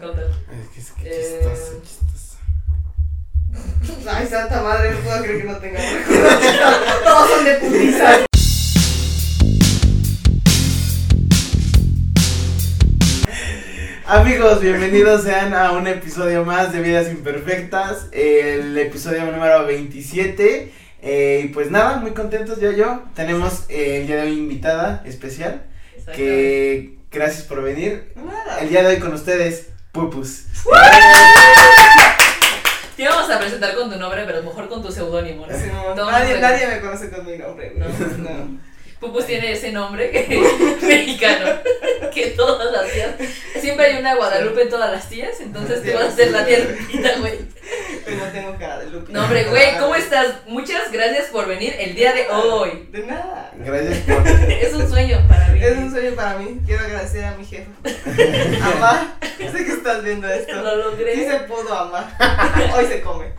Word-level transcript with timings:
contar. 0.00 0.24
Es 0.50 0.68
que 0.70 0.80
es 0.80 0.90
que 0.90 1.08
Eh. 1.08 1.38
chistoso, 1.40 1.80
chistoso. 1.84 2.36
Ay, 4.10 4.26
santa 4.26 4.60
madre, 4.60 4.90
no 4.90 4.98
puedo 4.98 5.22
creer 5.22 5.42
que 5.42 5.44
no 5.48 5.56
tenga. 5.58 5.78
Todos 7.04 7.30
son 7.30 7.44
de 7.44 7.54
putiza. 7.54 8.24
Amigos, 14.06 14.60
bienvenidos 14.60 15.22
sean 15.22 15.54
a 15.54 15.72
un 15.72 15.86
episodio 15.86 16.44
más 16.44 16.72
de 16.72 16.82
Vidas 16.82 17.10
Imperfectas, 17.10 18.08
el 18.12 18.76
episodio 18.76 19.24
número 19.30 19.64
27. 19.66 20.70
eh, 21.02 21.42
y 21.44 21.48
pues 21.48 21.70
nada, 21.70 21.96
muy 21.98 22.10
contentos 22.12 22.60
yo 22.60 22.70
yo. 22.72 23.02
Tenemos 23.14 23.64
eh, 23.68 24.00
el 24.00 24.06
día 24.06 24.16
de 24.16 24.22
hoy 24.22 24.38
invitada 24.38 25.02
especial, 25.06 25.64
que 26.14 26.98
gracias 27.10 27.44
por 27.44 27.62
venir. 27.62 28.12
Nada. 28.16 28.60
El 28.60 28.68
día 28.68 28.82
de 28.82 28.88
hoy 28.94 29.00
con 29.00 29.14
ustedes, 29.14 29.68
Pupus. 29.94 30.44
Te 32.96 33.02
íbamos 33.02 33.30
a 33.30 33.38
presentar 33.38 33.76
con 33.76 33.88
tu 33.88 33.96
nombre, 33.96 34.24
pero 34.26 34.42
mejor 34.42 34.68
con 34.68 34.82
tu 34.82 34.90
seudónimo. 34.90 35.46
¿no? 35.46 35.56
Sí, 35.56 35.66
no, 35.72 35.94
No, 35.94 36.10
nadie, 36.10 36.40
nadie 36.40 36.66
me 36.66 36.80
conoce 36.80 37.10
con 37.10 37.24
mi 37.24 37.38
nombre. 37.38 37.74
No, 37.76 37.86
no. 37.86 38.58
Pupus 39.04 39.26
tiene 39.26 39.52
ese 39.52 39.70
nombre 39.70 40.10
que 40.10 40.26
mexicano, 40.82 41.60
que 42.12 42.28
todas 42.28 42.72
las 42.72 42.90
tías, 42.90 43.10
siempre 43.60 43.86
hay 43.86 43.98
una 43.98 44.14
Guadalupe 44.14 44.62
en 44.62 44.70
todas 44.70 44.90
las 44.90 45.10
tías, 45.10 45.40
entonces 45.40 45.82
te 45.82 45.94
vas 45.94 46.04
a 46.06 46.10
ser 46.10 46.30
la 46.30 46.46
tía 46.46 46.60
Lupita, 46.60 47.18
güey. 47.18 47.38
Pero 48.04 48.16
no 48.16 48.24
tengo 48.32 48.56
cara 48.58 48.78
de 48.78 48.86
Lupi. 48.86 49.12
No, 49.12 49.24
hombre, 49.24 49.44
güey, 49.44 49.78
¿cómo 49.78 49.94
estás? 49.94 50.28
Muchas 50.46 50.90
gracias 50.90 51.26
por 51.26 51.46
venir 51.46 51.74
el 51.78 51.94
día 51.94 52.14
de 52.14 52.28
hoy. 52.30 52.88
De 52.92 53.06
nada. 53.06 53.50
Gracias 53.58 53.98
por. 54.06 54.26
Es 54.26 54.72
un 54.72 54.88
sueño 54.88 55.22
para 55.28 55.48
mí. 55.48 55.62
Es 55.62 55.76
un 55.76 55.90
sueño 55.90 56.14
para 56.14 56.38
mí. 56.38 56.60
Quiero 56.66 56.84
agradecer 56.84 57.24
a 57.24 57.36
mi 57.36 57.44
jefa. 57.44 57.70
Amá, 58.76 59.16
sé 59.38 59.64
que 59.64 59.72
estás 59.72 60.02
viendo 60.02 60.28
esto. 60.28 60.54
Lo 60.54 60.76
logré. 60.76 61.14
Sí 61.14 61.26
se 61.26 61.40
pudo, 61.40 61.74
amá. 61.74 62.16
Hoy 62.74 62.86
se 62.86 63.02
come. 63.02 63.32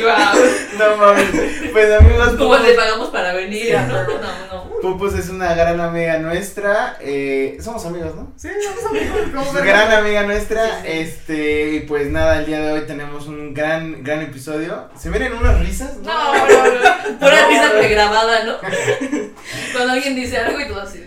Guau. 0.00 0.36
No 0.78 0.96
mames. 0.96 1.30
Pues 1.72 1.92
amigos, 2.00 2.28
¿Cómo 2.38 2.56
Pupus, 2.56 2.66
pagamos 2.84 3.08
para 3.10 3.32
venir? 3.32 3.66
Sí. 3.66 3.72
No, 3.72 4.02
no, 4.04 4.18
no. 4.52 4.80
Pupus 4.80 5.14
es 5.14 5.28
una 5.30 5.54
gran 5.54 5.80
amiga 5.80 6.18
nuestra. 6.18 6.96
eh, 7.00 7.56
somos 7.60 7.84
amigos, 7.86 8.14
¿no? 8.14 8.32
Sí, 8.36 8.48
vamos 8.66 8.84
amigos. 8.90 9.54
Gran 9.64 9.92
amiga 9.92 10.22
nuestra, 10.24 10.66
Sí, 10.66 10.72
sí. 10.82 10.88
este, 10.92 11.70
y 11.74 11.80
pues 11.80 12.08
nada, 12.10 12.38
el 12.40 12.46
día 12.46 12.60
de 12.60 12.72
hoy 12.72 12.80
tenemos 12.86 13.26
un 13.26 13.54
gran, 13.54 14.02
gran 14.04 14.20
episodio. 14.22 14.88
¿Se 14.98 15.08
vienen 15.10 15.32
unas 15.32 15.58
risas? 15.60 15.96
No, 15.98 16.34
no, 16.34 16.40
no. 16.46 17.18
Pura 17.18 17.42
No, 17.42 17.48
risa 17.48 17.70
pregrabada, 17.78 18.44
¿no? 18.44 18.54
Cuando 19.72 19.92
alguien 19.94 20.14
dice 20.16 20.36
algo 20.38 20.60
y 20.60 20.68
tú 20.68 20.78
así. 20.78 21.04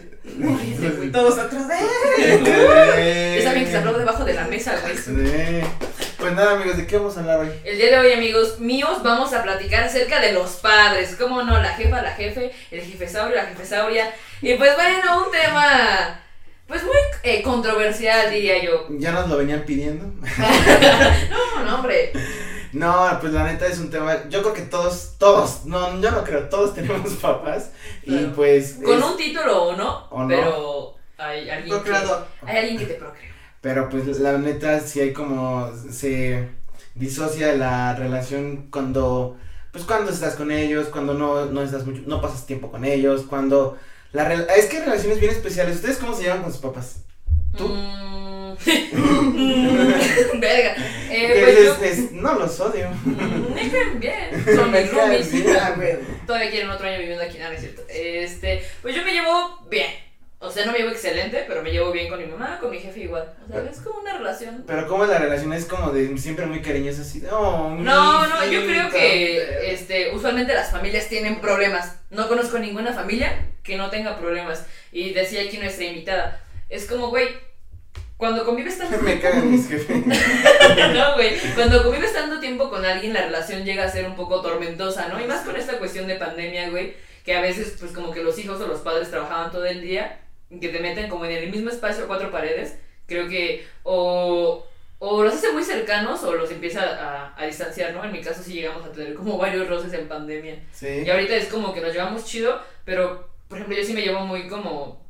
Todos 1.12 1.38
atrás 1.40 1.68
de 1.68 1.76
él. 1.78 2.48
Esa 3.40 3.52
amiga 3.52 3.66
que 3.66 3.72
se 3.72 3.78
habló 3.78 3.98
debajo 3.98 4.26
de 4.26 4.34
la 4.34 4.44
mesa, 4.46 4.74
güey. 4.82 4.96
Pues 6.18 6.34
nada, 6.34 6.54
amigos, 6.54 6.78
¿de 6.78 6.88
qué 6.88 6.98
vamos 6.98 7.16
a 7.16 7.20
hablar 7.20 7.40
hoy? 7.42 7.52
El 7.64 7.78
día 7.78 7.92
de 7.92 8.00
hoy, 8.00 8.12
amigos 8.14 8.60
míos, 8.60 9.04
vamos 9.04 9.34
a 9.34 9.44
platicar 9.44 9.84
acerca 9.84 10.20
de 10.20 10.32
los 10.34 10.54
padres. 10.56 11.16
¿Cómo 11.20 11.44
no? 11.44 11.60
La 11.62 11.70
jefa, 11.76 12.02
la 12.02 12.12
jefe, 12.12 12.52
el 12.72 12.82
jefesaurio, 12.82 13.36
la 13.36 13.46
jefesauria. 13.46 14.12
Y 14.42 14.56
pues 14.56 14.76
bueno, 14.76 15.26
un 15.26 15.32
tema. 15.32 16.20
Pues 16.68 16.84
muy 16.84 16.96
eh, 17.24 17.42
controversial, 17.44 18.32
diría 18.32 18.62
yo. 18.64 18.88
Ya 18.90 19.12
nos 19.12 19.30
lo 19.30 19.38
venían 19.38 19.62
pidiendo. 19.64 20.06
No, 21.30 21.64
no, 21.64 21.76
hombre. 21.76 22.12
No, 22.74 23.18
pues 23.22 23.32
la 23.32 23.44
neta 23.46 23.66
es 23.68 23.80
un 23.80 23.90
tema, 23.90 24.28
yo 24.30 24.42
creo 24.42 24.54
que 24.54 24.62
todos, 24.64 25.14
todos, 25.18 25.66
no, 25.66 26.02
yo 26.02 26.12
no 26.12 26.24
creo, 26.26 26.50
todos 26.50 26.74
tenemos 26.76 27.14
papás. 27.22 27.72
Y 28.04 28.26
pues. 28.36 28.80
Con 28.84 28.98
es- 28.98 29.04
un 29.06 29.18
título 29.18 29.64
o 29.66 29.76
no, 29.76 30.08
O 30.10 30.24
no. 30.24 30.28
pero 30.28 30.96
hay 31.18 31.50
alguien. 31.50 31.82
Que, 31.84 31.92
hay 32.46 32.58
alguien 32.58 32.78
que 32.80 32.86
te 32.86 32.94
procrea. 32.96 33.37
Pero 33.62 33.90
pues 33.90 34.06
la 34.20 34.38
neta 34.38 34.80
sí 34.80 35.00
hay 35.00 35.14
como 35.14 35.72
se 35.92 36.48
disocia 36.96 37.54
la 37.56 37.96
relación 37.96 38.68
cuando 38.72 39.38
pues 39.72 39.84
cuando 39.84 40.12
estás 40.12 40.36
con 40.36 40.52
ellos, 40.52 40.88
cuando 40.88 41.14
no, 41.14 41.46
no 41.46 41.62
estás 41.62 41.86
mucho, 41.86 42.02
no 42.08 42.22
pasas 42.22 42.46
tiempo 42.48 42.72
con 42.72 42.86
ellos, 42.86 43.26
cuando 43.30 43.78
la 44.14 44.32
es 44.56 44.66
que 44.68 44.78
hay 44.78 44.84
relaciones 44.84 45.20
bien 45.20 45.32
especiales. 45.32 45.76
¿Ustedes 45.76 45.98
cómo 45.98 46.16
se 46.16 46.24
llevan 46.24 46.42
con 46.44 46.52
sus 46.52 46.62
papás? 46.62 47.04
¿Tú? 47.56 47.68
Mm. 47.68 48.56
Verga. 50.40 50.76
Eh, 51.10 51.40
pues 51.44 51.58
es- 51.58 51.66
yo. 51.66 51.84
es- 52.06 52.12
no 52.14 52.34
los 52.40 52.60
odio. 52.60 52.90
Me 53.06 53.70
caen 53.70 54.00
bien. 54.00 54.46
Son 54.56 54.72
mis 54.72 54.92
roomies. 54.92 55.30
Todavía 56.26 56.50
quieren 56.50 56.70
otro 56.70 56.88
año 56.88 57.00
viviendo 57.00 57.24
aquí, 57.24 57.38
nada, 57.38 57.52
no 57.52 57.56
es 57.56 57.62
cierto. 57.62 57.84
Este, 57.90 58.64
pues 58.82 58.96
yo 58.96 59.04
me 59.04 59.14
llevo 59.14 59.60
bien. 59.70 59.92
O 60.48 60.52
sea, 60.52 60.66
no 60.66 60.72
me 60.72 60.80
llevo 60.80 60.92
excelente, 60.92 61.46
pero 61.48 61.62
me 61.62 61.72
llevo 61.72 61.92
bien 61.92 62.10
con 62.10 62.20
mi 62.20 62.26
mamá, 62.26 62.58
con 62.60 62.72
mi 62.72 62.80
jefe 62.80 63.02
igual. 63.02 63.34
O 63.48 63.52
sea, 63.52 63.70
es 63.70 63.80
como 63.80 64.00
una 64.00 64.18
relación. 64.18 64.64
Pero 64.66 64.88
cómo 64.88 65.04
es 65.04 65.10
la 65.10 65.20
relación 65.20 65.54
es 65.54 65.66
como 65.66 65.92
de 65.92 66.18
siempre 66.18 66.46
muy 66.46 66.62
cariñosa 66.62 67.02
así. 67.02 67.20
de, 67.20 67.30
Oh, 67.30 67.70
No, 67.78 68.28
no, 68.28 68.46
yo 68.46 68.62
creo 68.66 68.84
hijita". 68.84 68.90
que 68.98 69.72
este, 69.72 70.12
usualmente 70.16 70.54
las 70.54 70.72
familias 70.72 71.08
tienen 71.10 71.40
problemas. 71.42 72.00
No 72.10 72.28
conozco 72.28 72.58
ninguna 72.60 72.94
familia 72.94 73.46
que 73.64 73.78
no 73.78 73.90
tenga 73.90 74.18
problemas. 74.18 74.66
Y 74.92 75.14
decía 75.14 75.42
aquí 75.44 75.58
nuestra 75.58 75.86
invitada, 75.86 76.42
es 76.70 76.86
como, 76.86 77.10
güey, 77.10 77.28
cuando 78.18 78.46
convives 78.46 78.78
tanto 78.80 79.00
me 79.02 79.20
cagan 79.20 79.52
mis 79.52 79.68
jefes. 79.70 80.06
no, 80.94 81.14
güey. 81.16 81.38
Cuando 81.56 81.84
convives 81.84 82.14
tanto 82.14 82.40
tiempo 82.40 82.70
con 82.70 82.84
alguien, 82.86 83.14
la 83.14 83.22
relación 83.26 83.64
llega 83.64 83.84
a 83.84 83.90
ser 83.92 84.06
un 84.06 84.16
poco 84.16 84.42
tormentosa, 84.42 85.08
¿no? 85.10 85.20
Y 85.22 85.26
más 85.26 85.42
con 85.46 85.56
esta 85.56 85.78
cuestión 85.78 86.08
de 86.08 86.16
pandemia, 86.16 86.70
güey, 86.70 86.94
que 87.24 87.36
a 87.36 87.42
veces, 87.42 87.76
pues 87.80 87.92
como 87.92 88.12
que 88.12 88.24
los 88.24 88.40
hijos 88.40 88.60
o 88.62 88.68
los 88.68 88.80
padres 88.80 89.10
trabajaban 89.12 89.52
todo 89.52 89.66
el 89.66 89.82
día, 89.82 90.20
que 90.50 90.70
te 90.70 90.80
meten 90.80 91.10
como 91.10 91.26
en 91.26 91.32
el 91.32 91.50
mismo 91.50 91.70
espacio 91.70 92.08
cuatro 92.08 92.32
paredes, 92.32 92.78
creo 93.06 93.28
que 93.28 93.66
o, 93.84 94.66
o 95.00 95.24
los 95.24 95.34
hace 95.34 95.52
muy 95.52 95.64
cercanos 95.64 96.24
o 96.24 96.34
los 96.34 96.52
empieza 96.52 96.82
a, 96.84 97.34
a 97.42 97.46
distanciar, 97.46 97.94
¿no? 97.94 98.04
En 98.04 98.12
mi 98.12 98.22
caso 98.22 98.42
sí 98.42 98.54
llegamos 98.54 98.86
a 98.86 98.92
tener 98.92 99.14
como 99.14 99.38
varios 99.38 99.68
roces 99.68 99.94
en 99.94 100.08
pandemia. 100.08 100.64
Sí. 100.72 101.04
Y 101.06 101.10
ahorita 101.10 101.36
es 101.36 101.48
como 101.48 101.74
que 101.74 101.82
nos 101.82 101.94
llevamos 101.94 102.26
chido, 102.26 102.60
pero, 102.86 103.30
por 103.48 103.58
ejemplo, 103.58 103.78
yo 103.78 103.84
sí 103.84 103.94
me 103.94 104.02
llevo 104.02 104.22
muy 104.22 104.48
como. 104.48 105.06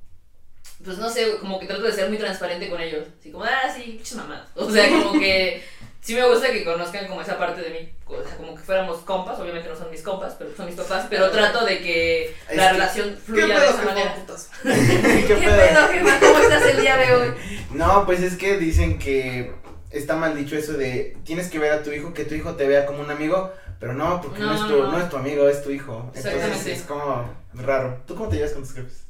Pues 0.83 0.97
no 0.97 1.09
sé, 1.09 1.37
como 1.39 1.59
que 1.59 1.65
trato 1.65 1.83
de 1.83 1.91
ser 1.91 2.09
muy 2.09 2.17
transparente 2.17 2.69
con 2.69 2.81
ellos. 2.81 3.07
Así 3.19 3.31
como, 3.31 3.43
ah, 3.45 3.69
sí, 3.73 3.81
pinches 3.83 4.15
mamadas. 4.15 4.49
O 4.55 4.69
sea, 4.69 4.89
como 4.89 5.19
que 5.19 5.63
sí 6.07 6.15
me 6.15 6.25
gusta 6.25 6.49
que 6.51 6.63
conozcan 6.63 7.05
como 7.07 7.21
esa 7.21 7.37
parte 7.37 7.61
de 7.61 7.69
mí. 7.69 7.93
O 8.05 8.23
sea, 8.23 8.37
como 8.37 8.55
que 8.55 8.61
fuéramos 8.63 8.99
compas. 8.99 9.37
Obviamente 9.39 9.67
no 9.67 9.75
son 9.75 9.91
mis 9.91 10.01
compas, 10.01 10.35
pero 10.39 10.55
son 10.55 10.65
mis 10.65 10.75
papás. 10.75 11.05
Pero 11.09 11.29
trato 11.29 11.65
de 11.65 11.79
que 11.81 12.33
Es 12.49 12.55
la 12.55 12.67
que- 12.67 12.73
relación 12.73 13.09
¿Qué 13.15 13.21
fluya 13.21 13.59
de 13.59 13.67
esa 13.67 13.81
manera. 13.83 14.15
¿Qué 14.63 15.25
¿Qué 15.27 15.35
pedo? 15.35 15.87
jefa? 15.89 16.19
¿Cómo 16.21 16.39
estás 16.39 16.63
el 16.65 16.79
día 16.81 16.95
de 16.97 17.13
hoy? 17.13 17.33
No, 17.71 18.05
pues 18.05 18.21
es 18.21 18.37
que 18.37 18.57
dicen 18.57 18.97
que 18.97 19.51
está 19.91 20.15
mal 20.15 20.33
dicho 20.35 20.55
eso 20.57 20.73
de 20.73 21.17
tienes 21.25 21.49
que 21.49 21.59
ver 21.59 21.73
a 21.73 21.83
tu 21.83 21.91
hijo, 21.91 22.13
que 22.13 22.23
tu 22.23 22.35
hijo 22.35 22.55
te 22.55 22.67
vea 22.67 22.85
como 22.85 23.01
un 23.01 23.11
amigo, 23.11 23.51
pero 23.79 23.93
no, 23.93 24.21
porque 24.21 24.39
no, 24.39 24.47
No, 24.47 24.53
es, 24.55 24.61
tu, 24.61 24.77
no. 24.83 24.91
no 24.93 24.99
es 25.03 25.09
tu 25.09 25.17
amigo, 25.17 25.49
es 25.49 25.61
tu 25.61 25.69
hijo. 25.71 26.09
Entonces 26.15 26.65
es 26.67 26.81
como 26.83 27.29
raro. 27.53 28.01
¿Tú 28.07 28.15
cómo 28.15 28.29
te 28.29 28.37
llevas 28.37 28.53
con 28.53 28.63
tus 28.63 28.73
jefes? 28.73 29.03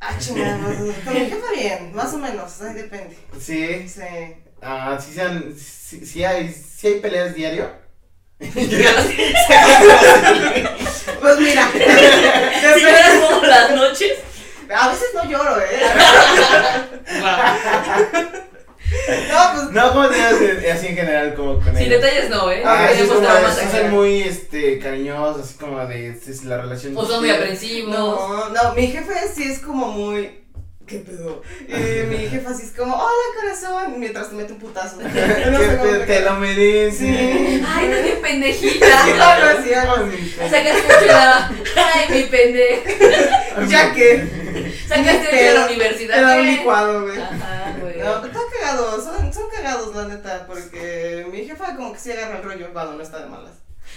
Ah, 0.00 0.16
chingada. 0.18 0.56
Con 1.04 1.14
mi 1.14 1.20
jefa 1.26 1.52
bien, 1.52 1.92
más 1.94 2.14
o 2.14 2.18
menos. 2.18 2.60
Ahí 2.62 2.74
depende. 2.74 3.18
Sí, 3.38 3.86
Sí. 3.88 4.00
Ah, 4.62 4.98
sí, 5.04 5.12
sean, 5.12 5.54
sí, 5.56 6.04
sí 6.06 6.24
hay, 6.24 6.52
sí 6.52 6.86
hay 6.88 7.00
peleas 7.00 7.34
diario. 7.34 7.70
Pues 11.20 11.38
mira. 11.38 11.68
Si 12.74 12.80
fueras 12.80 13.14
como 13.28 13.46
las 13.46 13.70
noches. 13.74 14.12
A 14.74 14.88
veces 14.88 15.08
no 15.14 15.24
lloro, 15.28 15.60
¿eh? 15.60 15.80
No, 19.28 19.52
pues. 19.54 19.70
No, 19.70 19.92
¿cómo 19.92 20.08
te 20.08 20.16
eh, 20.18 20.72
así 20.72 20.86
en 20.88 20.96
general 20.96 21.34
como 21.34 21.54
con 21.54 21.76
Sin 21.76 21.86
ellos? 21.86 22.00
detalles 22.02 22.30
no, 22.30 22.50
¿eh? 22.50 22.62
Ah, 22.64 22.86
No 22.88 22.88
sí, 22.88 23.08
tenemos 23.08 23.56
son, 23.70 23.90
muy 23.90 24.22
este, 24.22 24.78
cariñosos, 24.78 25.44
así 25.44 25.58
como 25.58 25.84
de 25.86 26.10
es 26.10 26.44
la 26.44 26.58
relación. 26.58 26.96
O 26.96 27.04
son 27.04 27.20
muy 27.20 27.30
aprensivos. 27.30 27.90
No, 27.92 28.48
no, 28.50 28.74
mi 28.74 28.86
jefe 28.88 29.14
sí 29.34 29.44
es 29.50 29.58
como 29.60 29.88
muy. 29.88 30.44
¿Qué 30.90 30.98
pedo? 30.98 31.40
Y 31.68 32.06
mi 32.08 32.28
jefa 32.28 32.52
sí 32.52 32.64
es 32.66 32.72
como, 32.72 32.96
hola 32.96 33.40
corazón, 33.40 34.00
mientras 34.00 34.28
te 34.28 34.34
mete 34.34 34.54
un 34.54 34.58
putazo. 34.58 34.96
No 35.00 35.08
Que 35.08 35.66
sé 35.68 35.78
cómo 35.78 35.98
te, 36.04 36.20
lo 36.22 36.34
mereces. 36.34 36.98
Sí. 36.98 37.64
Ay, 37.64 37.88
no 37.88 37.96
Sí, 38.02 38.18
pendejita. 38.20 39.04
algo 39.04 39.60
así, 39.60 39.72
algo 39.72 39.94
así. 39.94 40.34
Sacaste 40.36 41.06
la... 41.06 41.48
Ay, 41.76 42.06
mi 42.10 42.22
pendejo. 42.24 42.82
Ya 43.68 43.92
que. 43.94 44.26
Sacaste 44.88 45.36
de 45.36 45.54
la 45.54 45.66
universidad. 45.66 46.18
Era 46.18 46.40
un 46.40 46.46
licuado, 46.46 47.02
güey. 47.02 47.20
Ajá, 47.20 47.76
güey. 47.80 47.98
No, 47.98 48.24
está 48.26 48.40
cagado, 48.58 49.00
son, 49.00 49.32
son 49.32 49.48
cagados 49.48 49.94
la 49.94 50.08
neta, 50.08 50.44
porque 50.48 51.24
mi 51.30 51.44
jefa 51.44 51.76
como 51.76 51.92
que 51.92 52.00
sí 52.00 52.10
agarra 52.10 52.38
el 52.38 52.42
rollo 52.42 52.72
cuando 52.72 52.94
no 52.94 53.02
está 53.02 53.20
de 53.20 53.28
malas. 53.28 53.52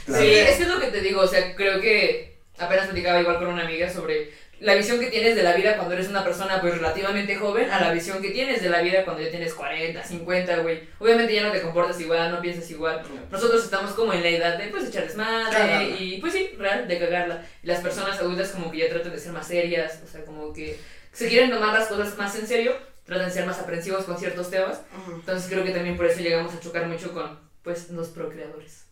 Claro. 0.06 0.24
Sí, 0.24 0.30
es 0.32 0.58
que 0.58 0.64
es 0.64 0.70
lo 0.70 0.80
que 0.80 0.88
te 0.88 1.02
digo, 1.02 1.22
o 1.22 1.28
sea, 1.28 1.56
creo 1.56 1.82
que 1.82 2.38
apenas 2.60 2.86
platicaba 2.86 3.20
igual 3.20 3.40
con 3.40 3.48
una 3.48 3.64
amiga 3.64 3.92
sobre 3.92 4.32
la 4.64 4.76
visión 4.76 5.00
que 5.00 5.08
tienes 5.08 5.36
de 5.36 5.44
la 5.44 5.54
vida 5.54 5.76
cuando 5.76 5.94
eres 5.94 6.10
una 6.10 6.24
persona 6.24 6.62
pues 6.62 6.76
relativamente 6.76 7.36
joven 7.36 7.70
a 7.70 7.82
la 7.82 7.92
visión 7.92 8.22
que 8.22 8.32
tienes 8.32 8.62
de 8.62 8.70
la 8.70 8.82
vida 8.82 9.04
cuando 9.04 9.22
ya 9.22 9.30
tienes 9.30 9.54
40, 9.54 10.04
50, 10.04 10.58
güey. 10.60 10.82
Obviamente 11.00 11.34
ya 11.36 11.44
no 11.44 11.52
te 11.52 11.62
comportas 11.62 12.00
igual, 12.00 12.32
no 12.32 12.42
piensas 12.42 12.70
igual. 12.72 13.04
Nosotros 13.30 13.64
estamos 13.64 13.92
como 13.92 14.14
en 14.14 14.24
la 14.24 14.30
edad 14.30 14.58
de 14.58 14.68
pues 14.68 14.88
echar 14.88 15.04
desmadre 15.04 15.52
Cagarla. 15.52 15.98
y 16.00 16.18
pues 16.20 16.34
sí, 16.34 16.50
real, 16.58 16.88
de 16.88 17.00
cagarla. 17.00 17.46
Y 17.62 17.68
las 17.68 17.82
personas 17.82 18.20
adultas 18.20 18.50
como 18.50 18.72
que 18.72 18.80
ya 18.80 18.90
tratan 18.90 19.12
de 19.12 19.20
ser 19.20 19.34
más 19.34 19.48
serias, 19.48 20.02
o 20.04 20.08
sea, 20.08 20.24
como 20.26 20.54
que 20.54 20.80
se 21.12 21.28
quieren 21.28 21.52
tomar 21.52 21.74
las 21.78 21.88
cosas 21.88 22.18
más 22.18 22.36
en 22.38 22.48
serio 22.48 22.74
tratan 23.06 23.28
de 23.28 23.34
ser 23.34 23.46
más 23.46 23.60
aprensivos 23.60 24.06
con 24.06 24.18
ciertos 24.18 24.50
temas. 24.50 24.82
Entonces 25.14 25.50
creo 25.50 25.64
que 25.64 25.72
también 25.72 25.98
por 25.98 26.06
eso 26.06 26.22
llegamos 26.22 26.54
a 26.54 26.60
chocar 26.60 26.88
mucho 26.88 27.14
con, 27.14 27.38
pues, 27.62 27.90
los 27.90 28.10
procreadores. 28.10 28.86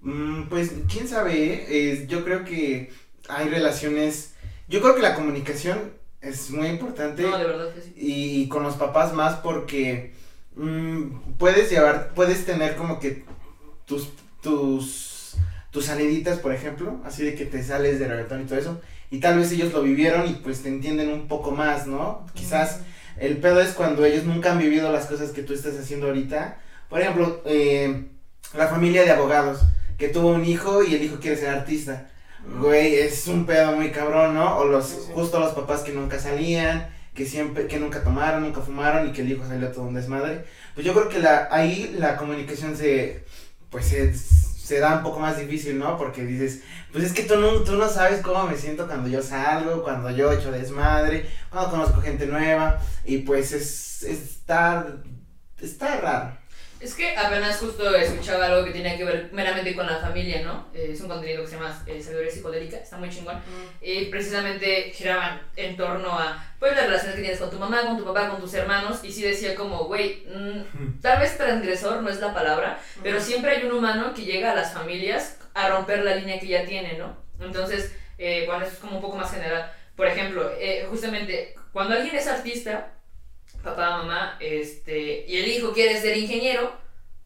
Mm, 0.00 0.48
pues, 0.48 0.72
quién 0.90 1.06
sabe, 1.06 1.34
¿eh? 1.34 1.66
Eh, 1.68 2.06
yo 2.08 2.24
creo 2.24 2.44
que 2.44 2.90
hay 3.28 3.48
relaciones, 3.48 4.31
yo 4.72 4.80
creo 4.80 4.94
que 4.94 5.02
la 5.02 5.14
comunicación 5.14 5.92
es 6.22 6.50
muy 6.50 6.68
importante. 6.68 7.22
No, 7.22 7.36
de 7.36 7.44
verdad 7.44 7.74
que 7.74 7.82
sí. 7.82 7.92
y 7.94 8.48
con 8.48 8.62
los 8.62 8.76
papás 8.76 9.12
más 9.12 9.36
porque 9.36 10.14
mm, 10.56 11.34
puedes 11.38 11.70
llevar, 11.70 12.14
puedes 12.14 12.46
tener 12.46 12.74
como 12.76 12.98
que 12.98 13.24
tus, 13.84 14.08
tus, 14.40 15.36
tus 15.70 15.84
saliditas, 15.84 16.38
por 16.38 16.54
ejemplo, 16.54 17.02
así 17.04 17.22
de 17.22 17.34
que 17.34 17.44
te 17.44 17.62
sales 17.62 17.98
de 17.98 18.08
reggaetón 18.08 18.40
y 18.40 18.44
todo 18.46 18.58
eso, 18.58 18.80
y 19.10 19.20
tal 19.20 19.38
vez 19.38 19.52
ellos 19.52 19.74
lo 19.74 19.82
vivieron 19.82 20.26
y 20.26 20.32
pues 20.36 20.62
te 20.62 20.70
entienden 20.70 21.10
un 21.10 21.28
poco 21.28 21.50
más, 21.50 21.86
¿no? 21.86 22.24
Quizás 22.32 22.80
el 23.18 23.36
pedo 23.36 23.60
es 23.60 23.72
cuando 23.72 24.06
ellos 24.06 24.24
nunca 24.24 24.52
han 24.52 24.58
vivido 24.58 24.90
las 24.90 25.04
cosas 25.04 25.32
que 25.32 25.42
tú 25.42 25.52
estás 25.52 25.78
haciendo 25.78 26.06
ahorita. 26.06 26.58
Por 26.88 27.02
ejemplo, 27.02 27.42
eh, 27.44 28.06
la 28.56 28.68
familia 28.68 29.02
de 29.02 29.10
abogados, 29.10 29.60
que 29.98 30.08
tuvo 30.08 30.30
un 30.30 30.46
hijo 30.46 30.82
y 30.82 30.94
el 30.94 31.02
hijo 31.02 31.20
quiere 31.20 31.36
ser 31.36 31.50
artista. 31.50 32.08
Güey, 32.44 32.96
es 32.96 33.26
un 33.28 33.46
pedo 33.46 33.72
muy 33.72 33.90
cabrón, 33.92 34.34
¿no? 34.34 34.56
O 34.58 34.64
los, 34.64 34.86
Sí, 34.86 34.96
sí. 35.06 35.12
justo 35.14 35.38
los 35.38 35.52
papás 35.52 35.82
que 35.82 35.92
nunca 35.92 36.18
salían, 36.18 36.88
que 37.14 37.24
siempre, 37.26 37.66
que 37.66 37.78
nunca 37.78 38.02
tomaron, 38.02 38.42
nunca 38.42 38.60
fumaron 38.60 39.08
y 39.08 39.12
que 39.12 39.22
el 39.22 39.30
hijo 39.32 39.46
salió 39.46 39.70
todo 39.70 39.84
un 39.84 39.94
desmadre. 39.94 40.44
Pues 40.74 40.86
yo 40.86 40.92
creo 40.92 41.08
que 41.08 41.18
la, 41.20 41.48
ahí 41.50 41.94
la 41.98 42.16
comunicación 42.16 42.76
se, 42.76 43.24
pues 43.70 43.86
se, 43.86 44.12
se 44.14 44.78
da 44.80 44.96
un 44.96 45.02
poco 45.02 45.20
más 45.20 45.38
difícil, 45.38 45.78
¿no? 45.78 45.96
Porque 45.98 46.24
dices, 46.24 46.62
pues 46.90 47.04
es 47.04 47.12
que 47.12 47.22
tú 47.22 47.36
no, 47.36 47.48
tú 47.62 47.76
no 47.76 47.88
sabes 47.88 48.20
cómo 48.22 48.44
me 48.46 48.56
siento 48.56 48.86
cuando 48.86 49.08
yo 49.08 49.22
salgo, 49.22 49.82
cuando 49.82 50.10
yo 50.10 50.32
echo 50.32 50.50
desmadre, 50.50 51.26
cuando 51.50 51.70
conozco 51.70 52.00
gente 52.00 52.26
nueva, 52.26 52.80
y 53.04 53.18
pues 53.18 53.52
es, 53.52 54.02
está, 54.02 54.86
está 55.60 56.00
raro. 56.00 56.41
Es 56.82 56.94
que 56.96 57.16
apenas 57.16 57.58
justo 57.58 57.94
escuchaba 57.94 58.46
algo 58.46 58.64
que 58.64 58.72
tenía 58.72 58.96
que 58.96 59.04
ver 59.04 59.28
meramente 59.32 59.72
con 59.76 59.86
la 59.86 59.98
familia, 59.98 60.42
¿no? 60.42 60.66
Eh, 60.74 60.90
es 60.92 61.00
un 61.00 61.08
contenido 61.08 61.42
que 61.42 61.48
se 61.48 61.54
llama 61.54 61.80
eh, 61.86 62.02
Sabiduría 62.02 62.32
Psicodélica, 62.32 62.76
está 62.78 62.96
muy 62.96 63.08
chingón. 63.08 63.40
Y 63.80 64.06
precisamente 64.06 64.90
giraban 64.92 65.42
en 65.54 65.76
torno 65.76 66.18
a, 66.18 66.44
pues, 66.58 66.74
las 66.74 66.86
relaciones 66.86 67.14
que 67.14 67.22
tienes 67.22 67.38
con 67.38 67.50
tu 67.50 67.58
mamá, 67.60 67.82
con 67.82 67.98
tu 67.98 68.04
papá, 68.04 68.28
con 68.28 68.40
tus 68.40 68.52
hermanos. 68.54 68.98
Y 69.04 69.12
sí 69.12 69.22
decía 69.22 69.54
como, 69.54 69.84
güey, 69.84 70.26
mm, 70.26 71.00
tal 71.00 71.20
vez 71.20 71.38
transgresor 71.38 72.02
no 72.02 72.10
es 72.10 72.18
la 72.18 72.34
palabra, 72.34 72.80
pero 73.00 73.20
siempre 73.20 73.52
hay 73.52 73.64
un 73.64 73.72
humano 73.72 74.12
que 74.12 74.24
llega 74.24 74.50
a 74.50 74.56
las 74.56 74.72
familias 74.72 75.38
a 75.54 75.68
romper 75.68 76.02
la 76.02 76.16
línea 76.16 76.40
que 76.40 76.48
ya 76.48 76.64
tiene, 76.64 76.98
¿no? 76.98 77.16
Entonces, 77.38 77.94
eh, 78.18 78.42
bueno, 78.46 78.64
eso 78.64 78.72
es 78.72 78.78
como 78.80 78.96
un 78.96 79.02
poco 79.02 79.16
más 79.16 79.30
general. 79.30 79.72
Por 79.94 80.08
ejemplo, 80.08 80.50
eh, 80.58 80.84
justamente, 80.90 81.54
cuando 81.72 81.94
alguien 81.94 82.16
es 82.16 82.26
artista, 82.26 82.92
papá, 83.62 83.98
mamá, 83.98 84.36
este, 84.40 85.24
y 85.26 85.36
el 85.38 85.48
hijo 85.48 85.72
quiere 85.72 86.00
ser 86.00 86.16
ingeniero, 86.16 86.72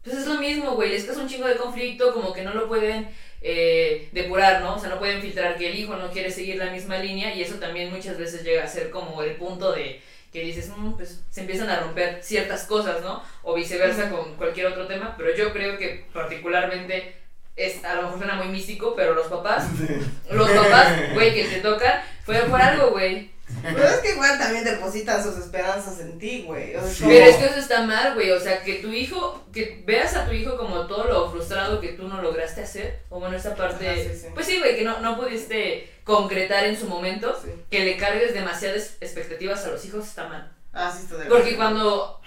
pues 0.03 0.17
es 0.17 0.27
lo 0.27 0.35
mismo, 0.35 0.71
güey, 0.75 0.91
les 0.91 1.03
causa 1.05 1.21
un 1.21 1.27
chingo 1.27 1.47
de 1.47 1.57
conflicto, 1.57 2.13
como 2.13 2.31
que 2.33 2.43
no 2.43 2.53
lo 2.53 2.67
pueden 2.67 3.09
eh, 3.41 4.07
depurar, 4.13 4.61
¿no? 4.61 4.75
O 4.75 4.79
sea, 4.79 4.89
no 4.89 4.99
pueden 4.99 5.21
filtrar 5.21 5.57
que 5.57 5.69
el 5.69 5.77
hijo 5.77 5.95
no 5.95 6.09
quiere 6.11 6.31
seguir 6.31 6.55
la 6.57 6.71
misma 6.71 6.97
línea 6.97 7.33
y 7.35 7.41
eso 7.41 7.55
también 7.55 7.91
muchas 7.91 8.17
veces 8.17 8.43
llega 8.43 8.63
a 8.63 8.67
ser 8.67 8.89
como 8.89 9.21
el 9.21 9.35
punto 9.35 9.71
de 9.73 10.01
que 10.31 10.41
dices, 10.41 10.69
"Mm, 10.75 10.93
pues 10.93 11.23
se 11.29 11.41
empiezan 11.41 11.69
a 11.69 11.79
romper 11.79 12.19
ciertas 12.23 12.65
cosas, 12.65 13.01
¿no? 13.01 13.23
O 13.43 13.53
viceversa 13.53 14.09
con 14.09 14.35
cualquier 14.35 14.67
otro 14.67 14.87
tema, 14.87 15.15
pero 15.17 15.35
yo 15.35 15.53
creo 15.53 15.77
que 15.77 16.05
particularmente 16.13 17.15
es, 17.55 17.83
a 17.83 17.95
lo 17.95 18.03
mejor 18.03 18.17
suena 18.19 18.35
muy 18.35 18.47
místico, 18.47 18.93
pero 18.95 19.13
los 19.13 19.27
papás, 19.27 19.67
los 20.31 20.49
papás, 20.49 21.13
güey, 21.13 21.33
que 21.33 21.45
te 21.45 21.59
tocan, 21.61 22.01
fue 22.23 22.39
por 22.43 22.61
algo, 22.61 22.91
güey. 22.91 23.31
Pero 23.63 23.83
es 23.85 23.97
que 23.97 24.11
igual 24.11 24.37
también 24.37 24.63
depositan 24.63 25.23
sus 25.23 25.37
esperanzas 25.37 25.99
en 26.01 26.19
ti, 26.19 26.43
güey. 26.45 26.75
O 26.75 26.81
sea, 26.81 26.89
Sí. 26.89 26.99
como- 27.03 27.13
Pero 27.13 27.25
es 27.25 27.35
que 27.37 27.45
eso 27.45 27.59
está 27.59 27.81
mal, 27.83 28.13
güey. 28.13 28.31
O 28.31 28.39
sea, 28.39 28.61
que 28.61 28.75
tu 28.75 28.91
hijo, 28.91 29.45
que 29.53 29.83
veas 29.85 30.15
a 30.15 30.25
tu 30.25 30.31
hijo 30.33 30.57
como 30.57 30.85
todo 30.85 31.05
lo 31.05 31.31
frustrado 31.31 31.79
que 31.79 31.89
tú 31.93 32.07
no 32.07 32.21
lograste 32.21 32.61
hacer. 32.61 32.99
O 33.09 33.19
bueno, 33.19 33.35
esa 33.37 33.55
parte. 33.55 33.89
Ajá, 33.89 33.97
sí, 33.99 34.09
sí. 34.19 34.27
Pues 34.33 34.45
sí, 34.45 34.59
güey, 34.59 34.75
que 34.75 34.83
no, 34.83 34.99
no 34.99 35.17
pudiste 35.17 35.89
concretar 36.03 36.65
en 36.65 36.77
su 36.77 36.87
momento. 36.87 37.39
Sí. 37.43 37.49
Que 37.71 37.85
le 37.85 37.97
cargues 37.97 38.33
demasiadas 38.33 38.97
expectativas 39.01 39.63
a 39.65 39.69
los 39.69 39.83
hijos 39.85 40.05
está 40.05 40.27
mal. 40.27 40.51
Ah, 40.73 40.93
sí, 40.95 41.03
está 41.03 41.17
de 41.17 41.25
Porque 41.25 41.55
cuando, 41.55 42.21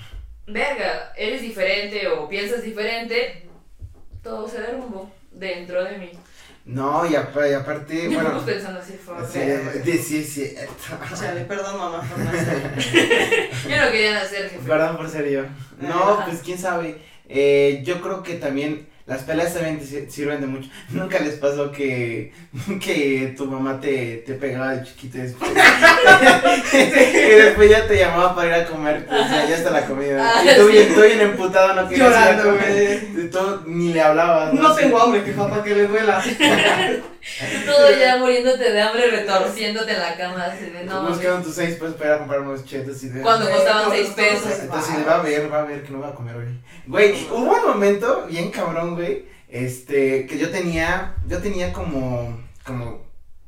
verga, 0.47 1.13
eres 1.17 1.43
diferente 1.43 2.09
o 2.09 2.29
piensas 2.29 2.63
diferente, 2.63 3.47
todo 4.23 4.49
se 4.49 4.61
derrumbó 4.61 5.11
dentro 5.31 5.85
de 5.85 5.99
mí. 5.99 6.11
No, 6.67 7.05
y, 7.07 7.15
apa- 7.17 7.49
y 7.49 7.53
aparte, 7.55 8.07
bueno, 8.09 8.33
no 8.35 8.45
pensando 8.45 8.79
así, 8.81 8.93
fuck. 8.93 9.17
sí, 9.27 9.41
sí, 9.85 9.99
sí, 9.99 10.25
sí, 10.25 10.55
Chale, 11.19 11.41
perdón, 11.47 11.79
mamá, 11.79 12.01
por 12.03 12.19
no 12.19 12.31
hacer. 12.31 13.49
Yo 13.69 13.77
no 13.85 13.91
quería 13.91 14.13
nacer, 14.15 14.51
jefe. 14.51 14.69
Perdón 14.69 14.97
por 14.97 15.09
ser 15.09 15.29
yo. 15.31 15.43
No, 15.81 16.23
pues 16.27 16.41
quién 16.45 16.59
sabe. 16.59 16.99
Eh, 17.29 17.81
yo 17.85 18.01
creo 18.03 18.23
que 18.23 18.35
también 18.35 18.87
las 19.11 19.23
peleas 19.25 19.53
también 19.53 19.81
te 19.81 20.09
sirven 20.09 20.41
de 20.41 20.47
mucho. 20.47 20.71
Nunca 20.91 21.19
les 21.19 21.35
pasó 21.35 21.73
que, 21.73 22.33
que 22.81 23.35
tu 23.37 23.47
mamá 23.47 23.81
te, 23.81 24.19
te 24.25 24.35
pegaba 24.35 24.77
de 24.77 24.85
chiquito 24.85 25.19
y 25.19 25.23
después, 25.23 25.51
y 26.73 27.35
después 27.35 27.71
ya 27.71 27.89
te 27.89 27.99
llamaba 27.99 28.37
para 28.37 28.49
ir 28.49 28.55
a 28.65 28.67
comer. 28.67 29.09
O 29.11 29.29
sea, 29.29 29.49
ya 29.49 29.57
está 29.57 29.71
la 29.71 29.85
comida. 29.85 30.33
Ah, 30.33 30.45
y 30.45 30.57
tú 30.57 30.67
sí. 30.67 30.73
bien, 30.73 30.95
tú 30.95 31.01
bien 31.03 31.21
emputado, 31.21 31.75
no 31.75 31.89
querías 31.89 32.09
ir 32.09 32.39
a 32.39 32.43
comer. 32.43 33.31
Tú 33.33 33.63
ni 33.67 33.93
le 33.93 34.01
hablabas. 34.01 34.55
No 34.55 34.75
sé. 34.75 34.83
tengo 34.83 35.03
hambre, 35.03 35.25
que 35.25 35.33
papá, 35.33 35.65
que 35.65 35.75
le 35.75 35.87
duela. 35.89 36.23
Todo 37.67 37.91
ya 37.99 38.17
muriéndote 38.19 38.73
de 38.73 38.81
hambre, 38.81 39.11
retorciéndote 39.11 39.93
en 39.93 39.99
la 40.01 40.17
cama. 40.17 40.45
Así 40.45 40.67
de, 40.67 40.85
no, 40.85 41.03
Nos 41.09 41.19
quedan 41.19 41.43
tus 41.43 41.55
seis 41.55 41.77
pesos 41.77 41.95
para 41.97 42.11
ir 42.11 42.15
a 42.15 42.19
comprar 42.19 42.41
unos 42.41 42.65
chetos 42.65 43.03
y 43.03 43.09
de... 43.11 43.21
Cuando 43.23 43.47
Sí, 43.47 43.53
costaban 43.53 43.85
cuando 43.85 43.95
6 43.97 44.07
costaban 44.07 44.31
pesos. 44.35 44.49
seis. 44.49 44.63
Entonces 44.65 44.95
va 45.07 45.15
a 45.17 45.23
ver, 45.23 45.53
va 45.53 45.59
a 45.61 45.65
ver 45.65 45.83
que 45.83 45.91
no 45.93 46.01
va 46.01 46.09
a 46.09 46.15
comer 46.15 46.37
hoy. 46.37 46.61
Güey, 46.87 47.27
hubo 47.31 47.37
un 47.55 47.67
momento 47.69 48.27
bien 48.29 48.51
cabrón, 48.51 48.95
güey, 48.95 49.27
este, 49.49 50.27
que 50.27 50.39
yo 50.39 50.51
tenía, 50.51 51.15
yo 51.29 51.39
tenía 51.39 51.73
como, 51.73 52.41
como 52.65 53.03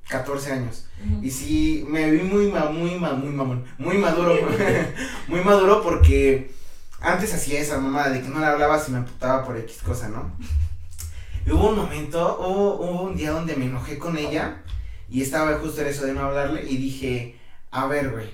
14 0.09 0.53
años. 0.53 0.87
Y 1.21 1.31
sí, 1.31 1.85
me 1.89 2.11
vi 2.11 2.23
muy, 2.23 2.47
ma- 2.47 2.67
muy, 2.71 2.95
ma- 2.97 3.15
muy 3.15 3.31
mamón, 3.31 3.65
muy 3.79 3.99
maduro, 3.99 4.39
muy 5.27 5.41
maduro 5.41 5.83
porque 5.83 6.53
antes 7.01 7.35
hacía 7.35 7.59
esa 7.61 7.79
mamada 7.79 8.11
de 8.11 8.23
que 8.23 8.29
no 8.29 8.39
le 8.39 8.47
hablaba 8.47 8.79
si 8.79 8.93
me 8.93 8.99
emputaba 8.99 9.45
por 9.45 9.57
X 9.57 9.79
cosa, 9.85 10.09
¿no? 10.09 10.37
Hubo 11.47 11.71
un 11.71 11.77
momento, 11.77 12.39
hubo, 12.41 12.75
hubo 12.77 13.03
un 13.03 13.17
día 13.17 13.33
donde 13.33 13.57
me 13.57 13.67
enojé 13.67 13.99
con 13.99 14.17
ella 14.17 14.63
y 15.11 15.23
estaba 15.23 15.59
justo 15.59 15.81
en 15.81 15.89
eso 15.89 16.07
de 16.07 16.13
no 16.13 16.23
hablarle 16.23 16.63
y 16.69 16.77
dije, 16.77 17.37
a 17.71 17.87
ver, 17.87 18.11
güey, 18.11 18.31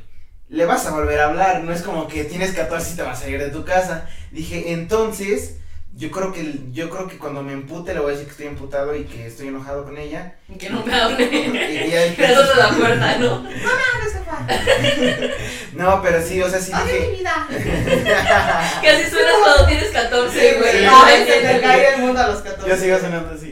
le 0.49 0.65
vas 0.65 0.87
a 0.87 0.93
volver 0.93 1.21
a 1.21 1.29
hablar, 1.29 1.65
no 1.65 1.73
es 1.73 1.83
como 1.83 2.09
que 2.09 2.25
tienes 2.25 2.53
14 2.53 2.93
y 2.93 2.97
te 2.97 3.03
vas 3.03 3.23
a 3.23 3.29
ir 3.29 3.39
de 3.39 3.51
tu 3.51 3.65
casa. 3.65 4.09
Dije, 4.31 4.73
entonces, 4.73 5.59
yo 5.95 6.11
creo 6.11 6.33
que, 6.33 6.61
yo 6.73 6.89
creo 6.91 7.09
que 7.09 7.19
cuando 7.19 7.43
me 7.43 7.53
empute 7.53 7.93
le 7.95 8.01
voy 8.01 8.11
a 8.11 8.13
decir 8.13 8.27
que 8.27 8.31
estoy 8.33 8.47
emputado 8.47 8.95
y 8.95 9.05
que 9.05 9.27
estoy 9.27 9.49
enojado 9.49 9.85
con 9.85 9.97
ella. 9.99 10.35
Que 10.59 10.71
no 10.71 10.85
me 10.85 10.95
hable. 10.95 11.25
Y, 11.33 11.91
y 11.91 11.95
ahí- 11.97 12.15
Que 12.15 12.29
no 12.29 12.43
la 12.55 12.69
puerta, 12.79 13.19
¿no? 13.19 13.45
Jefa. 13.49 14.47
no, 15.75 16.03
pero 16.03 16.23
sí, 16.23 16.41
o 16.43 16.49
sea, 16.49 16.61
sí 16.61 16.73
Oye, 16.75 16.93
dije, 16.93 17.09
mi 17.11 17.17
vida. 17.19 17.47
Que 18.81 18.89
así 18.91 19.11
suenas 19.11 19.35
cuando 19.43 19.67
tienes 19.67 19.91
14, 19.91 20.39
Sí, 20.41 20.57
güey. 20.59 20.85
No, 20.85 21.03
Ay, 21.05 21.25
se 21.27 21.41
te 21.41 21.61
cae 21.61 21.95
el 21.95 22.01
mundo 22.03 22.21
a 22.21 22.29
los 22.29 22.43
14. 22.43 22.69
yo 22.69 22.77
sigo 22.77 22.99
sonando 22.99 23.35
así. 23.35 23.51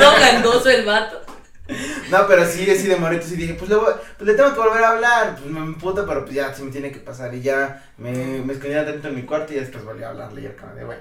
Todo 0.00 0.12
gangoso 0.20 0.70
el 0.70 0.84
vato. 0.84 1.20
No, 2.10 2.26
pero 2.26 2.44
sí, 2.46 2.66
sí 2.76 2.88
de 2.88 2.96
morito, 2.96 3.24
sí 3.26 3.36
dije, 3.36 3.54
pues 3.54 3.70
le, 3.70 3.76
voy- 3.76 3.94
pues 4.18 4.28
le 4.28 4.34
tengo 4.34 4.52
que 4.52 4.60
volver 4.60 4.84
a 4.84 4.90
hablar, 4.90 5.36
pues 5.36 5.50
me 5.50 5.60
emputa, 5.60 6.04
pero 6.06 6.22
pues 6.24 6.34
ya, 6.34 6.52
sí 6.54 6.62
me 6.62 6.70
tiene 6.70 6.92
que 6.92 6.98
pasar. 6.98 7.34
Y 7.34 7.40
ya 7.40 7.82
me, 7.96 8.10
me 8.12 8.52
escondía 8.52 8.84
dentro 8.84 9.10
de 9.10 9.16
mi 9.16 9.22
cuarto 9.22 9.54
y 9.54 9.56
después 9.56 9.82
volví 9.84 10.02
a 10.02 10.10
hablarle 10.10 10.42
y 10.42 10.46
acá 10.46 10.72
de 10.74 10.84
bueno. 10.84 11.00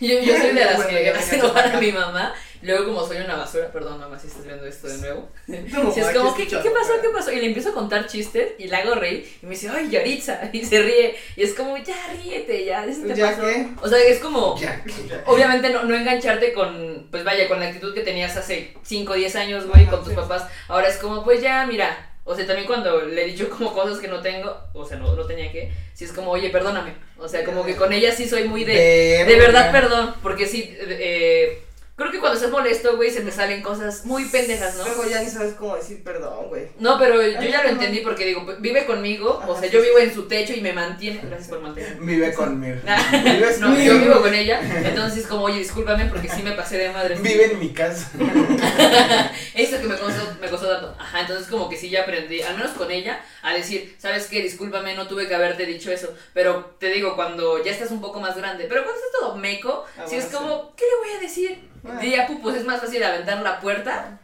Yo, 0.06 0.18
yo 0.20 0.36
soy 0.38 0.52
de 0.52 0.64
las 0.64 0.86
que 0.86 1.10
hace 1.10 1.36
enojar 1.36 1.76
a 1.76 1.80
mi 1.80 1.92
mamá. 1.92 2.34
Luego, 2.62 2.86
como 2.86 3.06
soy 3.06 3.18
una 3.18 3.36
basura, 3.36 3.72
perdón, 3.72 4.00
mamá, 4.00 4.18
si 4.18 4.26
estás 4.26 4.44
viendo 4.44 4.66
esto 4.66 4.86
de 4.86 4.98
nuevo. 4.98 5.30
No, 5.46 5.92
Si 5.92 6.00
es 6.00 6.08
como, 6.08 6.34
¿qué, 6.34 6.46
qué, 6.46 6.56
pasó? 6.56 6.92
¿Qué 7.00 7.08
pasó? 7.08 7.32
Y 7.32 7.36
le 7.36 7.46
empiezo 7.46 7.70
a 7.70 7.74
contar 7.74 8.06
chistes 8.06 8.52
y 8.58 8.68
la 8.68 8.78
hago 8.78 8.94
reír. 8.96 9.26
Y 9.42 9.46
me 9.46 9.52
dice, 9.52 9.70
¡ay, 9.70 9.88
Yaritza! 9.88 10.40
Y 10.52 10.64
se 10.64 10.82
ríe. 10.82 11.16
Y 11.36 11.42
es 11.42 11.54
como, 11.54 11.76
ya 11.78 11.96
ríete, 12.12 12.64
ya. 12.66 12.84
¿eso 12.84 13.02
te 13.06 13.14
¿Ya 13.14 13.30
pasó?". 13.30 13.42
qué? 13.42 13.68
O 13.80 13.88
sea, 13.88 13.98
es 13.98 14.18
como. 14.18 14.58
Ya, 14.58 14.82
Obviamente 15.26 15.70
no, 15.70 15.84
no 15.84 15.94
engancharte 15.94 16.52
con, 16.52 17.08
pues 17.10 17.24
vaya, 17.24 17.48
con 17.48 17.60
la 17.60 17.68
actitud 17.68 17.94
que 17.94 18.02
tenías 18.02 18.36
hace 18.36 18.74
5 18.82 19.12
o 19.12 19.16
10 19.16 19.36
años, 19.36 19.66
güey, 19.66 19.86
con 19.86 20.04
tus 20.04 20.12
papás. 20.12 20.44
Ahora 20.68 20.88
es 20.88 20.98
como, 20.98 21.24
pues 21.24 21.40
ya, 21.40 21.64
mira. 21.66 22.09
O 22.24 22.34
sea, 22.34 22.46
también 22.46 22.66
cuando 22.66 23.02
le 23.02 23.22
he 23.22 23.26
dicho 23.26 23.48
como 23.48 23.72
cosas 23.72 23.98
que 23.98 24.08
no 24.08 24.20
tengo, 24.20 24.56
o 24.72 24.84
sea, 24.84 24.98
no, 24.98 25.14
no 25.14 25.24
tenía 25.26 25.50
que, 25.50 25.72
si 25.94 26.04
es 26.04 26.12
como, 26.12 26.30
oye, 26.30 26.50
perdóname. 26.50 26.94
O 27.18 27.28
sea, 27.28 27.44
como 27.44 27.64
que 27.64 27.76
con 27.76 27.92
ella 27.92 28.12
sí 28.12 28.28
soy 28.28 28.44
muy 28.44 28.64
de, 28.64 29.24
de 29.26 29.36
verdad, 29.36 29.72
perdón, 29.72 30.14
porque 30.22 30.46
sí, 30.46 30.76
eh, 30.78 31.62
Creo 32.00 32.12
que 32.12 32.18
cuando 32.18 32.36
estás 32.38 32.50
molesto, 32.50 32.96
güey, 32.96 33.10
se 33.10 33.20
te 33.20 33.30
salen 33.30 33.60
cosas 33.60 34.06
muy 34.06 34.24
pendejas, 34.24 34.74
¿no? 34.76 34.84
Luego 34.86 35.04
ya 35.04 35.20
ni 35.20 35.28
sabes 35.28 35.52
cómo 35.52 35.76
decir 35.76 36.02
perdón, 36.02 36.48
güey. 36.48 36.68
No, 36.78 36.98
pero 36.98 37.20
yo 37.20 37.38
Ay, 37.38 37.52
ya 37.52 37.58
lo 37.62 37.64
no. 37.64 37.74
entendí 37.74 38.00
porque 38.00 38.24
digo, 38.24 38.46
pues, 38.46 38.58
vive 38.58 38.86
conmigo, 38.86 39.42
o 39.46 39.52
sea, 39.54 39.68
sí, 39.68 39.74
yo 39.74 39.82
sí. 39.82 39.86
vivo 39.88 39.98
en 39.98 40.14
su 40.14 40.26
techo 40.26 40.54
y 40.54 40.62
me 40.62 40.72
mantiene. 40.72 41.20
Gracias 41.22 41.48
por 41.48 41.60
mantenerme. 41.60 42.06
Vive 42.10 42.32
conmigo. 42.32 42.76
Ah, 42.86 43.06
Vives 43.22 43.60
No, 43.60 43.78
yo 43.78 43.98
vivo 43.98 44.18
con 44.22 44.32
ella, 44.32 44.60
entonces 44.82 45.26
como, 45.26 45.44
oye, 45.44 45.58
discúlpame 45.58 46.06
porque 46.06 46.30
sí 46.30 46.42
me 46.42 46.52
pasé 46.52 46.78
de 46.78 46.90
madre. 46.90 47.16
Vive 47.16 47.52
en 47.52 47.58
mi 47.58 47.68
casa. 47.74 48.10
Eso 49.54 49.78
que 49.80 49.86
me 49.86 49.96
costó, 49.98 50.36
me 50.40 50.48
costó 50.48 50.68
tanto. 50.68 50.96
Ajá, 50.98 51.20
entonces 51.20 51.48
como 51.48 51.68
que 51.68 51.76
sí 51.76 51.90
ya 51.90 52.02
aprendí, 52.02 52.40
al 52.40 52.56
menos 52.56 52.70
con 52.72 52.90
ella, 52.90 53.20
a 53.42 53.52
decir, 53.52 53.94
¿sabes 53.98 54.26
qué? 54.26 54.40
Discúlpame, 54.42 54.94
no 54.94 55.06
tuve 55.06 55.28
que 55.28 55.34
haberte 55.34 55.66
dicho 55.66 55.90
eso. 55.92 56.14
Pero 56.32 56.76
te 56.78 56.86
digo, 56.88 57.14
cuando 57.14 57.62
ya 57.62 57.72
estás 57.72 57.90
un 57.90 58.00
poco 58.00 58.20
más 58.20 58.36
grande, 58.36 58.64
pero 58.68 58.84
cuando 58.84 58.98
estás 59.00 59.20
todo 59.20 59.36
meco, 59.36 59.84
Ah, 59.98 60.04
si 60.06 60.16
es 60.16 60.26
como, 60.26 60.74
¿qué 60.76 60.84
le 60.84 61.08
voy 61.08 61.18
a 61.18 61.20
decir? 61.20 61.69
Diría, 62.00 62.26
"Pu, 62.26 62.40
pues 62.42 62.56
es 62.56 62.64
más 62.64 62.80
fácil 62.80 63.02
aventar 63.02 63.40
la 63.42 63.60
puerta. 63.60 64.18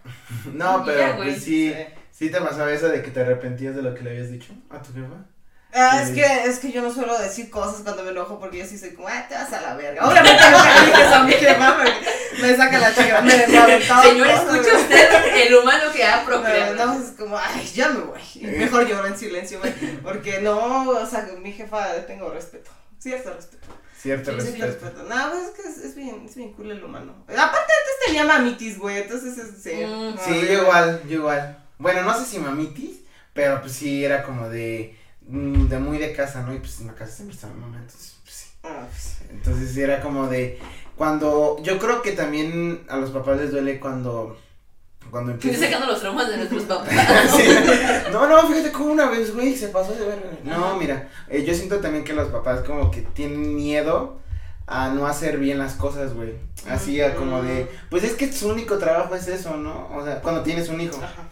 No, 0.52 0.82
pero 0.84 0.98
ya, 0.98 1.16
pues 1.16 1.42
sí, 1.42 1.72
Sí. 1.72 1.74
sí 2.10 2.30
te 2.30 2.40
pasaba 2.40 2.72
eso 2.72 2.88
de 2.88 3.02
que 3.02 3.10
te 3.10 3.20
arrepentías 3.20 3.74
de 3.74 3.82
lo 3.82 3.94
que 3.94 4.02
le 4.02 4.10
habías 4.10 4.30
dicho 4.30 4.52
a 4.70 4.80
tu 4.82 4.92
jefa. 4.92 5.24
Ah, 5.78 6.00
es 6.02 6.10
que, 6.10 6.22
es 6.24 6.58
que 6.58 6.72
yo 6.72 6.80
no 6.80 6.90
suelo 6.90 7.18
decir 7.18 7.50
cosas 7.50 7.82
cuando 7.82 8.02
me 8.02 8.10
enojo 8.10 8.38
porque 8.40 8.58
yo 8.58 8.64
sí 8.64 8.78
soy 8.78 8.94
como, 8.94 9.08
ah, 9.08 9.26
te 9.28 9.34
vas 9.34 9.52
a 9.52 9.60
la 9.60 9.74
verga. 9.74 10.08
Obviamente 10.08 10.42
le 10.42 10.86
dije 10.86 11.02
eso 11.02 11.14
a 11.16 11.22
mi 11.24 11.32
jefa 11.32 11.76
porque 11.76 11.92
me 12.40 12.56
saca 12.56 12.78
la 12.78 12.94
chica, 12.94 13.20
me, 13.20 13.46
me 13.48 13.58
aventaba 13.58 14.02
Señor, 14.02 14.26
escucha 14.28 14.74
usted 14.74 15.08
el 15.46 15.54
humano 15.54 15.84
que 15.94 16.02
ha 16.04 16.24
procreado. 16.24 16.74
no, 16.86 16.98
es 17.02 17.10
como, 17.10 17.36
ay, 17.36 17.66
ya 17.74 17.90
me 17.90 18.00
voy. 18.00 18.20
Y 18.36 18.46
mejor 18.46 18.86
lloro 18.88 19.06
en 19.06 19.18
silencio, 19.18 19.58
güey. 19.58 19.72
Porque 20.02 20.40
no, 20.40 20.88
o 20.88 21.06
sea, 21.06 21.28
mi 21.42 21.52
jefa 21.52 21.92
le 21.92 22.00
tengo 22.02 22.30
respeto. 22.30 22.70
Cierto 22.98 23.34
respeto. 23.34 23.66
Cierto 24.06 24.40
Sí, 24.40 24.52
sí, 24.52 24.60
respeto. 24.60 25.02
No, 25.02 25.30
pues 25.30 25.44
es 25.44 25.50
que 25.50 25.68
es, 25.68 25.78
es 25.78 25.94
bien, 25.96 26.22
es 26.24 26.36
bien 26.36 26.52
cool 26.52 26.70
el 26.70 26.84
humano. 26.84 27.24
Aparte 27.26 27.42
antes 27.58 28.06
tenía 28.06 28.24
mamitis, 28.24 28.78
güey, 28.78 28.98
entonces 28.98 29.36
es, 29.36 29.62
sí. 29.62 29.84
Mm. 29.84 30.16
Sí, 30.16 30.30
güey. 30.30 30.46
yo 30.46 30.62
igual, 30.62 31.02
yo 31.08 31.14
igual. 31.16 31.64
Bueno, 31.78 32.02
no 32.02 32.16
sé 32.16 32.24
si 32.24 32.38
mamitis, 32.38 33.00
pero 33.32 33.60
pues 33.60 33.72
sí 33.72 34.04
era 34.04 34.22
como 34.22 34.48
de, 34.48 34.96
mm, 35.26 35.66
de 35.66 35.78
muy 35.80 35.98
de 35.98 36.12
casa, 36.12 36.42
¿no? 36.42 36.54
Y 36.54 36.60
pues 36.60 36.80
en 36.80 36.86
la 36.86 36.94
casa 36.94 37.16
siempre 37.16 37.34
estaba 37.34 37.52
mi 37.54 37.62
mamá, 37.62 37.78
entonces 37.78 38.16
pues 38.22 38.34
sí. 38.36 38.46
Ah, 38.62 38.86
pues, 38.88 39.16
Entonces 39.28 39.72
sí 39.72 39.82
era 39.82 40.00
como 40.00 40.28
de, 40.28 40.60
cuando, 40.94 41.58
yo 41.62 41.80
creo 41.80 42.00
que 42.00 42.12
también 42.12 42.84
a 42.88 42.98
los 42.98 43.10
papás 43.10 43.38
les 43.38 43.50
duele 43.50 43.80
cuando, 43.80 44.38
cuando 45.10 45.32
sacando 45.40 45.86
los 45.86 46.00
traumas 46.00 46.28
de 46.28 46.36
nuestros 46.38 46.62
papás. 46.64 46.88
Sí. 47.36 47.42
No, 48.12 48.26
no, 48.26 48.48
fíjate 48.48 48.72
cómo 48.72 48.92
una 48.92 49.10
vez, 49.10 49.34
güey, 49.34 49.56
se 49.56 49.68
pasó 49.68 49.92
de 49.92 50.06
ver. 50.06 50.18
No, 50.44 50.76
mira, 50.76 51.08
eh, 51.28 51.44
yo 51.44 51.54
siento 51.54 51.78
también 51.80 52.04
que 52.04 52.12
los 52.12 52.28
papás 52.28 52.60
como 52.60 52.90
que 52.90 53.02
tienen 53.02 53.54
miedo 53.54 54.18
a 54.66 54.88
no 54.88 55.06
hacer 55.06 55.38
bien 55.38 55.58
las 55.58 55.74
cosas, 55.74 56.14
güey. 56.14 56.34
Así 56.68 57.00
a 57.00 57.14
como 57.14 57.42
de, 57.42 57.68
pues 57.90 58.04
es 58.04 58.14
que 58.14 58.32
su 58.32 58.48
único 58.48 58.78
trabajo 58.78 59.14
es 59.14 59.28
eso, 59.28 59.56
¿no? 59.56 59.88
O 59.94 60.04
sea, 60.04 60.20
cuando 60.20 60.42
tienes 60.42 60.68
un 60.68 60.80
hijo. 60.80 60.96
Ajá. 60.96 61.22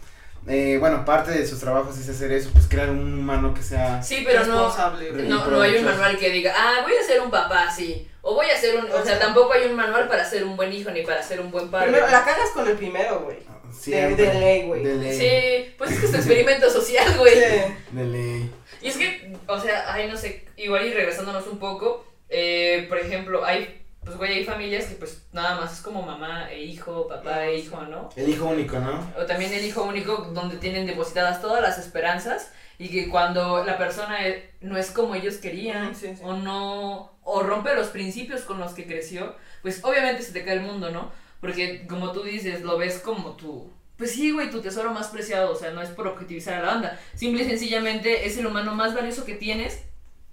Eh, 0.47 0.77
bueno, 0.79 1.03
parte 1.03 1.31
de 1.31 1.47
sus 1.47 1.59
trabajos 1.59 1.97
es 1.97 2.07
hacer 2.07 2.31
eso, 2.31 2.51
pues 2.53 2.67
crear 2.67 2.91
un 2.91 3.17
humano 3.17 3.51
que 3.51 3.63
sea... 3.63 4.03
Sí, 4.03 4.21
pero 4.23 4.45
no, 4.45 4.69
no, 4.69 5.47
no 5.47 5.61
hay 5.61 5.77
un 5.77 5.85
manual 5.85 6.19
que 6.19 6.29
diga, 6.29 6.53
ah, 6.55 6.83
voy 6.83 6.93
a 6.93 7.03
ser 7.03 7.19
un 7.19 7.31
papá, 7.31 7.71
sí. 7.75 8.07
O 8.27 8.33
voy 8.33 8.47
a 8.49 8.57
ser 8.57 8.75
un. 8.77 8.91
O 8.91 9.05
sea, 9.05 9.19
tampoco 9.19 9.53
hay 9.53 9.67
un 9.67 9.75
manual 9.75 10.07
para 10.07 10.25
ser 10.25 10.43
un 10.43 10.57
buen 10.57 10.73
hijo 10.73 10.89
ni 10.89 11.03
para 11.03 11.21
ser 11.21 11.39
un 11.39 11.51
buen 11.51 11.69
padre. 11.69 11.91
Primero, 11.91 12.07
la 12.07 12.25
cagas 12.25 12.49
con 12.55 12.67
el 12.67 12.75
primero, 12.75 13.19
güey. 13.19 13.37
De, 13.75 13.81
siempre. 13.81 14.25
de 14.25 14.33
ley, 14.39 14.67
güey. 14.67 14.83
De 14.83 14.95
ley. 14.95 15.17
Sí, 15.19 15.73
pues 15.77 15.91
es 15.91 15.99
que 15.99 16.05
es 16.05 16.11
tu 16.11 16.17
experimento 16.17 16.69
social, 16.69 17.17
güey. 17.17 17.33
Sí. 17.35 17.73
De 17.91 18.03
ley. 18.05 18.51
Y 18.81 18.87
es 18.87 18.97
que, 18.97 19.35
o 19.47 19.59
sea, 19.59 19.93
ay, 19.93 20.07
no 20.09 20.17
sé, 20.17 20.45
igual 20.57 20.85
y 20.85 20.93
regresándonos 20.93 21.47
un 21.47 21.59
poco, 21.59 22.05
eh, 22.29 22.85
por 22.89 22.97
ejemplo, 22.99 23.43
hay, 23.45 23.81
pues, 24.03 24.17
güey, 24.17 24.33
hay 24.33 24.45
familias 24.45 24.85
que, 24.85 24.95
pues, 24.95 25.23
nada 25.33 25.55
más 25.59 25.73
es 25.73 25.81
como 25.81 26.01
mamá 26.01 26.51
e 26.51 26.63
hijo, 26.63 27.07
papá 27.07 27.47
e 27.47 27.57
hijo, 27.57 27.81
¿no? 27.83 28.09
El 28.15 28.29
hijo 28.29 28.45
único, 28.45 28.79
¿no? 28.79 29.11
O 29.19 29.25
también 29.25 29.53
el 29.53 29.65
hijo 29.65 29.83
único, 29.83 30.17
donde 30.33 30.57
tienen 30.57 30.85
depositadas 30.85 31.41
todas 31.41 31.61
las 31.61 31.77
esperanzas 31.77 32.51
y 32.77 32.89
que 32.89 33.09
cuando 33.09 33.63
la 33.63 33.77
persona 33.77 34.27
eh, 34.27 34.51
no 34.61 34.77
es 34.77 34.91
como 34.91 35.15
ellos 35.15 35.37
querían 35.37 35.91
Ujú, 35.91 35.99
sí, 35.99 36.07
sí. 36.15 36.21
o 36.23 36.33
no, 36.33 37.17
o 37.23 37.41
rompe 37.41 37.73
los 37.73 37.87
principios 37.87 38.41
con 38.41 38.59
los 38.59 38.73
que 38.73 38.85
creció, 38.85 39.35
pues 39.61 39.83
obviamente 39.83 40.21
se 40.21 40.33
te 40.33 40.43
cae 40.43 40.55
el 40.55 40.61
mundo, 40.61 40.91
¿no? 40.91 41.11
Porque 41.41 41.85
como 41.87 42.11
tú 42.11 42.23
dices, 42.23 42.61
lo 42.61 42.77
ves 42.77 42.99
como 42.99 43.31
tu... 43.31 43.69
Pues 43.97 44.11
sí, 44.11 44.31
güey, 44.31 44.49
tu 44.49 44.61
tesoro 44.61 44.91
más 44.91 45.07
preciado, 45.07 45.51
o 45.51 45.55
sea, 45.55 45.71
no 45.71 45.81
es 45.81 45.89
por 45.89 46.07
objetivizar 46.07 46.55
a 46.55 46.59
la 46.61 46.67
banda, 46.67 46.99
simple 47.15 47.43
y 47.43 47.47
sencillamente 47.47 48.25
es 48.27 48.37
el 48.37 48.45
humano 48.45 48.75
más 48.75 48.93
valioso 48.93 49.23
que 49.25 49.35
tienes 49.35 49.79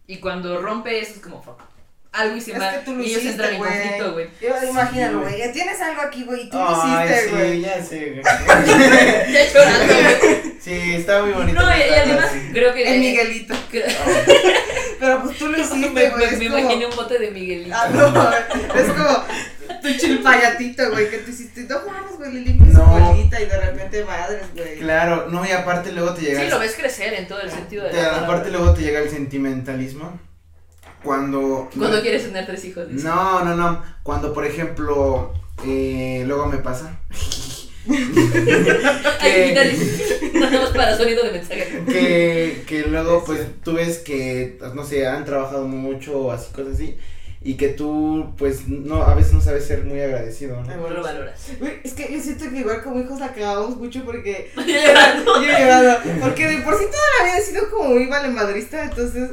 y 0.08 0.16
cuando 0.18 0.60
rompe 0.60 0.98
eso 0.98 1.12
es 1.14 1.20
como, 1.20 1.40
fuck, 1.40 1.60
algo 2.10 2.36
hice 2.36 2.52
Es 2.52 2.58
mal 2.58 2.74
que 2.80 2.84
tú 2.84 2.96
lo 2.96 3.02
y 3.04 3.10
ellos 3.10 3.24
entran 3.24 3.54
en 3.54 3.58
conflicto, 3.60 4.12
güey. 4.14 4.28
Yo, 4.40 4.68
imagínalo, 4.68 5.20
güey. 5.20 5.52
Tienes 5.52 5.80
algo 5.80 6.02
aquí, 6.02 6.24
güey, 6.24 6.42
y 6.42 6.50
tú 6.50 6.58
lo 6.58 6.72
hiciste, 6.72 7.20
sí, 7.24 7.30
güey. 7.30 7.60
ya 7.60 7.82
sé, 7.84 8.10
güey. 8.10 8.22
Ya 9.32 9.52
llorando, 9.52 9.94
güey. 9.94 10.52
Sí, 10.60 10.94
está 10.96 11.22
muy 11.22 11.32
bonito. 11.32 11.60
No, 11.62 11.76
y, 11.76 11.80
y 11.80 11.82
además 11.94 12.24
así. 12.26 12.38
creo 12.52 12.74
que... 12.74 12.94
El 12.94 13.00
Miguelito. 13.00 13.54
que- 13.70 13.84
Pero 15.00 15.22
pues 15.22 15.38
tú 15.38 15.48
lo 15.48 15.58
hiciste, 15.62 15.88
me, 15.90 16.10
güey. 16.10 16.26
me, 16.26 16.32
es 16.32 16.38
me 16.38 16.46
como- 16.48 16.58
imaginé 16.58 16.86
un 16.86 16.96
bote 16.96 17.18
de 17.18 17.30
Miguelito. 17.30 17.74
Ah, 17.76 17.88
no, 17.88 18.74
es 18.78 18.86
como 18.92 19.24
tu 19.82 19.88
chilpayatito, 19.98 20.90
güey, 20.90 21.10
que 21.10 21.18
tú 21.18 21.30
hiciste. 21.30 21.62
No 21.62 21.80
mames, 21.86 22.16
güey, 22.18 22.32
le 22.32 22.40
limpias 22.40 22.70
No. 22.74 22.84
su 22.84 23.04
bolita 23.04 23.40
y 23.40 23.46
de 23.46 23.60
repente 23.60 24.04
madres, 24.04 24.42
güey. 24.54 24.78
Claro, 24.78 25.28
no, 25.30 25.44
y 25.46 25.50
aparte 25.50 25.92
luego 25.92 26.14
te 26.14 26.22
llega... 26.22 26.38
Sí, 26.40 26.44
el- 26.46 26.50
lo 26.50 26.58
ves 26.58 26.74
crecer 26.76 27.12
en 27.14 27.26
todo 27.28 27.40
el 27.40 27.50
sentido 27.50 27.84
de 27.84 27.90
te- 27.90 27.96
la 27.96 28.02
palabra. 28.10 28.26
aparte 28.28 28.50
luego 28.50 28.72
te 28.74 28.82
llega 28.82 29.00
el 29.00 29.10
sentimentalismo. 29.10 30.18
Cuando... 31.02 31.68
Cuando 31.76 32.00
quieres 32.00 32.22
tener 32.24 32.46
tres 32.46 32.64
hijos. 32.64 32.88
dice. 32.88 33.04
No, 33.06 33.44
no, 33.44 33.56
no. 33.56 33.82
Cuando, 34.04 34.32
por 34.32 34.46
ejemplo, 34.46 35.34
eh, 35.66 36.22
luego 36.26 36.46
me 36.46 36.58
pasa. 36.58 36.98
Más 40.34 40.70
para 40.70 40.96
sonido 40.96 41.24
de 41.24 41.32
mensaje. 41.32 41.82
que, 41.86 42.62
que 42.66 42.82
luego, 42.86 43.24
pues, 43.24 43.40
tú 43.64 43.72
ves 43.74 43.98
que, 43.98 44.58
no 44.74 44.84
sé, 44.84 45.06
han 45.06 45.24
trabajado 45.24 45.66
mucho 45.66 46.18
o 46.18 46.30
así, 46.32 46.52
cosas 46.52 46.74
así. 46.74 46.96
Y 47.44 47.54
que 47.54 47.68
tú, 47.68 48.32
pues, 48.38 48.68
no, 48.68 49.02
a 49.02 49.14
veces 49.14 49.32
no 49.32 49.40
sabes 49.40 49.66
ser 49.66 49.84
muy 49.84 50.00
agradecido, 50.00 50.60
¿no? 50.62 50.76
No 50.76 50.88
lo 50.90 51.02
valoras. 51.02 51.40
Es 51.82 51.92
que 51.94 52.12
yo 52.12 52.20
siento 52.20 52.48
que 52.50 52.58
igual 52.58 52.82
como 52.82 53.00
hijos 53.00 53.18
la 53.20 53.32
cagamos 53.32 53.76
mucho 53.76 54.04
porque 54.04 54.50
Yo 54.56 54.62
llorando. 55.42 55.98
porque 56.20 56.46
de 56.46 56.58
por 56.58 56.74
sí 56.78 56.84
toda 56.86 57.02
la 57.18 57.24
vida 57.24 57.38
he 57.38 57.42
sido 57.42 57.70
como 57.70 57.90
muy 57.90 58.06
valemadrista, 58.06 58.84
entonces 58.84 59.30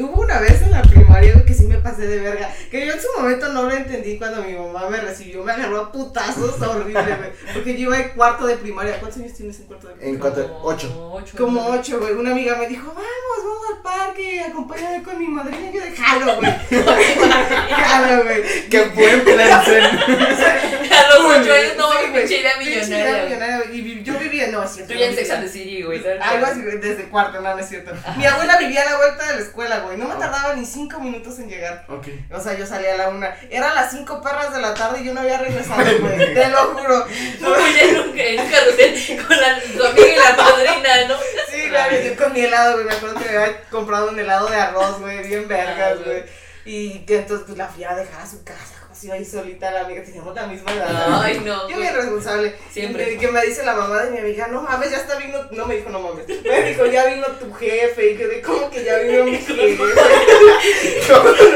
hubo 0.00 0.22
una 0.22 0.40
vez 0.40 0.62
en 0.62 0.70
la 0.70 0.82
primaria 0.82 1.44
que 1.44 1.54
sí 1.54 1.64
me 1.64 1.78
pasé 1.78 2.06
de 2.06 2.20
verga, 2.20 2.50
que 2.70 2.86
yo 2.86 2.92
en 2.92 3.00
su 3.00 3.08
momento 3.18 3.52
no 3.52 3.62
lo 3.64 3.70
entendí 3.72 4.18
cuando 4.18 4.42
mi 4.42 4.52
mamá 4.54 4.88
me 4.90 5.00
recibió, 5.00 5.42
me 5.42 5.52
agarró 5.52 5.80
a 5.80 5.92
putazos 5.92 6.60
horrible, 6.62 6.92
güey, 7.02 7.30
porque 7.54 7.72
yo 7.74 7.88
iba 7.88 7.98
en 7.98 8.10
cuarto 8.10 8.46
de 8.46 8.56
primaria, 8.56 8.98
¿cuántos 9.00 9.20
años 9.22 9.34
tienes 9.34 9.58
en 9.60 9.66
cuarto 9.66 9.88
de 9.88 9.94
primaria? 9.94 10.14
En 10.14 10.20
Como 10.20 10.60
ocho. 10.64 11.10
ocho. 11.12 11.36
Como 11.36 11.66
ocho, 11.70 11.98
güey, 12.00 12.12
una 12.12 12.32
amiga 12.32 12.56
me 12.56 12.66
dijo, 12.68 12.86
vamos, 12.88 13.02
vamos 13.38 13.62
al 13.76 13.82
parque, 13.82 14.40
acompáñame 14.42 15.02
con 15.02 15.18
mi 15.18 15.26
madrina, 15.28 15.70
yo 15.72 15.80
de 15.80 15.90
jalo, 15.92 16.36
güey, 16.36 16.52
jalo, 17.48 18.24
güey. 18.24 18.42
Que 18.70 18.80
buen 18.82 19.24
plan. 19.24 19.62
A 20.98 21.14
los 21.14 21.24
ocho 21.24 21.52
años 21.52 21.72
no, 21.76 21.88
mi 21.90 22.08
güey. 22.10 22.12
pinche 22.26 22.40
idea 22.40 22.56
millonaria. 22.58 23.62
Y 23.72 24.02
yo 24.02 24.18
vivía, 24.18 24.48
no, 24.48 24.62
es 24.64 24.70
cierto. 24.72 24.92
Tú 24.92 24.98
ya 24.98 25.06
en 25.06 25.14
Sex 25.14 25.30
and 25.30 25.44
the 25.44 25.48
City, 25.48 25.82
güey. 25.82 26.02
Algo 26.20 26.46
así, 26.46 26.60
desde 26.62 27.04
cuarto, 27.08 27.40
no, 27.40 27.54
no 27.54 27.58
es 27.60 27.68
cierto. 27.68 27.92
Mi 28.16 28.26
abuela 28.26 28.58
vivía 28.58 28.82
a 28.82 28.90
la 28.90 28.96
vuelta 28.96 29.26
de 29.28 29.34
la 29.36 29.40
escuela, 29.40 29.78
güey. 29.80 29.96
No 29.96 30.08
me 30.08 30.14
tardaba 30.16 30.54
ni 30.54 30.64
cinco 30.66 30.98
minutos 31.00 31.38
en 31.38 31.48
llegar. 31.48 31.84
Ok. 31.88 32.08
O 32.32 32.40
sea, 32.40 32.54
yo 32.58 32.66
salía 32.66 32.94
a 32.94 32.96
la 32.96 33.08
una. 33.10 33.34
Eran 33.50 33.74
las 33.74 33.90
cinco 33.92 34.20
perras 34.22 34.52
de 34.52 34.60
la 34.60 34.74
tarde 34.74 35.00
y 35.00 35.04
yo 35.04 35.14
no 35.14 35.20
había 35.20 35.38
regresado, 35.38 35.84
güey. 36.00 36.34
Te 36.34 36.48
lo 36.48 36.58
juro. 36.74 37.06
No, 37.40 37.50
güey, 37.50 37.80
en 37.80 37.96
un, 38.00 38.18
en 38.18 38.40
un 38.40 38.50
carrusel 38.50 39.26
con 39.26 39.36
la, 39.40 39.60
tu 39.60 39.84
amiga 39.84 40.06
y 40.08 40.16
la 40.16 40.42
madrina, 40.42 41.08
¿no? 41.08 41.14
Sí, 41.50 41.70
güey, 41.70 42.08
yo 42.08 42.16
con 42.16 42.32
mi 42.32 42.40
helado, 42.40 42.72
güey. 42.74 42.86
Me 42.86 42.92
acuerdo 42.92 43.20
que 43.20 43.28
me 43.30 43.36
había 43.38 43.60
comprado 43.70 44.08
un 44.10 44.18
helado 44.18 44.48
de 44.48 44.56
arroz, 44.56 45.00
güey, 45.00 45.26
bien 45.26 45.46
vergas, 45.46 45.98
Ah, 45.98 46.02
güey. 46.04 46.22
Y 46.70 46.98
que 47.06 47.20
entonces, 47.20 47.46
pues 47.46 47.56
la 47.56 47.66
fui 47.66 47.82
a 47.84 47.96
dejar 47.96 48.20
a 48.20 48.26
su 48.26 48.44
casa, 48.44 48.77
así 48.98 49.10
ahí 49.12 49.24
solita, 49.24 49.70
la 49.70 49.82
amiga. 49.82 50.02
Teníamos 50.02 50.34
la 50.34 50.46
misma 50.48 50.72
edad. 50.72 51.22
Ay, 51.22 51.40
no. 51.44 51.68
Yo 51.68 51.76
güey. 51.76 51.82
bien 51.82 51.94
responsable. 51.94 52.54
Siempre. 52.72 53.12
Y 53.12 53.18
que 53.18 53.28
me 53.28 53.40
dice 53.46 53.64
la 53.64 53.74
mamá 53.74 54.02
de 54.02 54.10
mi 54.10 54.18
amiga, 54.18 54.48
no 54.48 54.62
mames, 54.62 54.90
ya 54.90 54.96
está 54.98 55.16
vino. 55.16 55.38
No 55.52 55.66
me 55.66 55.76
dijo, 55.76 55.90
no 55.90 56.00
mames. 56.00 56.26
Me 56.26 56.62
dijo, 56.62 56.84
ya 56.86 57.06
vino 57.06 57.26
tu 57.38 57.52
jefe. 57.54 58.10
Y 58.10 58.18
yo 58.18 58.28
de, 58.28 58.42
¿cómo 58.42 58.68
que 58.70 58.84
ya 58.84 58.98
vino 58.98 59.24
mi 59.24 59.36
jefe? 59.36 59.78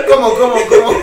¿Cómo, 0.09 0.35
cómo, 0.35 0.67
cómo? 0.67 1.01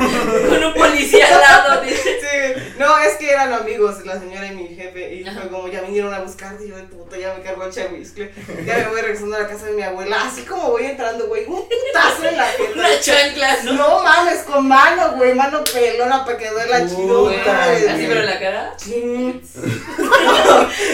Con 0.50 0.64
un 0.64 0.74
policía 0.74 1.28
al 1.28 1.42
lado, 1.42 1.82
dice. 1.82 2.20
Sí, 2.22 2.62
no, 2.78 2.98
es 3.00 3.16
que 3.16 3.32
eran 3.32 3.54
amigos, 3.54 4.06
la 4.06 4.18
señora 4.18 4.48
y 4.48 4.56
mi 4.56 4.76
jefe. 4.76 5.16
Y 5.16 5.26
fue 5.26 5.50
como, 5.50 5.68
ya 5.68 5.82
vinieron 5.82 6.14
a 6.14 6.20
buscarte. 6.20 6.66
Y 6.66 6.70
yo 6.70 6.78
de 6.78 6.84
puta, 6.84 7.18
ya 7.18 7.34
me 7.36 7.44
cargó 7.44 7.66
el 7.66 7.74
chaviscle. 7.74 8.32
Ya 8.66 8.78
me 8.78 8.88
voy 8.88 9.02
regresando 9.02 9.36
a 9.36 9.40
la 9.40 9.48
casa 9.50 9.66
de 9.66 9.74
mi 9.74 9.82
abuela. 9.82 10.24
Así 10.26 10.44
como 10.44 10.72
voy 10.72 10.86
entrando, 10.86 11.28
güey, 11.28 11.46
un 11.46 11.68
putazo 11.68 12.30
en 12.30 12.38
la 12.38 12.46
jeta. 12.46 12.72
Una 12.76 13.00
chancla, 13.00 13.58
¿no? 13.64 13.74
No 13.74 14.04
mames, 14.04 14.44
con 14.44 14.68
mano, 14.68 15.16
güey, 15.18 15.34
mano 15.34 15.64
pelona 15.64 16.24
para 16.30 16.38
que 16.38 16.50
duela 16.50 16.88
chido. 16.88 17.24
Güey. 17.24 17.40
Así, 17.40 18.06
pero 18.08 18.20
en 18.20 18.26
la 18.26 18.40
cara. 18.40 18.74
Sí. 18.78 19.42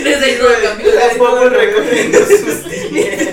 Desde 0.04 0.36
todo 0.36 0.50
cambió. 0.64 0.94
Tampoco 0.94 1.50
recomiendo 1.50 2.20
sus 2.26 2.70
días. 2.92 3.24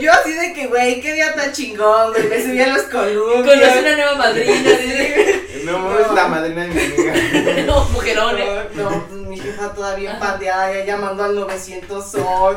Yo 0.00 0.12
así 0.12 0.32
de 0.32 0.52
que, 0.52 0.66
güey, 0.66 1.00
qué 1.00 1.14
día 1.14 1.34
tan 1.34 1.52
chingón, 1.52 2.12
güey. 2.12 2.28
Me 2.28 2.42
subí 2.42 2.60
a 2.60 2.68
los 2.68 2.82
columpios. 2.82 3.56
Conocí 3.56 3.78
una 3.78 3.96
nueva 3.96 4.14
madrina, 4.16 4.70
dice. 4.70 5.38
No, 5.62 5.96
es 5.96 6.10
la 6.10 6.26
madrina 6.26 6.62
de 6.62 6.68
mi 6.70 6.80
amiga. 6.80 7.62
no, 7.66 7.84
mujerón, 7.90 8.36
¿eh? 8.36 8.68
No, 8.74 8.90
no, 8.90 9.06
pues, 9.06 9.20
mi 9.20 9.38
jefa 9.38 9.72
todavía 9.72 10.18
pandeada, 10.18 10.72
ya 10.72 10.84
llamando 10.84 11.22
al 11.22 11.36
911, 11.36 12.02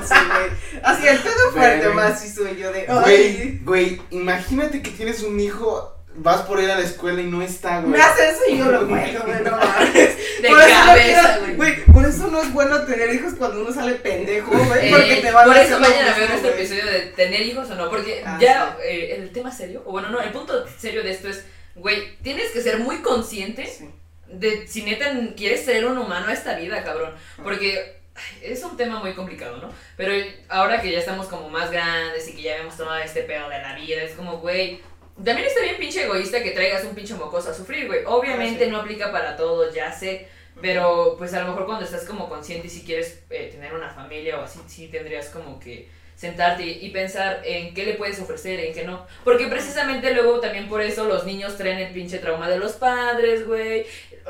güey. 0.10 0.82
Así, 0.82 1.08
el 1.08 1.20
pedo 1.20 1.52
fuerte 1.54 1.90
más 1.90 2.26
hizo 2.26 2.50
yo 2.50 2.72
de, 2.72 2.88
Güey, 2.88 3.60
güey, 3.60 4.02
imagínate 4.10 4.82
que 4.82 4.90
tienes 4.90 5.22
un 5.22 5.40
hijo, 5.40 5.95
vas 6.18 6.42
por 6.42 6.62
ir 6.62 6.70
a 6.72 6.76
la 6.80 6.86
escuela 6.86 7.22
y 7.22 7.26
no 7.26 7.42
está, 7.42 7.80
güey. 7.82 7.92
Me 7.92 8.02
hace 8.02 8.30
eso 8.30 8.42
y 8.50 8.58
yo 8.58 8.66
lo 8.72 8.88
cuelgo, 8.88 9.24
güey, 9.26 9.42
no 9.44 9.52
mames. 9.58 9.94
De 10.42 10.50
Por 10.50 10.60
eso 10.62 10.80
no 10.80 10.86
cabeza, 10.86 11.38
quiero- 11.40 11.56
güey. 11.56 11.86
Por 11.86 12.06
eso 12.06 12.28
no 12.28 12.42
es 12.42 12.54
bueno 12.54 12.82
tener 12.86 13.14
hijos 13.14 13.34
cuando 13.38 13.62
uno 13.62 13.74
sale 13.74 13.94
pendejo, 13.96 14.52
güey. 14.52 14.88
Eh, 14.88 14.92
Porque 14.92 15.16
te 15.18 15.32
van 15.32 15.46
por 15.48 15.56
a 15.58 15.62
eso 15.64 15.80
vayan 15.80 16.08
a 16.08 16.18
ver 16.18 16.30
nuestro 16.30 16.52
güey. 16.52 16.62
episodio 16.66 16.86
de 16.92 17.00
tener 17.16 17.42
hijos 17.42 17.70
o 17.72 17.76
no, 17.76 17.90
porque 17.90 18.22
Ah, 18.26 18.38
ya 18.40 18.78
eh, 18.84 19.16
el 19.18 19.32
tema 19.32 19.52
serio, 19.52 19.82
o 19.86 19.92
bueno, 19.92 20.10
no, 20.10 20.22
el 20.22 20.32
punto 20.32 20.66
serio 20.78 21.04
de 21.04 21.12
esto 21.12 21.30
es, 21.30 21.46
güey, 21.76 22.18
tienes 22.22 22.52
que 22.52 22.62
ser 22.62 22.80
muy 22.80 22.98
consciente 23.02 23.66
Sí. 23.66 23.90
de 24.28 24.68
si 24.68 24.84
neta 24.84 25.06
quieres 25.36 25.64
ser 25.66 25.86
un 25.86 25.98
humano 25.98 26.28
a 26.28 26.34
esta 26.34 26.56
vida, 26.56 26.84
cabrón. 26.84 27.14
Porque 27.44 27.96
ay, 28.16 28.52
es 28.52 28.64
un 28.64 28.76
tema 28.78 29.00
muy 29.00 29.14
complicado, 29.14 29.58
¿no? 29.58 29.70
Pero 29.98 30.12
ahora 30.50 30.82
que 30.82 30.92
ya 30.92 31.00
estamos 31.00 31.28
como 31.28 31.50
más 31.50 31.72
grandes 31.72 32.28
y 32.28 32.34
que 32.36 32.42
ya 32.44 32.58
hemos 32.58 32.76
tomado 32.78 32.98
este 33.00 33.22
pedo 33.24 33.50
de 33.50 33.60
la 33.60 33.74
vida, 33.76 34.02
es 34.04 34.14
como, 34.14 34.38
güey. 34.40 34.82
También 35.16 35.48
está 35.48 35.62
bien 35.62 35.78
pinche 35.78 36.04
egoísta 36.04 36.44
que 36.44 36.52
traigas 36.52 36.84
un 36.84 36.94
pinche 36.94 37.14
mocoso 37.16 37.50
a 37.50 37.54
sufrir, 37.54 37.88
güey. 37.88 38.02
Obviamente 38.06 38.64
Ah, 38.64 38.66
sí. 38.68 38.72
no 38.72 38.78
aplica 38.80 39.12
para 39.12 39.36
todos, 39.38 39.74
ya 39.74 39.92
sé. 39.92 40.28
Pero 40.62 41.16
pues 41.18 41.34
a 41.34 41.42
lo 41.42 41.48
mejor 41.48 41.66
cuando 41.66 41.84
estás 41.86 42.06
como 42.06 42.30
consciente 42.30 42.68
y 42.68 42.70
si 42.70 42.84
quieres 42.86 43.24
eh, 43.30 43.50
tener 43.52 43.74
una 43.74 43.90
familia 43.90 44.40
o 44.40 44.44
así, 44.44 44.60
sí 44.68 44.88
tendrías 44.88 45.30
como 45.30 45.60
que 45.60 45.90
sentarte 46.16 46.64
y, 46.64 46.86
y 46.86 46.90
pensar 46.92 47.42
en 47.44 47.74
qué 47.74 47.84
le 47.86 47.96
puedes 47.96 48.20
ofrecer, 48.22 48.60
en 48.62 48.74
qué 48.74 48.84
no. 48.86 49.06
Porque 49.26 49.48
precisamente 49.48 50.14
luego 50.14 50.40
también 50.40 50.70
por 50.70 50.82
eso 50.82 51.04
los 51.06 51.26
niños 51.26 51.58
traen 51.58 51.80
el 51.80 51.94
pinche 51.94 52.20
trauma 52.20 52.50
de 52.50 52.58
los 52.58 52.74
padres, 52.74 53.46
güey. 53.46 53.86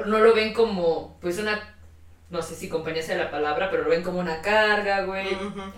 No 0.07 0.19
lo 0.19 0.33
ven 0.33 0.53
como 0.53 1.17
pues 1.21 1.37
una, 1.37 1.74
no 2.29 2.41
sé 2.41 2.55
si 2.55 2.67
compañía 2.69 3.01
sea 3.03 3.17
la 3.17 3.29
palabra, 3.31 3.69
pero 3.69 3.83
lo 3.83 3.89
ven 3.89 4.01
como 4.03 4.19
una 4.19 4.41
carga, 4.41 5.03
güey. 5.03 5.27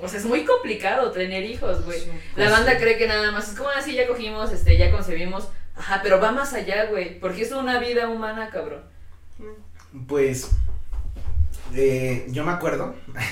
O 0.01 0.07
sea, 0.07 0.19
es 0.19 0.25
muy 0.25 0.45
complicado 0.45 1.11
tener 1.11 1.43
hijos, 1.43 1.83
güey. 1.85 1.99
Sí. 1.99 2.09
La 2.35 2.45
Pues 2.45 2.51
banda 2.51 2.71
sí. 2.73 2.77
cree 2.77 2.97
que 2.97 3.07
nada 3.07 3.31
más 3.31 3.49
es 3.49 3.57
como 3.57 3.69
así, 3.69 3.93
ya 3.93 4.07
cogimos, 4.07 4.51
este, 4.51 4.77
ya 4.77 4.91
concebimos. 4.91 5.49
Ajá, 5.75 5.99
pero 6.01 6.19
va 6.19 6.31
más 6.31 6.53
allá, 6.53 6.85
güey. 6.85 7.19
Porque 7.19 7.43
es 7.43 7.51
una 7.51 7.79
vida 7.79 8.07
humana, 8.07 8.49
cabrón. 8.49 8.81
Pues, 10.07 10.49
eh, 11.75 12.25
yo 12.29 12.43
me 12.43 12.51
acuerdo. 12.53 12.95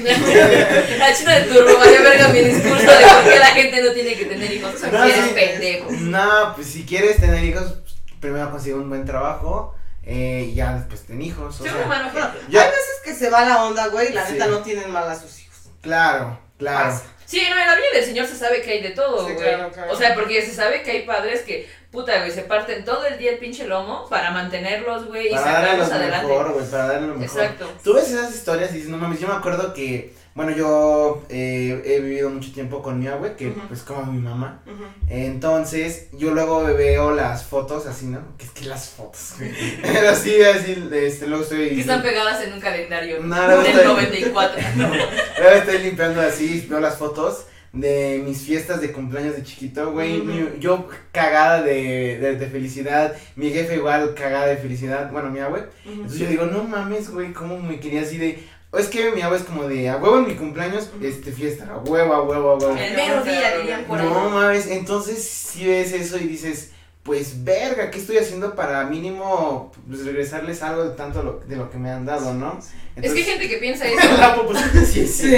La 0.99 1.13
china 1.13 1.35
de 1.39 1.45
turbo, 1.45 1.77
vaya 1.79 2.01
verga 2.01 2.27
mi 2.29 2.39
discurso 2.39 2.85
de 2.85 3.05
por 3.05 3.23
qué 3.31 3.39
la 3.39 3.45
gente 3.47 3.81
no 3.81 3.91
tiene 3.93 4.15
que 4.15 4.25
tener 4.25 4.51
hijos. 4.51 4.75
O 4.75 4.77
sea, 4.77 4.91
No, 4.91 5.03
eres 5.03 5.27
pendejo. 5.29 5.91
No, 5.91 6.53
pues 6.55 6.67
si 6.67 6.85
quieres 6.85 7.17
tener 7.17 7.43
hijos, 7.43 7.75
primero 8.19 8.51
consigue 8.51 8.75
un 8.75 8.89
buen 8.89 9.05
trabajo 9.05 9.75
eh, 10.05 10.47
y 10.51 10.53
ya 10.55 10.73
después 10.75 11.01
ten 11.05 11.21
hijos. 11.21 11.55
O 11.55 11.57
Soy 11.57 11.69
un 11.69 11.75
sea, 11.75 12.09
gente. 12.09 12.39
Ya- 12.49 12.61
Hay 12.63 12.69
veces 12.69 13.01
que 13.03 13.13
se 13.13 13.29
va 13.29 13.43
la 13.45 13.63
onda, 13.65 13.87
güey, 13.87 14.09
y 14.09 14.13
la 14.13 14.25
Sí. 14.25 14.33
neta 14.33 14.47
no 14.47 14.59
tienen 14.59 14.91
mal 14.91 15.09
a 15.09 15.15
sus 15.15 15.39
hijos. 15.41 15.55
claro, 15.81 16.39
claro. 16.57 16.89
Pasa. 16.89 17.03
Sí, 17.25 17.41
no, 17.49 17.59
en 17.59 17.65
la 17.67 17.75
vida 17.75 17.85
del 17.95 18.05
señor 18.05 18.27
se 18.27 18.35
sabe 18.37 18.61
que 18.61 18.71
hay 18.71 18.81
de 18.83 18.91
todo, 18.91 19.25
Sí, 19.27 19.33
güey. 19.33 19.43
claro, 19.47 19.71
claro. 19.71 19.91
O 19.91 19.95
sea, 19.95 20.13
porque 20.13 20.43
se 20.43 20.53
sabe 20.53 20.83
que 20.83 20.91
hay 20.91 21.01
padres 21.07 21.41
que, 21.41 21.67
puta, 21.91 22.19
güey, 22.19 22.29
se 22.31 22.43
parten 22.43 22.85
todo 22.85 23.03
el 23.07 23.17
día 23.17 23.31
el 23.31 23.39
pinche 23.39 23.65
lomo 23.65 24.07
para 24.09 24.29
mantenerlos, 24.29 25.07
güey, 25.07 25.27
y 25.27 25.31
Para 25.31 25.41
darle 25.43 25.61
sacarlos 25.65 25.89
lo 25.89 25.95
adelante. 25.95 26.27
mejor, 26.27 26.53
güey, 26.53 26.65
para 26.67 26.87
darle 26.87 27.07
lo 27.07 27.15
mejor. 27.15 27.41
Exacto. 27.41 27.71
Tú 27.83 27.93
ves 27.95 28.09
esas 28.11 28.33
historias 28.35 28.69
y 28.71 28.75
dices, 28.75 28.89
no 28.89 28.97
mames, 28.97 29.19
yo 29.19 29.27
me 29.27 29.33
acuerdo 29.33 29.73
que, 29.73 30.13
bueno, 30.35 30.51
yo 30.51 31.23
eh, 31.29 31.81
he 31.85 32.01
vivido 32.01 32.29
mucho 32.29 32.51
tiempo 32.51 32.83
con 32.83 32.99
mi 32.99 33.07
abue, 33.07 33.35
que 33.35 33.47
Ujú. 33.47 33.61
pues 33.69 33.81
como 33.83 34.11
mi 34.11 34.19
mamá. 34.19 34.61
Entonces, 35.09 36.07
yo 36.11 36.31
luego 36.31 36.61
veo 36.65 37.11
las 37.11 37.45
fotos 37.45 37.85
así, 37.87 38.07
¿no? 38.07 38.19
Que 38.37 38.43
es 38.43 38.51
que 38.51 38.65
las 38.65 38.89
fotos, 38.89 39.35
güey. 39.37 39.51
Pero 39.81 40.09
así, 40.09 40.41
así, 40.43 40.89
este, 40.91 41.27
luego 41.27 41.43
estoy... 41.43 41.69
Que 41.69 41.81
están 41.81 42.01
pegadas 42.03 42.43
en 42.43 42.51
un 42.53 42.59
calendario 42.59 43.21
No, 43.23 43.35
no, 43.47 43.61
del 43.61 43.75
no. 43.77 43.93
94. 43.93 44.61
Luego 44.77 45.55
estoy 45.55 45.77
limpiando 45.79 46.19
así, 46.21 46.67
veo 46.69 46.81
las 46.81 46.97
fotos 46.97 47.45
de 47.71 48.21
mis 48.25 48.41
fiestas 48.41 48.79
de 48.79 48.91
cumpleaños 48.93 49.35
de 49.35 49.43
chiquito, 49.43 49.91
güey. 49.91 50.23
Yo 50.59 50.87
cagada 51.11 51.61
de, 51.61 52.17
de, 52.19 52.35
de 52.35 52.47
felicidad, 52.47 53.15
mi 53.35 53.51
jefe 53.51 53.75
igual 53.75 54.13
cagada 54.15 54.47
de 54.47 54.57
felicidad, 54.57 55.11
bueno, 55.11 55.29
mi 55.29 55.39
abue. 55.39 55.65
Entonces 55.85 56.19
yo 56.19 56.27
digo, 56.27 56.45
no 56.45 56.63
mames, 56.63 57.09
güey, 57.09 57.33
cómo 57.33 57.57
me 57.59 57.79
quería 57.79 58.01
así 58.01 58.17
de... 58.17 58.54
Es 58.77 58.87
que 58.87 59.11
mi 59.11 59.21
abue 59.21 59.37
es 59.37 59.43
como 59.43 59.67
de, 59.67 59.89
a 59.89 59.97
huevo 59.97 60.17
en 60.19 60.27
mi 60.27 60.35
cumpleaños, 60.35 60.89
este, 61.01 61.31
fiesta, 61.31 61.67
a 61.71 61.77
huevo, 61.77 62.13
a 62.13 62.21
huevo, 62.21 62.51
a 62.51 62.55
huevo. 62.55 62.77
El 62.77 62.95
mero 62.95 63.23
día, 63.23 63.57
dirían 63.57 63.85
por 63.85 63.99
ahí. 63.99 64.07
No 64.07 64.29
mames, 64.29 64.67
entonces 64.67 65.23
si 65.23 65.65
ves 65.65 65.93
eso 65.93 66.17
y 66.17 66.27
dices, 66.27 66.71
pues 67.05 67.43
verga, 67.43 67.91
¿qué 67.91 67.99
estoy 67.99 68.17
haciendo 68.17 68.55
para 68.55 68.83
mínimo 68.85 69.71
pues, 69.87 70.03
regresarles 70.05 70.63
algo 70.63 70.85
de 70.85 70.95
tanto 70.95 71.21
lo, 71.21 71.33
de 71.45 71.55
lo 71.55 71.69
que 71.69 71.77
me 71.77 71.91
han 71.91 72.03
dado, 72.03 72.33
no? 72.33 72.59
Es 72.99 73.11
que 73.13 73.19
hay 73.19 73.23
gente 73.25 73.47
que 73.47 73.57
piensa 73.57 73.85
eso. 73.87 74.17
La 74.17 74.35
sí 74.83 75.01
es 75.01 75.15
Sí. 75.15 75.37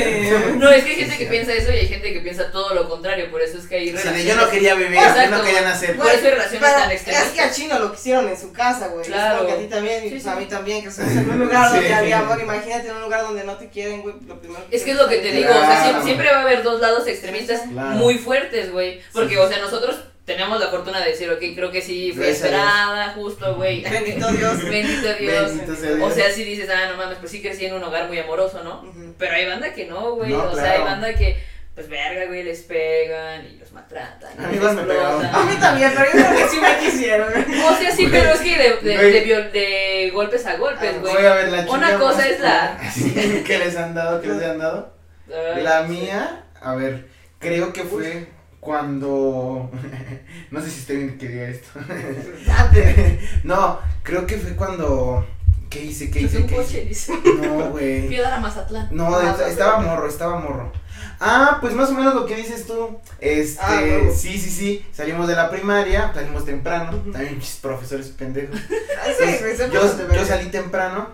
No, 0.55 0.69
es 0.71 0.85
que 0.85 0.91
hay 0.91 0.95
gente 0.95 1.11
Sí, 1.11 1.17
que 1.17 1.23
es 1.25 1.29
piensa 1.29 1.53
eso 1.53 1.71
y 1.73 1.75
hay 1.75 1.87
gente 1.87 2.13
que 2.13 2.21
piensa 2.21 2.51
todo 2.53 2.73
lo 2.73 2.87
contrario, 2.87 3.29
por 3.29 3.41
eso 3.41 3.57
es 3.57 3.65
que 3.67 3.75
hay 3.75 3.89
relaciones. 3.89 4.23
yo 4.25 4.35
no 4.37 4.49
quería 4.49 4.75
vivir, 4.75 4.97
yo 4.97 5.29
no 5.37 5.43
quería 5.43 5.61
nacer. 5.63 5.97
Por 5.97 6.05
eso 6.07 6.23
hay 6.23 6.31
relaciones 6.31 6.61
Pero 6.61 6.81
tan 6.83 6.91
extremas. 6.91 7.23
Es 7.25 7.29
que 7.33 7.41
a 7.41 7.51
Chino 7.51 7.79
lo 7.79 7.91
quisieron 7.91 8.29
en 8.29 8.37
su 8.39 8.53
casa, 8.53 8.87
güey. 8.87 9.05
Claro. 9.05 9.39
Porque 9.39 9.53
a 9.53 9.57
ti 9.57 9.65
también, 9.65 9.99
y 10.05 10.07
Sí, 10.07 10.09
pues 10.11 10.23
sí. 10.23 10.29
a 10.29 10.35
mí 10.35 10.45
también, 10.45 10.83
que 10.83 11.01
en 11.01 11.29
un 11.29 11.39
lugar 11.39 11.71
donde 11.73 11.87
Sí. 11.87 11.93
había 11.93 12.19
amor. 12.19 12.39
Imagínate 12.39 12.87
en 12.87 12.95
un 12.95 13.01
lugar 13.01 13.23
donde 13.23 13.43
no 13.43 13.57
te 13.57 13.67
quieren, 13.67 14.03
güey. 14.03 14.15
Lo 14.25 14.39
primero 14.39 14.63
Es 14.71 14.83
que 14.83 14.91
es 14.91 14.97
lo 14.97 15.09
que 15.09 15.17
te 15.17 15.31
digo, 15.33 15.49
o 15.49 15.53
sea, 15.65 15.81
siempre, 15.83 16.03
siempre 16.05 16.31
va 16.31 16.37
a 16.37 16.41
haber 16.43 16.63
dos 16.63 16.79
lados 16.79 17.05
extremistas 17.07 17.63
Claro. 17.69 17.89
muy 17.97 18.17
fuertes, 18.19 18.71
güey. 18.71 19.01
Porque, 19.11 19.33
Sí. 19.33 19.35
o 19.37 19.49
sea, 19.49 19.59
nosotros 19.59 19.97
tenemos 20.27 20.59
la 20.59 20.67
fortuna 20.67 20.99
de 20.99 21.11
decir, 21.11 21.29
ok, 21.31 21.39
creo 21.55 21.71
que 21.71 21.81
sí, 21.81 22.11
fue 22.13 22.25
Gracias 22.25 22.43
esperada, 22.45 23.09
justo, 23.13 23.55
güey. 23.55 23.81
Bendito 23.89 24.27
Dios. 24.33 24.63
Bendito 24.69 25.13
Dios. 25.15 25.55
Bendito 25.57 25.75
sea 25.75 25.95
Dios. 25.95 26.11
O 26.11 26.13
sea, 26.13 26.29
si 26.31 26.43
dices, 26.43 26.69
ah, 26.69 26.89
no 26.91 26.97
mames, 26.97 27.17
pues 27.19 27.31
sí 27.31 27.41
crecí 27.41 27.65
en 27.65 27.73
un 27.75 27.83
hogar 27.83 28.07
muy 28.09 28.19
amoroso, 28.19 28.61
¿no? 28.63 28.83
Pero 29.17 29.33
hay 29.33 29.45
banda 29.47 29.73
que 29.73 29.85
no, 29.85 30.15
güey. 30.15 30.31
No, 30.31 30.51
o 30.51 30.53
sea, 30.55 30.73
hay 30.73 30.81
banda 30.81 31.13
que, 31.15 31.41
pues 31.73 31.87
verga, 31.87 32.25
güey, 32.25 32.43
les 32.43 32.59
pegan 32.63 33.45
y 33.45 33.57
los 33.57 33.71
maltratan. 33.71 34.33
A 34.37 34.47
mí 34.49 34.59
me 34.59 34.83
pegaron. 34.83 35.25
A 35.25 35.43
mí 35.45 35.55
también, 35.61 35.93
pero 35.95 36.05
yo 36.07 36.25
creo 36.27 36.37
que 36.43 36.49
sí 36.49 36.59
me 36.59 36.77
quisieron. 36.77 37.33
O 37.65 37.75
sea, 37.77 37.95
sí, 37.95 38.07
pero 38.11 38.31
es 38.31 38.41
que 38.41 38.57
de, 38.57 38.77
de, 38.97 39.11
de 39.11 39.25
viol- 39.25 39.51
de 39.53 40.11
golpes 40.13 40.45
a 40.45 40.57
golpes, 40.57 40.91
Ah, 40.93 40.99
güey. 40.99 41.13
Voy 41.13 41.25
a 41.25 41.33
ver 41.35 41.47
la 41.49 41.61
Una 41.71 41.97
cosa 41.97 42.27
es 42.27 42.39
la-. 42.41 42.77
¿Qué 43.45 43.57
les 43.59 43.77
han 43.77 43.95
dado? 43.95 44.21
¿Qué 44.21 44.27
les 44.27 44.43
han 44.43 44.59
dado? 44.59 44.93
Ay, 45.55 45.63
La 45.63 45.83
mía, 45.83 46.43
a 46.61 46.75
ver, 46.75 47.07
creo 47.39 47.71
que 47.71 47.83
fue 47.85 48.27
cuando. 48.67 49.71
no 50.51 50.61
sé 50.61 50.69
si 50.69 50.79
estoy 50.81 50.97
bien 50.97 51.17
que 51.17 51.29
diga 51.29 51.47
esto. 51.47 51.79
No, 53.45 53.79
creo 54.03 54.27
que 54.27 54.37
fue 54.37 54.55
cuando. 54.57 55.25
¿Qué 55.69 55.85
hice? 55.85 56.11
¿Qué 56.11 56.21
hice? 56.21 56.45
¿Qué 56.45 56.83
hice? 56.91 57.13
No, 57.41 57.69
güey. 57.71 58.07
Fui 58.07 58.17
a 58.17 58.23
dar 58.23 58.33
a 58.33 58.39
Mazatlán. 58.41 58.89
No, 58.91 59.15
Ah, 59.15 59.37
estaba 59.47 59.79
morro, 59.79 60.07
estaba 60.09 60.39
morro. 60.39 60.71
Ah, 61.19 61.57
pues 61.61 61.73
más 61.73 61.89
o 61.89 61.93
menos 61.93 62.13
lo 62.13 62.25
que 62.25 62.35
dices 62.35 62.67
tú. 62.67 62.99
Este, 63.19 63.61
Ah, 63.61 64.11
sí, 64.13 64.37
sí, 64.37 64.49
sí. 64.49 64.85
Salimos 64.91 65.27
de 65.27 65.35
la 65.35 65.49
primaria, 65.49 66.11
salimos 66.13 66.43
temprano. 66.45 66.91
También 67.11 67.35
muchos 67.35 67.59
profesores 67.61 68.07
pendejos. 68.09 68.59
Se 69.17 69.69
yo, 69.71 70.25
salí 70.25 70.49
temprano. 70.49 71.09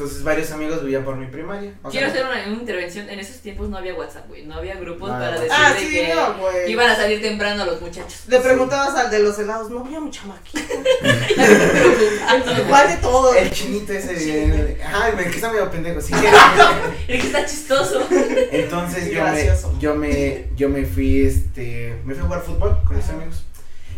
Entonces 0.00 0.24
varios 0.24 0.50
amigos 0.50 0.80
vivían 0.82 1.04
por 1.04 1.14
mi 1.16 1.26
primaria. 1.26 1.74
O 1.82 1.90
Quiero 1.90 2.10
sea, 2.10 2.24
hacer 2.24 2.30
una, 2.32 2.46
una 2.50 2.62
intervención. 2.62 3.10
En 3.10 3.18
esos 3.20 3.36
tiempos 3.42 3.68
no 3.68 3.76
había 3.76 3.94
WhatsApp, 3.94 4.26
güey. 4.28 4.46
No 4.46 4.54
había 4.54 4.76
grupos 4.76 5.10
No, 5.10 5.14
para 5.18 5.32
no. 5.32 5.40
decir 5.42 5.52
Ah, 5.54 5.74
sí, 5.78 5.90
que 5.90 6.14
no, 6.14 6.38
güey. 6.38 6.72
iban 6.72 6.88
a 6.88 6.96
salir 6.96 7.20
temprano 7.20 7.66
los 7.66 7.82
muchachos. 7.82 8.22
Le 8.26 8.40
preguntabas 8.40 8.94
al 8.96 9.10
de 9.10 9.18
los 9.18 9.38
helados, 9.38 9.68
no 9.70 9.80
había 9.80 9.98
un 10.00 10.10
chamaquito. 10.10 10.58
¿Cuál 12.68 12.88
de 12.96 12.96
todos? 12.96 13.36
El 13.36 13.50
chinito 13.50 13.92
ese. 13.92 14.44
el- 14.44 14.76
Ay, 14.90 15.12
me 15.16 15.24
que 15.24 15.36
está 15.36 15.52
medio 15.52 15.70
pendejo. 15.70 16.00
Sí, 16.00 16.14
El 17.08 17.20
que 17.20 17.26
está 17.26 17.44
chistoso. 17.44 18.06
Entonces 18.50 19.10
yo 19.12 19.22
me, 19.24 19.50
yo 19.80 19.94
me, 19.96 20.44
yo 20.56 20.68
me 20.70 20.84
fui, 20.86 21.22
este, 21.26 21.94
me 22.06 22.14
fui 22.14 22.22
a 22.22 22.26
jugar 22.26 22.42
fútbol 22.42 22.78
con 22.86 22.96
mis 22.96 23.08
amigos. 23.10 23.44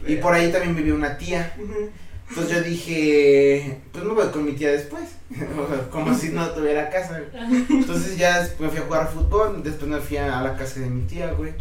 Y 0.05 0.17
por 0.17 0.35
ahí 0.35 0.51
también 0.51 0.75
vivía 0.75 0.95
una 0.95 1.17
tía. 1.17 1.53
Ujú. 1.57 1.91
Entonces 2.35 2.57
yo 2.57 2.63
dije, 2.63 3.79
pues 3.93 4.05
me 4.05 4.15
voy 4.15 4.27
con 4.29 4.45
mi 4.45 4.53
tía 4.53 4.71
después. 4.73 5.03
Como 5.91 6.17
si 6.17 6.31
no 6.31 6.49
tuviera 6.51 6.89
casa. 6.91 7.21
güey. 7.21 7.65
Entonces 7.71 8.17
ya 8.17 8.41
después 8.41 8.71
me 8.71 8.77
fui 8.77 8.79
a 8.79 8.87
jugar 8.87 9.11
fútbol, 9.13 9.63
después 9.63 9.91
me 9.91 9.99
fui 10.01 10.17
a, 10.17 10.39
a 10.39 10.43
la 10.43 10.57
casa 10.57 10.81
de 10.81 10.87
mi 10.87 11.03
tía, 11.07 11.33
güey. 11.33 11.53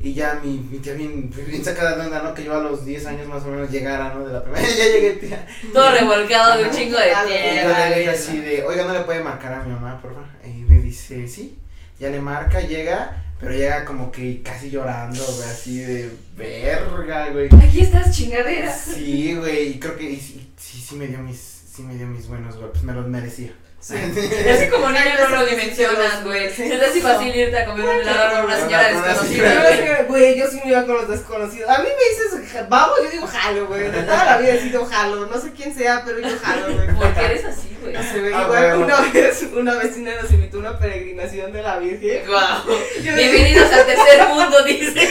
Y 0.00 0.14
ya 0.14 0.40
mi, 0.42 0.58
mi 0.58 0.78
tía 0.78 0.94
bien, 0.94 1.30
bien 1.48 1.64
sacada 1.64 1.96
de 1.96 2.06
onda, 2.06 2.22
¿no? 2.22 2.34
Que 2.34 2.44
yo 2.44 2.56
a 2.56 2.62
los 2.62 2.84
10 2.84 3.06
años 3.06 3.28
más 3.28 3.42
o 3.44 3.48
menos 3.48 3.70
llegara, 3.70 4.12
¿no? 4.14 4.24
De 4.26 4.32
la 4.32 4.42
primera. 4.42 4.66
ya 4.76 4.84
llegué, 4.84 5.10
tía. 5.14 5.46
Todo 5.72 5.90
revolcado 5.92 6.58
de 6.58 6.64
un 6.64 6.70
chingo 6.70 6.98
de 6.98 7.12
Ah, 7.12 7.24
Y 7.26 7.30
yo 7.30 7.52
tierra. 7.52 7.88
le 7.90 8.08
así 8.10 8.38
de, 8.38 8.64
oiga, 8.64 8.84
no 8.84 8.92
le 8.94 9.00
puede 9.00 9.22
marcar 9.22 9.52
a 9.54 9.62
mi 9.62 9.72
mamá, 9.72 10.00
por 10.00 10.12
favor. 10.12 10.28
Y 10.44 10.62
me 10.62 10.80
dice, 10.80 11.26
sí. 11.28 11.58
Ya 12.00 12.08
le 12.10 12.20
marca, 12.20 12.60
llega, 12.60 13.22
pero 13.42 13.54
llega 13.56 13.84
como 13.84 14.12
que 14.12 14.40
casi 14.40 14.70
llorando, 14.70 15.20
güey, 15.20 15.48
así 15.48 15.80
de 15.80 16.12
verga, 16.36 17.30
güey. 17.30 17.48
Aquí 17.60 17.80
estás, 17.80 18.16
chingadera. 18.16 18.72
Sí, 18.72 19.34
güey, 19.34 19.70
y 19.70 19.80
creo 19.80 19.96
que 19.96 20.12
y 20.12 20.16
sí, 20.16 20.48
sí, 20.56 20.78
sí 20.78 20.94
me 20.94 21.08
dio 21.08 21.18
mis, 21.18 21.38
sí 21.38 21.82
me 21.82 21.96
dio 21.96 22.06
mis 22.06 22.28
buenos 22.28 22.56
golpes, 22.56 22.84
me 22.84 22.92
los 22.92 23.08
merecía. 23.08 23.52
Sí. 23.82 23.94
Es 23.96 24.58
que 24.60 24.68
como 24.70 24.88
niño 24.90 25.02
no 25.28 25.36
lo 25.40 25.44
dimensionas, 25.46 26.22
güey. 26.22 26.48
Sí. 26.50 26.68
Se 26.68 26.76
te 26.78 26.84
hace 26.86 27.00
fácil 27.00 27.34
irte 27.34 27.58
a 27.58 27.64
comer 27.66 27.84
un 27.84 28.00
helado 28.00 28.36
con 28.36 28.44
una 28.44 28.56
señora 28.56 28.88
desconocida, 28.88 29.70
es 29.70 30.06
güey. 30.08 30.38
yo 30.38 30.46
sí 30.46 30.60
me 30.64 30.70
iba 30.70 30.84
con 30.86 30.94
los 30.98 31.08
desconocidos. 31.08 31.68
A 31.68 31.78
mí 31.82 31.88
me 31.88 32.40
dices, 32.40 32.68
vamos, 32.68 32.98
yo 33.02 33.10
digo 33.10 33.26
jalo, 33.26 33.66
güey. 33.66 33.90
De 33.90 34.02
toda 34.04 34.24
la 34.24 34.38
vida 34.38 34.54
he 34.54 34.60
sido 34.60 34.86
jalo. 34.86 35.26
No 35.26 35.36
sé 35.40 35.50
quién 35.50 35.74
sea, 35.74 36.04
pero 36.06 36.20
yo 36.20 36.28
jalo, 36.40 36.72
güey. 36.76 36.94
Porque 36.94 37.24
eres 37.24 37.44
así, 37.44 37.76
güey. 37.82 37.96
Se 38.04 38.20
ve 38.20 38.32
Ah, 38.32 38.42
igual 38.44 38.76
una 38.84 39.00
vez 39.00 39.42
una 39.52 39.74
vecina 39.74 40.12
nos 40.22 40.30
invitó 40.30 40.58
a 40.58 40.60
una 40.60 40.78
peregrinación 40.78 41.52
de 41.52 41.62
la 41.62 41.78
Virgen. 41.80 42.24
Guau. 42.28 42.62
Yo 43.02 43.14
Bienvenidos 43.16 43.72
al 43.72 43.84
tercer 43.84 44.28
mundo, 44.28 44.62
dice. 44.62 45.08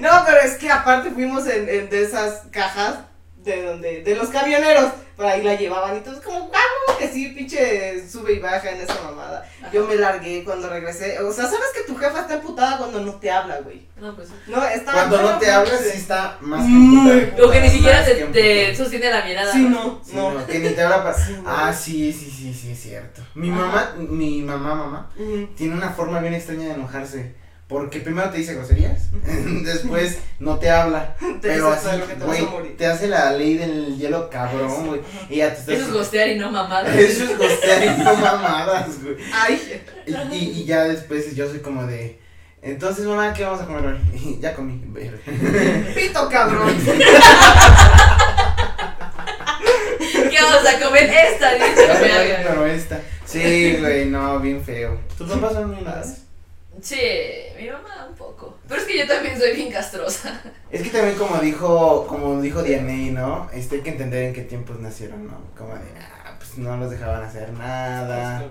No, 0.00 0.10
pero 0.26 0.40
es 0.40 0.56
que 0.58 0.70
aparte 0.70 1.10
fuimos 1.10 1.46
en, 1.46 1.70
en 1.70 1.88
de 1.88 2.02
esas 2.02 2.42
cajas 2.50 2.96
de 3.38 3.62
donde, 3.62 4.02
de 4.02 4.14
los 4.14 4.28
camioneros, 4.28 4.90
por 5.18 5.26
ahí 5.26 5.42
la 5.42 5.56
llevaban 5.56 5.96
y 5.96 6.00
todo, 6.00 6.22
como, 6.22 6.38
vamos, 6.48 6.96
que 6.96 7.08
sí, 7.08 7.30
pinche 7.36 8.08
sube 8.08 8.34
y 8.34 8.38
baja 8.38 8.70
en 8.70 8.80
esa 8.82 8.94
mamada. 9.02 9.44
Yo 9.72 9.84
me 9.84 9.96
largué 9.96 10.44
cuando 10.44 10.68
regresé, 10.70 11.18
o 11.18 11.32
sea, 11.32 11.46
¿sabes 11.46 11.66
que 11.74 11.82
tu 11.92 11.98
jefa 11.98 12.20
está 12.20 12.34
emputada 12.34 12.78
cuando 12.78 13.00
no 13.00 13.14
te 13.16 13.28
habla, 13.28 13.58
güey? 13.62 13.82
No, 14.00 14.14
pues. 14.14 14.28
No, 14.46 14.64
está 14.64 14.92
Cuando 14.92 15.20
no 15.20 15.38
te 15.38 15.46
pero, 15.46 15.58
hablas, 15.58 15.80
sí. 15.80 15.98
está 15.98 16.38
más 16.40 16.60
que 16.62 16.68
Muy 16.68 17.10
emputada. 17.10 17.48
O 17.48 17.50
que 17.50 17.60
ni 17.62 17.68
siquiera 17.68 18.04
te, 18.04 18.14
te 18.14 18.76
sostiene 18.76 19.10
la 19.10 19.24
mirada. 19.24 19.52
Sí, 19.52 19.58
no, 19.68 20.00
Sí, 20.04 20.12
no. 20.14 20.30
no, 20.34 20.46
que 20.46 20.58
ni 20.60 20.68
te 20.70 20.82
habla 20.82 21.02
para. 21.02 21.16
Ah, 21.44 21.72
sí, 21.74 22.12
sí, 22.12 22.30
sí, 22.30 22.54
sí, 22.54 22.70
es 22.70 22.80
cierto. 22.80 23.20
Mi 23.34 23.50
Ajá. 23.50 23.58
mamá, 23.60 23.94
mi 23.98 24.42
mamá, 24.42 24.74
mamá, 24.76 25.10
Mm. 25.16 25.54
tiene 25.56 25.74
una 25.74 25.90
forma 25.90 26.20
bien 26.20 26.34
extraña 26.34 26.68
de 26.68 26.74
enojarse. 26.74 27.34
Porque 27.68 28.00
primero 28.00 28.30
te 28.30 28.38
dice 28.38 28.54
groserías, 28.54 29.10
después 29.64 30.18
no 30.38 30.58
te 30.58 30.70
habla, 30.70 31.14
Te 31.20 31.48
pero 31.48 31.68
así, 31.70 31.86
"Pero 31.90 32.06
que 32.08 32.14
te 32.14 32.24
güey, 32.24 32.42
morir". 32.46 32.76
te 32.78 32.86
hace 32.86 33.08
la 33.08 33.30
ley 33.32 33.58
del 33.58 33.98
hielo 33.98 34.30
cabrón, 34.30 34.86
güey, 34.86 35.00
y 35.28 35.36
ya 35.36 35.52
te 35.52 35.60
estás... 35.60 35.74
Eso 35.74 35.84
es 35.88 35.92
gostear 35.92 36.28
y 36.30 36.38
no 36.38 36.50
mamadas. 36.50 36.94
Eso 36.96 37.24
es 37.24 37.36
gostear 37.36 37.84
y 37.84 38.02
no 38.02 38.14
mamadas, 38.16 39.02
güey. 39.02 39.16
Ay, 39.34 39.82
Y, 40.06 40.14
y, 40.34 40.50
y 40.60 40.64
ya 40.64 40.84
después 40.84 41.36
yo 41.36 41.46
soy 41.46 41.58
como 41.60 41.86
de, 41.86 42.18
entonces 42.62 43.04
mamá, 43.04 43.34
¿qué 43.34 43.44
vamos 43.44 43.60
a 43.60 43.66
comer 43.66 43.84
hoy? 43.84 43.98
Y 44.14 44.40
ya 44.40 44.54
comí, 44.54 44.82
pito 45.94 46.28
cabrón. 46.30 46.74
¿Qué 50.30 50.36
vamos 50.42 50.66
a 50.66 50.80
comer? 50.84 51.04
Esta, 51.10 51.54
dice. 51.54 51.88
Pero 52.46 52.66
esta, 52.66 53.00
sí, 53.24 53.76
güey, 53.78 54.06
no, 54.06 54.40
bien 54.40 54.64
feo. 54.64 54.98
¿Tus 55.16 55.30
papás 55.30 55.52
son 55.52 55.70
muy? 55.74 55.84
Sí, 56.80 56.96
mi 57.58 57.68
mamá 57.68 58.06
un 58.08 58.14
poco. 58.14 58.58
Pero 58.68 58.80
es 58.80 58.86
que 58.86 58.98
yo 58.98 59.06
también 59.06 59.38
soy 59.38 59.54
bien 59.54 59.70
castrosa. 59.70 60.40
Es 60.70 60.82
que 60.82 60.90
también 60.90 61.16
como 61.16 61.38
dijo, 61.38 62.06
como 62.06 62.40
dijo 62.40 62.62
Dianey, 62.62 63.10
¿no? 63.10 63.48
Este 63.52 63.76
hay 63.76 63.82
que 63.82 63.90
entender 63.90 64.24
en 64.24 64.34
qué 64.34 64.42
tiempos 64.42 64.78
nacieron, 64.80 65.26
¿no? 65.26 65.40
Como 65.56 65.74
de, 65.74 65.84
ah, 65.98 66.34
pues 66.38 66.58
no 66.58 66.76
los 66.76 66.90
dejaban 66.90 67.24
hacer 67.24 67.52
nada. 67.52 68.44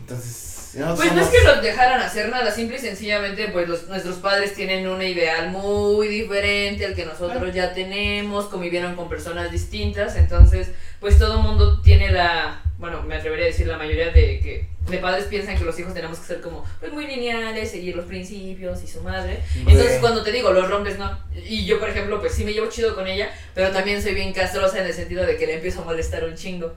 Entonces, 0.00 0.76
no 0.76 0.94
Pues 0.94 1.12
no 1.12 1.22
es 1.22 1.28
que 1.28 1.42
los 1.42 1.62
dejaran 1.62 2.00
hacer 2.00 2.28
nada, 2.30 2.50
simple 2.50 2.76
y 2.76 2.80
sencillamente, 2.80 3.48
pues 3.48 3.68
los, 3.68 3.88
nuestros 3.88 4.16
padres 4.16 4.54
tienen 4.54 4.86
un 4.86 5.02
ideal 5.02 5.50
muy 5.50 6.08
diferente 6.08 6.84
al 6.86 6.94
que 6.94 7.04
nosotros 7.04 7.54
ya 7.54 7.72
tenemos, 7.74 8.46
convivieron 8.46 8.94
con 8.94 9.08
personas 9.08 9.50
distintas, 9.50 10.16
entonces, 10.16 10.70
pues 11.00 11.18
todo 11.18 11.40
mundo 11.40 11.80
tiene 11.80 12.10
la, 12.10 12.62
bueno, 12.78 13.02
me 13.02 13.16
atrevería 13.16 13.44
a 13.46 13.48
decir 13.48 13.66
la 13.66 13.78
mayoría 13.78 14.06
de 14.10 14.40
que 14.40 14.66
de 14.88 14.98
padres 14.98 15.24
piensan 15.24 15.56
que 15.58 15.64
los 15.64 15.78
hijos 15.80 15.94
tenemos 15.94 16.18
que 16.18 16.26
ser 16.26 16.40
como, 16.40 16.64
pues 16.78 16.92
muy 16.92 17.06
lineales, 17.06 17.70
seguir 17.70 17.96
los 17.96 18.04
principios 18.06 18.82
y 18.84 18.86
su 18.86 19.02
madre. 19.02 19.40
Entonces, 19.56 19.98
cuando 20.00 20.22
te 20.22 20.30
digo, 20.30 20.52
los 20.52 20.70
rompes 20.70 20.98
no. 20.98 21.18
Y 21.34 21.64
yo, 21.64 21.80
por 21.80 21.88
ejemplo, 21.88 22.20
pues 22.20 22.34
sí 22.34 22.44
me 22.44 22.52
llevo 22.52 22.68
chido 22.68 22.94
con 22.94 23.06
ella, 23.06 23.30
pero 23.54 23.70
también 23.72 24.00
soy 24.02 24.14
bien 24.14 24.32
castrosa 24.32 24.78
en 24.80 24.86
el 24.86 24.92
sentido 24.92 25.24
de 25.26 25.36
que 25.36 25.46
le 25.46 25.54
empiezo 25.54 25.82
a 25.82 25.84
molestar 25.84 26.24
un 26.24 26.34
chingo. 26.34 26.72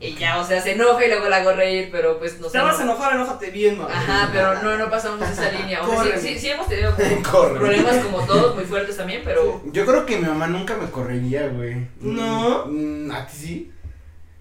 Y 0.00 0.16
ya, 0.16 0.40
o 0.40 0.44
sea, 0.46 0.60
se 0.60 0.72
enoja 0.72 1.04
y 1.04 1.08
luego 1.08 1.28
la 1.28 1.36
hago 1.36 1.52
reír, 1.52 1.88
pero 1.92 2.18
pues 2.18 2.40
no 2.40 2.46
sé. 2.48 2.58
Te 2.58 2.64
vas 2.64 2.74
a 2.80 2.84
no- 2.84 2.92
enojar, 2.92 3.14
enójate 3.14 3.50
bien, 3.50 3.78
man. 3.78 3.86
Ajá, 3.90 4.28
pero 4.32 4.60
no, 4.60 4.76
no 4.76 4.90
pasamos 4.90 5.22
esa 5.30 5.52
línea. 5.52 5.80
O 5.82 6.02
sea, 6.02 6.18
sí, 6.18 6.28
sí, 6.30 6.38
sí 6.40 6.48
hemos 6.50 6.66
tenido 6.66 6.92
como 7.30 7.48
problemas 7.54 8.04
como 8.04 8.26
todos, 8.26 8.56
muy 8.56 8.64
fuertes 8.64 8.96
también, 8.96 9.22
pero... 9.24 9.62
Yo 9.72 9.86
creo 9.86 10.04
que 10.04 10.16
mi 10.18 10.26
mamá 10.26 10.48
nunca 10.48 10.76
me 10.76 10.90
correría, 10.90 11.46
güey. 11.46 11.86
No. 12.00 12.66
Mm, 12.66 13.10
¿A 13.12 13.26
ti 13.28 13.36
sí? 13.36 13.70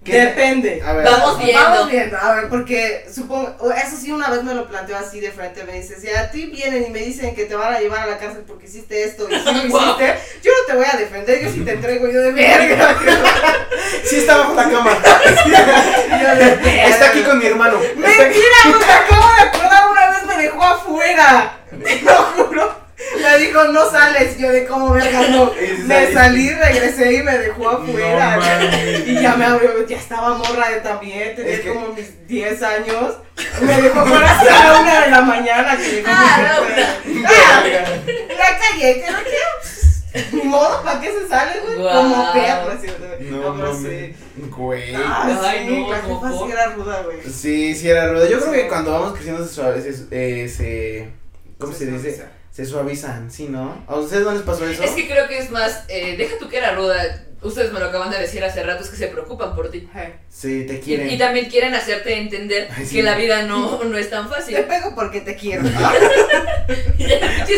¿Qué? 0.04 0.20
Depende. 0.20 0.82
A 0.86 0.94
ver. 0.94 1.06
Vamos 1.06 1.40
viendo. 1.40 1.62
Vamos 1.62 1.90
viendo, 1.90 2.18
a 2.18 2.36
ver, 2.36 2.50
porque 2.50 3.06
supongo, 3.14 3.56
eso 3.72 3.96
sí 3.98 4.12
una 4.12 4.30
vez 4.30 4.44
me 4.44 4.54
lo 4.54 4.68
planteó 4.68 4.98
así 4.98 5.22
de 5.22 5.32
frente, 5.32 5.64
me 5.64 5.74
dice, 5.74 6.00
si 6.00 6.10
a 6.10 6.30
ti 6.30 6.48
vienen 6.48 6.86
y 6.88 6.90
me 6.90 7.00
dicen 7.00 7.34
que 7.34 7.46
te 7.46 7.56
van 7.56 7.74
a 7.74 7.80
llevar 7.80 8.02
a 8.02 8.06
la 8.08 8.18
cárcel 8.18 8.44
porque 8.46 8.66
hiciste 8.66 9.04
esto 9.04 9.28
y 9.30 9.40
si 9.40 9.46
lo 9.46 9.52
hiciste, 9.66 10.16
yo 10.42 10.52
no 10.52 10.68
te 10.68 10.74
voy 10.76 10.86
a 10.92 10.98
defender, 10.98 11.42
yo 11.42 11.50
sí 11.50 11.62
te 11.62 11.72
entrego 11.72 12.08
yo 12.08 12.22
de 12.22 12.32
verga. 12.34 12.98
Sí, 14.04 14.18
está 14.18 14.38
bajo 14.38 14.54
la 14.54 14.70
cama. 14.70 14.98
Yo 15.46 16.36
de 16.36 16.56
verga. 16.56 16.88
Está 16.88 17.08
aquí 17.10 17.24
con 17.24 17.40
mi 17.40 17.46
hermano. 17.46 17.80
Mentira, 17.96 18.58
me 18.66 18.94
acabo 18.94 19.34
de 19.36 19.42
acordar, 19.42 19.90
una 19.90 20.10
vez 20.10 20.26
me 20.28 20.44
dejó 20.44 20.64
afuera, 20.64 21.58
te 21.70 22.02
lo 22.02 22.14
juro. 22.14 22.83
Me 23.22 23.38
dijo, 23.38 23.64
no 23.66 23.90
sales, 23.90 24.38
yo 24.38 24.50
de 24.50 24.66
cómo 24.66 24.92
verga, 24.92 25.22
no. 25.30 25.52
Me 25.86 26.12
salí, 26.14 26.50
regresé 26.52 27.14
y 27.14 27.24
me 27.24 27.38
dejó 27.38 27.70
afuera. 27.70 28.38
No 28.38 29.12
y 29.12 29.22
ya 29.22 29.36
me 29.36 29.46
abrió, 29.46 29.86
ya 29.88 29.98
estaba 29.98 30.36
morra 30.38 30.70
de 30.70 30.82
también, 30.82 31.36
tenía 31.36 31.54
Es 31.54 31.60
que- 31.62 31.70
como 31.74 31.90
mis 31.90 32.28
10 32.28 32.62
años. 32.64 33.16
Me 33.62 33.82
dejó 33.82 34.00
afuera 34.02 34.32
hasta 34.32 34.64
la 34.74 34.80
una 34.82 35.02
de 35.06 35.12
la 35.12 35.22
mañana. 35.22 35.78
Que 35.78 35.84
dijo, 35.98 36.08
Ah, 36.12 36.38
"Ah, 36.38 36.60
ah, 37.26 37.64
la 37.66 38.58
calle, 38.60 39.02
que 39.04 39.12
no 39.12 39.18
quiero. 39.24 40.32
Ni 40.32 40.44
modo, 40.44 40.84
¿para 40.84 41.02
qué 41.02 41.12
se 41.12 41.28
sale, 41.28 41.60
güey? 41.62 41.76
Guau. 41.76 42.04
Como 42.04 42.34
perro, 42.34 42.72
así, 42.72 42.88
No, 43.32 43.54
no, 43.56 43.74
sí. 43.76 44.16
Güey. 44.50 44.94
Ah, 44.96 45.40
Ay, 45.44 45.66
sí, 45.68 45.76
no, 45.82 45.90
la 45.92 45.98
no, 45.98 46.04
jefa 46.04 46.38
por. 46.38 46.48
sí 46.48 46.52
era 46.54 46.66
ruda, 46.68 47.02
güey. 47.04 47.18
Sí, 47.34 47.76
sí 47.76 47.90
era 47.90 48.08
ruda. 48.12 48.30
Yo 48.30 48.40
creo 48.40 48.52
que 48.54 48.68
cuando 48.68 48.92
vamos 48.92 49.14
creciendo 49.14 49.44
se 49.46 49.54
suave, 49.54 49.84
eh, 50.12 50.48
se 50.56 51.10
¿cómo 51.58 51.74
se, 51.74 51.86
dice? 51.88 52.26
Se 52.54 52.68
suavizan, 52.68 53.32
¿sí, 53.32 53.48
no? 53.50 53.84
¿A 53.88 53.96
ustedes 53.96 54.24
no 54.24 54.32
les 54.32 54.44
pasó 54.44 54.68
eso? 54.68 54.84
Es 54.84 54.92
que 54.92 55.08
creo 55.08 55.28
que 55.28 55.40
es 55.40 55.50
más, 55.50 55.86
eh, 55.88 56.16
deja 56.18 56.38
tú 56.38 56.48
que 56.50 56.58
era 56.58 56.76
ruda, 56.76 57.26
ustedes 57.44 57.72
me 57.74 57.80
lo 57.80 57.88
acaban 57.88 58.10
de 58.12 58.20
decir 58.20 58.44
hace 58.44 58.64
rato, 58.64 58.84
es 58.84 58.90
que 58.90 58.96
se 58.98 59.08
preocupan 59.08 59.56
por 59.56 59.70
ti. 59.72 59.88
Ay, 59.94 60.14
Sí, 60.30 60.66
te 60.66 60.80
quieren. 60.80 61.10
y 61.10 61.18
también 61.18 61.46
quieren 61.50 61.76
hacerte 61.76 62.18
entender 62.18 62.68
Ay, 62.76 62.86
sí. 62.86 62.96
que 62.98 63.04
la 63.04 63.16
vida 63.16 63.44
no, 63.44 63.84
no 63.84 63.98
es 63.98 64.10
tan 64.10 64.28
Te 64.30 64.36
fácil. 64.36 64.56
pego 64.66 64.94
porque 64.96 65.22
te 65.22 65.36
quiero. 65.36 65.64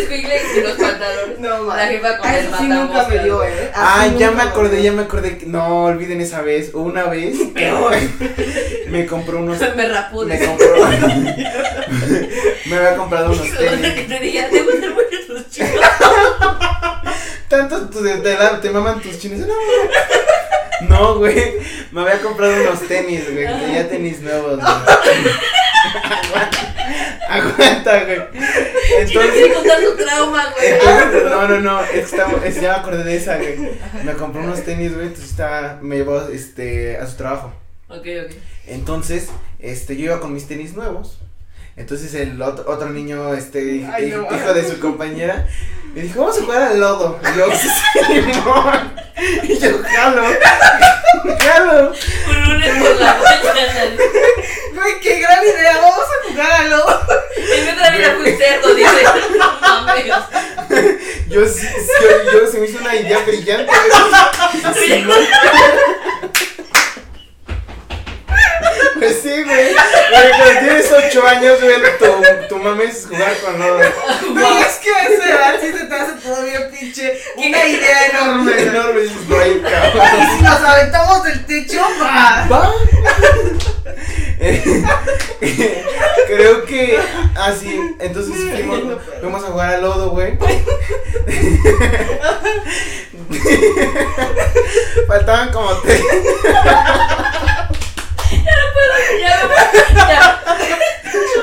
Cuigles 0.07 0.43
y 0.57 0.61
los 0.61 0.73
pantalones. 0.73 1.39
No, 1.39 1.63
man. 1.63 1.77
La 1.77 1.87
jefa 1.87 2.17
con 2.17 2.27
Ah, 2.27 2.37
el 2.37 2.45
sí 2.57 2.67
nunca 2.67 3.07
me 3.07 3.19
dio, 3.23 3.43
eh. 3.43 3.71
Ah, 3.73 4.07
ya 4.17 4.31
me 4.31 4.41
acordé, 4.43 4.81
ya 4.83 4.91
me 4.91 5.03
acordé. 5.03 5.37
que- 5.37 5.45
No 5.45 5.85
olviden 5.85 6.21
esa 6.21 6.41
vez. 6.41 6.71
Una 6.73 7.05
vez. 7.05 7.35
me 8.89 9.05
compró 9.05 9.39
unos. 9.39 9.59
Me 9.75 9.87
rapó 9.87 10.25
Me 10.25 10.39
compró. 10.39 10.67
me 12.65 12.75
había 12.75 12.95
comprado 12.97 13.31
unos 13.31 13.41
que 13.41 13.51
tenis. 13.51 14.07
te 14.07 14.19
diga, 14.19 14.49
te 14.49 14.61
gustan 14.63 14.93
mucho 14.93 15.17
tus 15.27 15.49
chicos. 15.49 15.69
Tanto 17.49 17.89
tu- 17.89 18.03
te, 18.03 18.17
te, 18.17 18.35
te 18.61 18.69
maman 18.69 18.99
tus 19.01 19.19
chinos. 19.19 19.47
No, 19.47 19.53
no, 20.89 21.15
güey. 21.19 21.53
Me 21.91 22.01
había 22.01 22.19
comprado 22.21 22.53
unos 22.63 22.81
tenis, 22.87 23.31
güey. 23.31 23.45
Ya 23.45 23.87
tenis 23.87 24.21
nuevos, 24.21 24.59
güey. 24.59 24.67
Aguanta, 25.93 26.59
aguanta, 27.29 28.03
güey. 28.05 28.21
Entonces. 28.99 29.31
quiere 29.31 29.53
contar 29.53 29.79
su 29.83 29.95
trauma, 29.95 30.43
güey. 30.55 30.71
Entonces, 30.73 31.23
no, 31.23 31.47
no, 31.47 31.59
no, 31.61 31.81
es 31.81 31.89
que 31.91 31.99
estaba- 31.99 32.45
es- 32.45 32.55
ya 32.61 32.73
me 32.73 32.79
acordé 32.79 33.03
de 33.03 33.15
esa, 33.17 33.37
güey. 33.37 33.55
Me 34.03 34.13
compró 34.13 34.41
unos 34.41 34.63
tenis, 34.63 34.93
güey, 34.93 35.07
entonces 35.07 35.31
estaba, 35.31 35.79
me 35.81 35.97
llevó, 35.97 36.21
este, 36.29 36.97
a 36.97 37.07
su 37.07 37.15
trabajo. 37.17 37.53
Ok, 37.89 38.05
ok. 38.25 38.35
Entonces, 38.67 39.27
este, 39.59 39.95
yo 39.95 40.05
iba 40.05 40.19
con 40.19 40.33
mis 40.33 40.47
tenis 40.47 40.73
nuevos. 40.73 41.19
Entonces 41.77 42.13
el 42.15 42.41
otro, 42.41 42.65
otro 42.71 42.89
niño, 42.89 43.33
este, 43.33 43.85
Ay, 43.93 44.05
hijo 44.07 44.27
no. 44.31 44.53
de 44.53 44.63
su 44.69 44.79
compañera, 44.79 45.45
me 45.95 46.01
dijo, 46.01 46.19
vamos 46.19 46.37
a 46.37 46.41
jugar 46.41 46.61
al 46.63 46.79
lodo. 46.79 47.19
Y 47.23 47.37
yo, 47.37 47.47
Simón. 48.07 48.93
Y 49.43 49.57
yo, 49.57 49.69
jalo, 49.83 50.23
jalo. 51.39 51.93
Un 52.27 52.43
lunes 52.49 52.83
por 52.83 52.95
la 52.99 53.13
mañana. 53.15 53.95
Güey, 54.73 54.99
qué 55.01 55.19
gran 55.21 55.43
idea. 55.43 55.77
Vamos 55.81 56.05
a 56.05 56.29
jugar 56.29 56.51
a 56.51 56.63
lobo. 56.65 56.99
Y 57.37 57.61
me 57.65 57.73
trae 57.73 57.97
vida 57.97 58.13
fue 58.17 58.31
un 58.31 58.37
cerdo, 58.37 58.75
dice. 58.75 59.03
No 59.37 59.59
mames. 59.61 60.05
Yo, 61.29 61.47
sí- 61.47 61.67
yo, 62.01 62.31
yo, 62.39 62.47
se 62.51 62.59
me 62.59 62.65
hizo 62.67 62.79
una 62.79 62.95
idea 62.95 63.19
brillante, 63.19 63.71
güey. 63.71 65.27
Pues 69.05 69.21
sí, 69.21 69.43
güey. 69.43 69.45
Güey, 69.45 69.75
Cuando 70.31 70.59
tienes 70.61 70.91
8 70.91 71.27
años, 71.27 71.61
güey, 71.61 71.75
tu, 71.99 72.05
tu 72.49 72.57
mame 72.57 72.85
es 72.85 73.05
jugar 73.05 73.37
con 73.37 73.59
lodo. 73.59 73.77
Güey, 73.77 74.61
es 74.63 74.75
que 74.77 74.89
a 74.89 75.03
esa 75.03 75.29
edad 75.29 75.55
sí 75.61 75.71
se 75.71 75.85
te 75.85 75.95
hace 75.95 76.13
todavía 76.13 76.67
pinche. 76.71 77.21
Una 77.35 77.67
idea 77.67 78.07
enorme. 78.07 78.61
Enorme, 78.63 79.01
dices, 79.01 79.29
güey, 79.29 79.61
cabrón. 79.61 80.07
Y 80.17 80.21
si 80.37 80.41
nos 80.41 80.59
aventamos 80.59 81.23
del 81.23 81.45
techo, 81.45 81.81
va. 82.01 82.47
Va. 82.51 82.73
Creo 86.27 86.65
que 86.65 86.99
así, 87.35 87.79
entonces 87.99 88.33
fuimos, 88.35 88.79
fuimos 89.21 89.43
a 89.43 89.47
jugar 89.47 89.75
al 89.75 89.83
lodo, 89.83 90.09
güey. 90.09 90.35
Faltaban 95.07 95.51
como 95.51 95.69
tres 95.81 96.01
ya, 99.19 99.49
ya. 99.95 100.43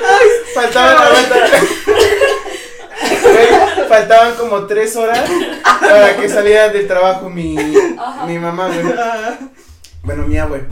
Ay, 0.09 0.29
faltaban, 0.55 0.97
faltaban 3.89 4.35
como 4.35 4.67
tres 4.67 4.97
horas 4.97 5.21
para 5.81 6.17
que 6.17 6.29
saliera 6.29 6.69
del 6.69 6.87
trabajo 6.87 7.31
mi, 7.31 7.57
mi 8.27 8.39
mamá, 8.39 8.69
güey. 8.69 8.95
Bueno, 10.03 10.27
mi 10.27 10.37
abue. 10.37 10.65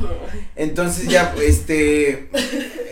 Entonces 0.57 1.07
ya, 1.07 1.33
este, 1.41 2.29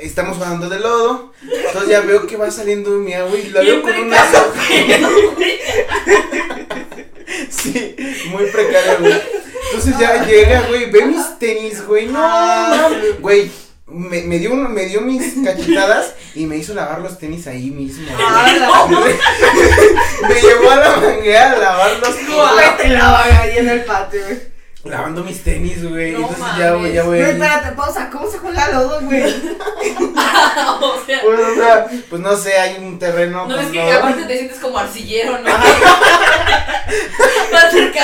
estamos 0.00 0.36
jugando 0.36 0.68
de 0.68 0.78
lodo. 0.78 1.32
Entonces 1.42 1.90
ya 1.90 2.00
veo 2.00 2.26
que 2.26 2.36
va 2.36 2.50
saliendo 2.50 2.90
mi 2.90 3.12
abue 3.12 3.40
y 3.40 3.50
la 3.50 3.60
veo 3.60 3.82
con 3.82 3.92
una 3.92 4.24
Sí, 7.50 7.96
muy 8.30 8.46
precario, 8.46 8.98
güey. 9.00 9.20
Entonces 9.66 9.98
ya 9.98 10.24
llega, 10.24 10.62
güey, 10.68 10.90
ve 10.90 11.06
mis 11.06 11.38
tenis, 11.38 11.84
güey. 11.84 12.06
No, 12.06 12.88
güey. 13.20 13.50
Me, 13.90 14.20
me 14.22 14.38
dio 14.38 14.54
me 14.54 14.84
dio 14.84 15.00
mis 15.00 15.34
cachetadas 15.44 16.12
y 16.34 16.44
me 16.46 16.56
hizo 16.56 16.74
lavar 16.74 17.00
los 17.00 17.18
tenis 17.18 17.46
ahí 17.46 17.70
mismo. 17.70 18.04
güey. 18.04 18.26
Ah, 18.28 18.52
la- 18.58 18.86
me 20.28 20.34
llevó 20.40 20.70
a 20.70 20.76
la 20.76 20.96
manguera 20.96 21.52
a 21.52 21.56
lavarlos. 21.56 22.14
Güey, 22.26 22.76
te 22.76 22.88
la 22.88 23.10
van 23.12 23.32
ahí 23.36 23.58
en 23.58 23.68
el 23.68 23.84
patio, 23.84 24.20
güey. 24.24 24.58
Lavando 24.84 25.24
mis 25.24 25.42
tenis, 25.42 25.82
güey. 25.86 26.12
No 26.12 26.20
Entonces 26.20 26.46
ya, 26.56 26.70
güey, 26.72 26.92
ya, 26.92 27.02
Güey, 27.02 27.20
güey. 27.20 27.32
espérate, 27.32 27.72
pausa. 27.72 28.08
¿Cómo 28.10 28.30
se 28.30 28.38
juega 28.38 28.68
lodo, 28.70 29.00
güey? 29.02 29.22
o 29.24 30.94
sea, 31.04 31.20
Pues, 31.22 31.40
o 31.40 31.54
sea, 31.56 31.86
pues 32.08 32.22
no 32.22 32.36
sé, 32.36 32.56
hay 32.58 32.76
un 32.78 32.96
terreno. 32.98 33.46
no 33.46 33.56
con 33.56 33.64
es 33.64 33.70
que 33.72 33.84
lodo. 33.84 33.98
aparte 33.98 34.22
te 34.24 34.36
sientes 34.36 34.58
como 34.60 34.78
arcillero, 34.78 35.36
¿no? 35.38 35.50
Va 35.50 35.58
a 37.60 37.70
ser 37.70 37.86
no 37.86 37.92
pedo. 37.92 38.02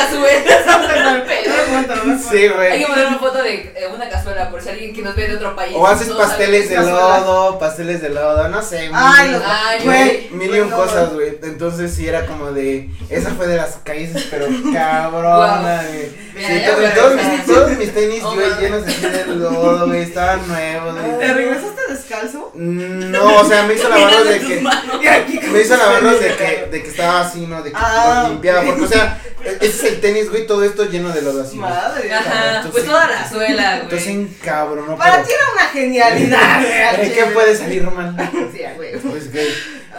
Sí, 2.35 2.47
Hay 2.73 2.81
que 2.81 2.87
poner 2.87 3.07
una 3.07 3.19
foto 3.19 3.43
de 3.43 3.55
eh, 3.55 3.89
una 3.95 4.09
cazuela 4.09 4.51
por 4.51 4.61
si 4.63 4.69
alguien 4.71 4.95
que 4.95 5.03
nos 5.03 5.15
ve 5.15 5.29
de 5.29 5.37
otro 5.37 5.55
país. 5.57 5.75
O 5.77 5.87
haces 5.87 6.09
no 6.09 6.19
pasteles 6.19 6.69
de 6.69 6.75
cazuela. 6.77 7.21
lodo, 7.21 7.59
pasteles 7.59 8.03
de 8.03 8.09
lodo, 8.11 8.49
no 8.49 8.63
sé. 8.63 8.91
Ay, 8.93 9.31
los. 9.33 9.43
Güey. 9.85 10.29
Mil 10.31 10.55
y 10.55 10.61
un 10.61 10.71
cosas, 10.71 11.13
güey. 11.13 11.39
Entonces 11.43 11.95
sí 11.95 12.09
era 12.09 12.27
como 12.27 12.53
de. 12.53 12.91
Esa 13.11 13.31
fue 13.31 13.47
de 13.47 13.57
las 13.57 13.77
calles, 13.85 14.27
pero 14.31 14.47
cabrona, 14.73 15.83
güey. 15.89 16.25
Sí, 16.37 16.63
todos, 16.97 17.15
mis, 17.15 17.47
todos 17.47 17.71
mis 17.79 17.95
tenis, 17.95 18.23
Oh, 18.25 18.35
güey, 18.35 18.51
llenos 18.61 18.83
así 18.87 19.01
de 19.07 19.27
lodo, 19.27 19.87
güey. 19.87 20.03
Estaban 20.03 20.47
nuevos, 20.49 20.95
¿Te 20.95 21.01
güey. 21.11 21.33
regresaste 21.33 21.81
descalzo? 22.09 22.53
Mm, 22.55 23.11
No, 23.11 23.37
o 23.37 23.45
sea, 23.49 23.63
me 23.65 23.75
hizo 23.75 23.89
lavarlos 23.91 24.29
de 24.29 24.39
que. 24.41 25.49
Me 25.51 25.61
hizo 25.61 25.77
lavarlos 25.77 26.21
de 26.21 26.35
que, 26.37 26.69
de 26.71 26.83
que 26.83 26.89
estaba 26.89 27.21
así, 27.23 27.47
¿no? 27.47 27.63
De 27.63 27.71
que 27.71 27.77
Ah, 27.79 28.27
limpiaba. 28.29 28.63
Porque, 28.65 28.83
o 28.83 28.89
sea, 28.89 29.21
ese 29.61 29.67
es 29.67 29.85
el 29.85 30.01
tenis, 30.01 30.31
güey, 30.31 30.47
todo 30.47 30.65
esto 30.65 30.85
lleno 30.85 31.11
de 31.11 31.23
lodo 31.23 31.43
así. 31.43 31.57
güey. 31.59 31.71
Madre. 31.71 32.13
Ajá, 32.15 32.47
Entonces- 32.57 32.71
pues 32.73 32.85
toda 32.87 33.07
la 33.09 33.29
suela, 33.29 33.77
Entonces 33.81 34.05
güey. 34.05 34.17
encabronó. 34.21 34.97
Para 34.97 35.13
pero- 35.17 35.27
ti 35.27 35.33
era 35.35 35.53
una 35.53 35.69
genialidad, 35.73 36.61
güey. 36.97 37.13
¿Qué 37.15 37.25
puede 37.27 37.57
salir 37.57 37.83
mal? 37.91 38.17
Sí, 38.53 38.61
güey. 38.77 38.93
Pues, 38.99 39.33
güey. 39.33 39.49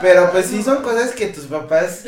Pero 0.01 0.31
pues 0.31 0.47
sí 0.47 0.61
son 0.63 0.81
cosas 0.83 1.11
que 1.11 1.27
tus 1.27 1.45
papás 1.45 2.03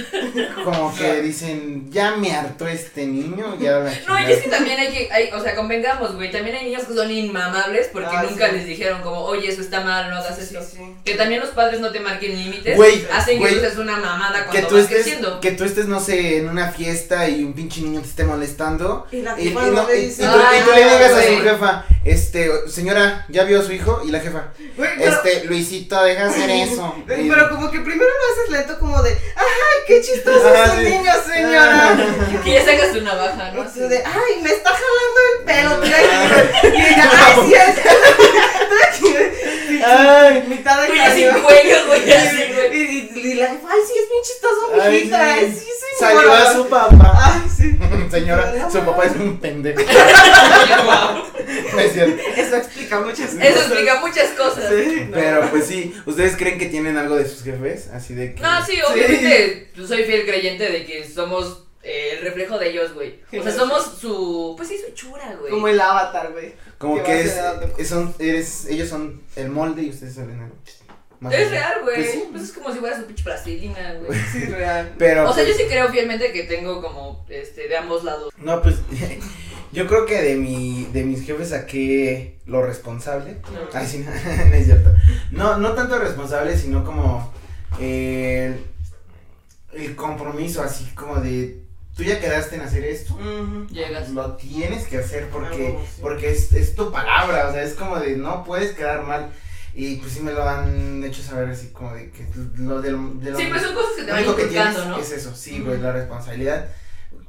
como 0.63 0.93
que 0.95 1.21
dicen, 1.21 1.89
ya 1.91 2.15
me 2.15 2.33
hartó 2.35 2.67
este 2.67 3.05
niño, 3.05 3.57
ya 3.59 3.79
la 3.79 3.83
No, 3.85 3.89
y 3.91 3.95
chingada". 3.95 4.29
es 4.29 4.43
que 4.43 4.49
también 4.49 4.79
hay 4.79 4.87
que, 4.89 5.09
hay, 5.11 5.29
o 5.31 5.41
sea, 5.41 5.55
convengamos, 5.55 6.15
güey, 6.15 6.31
también 6.31 6.55
hay 6.57 6.65
niños 6.65 6.83
que 6.83 6.93
son 6.93 7.09
inmamables 7.11 7.89
porque 7.91 8.09
Ah, 8.15 8.23
nunca 8.29 8.47
sí. 8.49 8.55
les 8.55 8.65
dijeron 8.65 9.01
como, 9.01 9.21
oye, 9.23 9.47
eso 9.49 9.61
está 9.61 9.81
mal, 9.81 10.09
no 10.09 10.17
hagas 10.17 10.37
eso. 10.39 10.61
Sí, 10.61 10.67
sí. 10.77 10.83
Que 11.03 11.15
también 11.15 11.41
los 11.41 11.49
padres 11.51 11.79
no 11.79 11.91
te 11.91 11.99
marquen 11.99 12.35
límites, 12.37 12.75
Güey, 12.75 13.05
hacen 13.13 13.35
que 13.35 13.39
güey, 13.39 13.53
tú 13.55 13.59
seas 13.61 13.77
una 13.77 13.97
mamada 13.97 14.43
que 14.45 14.49
cuando 14.51 14.67
tú 14.67 14.75
vas 14.75 14.83
estés, 14.83 14.97
creciendo. 15.03 15.39
que 15.39 15.51
tú 15.51 15.63
estés, 15.63 15.85
no 15.87 15.99
sé, 15.99 16.37
en 16.37 16.49
una 16.49 16.71
fiesta 16.71 17.27
y 17.29 17.43
un 17.43 17.53
pinche 17.53 17.81
niño 17.81 18.01
te 18.01 18.07
esté 18.07 18.23
molestando. 18.23 19.07
Y 19.11 19.21
la 19.21 19.39
Y, 19.39 19.47
y 19.47 19.53
no- 19.53 19.61
y- 19.61 19.75
tú, 19.75 19.81
y 19.93 20.09
tú 20.11 20.21
le 20.21 20.83
"Ay, 20.83 20.83
digas 20.83 21.11
a 21.13 21.21
su 21.21 21.27
güey". 21.33 21.41
jefa, 21.41 21.85
este, 22.05 22.49
señora, 22.69 23.25
¿ya 23.29 23.43
vio 23.43 23.59
a 23.59 23.63
su 23.63 23.71
hijo? 23.71 24.01
Y 24.05 24.11
la 24.11 24.19
jefa, 24.19 24.47
Güey, 24.75 24.89
pero- 24.97 25.11
este, 25.11 25.45
Luisito, 25.45 26.01
deja 26.03 26.27
hacer 26.27 26.49
eso. 26.49 26.95
Y- 27.17 27.29
Pero 27.29 27.49
como 27.49 27.71
que 27.71 27.76
primero 27.79 28.09
lo 28.09 28.33
haces 28.41 28.49
lento 28.51 28.79
como 28.79 29.01
de, 29.03 29.11
ay, 29.35 29.77
qué 29.87 30.01
chistoso 30.01 30.47
Ah, 30.47 30.63
es 30.65 30.71
un 30.71 30.77
sí. 30.79 30.83
niño, 30.91 31.11
señora. 31.25 31.97
Que 32.43 32.51
ya 32.53 32.65
sacas 32.65 32.91
tu 32.93 33.01
navaja, 33.01 33.51
¿no? 33.51 33.63
Y 33.63 33.67
tú 33.67 33.87
de, 33.87 33.97
ay, 34.05 34.41
me 34.41 34.49
está 34.49 34.69
jalando 34.71 35.19
el 35.33 35.45
pelo, 35.45 35.79
tira 35.81 35.97
aquí. 35.97 36.67
Y 36.67 36.81
ella, 36.81 37.11
ay, 37.13 37.35
sí, 37.47 37.53
es. 37.55 39.27
Ay, 39.85 40.43
Mitad 40.47 40.81
de 40.87 40.99
así 41.01 41.23
cañón. 41.23 41.41
cuello, 41.43 41.77
güey, 41.87 42.11
así, 42.11 42.43
güey. 42.53 42.77
Y, 42.77 43.11
y, 43.15 43.19
y 43.19 43.33
la 43.35 43.47
jefa, 43.47 43.67
ay, 43.71 43.79
sí, 43.87 43.93
es 44.01 44.09
bien 44.09 44.23
chistoso, 44.23 44.61
mijita. 44.89 45.17
sí. 45.17 45.39
Ay, 45.39 45.53
sí, 45.53 45.67
señora. 45.97 46.21
salió 46.21 46.33
a 46.33 46.53
su 46.53 46.67
papá. 46.67 47.13
Ay, 47.23 47.49
sí. 47.55 47.77
Señora, 48.11 48.69
su 48.71 48.79
papá 48.79 49.05
es 49.05 49.11
un 49.17 49.37
pendejo. 49.37 49.81
Es. 51.77 51.95
Eso 51.95 52.55
explica 52.57 52.99
muchas 52.99 53.29
cosas. 53.31 53.45
Eso 53.45 53.59
explica 53.59 53.99
muchas 54.01 54.29
cosas. 54.31 54.65
Sí, 54.69 55.05
no. 55.09 55.13
Pero 55.13 55.49
pues 55.49 55.65
sí, 55.67 55.93
¿ustedes 56.05 56.35
creen 56.35 56.57
que 56.57 56.65
tienen 56.65 56.97
algo 56.97 57.15
de 57.15 57.27
sus 57.29 57.43
jefes? 57.43 57.66
Así 57.93 58.13
de 58.15 58.33
que. 58.35 58.41
No, 58.41 58.65
sí, 58.65 58.77
obviamente 58.89 59.71
yo 59.75 59.87
soy 59.87 60.03
fiel 60.03 60.25
creyente 60.25 60.69
de 60.71 60.85
que 60.85 61.07
somos 61.07 61.63
eh, 61.83 62.15
el 62.17 62.21
reflejo 62.23 62.57
de 62.59 62.69
ellos, 62.69 62.93
güey. 62.93 63.19
O 63.37 63.43
sea, 63.43 63.51
somos 63.51 63.97
su, 63.99 64.53
pues 64.57 64.69
sí, 64.69 64.77
su 64.77 64.87
hechura, 64.87 65.35
güey. 65.39 65.51
Como 65.51 65.67
el 65.67 65.79
avatar, 65.79 66.31
güey. 66.31 66.53
Como 66.77 67.01
que 67.03 67.21
es, 67.21 67.37
es- 67.77 67.87
son, 67.87 68.13
eres, 68.19 68.65
ellos 68.67 68.89
son 68.89 69.21
el 69.35 69.49
molde 69.49 69.83
y 69.83 69.89
ustedes 69.89 70.15
son 70.15 70.29
el. 70.29 70.37
Más 71.19 71.33
Es 71.33 71.49
real, 71.49 71.81
güey. 71.81 71.95
Pues 71.95 72.17
Pues, 72.31 72.43
es 72.43 72.51
como 72.53 72.71
si 72.71 72.77
fuera 72.79 72.95
su 72.95 73.05
pinche 73.05 73.23
plastilina, 73.23 73.93
güey. 73.95 74.19
Sí, 74.31 74.45
real. 74.45 74.93
Pero. 74.99 75.29
O 75.29 75.33
sea, 75.33 75.43
yo 75.43 75.49
pues, 75.49 75.63
sí 75.63 75.67
creo 75.67 75.89
fielmente 75.89 76.31
que 76.31 76.43
tengo 76.43 76.81
como, 76.81 77.25
este, 77.29 77.67
de 77.67 77.77
ambos 77.77 78.03
lados. 78.03 78.31
No, 78.37 78.61
pues. 78.61 78.75
Yo 79.73 79.85
creo 79.85 80.05
que 80.05 80.21
de 80.21 80.35
mi, 80.35 80.87
de 80.93 81.03
mis 81.03 81.25
jefes 81.25 81.49
saqué 81.49 82.37
lo 82.45 82.63
responsable. 82.65 83.37
Ay, 83.73 83.85
sí, 83.85 83.97
no, 84.49 84.55
es 84.55 84.65
cierto. 84.65 84.95
No, 85.31 85.57
no 85.57 85.73
tanto 85.73 85.99
responsable, 85.99 86.57
sino 86.57 86.85
como 86.85 87.33
el, 87.79 88.65
el 89.73 89.95
compromiso, 89.95 90.61
así 90.63 90.85
como 90.95 91.17
de, 91.17 91.61
tú 91.95 92.03
ya 92.03 92.19
quedaste 92.19 92.55
en 92.55 92.61
hacer 92.61 92.83
esto. 92.83 93.17
Llegas. 93.71 94.09
lo 94.09 94.33
tienes 94.35 94.87
que 94.87 94.97
hacer 94.97 95.29
porque, 95.29 95.77
sí. 95.85 95.99
porque 96.01 96.31
es, 96.31 96.51
es 96.53 96.75
tu 96.75 96.91
palabra, 96.91 97.47
o 97.49 97.51
sea, 97.53 97.63
es 97.63 97.73
como 97.73 97.99
de, 97.99 98.17
no 98.17 98.43
puedes 98.43 98.73
quedar 98.75 99.03
mal. 99.03 99.29
Y 99.73 99.97
pues 99.97 100.13
sí 100.13 100.21
me 100.21 100.31
lo 100.33 100.47
han 100.47 101.03
hecho 101.03 101.21
saber 101.21 101.49
así 101.49 101.67
como 101.67 101.93
de 101.93 102.09
que 102.09 102.25
lo 102.55 102.81
de 102.81 102.91
lo, 102.91 103.09
de 103.15 103.29
lo- 103.31 103.37
Sí, 103.37 103.45
pues 103.47 103.61
son 103.61 103.75
cosas 103.75 103.91
que 103.95 104.01
te 104.03 104.07
lo 104.07 104.13
van 104.13 104.35
que 104.35 104.45
tienes 104.45 104.77
es 104.99 105.11
eso, 105.11 105.35
sí, 105.35 105.59
güey, 105.59 105.79
la 105.79 105.91
responsabilidad, 105.91 106.67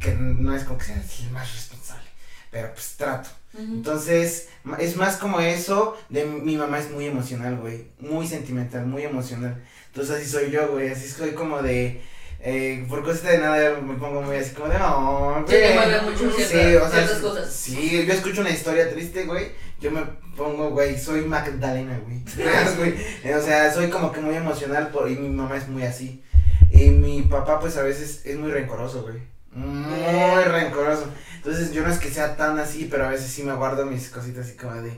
que 0.01 0.15
no 0.15 0.55
es 0.57 0.65
como 0.65 0.79
que 0.79 0.87
seas 0.87 1.21
el 1.21 1.31
más 1.31 1.53
responsable, 1.53 2.09
pero 2.51 2.73
pues 2.73 2.95
trato. 2.97 3.29
Entonces, 3.59 4.49
es 4.79 4.97
más 4.97 5.17
como 5.17 5.41
eso 5.41 5.97
de 6.09 6.25
mi 6.25 6.57
mamá 6.57 6.79
es 6.79 6.91
muy 6.91 7.07
emocional, 7.07 7.57
güey. 7.57 7.89
Muy 7.99 8.27
sentimental, 8.27 8.87
muy 8.87 9.03
emocional. 9.03 9.63
Entonces 9.99 10.17
así 10.23 10.31
soy 10.31 10.51
yo, 10.53 10.69
güey. 10.69 10.91
Así 10.91 11.09
soy 11.09 11.33
como 11.33 11.61
de. 11.61 12.01
Eh, 12.41 12.87
por 12.89 13.03
cosita 13.03 13.31
de 13.31 13.39
nada 13.39 13.81
me 13.81 13.95
pongo 13.95 14.23
muy 14.23 14.37
así 14.37 14.55
como 14.55 14.69
de. 14.69 14.77
Oh, 14.81 15.43
Sí, 15.45 15.51
te 15.55 15.61
güey". 15.61 15.75
mueve 15.75 16.01
mucho 16.03 16.31
Sí, 16.37 16.45
ciertas, 16.45 16.89
o 16.89 16.91
sea, 16.91 16.99
ciertas 17.01 17.19
cosas. 17.19 17.53
Sí, 17.53 18.05
yo 18.07 18.13
escucho 18.15 18.41
una 18.43 18.51
historia 18.51 18.89
triste, 18.91 19.25
güey. 19.25 19.51
Yo 19.81 19.91
me 19.91 20.03
pongo, 20.37 20.71
güey, 20.71 20.97
soy 20.97 21.23
Magdalena, 21.23 21.99
güey. 22.05 22.21
¿Sabes, 22.29 22.77
güey? 22.79 22.95
Eh, 23.25 23.35
O 23.35 23.43
sea, 23.43 23.73
soy 23.75 23.89
como 23.91 24.13
que 24.13 24.21
muy 24.21 24.37
emocional 24.37 24.89
por, 24.91 25.11
y 25.11 25.17
mi 25.17 25.29
mamá 25.31 25.57
es 25.57 25.67
muy 25.69 25.83
así. 25.83 26.23
Y 26.71 26.91
mi 26.91 27.23
papá, 27.23 27.59
pues 27.59 27.77
a 27.77 27.83
veces 27.83 28.23
es 28.25 28.37
muy 28.37 28.53
rencoroso, 28.53 29.03
güey. 29.03 29.17
Muy 29.51 29.99
Eh. 29.99 30.45
rencoroso. 30.45 31.07
Entonces 31.39 31.73
yo 31.73 31.83
no 31.83 31.93
es 31.93 31.99
que 31.99 32.09
sea 32.11 32.37
tan 32.37 32.57
así, 32.61 32.87
pero 32.89 33.07
a 33.07 33.11
veces 33.11 33.33
sí 33.33 33.43
me 33.43 33.55
guardo 33.55 33.85
mis 33.85 34.11
cositas 34.11 34.47
así 34.47 34.57
como 34.57 34.75
de 34.81 34.93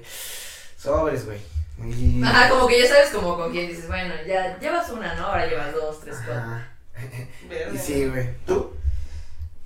sobres, 0.76 1.24
güey. 1.24 1.38
Y... 1.86 2.22
Ajá, 2.22 2.48
como 2.50 2.66
que 2.66 2.80
ya 2.82 2.88
sabes 2.88 3.10
como 3.10 3.36
con 3.36 3.50
quién 3.52 3.68
dices, 3.68 3.86
bueno, 3.88 4.14
ya 4.26 4.58
llevas 4.58 4.88
una, 4.90 5.14
¿no? 5.14 5.26
Ahora 5.26 5.46
llevas 5.46 5.72
dos, 5.72 6.00
tres, 6.00 6.16
cuatro. 6.26 6.60
Y 7.74 7.78
sí, 7.78 8.06
güey. 8.06 8.28
¿Tú? 8.46 8.72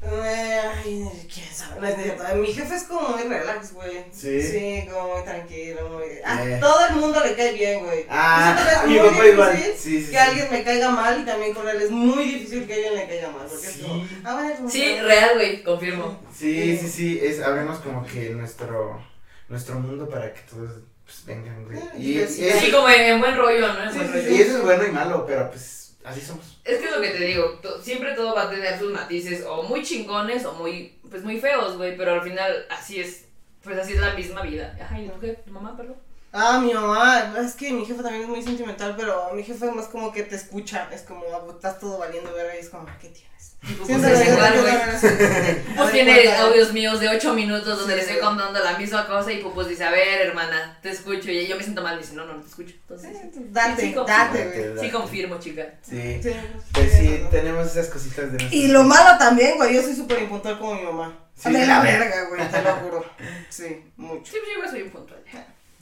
Ay, 0.07 1.09
quién 1.33 1.47
sabe. 1.51 1.97
Mi 2.37 2.53
jefe 2.53 2.75
es 2.75 2.83
como 2.85 3.09
muy 3.17 3.23
relax, 3.23 3.73
güey. 3.73 4.05
Sí. 4.13 4.41
Sí, 4.43 4.87
como 4.91 5.15
muy 5.17 5.25
tranquilo, 5.25 5.89
muy. 5.89 6.05
A 6.25 6.45
Eh. 6.45 6.59
todo 6.61 6.87
el 6.89 6.97
mundo 6.97 7.21
le 7.25 7.35
cae 7.35 7.55
bien, 7.55 7.85
güey. 7.85 8.05
Ah, 8.11 8.83
a 8.83 8.87
mi 8.87 8.97
es 8.97 9.03
muy 9.03 9.11
papá 9.11 9.27
igual. 9.27 9.57
Sí, 9.57 9.73
sí, 9.79 9.97
Que 10.05 10.11
sí. 10.11 10.17
alguien 10.17 10.49
me 10.51 10.63
caiga 10.63 10.91
mal 10.91 11.21
y 11.21 11.25
también 11.25 11.55
con 11.55 11.67
él 11.69 11.81
es 11.81 11.91
muy 11.91 12.25
difícil 12.25 12.67
que 12.67 12.75
alguien 12.75 12.95
le 12.97 13.07
caiga 13.09 13.31
mal. 13.31 13.47
Porque 13.49 13.67
Sí. 13.67 13.81
es 13.81 13.87
como. 13.87 14.05
Ah, 14.25 14.35
bueno, 14.35 14.71
Sí, 14.71 15.01
real, 15.01 15.31
güey, 15.37 15.63
confirmo. 15.65 16.21
Sí, 16.37 16.77
sí, 16.77 16.89
sí. 16.89 17.21
Es, 17.23 17.41
abrimos 17.41 17.79
como 17.79 18.05
que 18.07 18.29
nuestro, 18.31 19.03
nuestro 19.49 19.77
mundo 19.81 20.07
para 20.09 20.33
que 20.35 20.41
todos 20.43 20.81
pues, 21.05 21.25
vengan, 21.27 21.65
güey. 21.65 21.79
Y, 21.99 22.19
Sí, 22.27 22.27
sí, 22.29 22.49
es- 22.49 22.61
Sí, 22.61 22.71
como 22.71 22.89
en, 22.89 23.01
en 23.03 23.21
buen 23.21 23.37
rollo, 23.37 23.73
¿no? 23.73 23.83
En 23.85 23.91
Sí, 23.93 23.99
buen 23.99 24.09
sí, 24.13 24.19
rollo. 24.19 24.31
y 24.31 24.41
eso 24.41 24.57
es 24.59 24.63
bueno 24.63 24.87
y 24.87 24.91
malo, 24.91 25.25
pero 25.27 25.51
pues 25.51 25.97
así 26.05 26.21
somos. 26.21 26.59
Es 26.65 26.79
que 26.79 26.87
es 26.87 26.91
lo 26.95 27.01
que 27.03 27.11
te 27.11 27.25
digo, 27.25 27.45
to- 27.63 27.81
siempre 27.83 28.15
todo 28.15 28.35
va 28.35 28.45
a 28.45 28.51
tener 28.51 28.79
sus 28.79 28.93
matices, 28.93 29.45
o 29.47 29.63
muy 29.65 29.83
chingones, 29.83 30.45
o 30.47 30.53
muy, 30.55 30.99
pues 31.11 31.23
muy 31.23 31.39
feos, 31.41 31.77
güey, 31.77 31.97
pero 31.97 32.13
al 32.15 32.23
final 32.23 32.67
así 32.71 33.01
es, 33.01 33.27
pues 33.63 33.79
así 33.79 33.93
es 33.95 34.01
la 34.01 34.15
misma 34.15 34.43
vida. 34.43 34.77
Ay, 34.91 35.11
jefe, 35.21 35.41
tu 35.45 35.51
mamá, 35.53 35.77
perdón. 35.77 35.97
Ah, 36.37 36.59
mi 36.59 36.75
mamá, 36.75 37.33
es 37.39 37.55
que 37.55 37.73
mi 37.73 37.85
jefe 37.87 38.03
también 38.03 38.25
es 38.25 38.29
muy 38.29 38.43
sentimental, 38.43 38.95
pero 38.97 39.31
mi 39.35 39.45
jefe 39.45 39.67
es 39.67 39.73
más 39.75 39.87
como 39.87 40.11
que 40.13 40.25
te 40.25 40.35
escucha, 40.35 40.89
es 40.93 41.03
como, 41.03 41.25
ah, 41.33 41.45
estás 41.49 41.79
todo 41.79 41.99
valiendo 41.99 42.33
verga 42.35 42.57
y 42.57 42.59
es 42.59 42.69
como, 42.71 42.87
¿qué 43.01 43.09
tienes? 43.09 43.25
Pues, 43.61 43.87
Siento 43.87 44.09
es 44.09 44.21
que 44.21 44.31
igual, 44.33 44.61
güey. 44.61 44.75
Pues 45.77 45.93
tiene 45.93 46.33
audios 46.37 46.73
míos 46.73 47.01
de 47.01 47.09
8 47.09 47.33
minutos 47.35 47.79
donde 47.79 47.95
Sí, 47.95 47.97
le 47.97 48.03
estoy 48.03 48.19
contando 48.19 48.59
la 48.59 48.77
misma 48.77 49.07
cosa 49.07 49.33
y 49.33 49.43
pues 49.43 49.69
dice, 49.69 49.85
a 49.85 49.91
ver, 49.91 50.27
hermana, 50.27 50.79
te 50.83 50.91
escucho. 50.91 51.31
Y 51.31 51.47
yo 51.47 51.57
me 51.57 51.63
siento 51.63 51.83
mal, 51.83 51.99
dice, 51.99 52.15
no, 52.15 52.27
no, 52.27 52.35
no 52.35 52.43
te 52.43 52.49
escucho. 52.49 52.75
Entonces, 52.75 53.11
Date, 53.53 53.81
Sí, 53.81 53.89
sí, 53.89 54.01
date, 54.07 54.53
sí. 54.53 54.69
güey. 54.69 54.85
sí 54.87 54.91
confirmo, 54.91 55.39
chica. 55.39 55.63
Sí. 55.83 56.21
Sí, 56.23 56.31
Pues 56.75 56.93
sí, 56.93 56.99
sí, 56.99 57.09
no, 57.19 57.25
no. 57.25 57.29
tenemos 57.31 57.67
esas 57.69 57.87
cositas 57.87 58.33
de 58.33 58.49
Y 58.51 58.69
lo 58.69 58.83
malo 58.83 59.17
también, 59.19 59.57
güey, 59.57 59.75
yo 59.75 59.83
soy 59.83 59.95
súper 59.97 60.21
impuntual 60.23 60.59
como 60.59 60.75
mi 60.75 60.83
mamá. 60.83 61.19
Sí. 61.35 61.51
De 61.51 61.65
la 61.67 61.81
verga, 61.81 62.29
güey, 62.29 62.47
te 62.51 62.61
lo 62.63 62.73
juro. 62.77 63.05
Sí, 63.49 63.83
mucho. 63.97 64.31
Sí, 64.33 64.39
pues 64.45 64.67
yo 64.67 64.71
soy 64.71 64.83
un 64.83 64.91
puntual. 64.91 65.23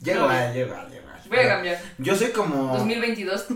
Llego 0.03 0.25
a, 0.25 0.51
llego 0.51 0.75
a, 0.75 0.87
llego. 0.89 1.03
Voy 1.29 1.39
a 1.39 1.47
cambiar. 1.47 1.79
Yo 1.97 2.15
soy 2.15 2.31
como. 2.31 2.73
2022. 2.77 3.47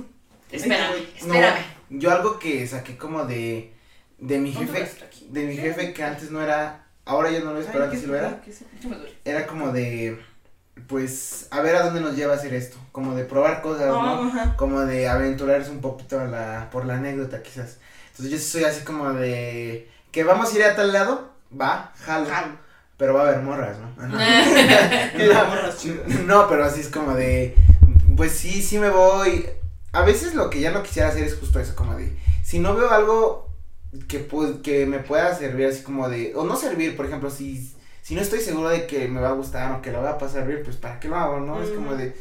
Espérame, 0.52 0.92
No, 1.26 1.34
espérame. 1.34 1.64
yo 1.90 2.12
algo 2.12 2.40
que 2.40 2.66
saqué 2.68 2.98
como 2.98 3.26
de. 3.26 3.74
De 4.18 4.40
mi 4.40 4.52
¿Dónde 4.52 4.72
jefe. 4.74 5.06
De 5.30 5.46
mi 5.46 5.56
jefe 5.56 5.94
que 5.94 6.04
antes 6.04 6.32
no 6.32 6.42
era. 6.42 6.86
Ahora 7.06 7.30
ya 7.32 7.40
no 7.42 7.54
lo 7.54 7.60
es, 7.60 7.68
pero 7.68 7.80
Ay, 7.80 7.86
antes 7.86 8.02
sí 8.02 8.08
lo 8.08 8.16
era. 8.16 8.42
Era 9.26 9.46
como 9.46 9.72
de. 9.72 10.20
Pues. 10.88 11.48
A 11.52 11.62
ver 11.62 11.76
a 11.76 11.84
dónde 11.84 12.02
nos 12.02 12.16
lleva 12.16 12.34
a 12.34 12.38
hacer 12.38 12.54
esto. 12.54 12.78
Como 12.92 13.16
de 13.16 13.26
probar 13.26 13.62
cosas, 13.62 13.88
¿no? 13.88 14.24
No, 14.24 14.30
ajá. 14.30 14.56
como 14.56 14.82
de 14.82 15.08
aventurarse 15.08 15.70
un 15.70 15.82
poquito 15.82 16.20
a 16.20 16.26
la, 16.26 16.70
por 16.72 16.86
la 16.86 16.96
anécdota 16.96 17.44
quizás. 17.44 17.78
Entonces 18.12 18.32
yo 18.32 18.40
soy 18.40 18.64
así 18.64 18.84
como 18.84 19.14
de 19.14 19.90
que 20.12 20.24
vamos 20.24 20.52
a 20.52 20.56
ir 20.58 20.64
a 20.64 20.76
tal 20.76 20.92
lado, 20.94 21.34
va, 21.60 21.92
jalo, 21.98 22.26
Jalo. 22.26 22.58
Pero 22.98 23.14
va 23.14 23.22
a 23.26 23.28
haber 23.30 23.42
morras, 23.42 23.78
¿no? 23.80 23.88
Que 25.18 25.28
la 25.28 25.44
no, 25.44 25.50
morras 25.50 25.78
chido. 25.78 26.04
no, 26.26 26.48
pero 26.50 26.66
así 26.66 26.82
es 26.82 26.90
como 26.90 27.14
de, 27.14 27.56
pues 28.16 28.32
sí, 28.34 28.62
sí 28.62 28.80
me 28.80 28.90
voy. 28.90 29.46
A 29.94 30.02
veces 30.02 30.36
lo 30.36 30.50
que 30.50 30.60
ya 30.60 30.72
no 30.72 30.84
quisiera 30.84 31.08
hacer 31.10 31.24
es 31.24 31.36
justo 31.36 31.60
eso, 31.60 31.76
como 31.76 31.96
de, 31.96 32.16
si 32.44 32.60
no 32.60 32.76
veo 32.76 32.90
algo 32.92 33.50
que, 34.08 34.28
pu- 34.30 34.62
que 34.62 34.86
me 34.86 35.00
pueda 35.00 35.34
servir 35.36 35.68
así 35.68 35.82
como 35.84 36.10
de, 36.10 36.34
o 36.36 36.44
no 36.44 36.56
servir, 36.56 36.96
por 36.98 37.06
ejemplo, 37.06 37.30
si, 37.32 37.74
si 38.02 38.14
no 38.16 38.22
estoy 38.22 38.40
seguro 38.42 38.70
de 38.70 38.86
que 38.86 39.08
me 39.08 39.22
va 39.22 39.30
a 39.30 39.34
gustar 39.34 39.72
o 39.72 39.82
que 39.82 39.92
lo 39.92 40.02
voy 40.02 40.10
a 40.10 40.18
pasar 40.18 40.46
bien, 40.46 40.62
pues 40.64 40.76
para 40.76 41.00
qué 41.00 41.08
lo 41.08 41.16
hago, 41.16 41.40
¿no? 41.40 41.62
Es 41.62 41.70
como 41.70 41.96
de, 41.96 42.16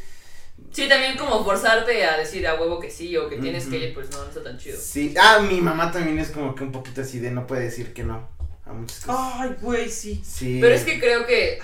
Sí, 0.72 0.88
también 0.88 1.16
como 1.18 1.44
forzarte 1.44 2.04
a 2.06 2.16
decir 2.16 2.46
a 2.46 2.54
huevo 2.54 2.78
que 2.80 2.90
sí 2.90 3.14
o 3.16 3.28
que 3.28 3.36
tienes 3.36 3.66
que 3.66 3.78
ir, 3.78 3.94
pues 3.94 4.10
no, 4.10 4.18
no 4.22 4.28
está 4.28 4.42
tan 4.42 4.56
chido. 4.58 4.78
Sí, 4.80 5.14
ah, 5.20 5.38
mi 5.40 5.60
mamá 5.60 5.90
también 5.92 6.18
es 6.18 6.30
como 6.30 6.54
que 6.54 6.64
un 6.64 6.72
poquito 6.72 7.02
así 7.02 7.18
de 7.18 7.30
no 7.30 7.46
puede 7.46 7.62
decir 7.64 7.92
que 7.92 8.04
no 8.04 8.28
a 8.66 8.72
muchas 8.72 9.00
cosas. 9.04 9.20
Ay, 9.36 9.56
güey, 9.60 9.88
sí. 9.88 10.22
Sí. 10.24 10.58
Pero 10.60 10.74
es 10.74 10.82
que 10.84 10.98
creo 11.00 11.26
que, 11.26 11.60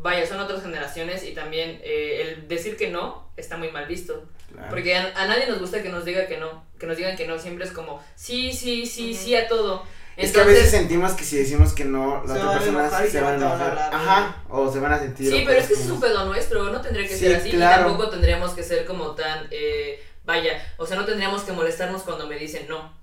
vaya, 0.00 0.26
son 0.26 0.40
otras 0.40 0.62
generaciones 0.62 1.22
y 1.24 1.32
también 1.34 1.80
eh, 1.84 2.22
el 2.36 2.48
decir 2.48 2.76
que 2.76 2.88
no 2.90 3.28
está 3.36 3.56
muy 3.56 3.70
mal 3.70 3.86
visto. 3.86 4.24
Claro. 4.52 4.68
Porque 4.70 4.96
a, 4.96 5.12
a 5.16 5.26
nadie 5.26 5.46
nos 5.46 5.60
gusta 5.60 5.82
que 5.82 5.90
nos 5.90 6.04
diga 6.04 6.26
que 6.26 6.38
no, 6.38 6.64
que 6.78 6.86
nos 6.86 6.96
digan 6.96 7.16
que 7.16 7.26
no, 7.26 7.38
siempre 7.38 7.64
es 7.64 7.72
como 7.72 8.02
sí, 8.16 8.52
sí, 8.52 8.84
sí, 8.86 9.14
sí 9.14 9.36
a 9.36 9.46
todo. 9.46 9.84
es 10.16 10.32
que 10.32 10.40
a 10.40 10.44
veces 10.44 10.64
Entonces, 10.64 10.80
sentimos 10.80 11.12
que 11.12 11.24
si 11.24 11.36
decimos 11.36 11.72
que 11.72 11.84
no, 11.84 12.24
la 12.24 12.34
Se 12.34 12.40
otra 12.40 12.46
van 12.46 12.48
a 12.48 12.58
persona 12.58 12.80
enojar 12.80 13.06
y 13.06 13.10
se 13.10 13.20
van 13.20 13.32
a 13.34 13.36
enojar. 13.36 13.68
hablar, 13.70 13.94
Ajá, 13.94 14.44
o 14.48 14.72
se 14.72 14.80
van 14.80 14.92
a 14.94 14.98
sentir. 14.98 15.30
sí, 15.30 15.42
pero 15.46 15.60
es 15.60 15.66
que 15.68 15.74
es 15.74 15.86
un 15.88 16.00
pedo 16.00 16.24
nuestro, 16.24 16.64
no 16.72 16.80
tendría 16.80 17.06
que 17.06 17.14
Sí, 17.14 17.20
ser 17.26 17.36
así 17.36 17.50
claro. 17.50 17.82
y 17.82 17.84
tampoco 17.84 18.10
tendríamos 18.10 18.52
que 18.52 18.62
ser 18.64 18.84
como 18.86 19.12
tan, 19.14 19.46
eh, 19.52 20.02
vaya, 20.24 20.60
o 20.78 20.84
sea, 20.86 20.96
no 20.96 21.04
tendríamos 21.04 21.42
que 21.42 21.52
molestarnos 21.52 22.02
cuando 22.02 22.26
me 22.26 22.36
dicen 22.36 22.66
no. 22.68 22.98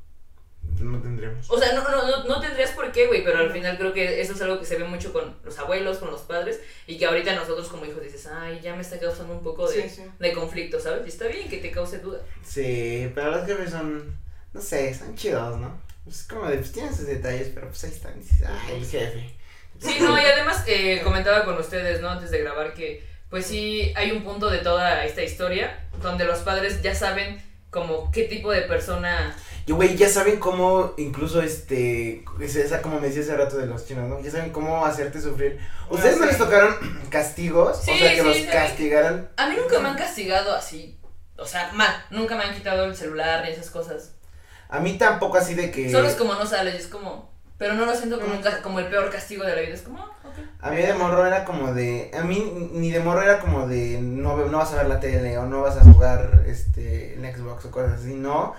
No 0.79 0.99
tendremos. 1.01 1.49
O 1.49 1.57
sea, 1.59 1.73
no, 1.73 1.83
no, 1.89 2.07
no, 2.07 2.23
no 2.25 2.39
tendrías 2.41 2.71
por 2.71 2.91
qué, 2.91 3.07
güey, 3.07 3.23
pero 3.23 3.39
al 3.39 3.51
final 3.51 3.77
creo 3.77 3.93
que 3.93 4.21
eso 4.21 4.33
es 4.33 4.41
algo 4.41 4.59
que 4.59 4.65
se 4.65 4.77
ve 4.77 4.83
mucho 4.83 5.11
con 5.11 5.35
los 5.43 5.57
abuelos, 5.59 5.97
con 5.97 6.11
los 6.11 6.21
padres, 6.21 6.59
y 6.85 6.97
que 6.97 7.05
ahorita 7.05 7.33
nosotros 7.35 7.67
como 7.69 7.85
hijos 7.85 8.01
dices, 8.03 8.27
ay, 8.27 8.59
ya 8.61 8.75
me 8.75 8.81
está 8.81 8.99
causando 8.99 9.33
un 9.33 9.43
poco 9.43 9.69
de, 9.69 9.83
Sí, 9.83 9.95
sí. 9.97 10.03
de 10.19 10.33
conflicto, 10.33 10.79
¿sabes? 10.79 11.01
Y 11.05 11.09
está 11.09 11.27
bien 11.27 11.49
que 11.49 11.57
te 11.57 11.71
cause 11.71 11.99
duda. 11.99 12.19
Sí, 12.43 13.11
pero 13.15 13.31
los 13.31 13.45
jefes 13.45 13.71
son, 13.71 14.15
no 14.53 14.61
sé, 14.61 14.93
son 14.93 15.15
chidos, 15.15 15.57
¿no? 15.59 15.81
Es 16.07 16.23
como 16.23 16.47
de, 16.47 16.57
pues 16.57 16.71
tienen 16.71 16.95
sus 16.95 17.07
detalles, 17.07 17.49
pero 17.53 17.67
pues 17.67 17.83
ahí 17.83 17.91
están. 17.91 18.13
y 18.15 18.19
dices, 18.19 18.47
ay, 18.47 18.75
el 18.77 18.85
jefe. 18.85 19.35
Sí, 19.79 19.97
no, 19.99 20.19
y 20.19 20.25
además 20.25 20.63
eh, 20.67 21.01
comentaba 21.03 21.43
con 21.45 21.57
ustedes, 21.57 22.01
¿no? 22.01 22.09
Antes 22.09 22.31
de 22.31 22.39
grabar 22.39 22.73
que, 22.73 23.05
pues 23.29 23.45
sí, 23.45 23.91
hay 23.95 24.11
un 24.11 24.23
punto 24.23 24.49
de 24.49 24.59
toda 24.59 25.03
esta 25.05 25.21
historia 25.23 25.85
donde 26.01 26.25
los 26.25 26.39
padres 26.39 26.81
ya 26.81 26.95
saben 26.95 27.41
como 27.69 28.11
qué 28.11 28.23
tipo 28.23 28.51
de 28.51 28.61
persona... 28.61 29.35
Yo, 29.65 29.75
güey, 29.75 29.97
ya 29.97 30.07
saben 30.07 30.39
cómo, 30.39 30.93
incluso, 30.97 31.41
este, 31.41 32.23
es 32.39 32.55
esa 32.55 32.81
como 32.81 33.01
me 33.01 33.07
decía 33.07 33.21
hace 33.21 33.35
rato 33.35 33.57
de 33.57 33.65
los 33.65 33.85
chinos, 33.85 34.07
¿no? 34.07 34.21
Ya 34.21 34.31
saben 34.31 34.51
cómo 34.51 34.85
hacerte 34.85 35.19
sufrir. 35.21 35.59
¿Ustedes 35.89 36.17
no 36.17 36.25
les 36.25 36.37
tocaron 36.37 36.75
castigos? 37.09 37.81
Sí, 37.83 37.91
o 37.91 37.97
sea, 37.97 38.15
que 38.15 38.21
sí, 38.21 38.43
los 38.43 38.53
castigaran. 38.53 39.29
A 39.35 39.49
mí 39.49 39.55
nunca 39.61 39.79
me 39.79 39.89
han 39.89 39.97
castigado 39.97 40.55
así, 40.55 40.97
o 41.37 41.45
sea, 41.45 41.71
mal, 41.73 41.93
nunca 42.11 42.37
me 42.37 42.43
han 42.43 42.55
quitado 42.55 42.85
el 42.85 42.95
celular 42.95 43.43
ni 43.43 43.51
esas 43.51 43.69
cosas. 43.69 44.13
A 44.69 44.79
mí 44.79 44.97
tampoco 44.97 45.37
así 45.37 45.53
de 45.53 45.71
que... 45.71 45.91
Solo 45.91 46.07
es 46.07 46.15
como 46.15 46.33
no 46.35 46.45
sales, 46.45 46.75
y 46.75 46.77
es 46.77 46.87
como... 46.87 47.36
Pero 47.57 47.73
no 47.73 47.85
lo 47.85 47.95
siento 47.95 48.19
como, 48.19 48.33
un 48.35 48.41
ca- 48.41 48.61
como 48.61 48.79
el 48.79 48.87
peor 48.87 49.09
castigo 49.09 49.43
de 49.43 49.55
la 49.55 49.61
vida, 49.61 49.73
es 49.73 49.81
como, 49.81 49.99
ah, 49.99 50.11
ok. 50.23 50.33
A 50.61 50.69
mí 50.71 50.77
de 50.77 50.93
morro 50.93 51.25
era 51.25 51.43
como 51.45 51.73
de. 51.73 52.11
A 52.17 52.23
mí 52.23 52.69
ni 52.73 52.91
de 52.91 52.99
morro 52.99 53.21
era 53.23 53.39
como 53.39 53.67
de. 53.67 53.99
No, 54.01 54.35
no 54.37 54.57
vas 54.57 54.73
a 54.73 54.77
ver 54.77 54.87
la 54.87 54.99
tele 54.99 55.37
o 55.37 55.45
no 55.45 55.61
vas 55.61 55.77
a 55.77 55.83
jugar 55.83 56.43
este, 56.47 57.15
en 57.15 57.35
Xbox 57.35 57.65
o 57.65 57.71
cosas 57.71 57.99
así, 57.99 58.13
no. 58.13 58.53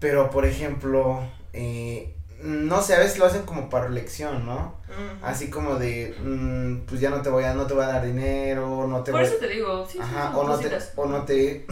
Pero 0.00 0.30
por 0.30 0.46
ejemplo. 0.46 1.20
Eh, 1.52 2.12
no 2.42 2.82
sé, 2.82 2.94
a 2.94 2.98
veces 2.98 3.18
lo 3.18 3.24
hacen 3.24 3.42
como 3.42 3.70
para 3.70 3.88
lección, 3.88 4.44
¿no? 4.44 4.76
Así 5.22 5.48
como 5.50 5.76
de. 5.76 6.14
mm, 6.22 6.86
pues 6.86 7.00
ya 7.00 7.10
no 7.10 7.22
te 7.22 7.30
voy 7.30 7.44
a, 7.44 7.54
no 7.54 7.66
te 7.66 7.74
voy 7.74 7.84
a 7.84 7.88
dar 7.88 8.04
dinero, 8.04 8.86
no 8.86 9.02
te 9.02 9.10
Por 9.10 9.20
voy 9.22 9.28
eso 9.28 9.38
te 9.38 9.48
digo, 9.48 9.84
sí, 9.86 9.92
sí, 9.94 9.98
Ajá, 10.00 10.36
o 10.36 10.46
no 10.46 10.58
te. 10.58 10.78
O 10.96 11.06
no 11.06 11.24
te. 11.24 11.66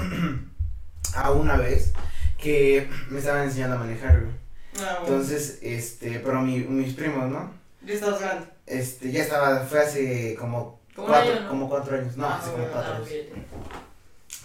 a 1.15 1.31
una 1.33 1.57
vez 1.57 1.93
que 2.39 2.89
me 3.11 3.19
estaban 3.19 3.45
enseñando 3.45 3.77
a 3.77 3.81
manejar, 3.81 4.21
güey. 4.21 4.44
Ah, 4.81 4.99
bueno. 5.01 5.17
Entonces, 5.17 5.59
este, 5.63 6.21
pero 6.21 6.41
mi, 6.43 6.59
mis 6.59 6.95
primos, 6.95 7.31
¿no? 7.31 7.53
Ya 7.85 7.95
estás 7.95 8.21
grande. 8.21 8.47
Este, 8.67 9.11
ya 9.13 9.23
estaba, 9.23 9.61
fue 9.61 9.81
hace 9.81 10.35
como 10.37 10.81
cuatro, 10.97 11.33
año, 11.33 11.41
¿no? 11.43 11.49
como 11.49 11.69
cuatro 11.69 11.97
años, 11.99 12.17
no, 12.17 12.27
Ah, 12.27 12.39
hace 12.41 12.51
como 12.53 12.67
cuatro 12.69 12.93
Ah, 12.93 12.97
años. 12.97 13.09
ok. 13.09 13.39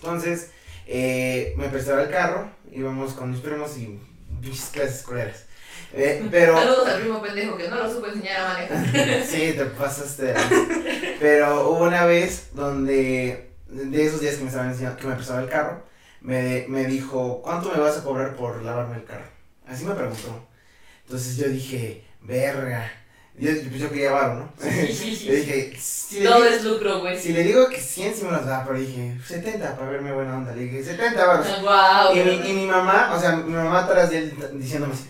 Entonces, 0.02 0.52
eh, 0.88 1.54
me 1.58 1.70
prestaba 1.70 2.04
el 2.04 2.10
carro, 2.10 2.50
íbamos 2.72 3.14
con 3.14 3.32
mis 3.32 3.40
primos 3.42 3.78
y 3.78 4.00
pinches 4.42 4.70
clases 4.72 5.04
culeras. 5.04 5.46
Eh, 5.94 6.28
pero, 6.32 6.56
Saludos 6.58 6.88
al 6.88 7.02
primo 7.02 7.22
pendejo 7.22 7.58
que 7.58 7.68
no 7.70 7.76
lo 7.78 7.92
supo 7.92 8.08
enseñar 8.08 8.42
a 8.42 8.54
manejar. 8.54 9.24
sí, 9.26 9.54
te 9.54 9.66
pasaste. 9.66 10.34
Pero 11.20 11.70
hubo 11.72 11.86
una 11.86 12.06
vez 12.06 12.50
donde, 12.54 13.52
de 13.68 14.06
esos 14.06 14.22
días 14.22 14.36
que 14.36 14.42
me 14.44 14.50
estaban 14.50 14.70
enseñando, 14.70 14.98
que 15.00 15.08
me 15.08 15.16
prestaba 15.16 15.42
el 15.42 15.50
carro, 15.50 15.84
me, 16.22 16.66
me 16.68 16.86
dijo, 16.86 17.42
¿cuánto 17.42 17.72
me 17.72 17.80
vas 17.80 17.98
a 17.98 18.04
cobrar 18.04 18.36
por 18.36 18.62
lavarme 18.64 18.98
el 18.98 19.06
carro? 19.06 19.26
Así 19.70 19.86
me 19.86 19.94
preguntó. 19.94 20.48
Entonces 21.06 21.38
yo 21.38 21.48
dije, 21.50 22.04
verga. 22.22 22.92
Yo, 23.38 23.52
pues 23.70 23.80
yo 23.80 23.90
quería 23.90 24.12
varo, 24.12 24.34
¿no? 24.36 24.54
Sí, 24.62 24.92
sí, 24.94 25.16
sí. 25.16 25.26
Yo 25.28 25.34
dije, 25.34 25.78
si 25.80 26.20
le 26.20 26.26
Todo 26.26 26.44
digo- 26.44 26.56
es 26.56 26.64
lucro, 26.66 27.00
güey. 27.00 27.18
Si 27.18 27.32
le 27.32 27.44
digo 27.44 27.70
que 27.70 27.80
100 27.80 28.14
sí 28.14 28.24
me 28.26 28.32
los 28.32 28.46
da, 28.46 28.66
pero 28.66 28.78
dije 28.78 29.18
70 29.26 29.78
para 29.78 29.90
verme 29.92 30.12
buena 30.12 30.36
onda. 30.40 30.54
Le 30.54 30.64
dije 30.64 30.84
70 30.84 31.26
varos. 31.26 31.48
Wow. 31.62 32.18
Y 32.18 32.20
mi, 32.26 32.50
y 32.50 32.54
mi 32.54 32.66
mamá, 32.66 33.14
o 33.16 33.20
sea, 33.20 33.38
mi 33.38 33.54
mamá 33.54 33.86
atrás 33.86 34.10
de 34.10 34.18
él 34.18 34.34
diciéndome 34.56 34.94
así. 34.94 35.06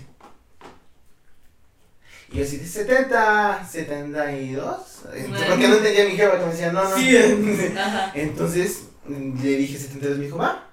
Y 2.32 2.38
yo 2.38 2.44
así, 2.44 2.58
de 2.58 2.68
70, 2.68 3.68
72. 3.68 4.78
Entonces, 5.16 5.48
Porque 5.50 5.68
no 5.68 5.76
entendía 5.78 6.06
mi 6.06 6.12
jefa, 6.12 6.38
que 6.38 6.46
me 6.46 6.52
decía, 6.52 6.72
no, 6.72 6.84
no. 6.84 6.96
Ajá. 7.82 8.12
Entonces 8.14 8.84
le 9.08 9.56
dije 9.58 9.76
72, 9.80 10.18
me 10.20 10.26
dijo, 10.26 10.38
va. 10.38 10.70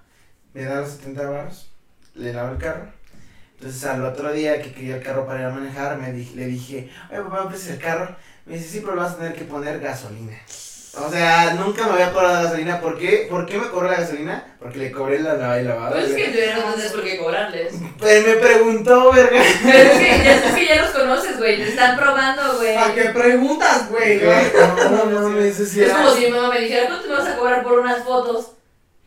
Me 0.53 0.65
da 0.65 0.81
los 0.83 0.91
70 0.91 1.31
varos, 1.31 1.71
le 2.15 2.35
lavo 2.35 2.53
el 2.53 2.59
carro. 2.59 2.93
Entonces 3.59 3.85
al 3.85 4.05
otro 4.05 4.33
día 4.33 4.61
que 4.61 4.73
quería 4.73 4.97
el 4.97 5.03
carro 5.03 5.27
para 5.27 5.41
ir 5.41 5.47
a 5.47 5.51
manejar, 5.51 5.97
me 5.97 6.13
dije, 6.13 6.37
le 6.37 6.47
dije, 6.47 6.91
oye 7.11 7.23
papá, 7.23 7.45
¿me 7.45 7.49
prestas 7.49 7.71
el 7.71 7.79
carro? 7.79 8.17
Me 8.45 8.57
dice, 8.57 8.69
sí, 8.69 8.81
pero 8.81 8.95
le 8.95 9.03
vas 9.03 9.13
a 9.13 9.17
tener 9.17 9.35
que 9.35 9.45
poner 9.45 9.81
gasolina. 9.81 10.37
O 10.99 11.11
sea, 11.11 11.55
nunca 11.55 11.87
me 11.87 11.93
había 11.93 12.13
cobrado 12.13 12.35
la 12.35 12.43
gasolina. 12.45 12.81
¿Por 12.81 12.99
qué? 12.99 13.27
¿Por 13.29 13.45
qué 13.45 13.59
me 13.59 13.69
cobró 13.69 13.91
la 13.91 14.01
gasolina? 14.01 14.57
Porque 14.59 14.79
le 14.79 14.93
cobré 14.93 15.19
la 15.19 15.35
lavada 15.35 15.61
y 15.61 15.65
lavada. 15.65 15.91
Pues 15.91 16.11
es 16.11 16.17
que 16.17 16.29
tú 16.29 16.61
no 16.61 16.73
tienes 16.73 16.93
por 16.93 17.05
qué 17.05 17.19
cobrarles. 17.19 17.75
Pero 18.01 18.27
me 18.27 18.35
preguntó, 18.37 19.13
verga. 19.13 19.43
Pero 19.63 19.79
es 19.79 19.99
que 19.99 20.25
ya, 20.25 20.35
es 20.37 20.55
que 20.55 20.67
ya 20.67 20.83
los 20.83 20.91
conoces, 20.93 21.39
güey. 21.39 21.57
Te 21.57 21.69
están 21.69 21.97
probando, 21.99 22.57
güey. 22.57 22.75
¿Para 22.75 22.95
qué 22.95 23.05
preguntas, 23.11 23.91
güey? 23.91 24.23
No, 24.23 24.91
no, 24.91 25.05
no, 25.05 25.29
no, 25.29 25.39
eso 25.41 25.67
sí 25.67 25.83
Es 25.83 25.93
como 25.93 26.11
si 26.13 26.27
mi 26.27 26.31
mamá 26.31 26.55
me 26.55 26.61
dijera, 26.61 26.87
¿cuánto 26.87 27.09
me 27.09 27.15
vas 27.15 27.29
a 27.29 27.37
cobrar 27.37 27.63
por 27.63 27.79
unas 27.81 28.03
fotos? 28.03 28.56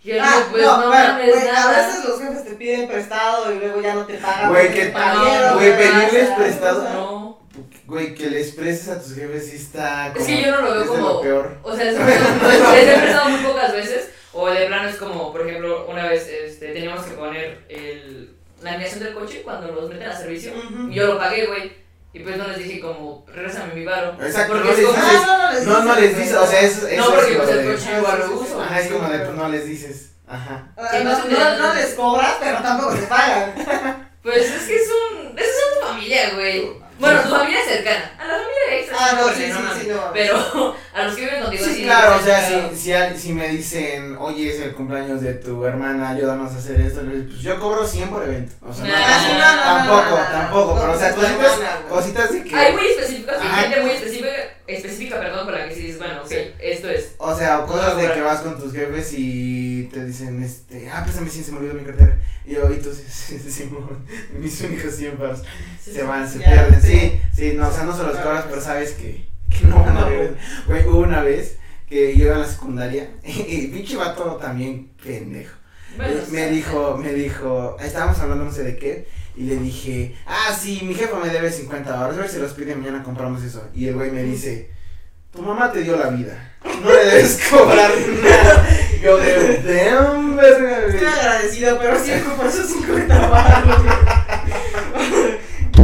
Yo 0.04 0.16
Ah, 0.22 0.44
pues 0.50 0.64
no, 0.64 0.82
no, 0.82 0.90
mames, 0.90 1.28
güey, 1.36 1.48
a 1.50 1.54
nada. 1.54 1.88
veces 1.88 2.06
los 2.06 2.20
jefes 2.22 2.44
te 2.46 2.52
piden 2.56 2.88
prestado 2.88 3.52
y 3.54 3.60
luego 3.60 3.82
ya 3.82 3.96
no 3.96 4.06
te 4.06 4.14
pagan. 4.16 4.50
Güey, 4.50 4.74
que- 4.74 4.86
te 4.86 4.92
pagaron, 4.92 5.58
güey, 5.58 5.78
pedirles 5.78 6.30
prestado. 6.38 6.84
No. 6.94 7.40
Güey, 7.86 8.16
que 8.16 8.30
le 8.30 8.40
expreses 8.40 8.88
a 8.90 9.02
tus 9.02 9.14
jefes 9.16 9.50
sí 9.50 9.58
está 9.58 10.12
como... 10.14 10.22
Es 10.26 10.28
que 10.32 10.42
yo 10.44 10.52
no 10.52 10.62
lo 10.62 10.72
veo 10.76 10.88
como. 10.88 11.08
lo 11.10 11.22
peor. 11.22 11.58
O 11.64 11.76
sea, 11.76 11.86
les 11.92 11.96
he 12.00 12.98
prestado 13.02 13.30
muy 13.30 13.40
pocas 13.42 13.74
veces. 13.74 14.10
O 14.32 14.48
de 14.50 14.68
plano 14.68 14.88
es 14.88 14.96
como, 14.96 15.32
por 15.32 15.46
ejemplo, 15.48 15.88
una 15.90 16.06
vez 16.08 16.28
este, 16.28 16.68
teníamos 16.72 17.04
que 17.06 17.16
poner 17.16 17.66
el, 17.68 18.32
la 18.62 18.70
alineación 18.72 19.04
del 19.04 19.14
coche 19.16 19.42
cuando 19.44 19.72
los 19.74 19.90
meten 19.90 20.08
a 20.08 20.16
servicio. 20.16 20.54
Y 20.90 20.94
yo 20.94 21.08
lo 21.08 21.18
pagué, 21.18 21.48
güey. 21.48 21.74
Y 22.12 22.20
pues 22.22 22.38
no 22.38 22.48
les 22.48 22.58
dije 22.58 22.80
como, 22.80 23.24
regrésame 23.28 23.74
mi 23.76 23.86
varo. 23.86 24.16
Exacto, 24.20 24.54
Porque 24.54 24.66
no 24.68 24.72
es 24.72 24.78
les 24.80 24.88
como, 24.88 24.98
dices- 25.00 25.22
Ah, 25.22 25.26
no, 25.28 25.38
no 25.38 25.52
les 25.54 25.66
No, 25.68 25.84
no 25.84 25.96
les 25.96 26.18
dices, 26.18 26.36
o 26.36 26.48
sea, 26.48 26.60
eso, 26.62 26.88
eso 26.88 27.02
No, 27.10 27.16
porque 27.16 27.32
es 27.34 27.38
pues 27.38 27.50
el 27.50 27.72
coche 27.76 27.98
igual 27.98 28.20
lo 28.20 28.40
uso. 28.40 28.62
Ajá, 28.62 28.80
es 28.80 28.92
como 28.92 29.10
de, 29.10 29.20
pues 29.20 29.36
no 29.36 29.50
les 29.50 29.66
dices. 29.66 30.12
Ajá. 30.28 30.68
Que 30.92 31.04
no 31.04 31.58
No, 31.58 31.74
les 31.76 31.94
cobras, 31.94 32.36
pero 32.40 32.62
tampoco 32.62 32.96
te 32.96 33.02
pagan. 33.04 33.54
Pues 34.22 34.52
es 34.52 34.68
que 34.68 34.76
es 34.76 34.90
un. 34.90 35.38
Es 35.40 35.48
un 35.48 35.88
familia, 35.88 36.32
güey. 36.36 36.74
Bueno, 37.00 37.22
tu 37.22 37.30
familia 37.30 37.60
cercana. 37.68 38.12
A 38.20 38.28
la 38.28 38.34
familia 38.34 38.80
extra. 38.80 38.98
Ah, 39.00 39.12
no, 39.16 39.30
sí, 39.30 39.44
sí, 39.46 39.82
sí, 39.82 39.88
no. 39.88 40.12
Pero 40.14 40.76
a 40.94 41.04
los 41.04 41.16
que 41.16 41.22
viven 41.26 41.42
contigo 41.44 41.66
Sí, 41.66 41.74
sí. 41.76 41.84
claro, 41.84 42.18
o 42.20 42.24
sea, 42.24 42.48
si, 42.72 42.76
si, 42.78 42.94
al- 42.94 43.18
si 43.18 43.34
me 43.34 43.48
dicen, 43.50 44.18
oye, 44.20 44.54
es 44.54 44.62
el 44.62 44.74
cumpleaños 44.74 45.22
de 45.22 45.34
tu 45.36 45.64
hermana, 45.66 46.10
ayúdanos 46.10 46.52
a 46.54 46.58
hacer 46.58 46.82
esto, 46.82 47.02
le 47.04 47.16
digo, 47.16 47.28
pues 47.30 47.42
yo 47.42 47.60
cobro 47.60 47.88
100 47.88 48.10
por 48.10 48.24
evento. 48.24 48.54
O 48.68 48.74
sea, 48.74 48.86
no, 48.86 48.92
Nah, 48.92 49.64
tampoco, 49.64 50.10
no, 50.10 50.16
tampoco, 50.16 50.16
tampoco, 50.32 50.80
pero 50.82 50.94
o 50.94 51.00
sea, 51.00 51.16
cositas, 51.16 51.60
cositas 51.90 52.32
de 52.34 52.44
que, 52.44 52.56
Hay 52.56 52.74
muy 52.74 52.86
específicas 52.88 53.36
y 53.44 53.48
Ajá. 53.48 53.62
gente 53.62 53.82
muy 53.82 53.90
específica, 53.92 54.30
específica, 54.68 55.20
perdón, 55.20 55.46
para 55.46 55.68
que 55.68 55.76
si 55.76 55.82
dices, 55.82 55.98
bueno, 56.00 56.22
ok, 56.22 56.32
esto 56.60 56.90
es. 56.90 57.12
o 57.18 57.36
sea, 57.38 57.60
o 57.60 57.66
cosas 57.68 57.96
de 57.98 58.08
Ah, 58.08 58.14
que 58.14 58.22
vas 58.22 58.42
con 58.42 58.60
tus 58.60 58.74
jefes 58.74 59.14
y 59.18 59.90
te 59.94 60.04
dicen, 60.06 60.44
este, 60.44 60.90
ah, 60.92 61.04
préstame 61.04 61.30
100, 61.30 61.46
se 61.46 61.52
me 61.54 61.60
olvidó 61.60 61.74
mi 61.76 61.84
cartera. 61.86 62.18
Y 62.46 62.54
yo, 62.54 62.70
y 62.72 62.78
tú, 62.78 62.92
sí, 62.94 63.04
sí, 63.10 63.40
sí, 63.40 63.52
Simón, 63.52 64.06
mis 64.38 64.60
únicos 64.62 64.96
100 64.96 65.18
baros. 65.20 65.42
se 65.84 66.04
van, 66.04 66.28
se 66.30 66.40
pierden, 66.40 66.82
sí. 66.82 66.89
Sí, 66.90 67.22
sí, 67.34 67.54
no, 67.56 67.68
o 67.68 67.72
sea, 67.72 67.84
no 67.84 67.96
se 67.96 68.04
los 68.04 68.18
cobras, 68.18 68.46
pero 68.50 68.62
sabes 68.62 68.94
que, 68.94 69.28
que 69.50 69.66
no 69.66 69.84
van 69.84 69.98
a 69.98 70.06
regresar. 70.06 70.38
Güey, 70.68 70.88
hubo 70.88 71.00
una 71.00 71.22
vez 71.22 71.58
que 71.88 72.16
yo 72.16 72.26
iba 72.26 72.36
en 72.36 72.42
la 72.42 72.48
secundaria 72.48 73.10
y 73.24 73.68
pinche 73.68 73.98
vato 73.98 74.38
también 74.38 74.92
pendejo. 75.04 75.56
Bueno, 75.98 76.22
me 76.32 76.50
dijo, 76.50 76.98
me 76.98 77.14
dijo, 77.14 77.76
estábamos 77.80 78.20
hablando 78.20 78.46
no 78.46 78.52
sé 78.52 78.64
de 78.64 78.78
qué, 78.78 79.08
y 79.36 79.44
le 79.44 79.58
dije, 79.58 80.16
ah, 80.28 80.56
sí, 80.58 80.82
mi 80.84 80.94
jefa 80.94 81.18
me 81.18 81.30
debe 81.30 81.52
50 81.52 81.90
dólares, 81.90 82.18
a 82.18 82.22
ver 82.22 82.30
si 82.30 82.40
los 82.40 82.54
pide 82.54 82.76
mañana 82.76 83.04
compramos 83.04 83.44
eso. 83.44 83.68
Y 83.74 83.88
el 83.88 83.96
güey 83.96 84.12
me 84.12 84.24
dice, 84.24 84.70
tu 85.32 85.42
mamá 85.42 85.72
te 85.72 85.82
dio 85.82 85.98
la 85.98 86.10
vida, 86.10 86.56
no 86.84 86.90
le 86.92 87.06
debes 87.06 87.40
cobrar 87.50 87.92
nada. 88.24 88.68
Yo 89.02 89.18
de, 89.18 89.64
damn, 89.64 90.36
verga, 90.36 90.82
güey". 90.82 90.96
Estoy 90.96 91.08
agradecido, 91.08 91.80
pero 91.80 92.00
sí 92.00 92.12
por 92.38 92.46
esos 92.46 92.70
50 92.70 93.28
baros, 93.28 93.84
güey. 93.84 95.09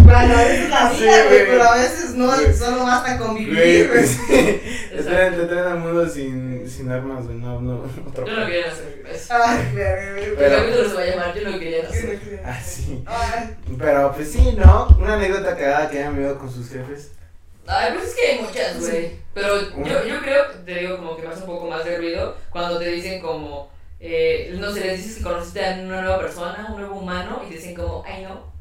Bueno, 0.04 0.34
a 0.36 0.44
veces 0.44 0.70
la 0.70 0.90
Sí, 0.92 1.02
vida, 1.04 1.12
güey, 1.26 1.28
güey. 1.28 1.46
pero 1.50 1.64
a 1.64 1.76
veces 1.78 2.16
no, 2.16 2.26
Güey. 2.36 2.54
solo 2.54 2.84
basta 2.84 3.18
con 3.18 3.32
Güey, 3.34 3.46
vivir, 3.46 3.88
güey. 3.88 4.00
pues, 4.00 4.20
te 4.28 5.04
traen, 5.04 5.36
te 5.36 5.46
traen 5.46 5.66
al 5.68 5.80
mundo 5.80 6.08
sin, 6.08 6.70
sin 6.70 6.92
armas, 6.92 7.26
güey, 7.26 7.38
no, 7.38 7.60
no, 7.62 7.84
otro 8.08 8.26
Yo 8.26 8.34
no 8.40 8.46
quería 8.46 8.68
hacer 8.68 9.04
eso. 9.12 9.34
Ay, 9.44 9.70
güey. 9.74 10.24
El 10.26 10.36
Pero- 10.38 10.58
capítulo 10.58 10.90
se 10.90 10.96
va 10.96 11.02
a 11.02 11.06
llamar 11.06 11.36
Yo 11.36 11.50
no 11.50 11.60
quería 11.60 11.84
hacer. 11.88 12.42
Ah, 12.46 12.60
sí. 12.64 13.04
Ay, 13.06 13.56
Pero 13.78 14.12
pues 14.14 14.32
sí, 14.32 14.56
¿no? 14.58 14.88
Una 15.00 15.16
anécdota 15.16 15.56
cagada 15.56 15.90
que 15.90 16.00
hayan 16.00 16.16
vivido 16.16 16.38
con 16.38 16.52
sus 16.52 16.70
jefes. 16.70 17.12
Ay, 17.68 17.94
pues 17.96 18.10
es 18.10 18.16
que 18.16 18.28
hay 18.28 18.40
muchas, 18.42 18.80
güey. 18.80 19.12
Pero 19.34 19.60
yo, 19.84 20.06
yo 20.06 20.22
creo, 20.22 20.46
te 20.66 20.76
digo, 20.76 20.98
como 20.98 21.16
que 21.18 21.24
me 21.24 21.30
hace 21.34 21.42
un 21.42 21.48
poco 21.48 21.68
más 21.68 21.84
de 21.84 21.98
ruido 21.98 22.38
cuando 22.52 22.78
te 22.78 22.90
dicen 22.90 23.20
como, 23.22 23.70
eh, 24.00 24.56
no 24.60 24.72
sé, 24.72 24.82
les 24.82 24.98
dices 25.04 25.18
que 25.18 25.24
conociste 25.24 25.66
a 25.66 25.74
una 25.82 26.02
nueva 26.02 26.20
persona, 26.20 26.68
un 26.70 26.80
nuevo 26.80 26.96
humano, 27.00 27.42
y 27.46 27.50
te 27.50 27.56
dicen 27.56 27.74
como, 27.76 28.04
ay 28.06 28.24
no. 28.24 28.54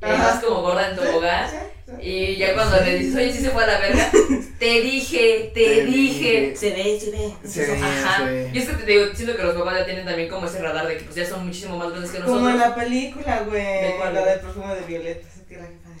Ajá. 0.00 0.16
vas 0.34 0.44
como 0.44 0.62
gorda 0.62 0.90
en 0.90 0.96
tobogán. 0.96 1.50
Sí, 1.50 1.56
sí. 1.86 1.92
Y 2.08 2.36
ya 2.36 2.54
cuando 2.54 2.76
le 2.80 2.98
dices, 2.98 3.16
oye, 3.16 3.32
sí 3.32 3.40
se 3.42 3.50
fue 3.50 3.64
a 3.64 3.66
la 3.66 3.78
verga, 3.80 4.10
te 4.58 4.80
dije, 4.82 5.50
te, 5.54 5.60
Te 5.64 5.84
dije. 5.86 6.40
dije. 6.40 6.56
Se 6.56 6.70
ve, 6.70 7.00
se 7.00 7.10
ve. 7.10 7.32
Se 7.44 7.66
ve, 7.66 7.78
Ajá. 7.82 8.18
se 8.18 8.24
ve. 8.24 8.50
Y 8.52 8.58
es 8.58 8.68
que 8.68 8.74
te 8.74 8.84
digo, 8.92 9.04
siento 9.14 9.36
que 9.36 9.42
los 9.42 9.54
papás 9.56 9.78
ya 9.80 9.84
tienen 9.86 10.04
también 10.04 10.28
como 10.28 10.46
ese 10.46 10.60
radar 10.60 10.86
de 10.86 10.98
que 10.98 11.04
pues 11.04 11.16
ya 11.16 11.26
son 11.26 11.46
muchísimo 11.46 11.76
más 11.78 11.90
grandes 11.90 12.10
que 12.10 12.18
nosotros. 12.18 12.38
Como 12.42 12.50
en 12.50 12.58
la 12.58 12.74
película, 12.74 13.40
güey. 13.48 13.62
¿De 13.62 13.94
cuál? 13.98 14.14
La 14.14 14.24
del 14.24 14.40
perfume 14.40 14.74
de 14.74 14.84
que 14.84 14.98
la 14.98 15.04
de- 15.04 15.22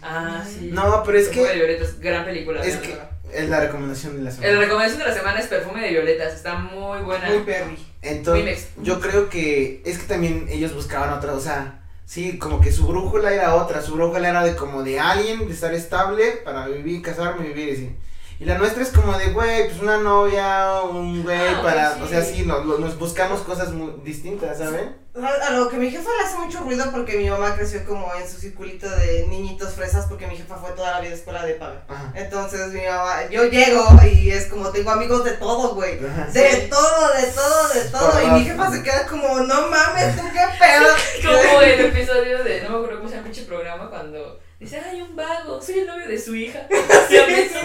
Ah, 0.00 0.44
sí. 0.46 0.68
No, 0.72 1.02
pero 1.04 1.18
es 1.18 1.26
Perfume 1.26 1.48
de 1.48 1.52
que 1.54 1.58
violetas, 1.58 1.98
gran 2.00 2.24
película. 2.24 2.62
es 2.62 2.76
que 2.76 2.96
es 3.32 3.48
la 3.48 3.60
recomendación 3.60 4.12
de 4.16 4.18
la 4.22 4.30
La 4.30 4.36
semana. 4.36 4.60
recomendación 4.60 4.98
de 5.00 5.04
la 5.06 5.14
semana 5.14 5.40
es 5.40 5.46
perfume 5.48 5.82
de 5.82 5.88
violetas, 5.90 6.34
está 6.34 6.54
muy 6.54 7.00
buena. 7.00 7.28
Muy 7.28 7.38
perry. 7.40 7.76
Entonces, 8.02 8.68
yo 8.80 9.00
creo 9.00 9.28
que 9.28 9.82
es 9.84 9.98
que 9.98 10.06
también 10.06 10.46
ellos 10.50 10.72
buscaban 10.74 11.12
otra, 11.12 11.32
o 11.32 11.40
sea, 11.40 11.77
sí, 12.08 12.38
como 12.38 12.60
que 12.60 12.72
su 12.72 12.86
brújula 12.86 13.32
era 13.32 13.54
otra, 13.54 13.82
su 13.82 13.92
brújula 13.92 14.30
era 14.30 14.42
de 14.42 14.56
como 14.56 14.82
de 14.82 14.98
alguien, 14.98 15.46
de 15.46 15.52
estar 15.52 15.74
estable 15.74 16.32
para 16.42 16.66
vivir, 16.66 17.02
casarme, 17.02 17.46
vivir 17.48 17.74
así. 17.74 17.94
Y 18.40 18.44
la 18.44 18.56
nuestra 18.56 18.82
es 18.84 18.90
como 18.90 19.18
de, 19.18 19.32
güey, 19.32 19.66
pues 19.68 19.80
una 19.80 19.96
novia, 19.98 20.82
un 20.82 21.24
güey, 21.24 21.36
Ah, 21.36 21.60
para, 21.62 21.94
sí. 21.96 22.00
o 22.04 22.06
sea, 22.06 22.22
sí, 22.22 22.44
no- 22.46 22.60
lo- 22.60 22.78
nos 22.78 22.96
buscamos 22.96 23.40
cosas 23.40 23.70
muy 23.72 23.92
distintas, 24.04 24.58
¿saben? 24.58 24.96
A 25.20 25.50
lo 25.50 25.68
que 25.68 25.76
mi 25.78 25.90
jefa 25.90 26.08
le 26.16 26.24
hace 26.24 26.38
mucho 26.38 26.60
ruido 26.60 26.84
porque 26.92 27.16
mi 27.18 27.28
mamá 27.28 27.56
creció 27.56 27.84
como 27.84 28.08
en 28.14 28.28
su 28.30 28.38
circulito 28.38 28.88
de 28.88 29.26
niñitos 29.26 29.74
fresas 29.74 30.06
porque 30.06 30.28
mi 30.28 30.36
jefa 30.36 30.54
fue 30.54 30.70
toda 30.70 30.92
la 30.92 31.00
vida 31.00 31.10
a 31.10 31.14
escuela 31.16 31.44
de 31.44 31.54
paga. 31.54 31.82
Ajá. 31.88 32.12
Entonces 32.14 32.68
mi 32.68 32.82
mamá, 32.86 33.28
yo 33.28 33.42
llego 33.46 33.84
y 34.08 34.30
es 34.30 34.46
como 34.46 34.68
tengo 34.70 34.92
amigos 34.92 35.24
de 35.24 35.32
todo, 35.32 35.74
güey. 35.74 35.98
De 35.98 36.68
todo, 36.70 37.08
de 37.20 37.26
todo, 37.32 37.68
de 37.74 37.80
todo. 37.90 38.22
Y 38.22 38.30
mi 38.38 38.44
jefa 38.44 38.70
se 38.70 38.82
queda 38.84 39.06
como, 39.08 39.40
no 39.40 39.62
mames, 39.68 40.14
tú 40.14 40.22
qué 40.32 40.44
pedo. 40.60 40.94
Como 41.50 41.60
el 41.62 41.80
episodio 41.86 42.44
de, 42.44 42.62
no 42.62 42.68
me 42.70 42.76
acuerdo 42.76 42.98
cómo 42.98 43.08
se 43.08 43.16
llama 43.16 43.26
el 43.26 43.32
pinche 43.32 43.48
programa, 43.48 43.90
cuando 43.90 44.38
dice, 44.60 44.80
ay, 44.90 45.00
un 45.02 45.14
vago, 45.14 45.60
soy 45.62 45.80
el 45.80 45.86
novio 45.86 46.08
de 46.08 46.18
su 46.18 46.34
hija. 46.34 46.66
¿Sí 47.08 47.16
has 47.16 47.26
visto? 47.26 47.58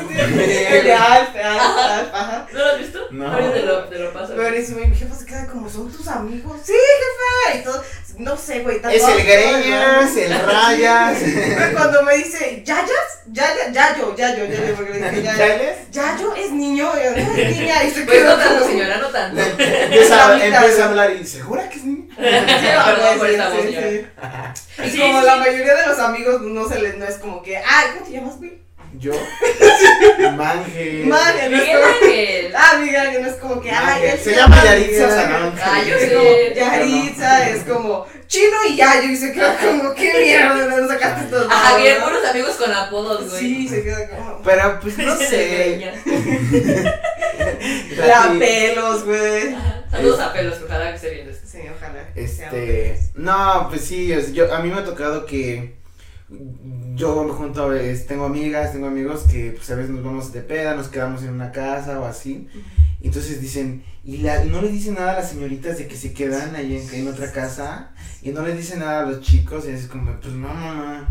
¿No 2.53 2.59
lo 2.59 2.65
has 2.71 2.79
visto? 2.79 2.99
No. 3.11 3.31
Ahorita 3.31 3.53
te 3.53 3.61
lo, 3.63 3.83
te 3.85 3.99
lo 3.99 4.13
paso. 4.13 4.33
Pero 4.35 4.55
eso, 4.55 4.75
mi 4.75 4.95
jefa 4.95 5.15
se 5.15 5.25
queda 5.25 5.47
como, 5.47 5.69
¿son 5.69 5.91
tus 5.91 6.07
amigos? 6.07 6.59
Sí, 6.63 6.73
jefa. 6.73 7.57
Y 7.57 7.63
todo, 7.63 7.83
no 8.19 8.37
sé, 8.37 8.59
güey. 8.59 8.79
Es 8.91 9.03
el 9.03 9.23
Greñas, 9.23 10.15
el 10.15 10.39
Rayas. 10.39 11.19
Güey, 11.19 11.73
Cuando 11.73 12.03
me 12.03 12.17
dice, 12.17 12.63
¿Yayas? 12.65 12.89
Yaya, 13.31 13.71
Yayo, 13.71 14.15
Yayo, 14.15 14.45
Yayo, 14.45 14.75
porque 14.75 14.91
le 14.99 15.09
dije 15.09 15.23
Yayo. 15.23 15.63
Yayo 15.91 16.35
es 16.35 16.51
niño, 16.51 16.91
no 16.93 16.99
es 16.99 17.57
niña, 17.57 17.83
y 17.83 17.89
se 17.89 18.01
Pues 18.01 18.17
quedó 18.19 18.35
no 18.37 18.43
tanto, 18.43 18.59
como- 18.59 18.71
señora, 18.71 18.97
no 18.97 19.07
tanto. 19.07 19.41
Empieza, 19.41 20.23
a 20.83 20.89
hablar 20.89 21.11
y, 21.11 21.25
¿segura 21.25 21.69
que 21.69 21.77
es 21.77 21.83
niña? 21.85 22.02
Perdón 22.17 23.17
por 23.17 23.27
Sí, 23.27 23.33
esa 23.35 23.49
voz, 23.49 23.61
sí, 23.61 23.67
señora. 23.73 23.89
sí. 24.55 24.81
Y 24.85 24.89
Sí, 24.89 24.99
como 24.99 25.19
sí. 25.19 25.25
la 25.25 25.35
mayoría 25.37 25.75
de 25.75 25.87
los 25.87 25.99
amigos 25.99 26.41
no 26.41 26.67
se 26.69 26.79
les, 26.81 26.97
no 26.97 27.05
es 27.05 27.15
como 27.17 27.41
que, 27.41 27.57
ay, 27.57 27.87
¿cómo 27.93 28.05
te 28.05 28.11
llamas, 28.13 28.37
güey? 28.37 28.61
Yo. 28.99 29.11
Manje. 30.35 31.03
Manje, 31.05 31.49
no 31.49 31.57
Miguel 31.57 31.77
como, 31.81 31.93
Ángel. 31.93 32.53
ah, 32.55 32.77
Miguel, 32.79 33.11
que 33.11 33.19
no 33.19 33.27
es 33.27 33.35
como 33.35 33.61
que, 33.61 33.71
ay, 33.71 33.85
Manje. 33.85 34.11
él 34.11 34.19
Se 34.19 34.35
llama 34.35 34.63
Yaritza 34.63 34.91
Miguel 34.91 35.09
San 35.09 35.19
Ángel. 35.33 35.43
Ángel. 35.43 35.63
Ah, 35.65 35.83
yo 35.83 35.97
sé. 35.97 36.53
Yaritza, 36.55 37.49
es 37.49 37.63
como 37.63 38.05
chino 38.33 38.57
y 38.69 38.75
Yayo, 38.75 39.11
y 39.11 39.15
se 39.15 39.31
queda 39.31 39.57
como, 39.57 39.93
qué 39.93 40.11
mierda, 40.23 40.55
¿de 40.55 40.69
dónde 40.75 40.93
sacaste 40.93 41.25
estos 41.25 41.47
Ajá, 41.51 41.77
no? 41.77 42.01
buenos 42.03 42.25
amigos 42.29 42.55
con 42.55 42.71
apodos, 42.73 43.29
güey. 43.29 43.39
Sí, 43.41 43.67
se 43.67 43.83
queda 43.83 44.09
como, 44.09 44.41
Pero 44.43 44.79
pues 44.81 44.97
no 44.97 45.15
sé. 45.29 45.91
la 47.97 48.35
pelos, 48.39 49.05
güey. 49.05 49.55
Saludos 49.91 50.19
a 50.19 50.33
pelos, 50.33 50.57
ojalá 50.65 50.89
que 50.89 50.95
esté 50.95 51.09
viendo 51.11 51.31
esto. 51.31 51.47
Sí, 51.47 51.59
ojalá. 51.75 52.09
Este, 52.15 52.99
no, 53.15 53.67
pues 53.69 53.81
sí, 53.85 54.11
es- 54.11 54.33
yo, 54.33 54.53
a 54.53 54.59
mí 54.61 54.69
me 54.69 54.79
ha 54.79 54.83
tocado 54.85 55.25
que 55.25 55.75
yo 56.95 57.27
junto 57.33 57.69
a, 57.69 57.79
es- 57.79 58.07
tengo 58.07 58.25
amigas, 58.25 58.71
tengo 58.73 58.87
amigos 58.87 59.25
que 59.31 59.51
pues 59.55 59.69
a 59.69 59.75
veces 59.75 59.91
nos 59.91 60.03
vamos 60.03 60.33
de 60.33 60.41
peda, 60.41 60.73
nos 60.75 60.87
quedamos 60.87 61.21
en 61.21 61.29
una 61.29 61.51
casa 61.51 61.99
o 61.99 62.05
así, 62.05 62.47
entonces 63.07 63.41
dicen, 63.41 63.83
y 64.03 64.17
la, 64.17 64.43
no 64.45 64.61
les 64.61 64.71
dicen 64.71 64.95
nada 64.95 65.11
a 65.11 65.15
las 65.15 65.29
señoritas 65.29 65.77
de 65.77 65.87
que 65.87 65.95
se 65.95 66.13
quedan 66.13 66.55
ahí 66.55 66.77
en, 66.77 66.93
en 66.93 67.07
otra 67.07 67.31
casa, 67.31 67.91
y 68.21 68.29
no 68.29 68.45
les 68.45 68.57
dicen 68.57 68.79
nada 68.79 69.03
a 69.03 69.09
los 69.09 69.21
chicos, 69.21 69.65
y 69.67 69.71
es 69.71 69.87
como, 69.87 70.17
pues 70.19 70.33
no, 70.33 70.47
mamá, 70.47 71.09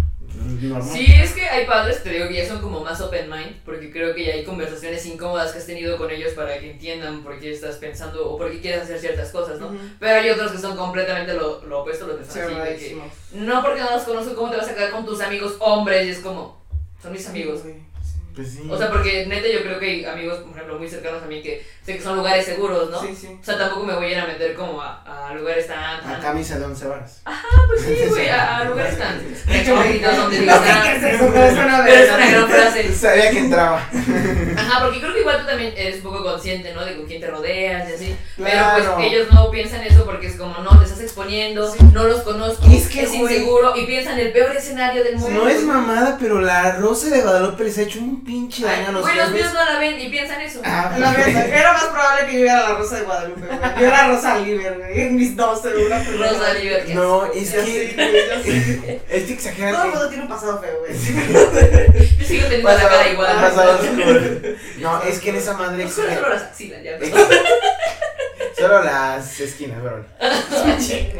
normal. 0.62 0.90
Sí, 0.90 1.04
es 1.06 1.32
que 1.32 1.42
hay 1.42 1.66
padres, 1.66 2.02
te 2.02 2.10
digo, 2.10 2.28
que 2.28 2.34
ya 2.34 2.48
son 2.48 2.62
como 2.62 2.80
más 2.80 3.00
open 3.02 3.28
mind, 3.28 3.62
porque 3.64 3.90
creo 3.92 4.14
que 4.14 4.24
ya 4.24 4.32
hay 4.32 4.44
conversaciones 4.44 5.04
incómodas 5.04 5.52
que 5.52 5.58
has 5.58 5.66
tenido 5.66 5.98
con 5.98 6.10
ellos 6.10 6.32
para 6.32 6.58
que 6.58 6.70
entiendan 6.70 7.22
por 7.22 7.38
qué 7.38 7.52
estás 7.52 7.76
pensando 7.76 8.30
o 8.30 8.38
por 8.38 8.50
qué 8.50 8.60
quieres 8.60 8.82
hacer 8.82 8.98
ciertas 8.98 9.30
cosas, 9.30 9.60
¿no? 9.60 9.66
Ujú. 9.66 9.76
Pero 10.00 10.20
hay 10.20 10.30
otros 10.30 10.52
que 10.52 10.58
son 10.58 10.76
completamente 10.76 11.34
lo, 11.34 11.62
lo 11.66 11.80
opuesto, 11.80 12.06
los 12.06 12.16
que 12.16 12.24
son 12.24 12.42
así, 12.42 12.54
de 12.54 12.76
que, 12.76 12.98
no 13.34 13.62
porque 13.62 13.80
no 13.80 13.90
los 13.90 14.04
conozco, 14.04 14.34
¿cómo 14.34 14.50
te 14.50 14.56
vas 14.56 14.68
a 14.68 14.74
quedar 14.74 14.90
con 14.90 15.04
tus 15.04 15.20
amigos 15.20 15.56
hombres? 15.60 16.06
Y 16.06 16.10
es 16.10 16.18
como, 16.20 16.62
son 17.02 17.12
mis 17.12 17.28
amigos. 17.28 17.60
Sí. 17.62 17.91
Pues 18.34 18.50
sí. 18.52 18.62
O 18.70 18.78
sea, 18.78 18.90
porque 18.90 19.26
neta 19.26 19.46
yo 19.46 19.62
creo 19.62 19.78
que 19.78 19.86
hay 19.86 20.04
amigos, 20.04 20.38
por 20.38 20.52
ejemplo, 20.52 20.78
muy 20.78 20.88
cercanos 20.88 21.22
a 21.22 21.26
mí 21.26 21.42
que 21.42 21.64
sé 21.84 21.96
que 21.96 22.02
son 22.02 22.16
lugares 22.16 22.44
seguros, 22.46 22.90
¿no? 22.90 23.00
Sí, 23.02 23.14
sí. 23.14 23.26
O 23.40 23.44
sea, 23.44 23.58
tampoco 23.58 23.84
me 23.84 23.94
voy 23.94 24.06
a 24.06 24.08
ir 24.10 24.18
a 24.18 24.26
meter 24.26 24.54
como 24.54 24.80
a, 24.80 25.02
a 25.28 25.34
lugares 25.34 25.66
tan... 25.66 26.00
tan- 26.00 26.14
a 26.14 26.18
camisa 26.20 26.58
de 26.58 26.64
11 26.64 26.86
varas. 26.86 27.20
Ah, 27.26 27.42
pues 27.68 27.82
sí, 27.82 27.94
güey, 28.08 28.28
a, 28.30 28.58
a 28.58 28.64
lugares 28.64 28.98
tan 28.98 29.18
recónditos 29.46 30.16
donde 30.16 30.38
digas, 30.40 30.60
"Ah, 30.64 30.92
es 30.94 31.00
pero 31.02 31.44
es 31.44 31.52
una 31.52 31.88
es 31.88 32.32
gran 32.32 32.48
frase. 32.48 32.92
Sabía 32.94 33.30
que 33.30 33.38
entraba. 33.40 33.86
Ajá, 34.56 34.84
porque 34.84 35.00
creo 35.00 35.12
que 35.12 35.20
igual 35.20 35.40
tú 35.40 35.46
también 35.46 35.74
eres 35.76 35.96
un 35.96 36.02
poco 36.02 36.22
consciente, 36.22 36.72
¿no? 36.72 36.84
De 36.84 36.96
con 36.96 37.06
quién 37.06 37.20
te 37.20 37.26
rodeas 37.26 37.88
y 37.90 37.92
así. 37.92 38.16
Claro. 38.36 38.76
Pero 38.82 38.94
pues 38.96 39.06
ellos 39.12 39.28
no 39.32 39.50
piensan 39.50 39.82
eso 39.82 40.04
porque 40.04 40.28
es 40.28 40.36
como, 40.36 40.58
no, 40.62 40.78
te 40.78 40.84
estás 40.84 41.00
exponiendo, 41.00 41.70
Sí. 41.70 41.78
no 41.92 42.04
los 42.04 42.22
conozco, 42.22 42.64
es, 42.66 42.84
es 42.84 42.88
que, 42.88 43.06
güey, 43.06 43.34
inseguro 43.34 43.74
y 43.76 43.84
piensan 43.86 44.18
el 44.18 44.32
peor 44.32 44.56
escenario 44.56 45.02
del 45.04 45.16
mundo. 45.16 45.42
No 45.44 45.48
es 45.48 45.62
mamada, 45.62 46.16
pero 46.20 46.40
la 46.40 46.76
Rosa 46.76 47.10
de 47.10 47.20
Guadalupe 47.22 47.64
les 47.64 47.78
ha 47.78 47.82
hecho 47.82 47.98
un 48.00 48.21
pinche 48.24 48.64
daño 48.64 48.88
a 48.88 48.92
los 48.92 49.02
Güey, 49.02 49.16
los 49.16 49.30
míos 49.30 49.50
no 49.52 49.64
la 49.64 49.78
ven 49.78 50.00
y 50.00 50.08
piensan 50.08 50.40
eso. 50.40 50.60
Ah, 50.64 50.94
La 50.98 51.12
verdad, 51.12 51.48
era 51.48 51.72
más 51.72 51.84
probable 51.84 52.26
que 52.26 52.32
yo 52.32 52.38
viera 52.42 52.68
la 52.68 52.74
Rosa 52.76 52.96
de 52.96 53.02
Guadalupe, 53.02 53.46
güey. 53.46 53.58
Yo 53.80 53.86
era 53.86 54.08
Rosa 54.08 54.38
Liber, 54.38 54.78
güey. 54.78 55.00
En 55.00 55.16
mis 55.16 55.36
12, 55.36 55.68
una 55.86 56.04
Rosa 56.04 56.54
Liber, 56.54 56.84
que 56.84 56.94
No, 56.94 57.24
es 57.32 57.52
Ya 57.52 57.64
que-. 57.64 59.00
Es 59.10 59.24
que 59.24 59.32
exageran. 59.32 59.74
Todo 59.74 59.84
el 59.84 59.90
mundo 59.90 60.08
tiene 60.08 60.22
un 60.24 60.28
pasado 60.28 60.60
feo, 60.60 60.78
güey. 60.80 60.92
Yo 60.92 62.24
sigo 62.26 62.44
teniendo 62.44 62.68
la 62.68 62.88
cara 62.88 63.08
igual. 63.08 63.36
Pasado. 63.36 63.78
No, 64.78 65.02
es 65.02 65.18
que 65.20 65.30
en 65.30 65.36
esa 65.36 65.54
madre 65.54 65.88
solo 65.88 66.28
las 66.28 66.42
axilas, 66.42 66.82
ya. 66.82 66.98
Solo 68.56 68.82
las 68.84 69.40
esquinas, 69.40 69.80
bueno. 69.80 70.04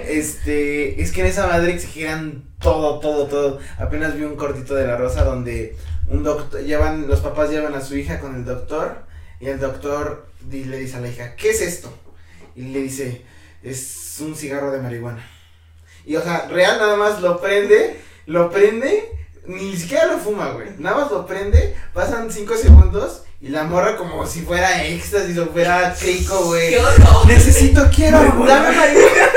Este, 0.07 1.01
es 1.01 1.13
que 1.13 1.23
en 1.23 1.27
esa 1.27 1.47
madre 1.47 1.73
exigían 1.73 2.45
todo, 2.61 3.01
todo, 3.01 3.27
todo. 3.27 3.59
Apenas 3.79 4.17
vi 4.17 4.23
un 4.25 4.37
cortito 4.37 4.75
de 4.75 4.87
la 4.87 4.97
rosa 4.97 5.25
donde 5.25 5.77
un 6.13 6.23
doctor, 6.23 6.61
llevan, 6.63 7.09
los 7.09 7.21
papás 7.21 7.51
llevan 7.51 7.75
a 7.75 7.81
su 7.81 7.97
hija 7.97 8.21
con 8.21 8.35
el 8.37 8.45
doctor 8.45 8.99
y 9.41 9.49
el 9.49 9.59
doctor 9.59 10.27
di- 10.41 10.65
le 10.65 10.79
dice 10.79 10.97
a 10.97 11.01
la 11.01 11.09
hija, 11.09 11.35
¿qué 11.37 11.51
es 11.51 11.61
esto? 11.61 11.93
Y 12.55 12.63
le 12.63 12.81
dice, 12.83 13.23
es 13.63 14.17
un 14.21 14.37
cigarro 14.37 14.71
de 14.71 14.81
marihuana. 14.81 15.27
Y 16.05 16.17
o 16.17 16.23
sea, 16.23 16.47
real 16.49 16.79
nada 16.79 16.97
más 16.97 17.21
lo 17.21 17.41
prende, 17.41 17.99
lo 18.27 18.51
prende, 18.51 19.09
ni 19.47 19.77
siquiera 19.77 20.07
lo 20.07 20.19
fuma, 20.19 20.51
güey. 20.51 20.69
Nada 20.79 20.99
más 20.99 21.11
lo 21.11 21.27
prende, 21.27 21.75
pasan 21.95 22.31
cinco 22.31 22.57
segundos 22.57 23.23
y 23.41 23.49
la 23.49 23.65
morra 23.65 23.97
como 23.97 24.25
si 24.27 24.43
fuera 24.43 24.85
éxtasis 24.85 25.37
o 25.39 25.47
fuera 25.47 25.95
crico, 25.99 26.45
güey. 26.45 26.71
¡Qué 26.71 26.79
horror! 26.79 27.27
Necesito, 27.27 27.89
quiero, 27.95 28.19
dame 28.47 28.77
marihuana. 28.77 29.29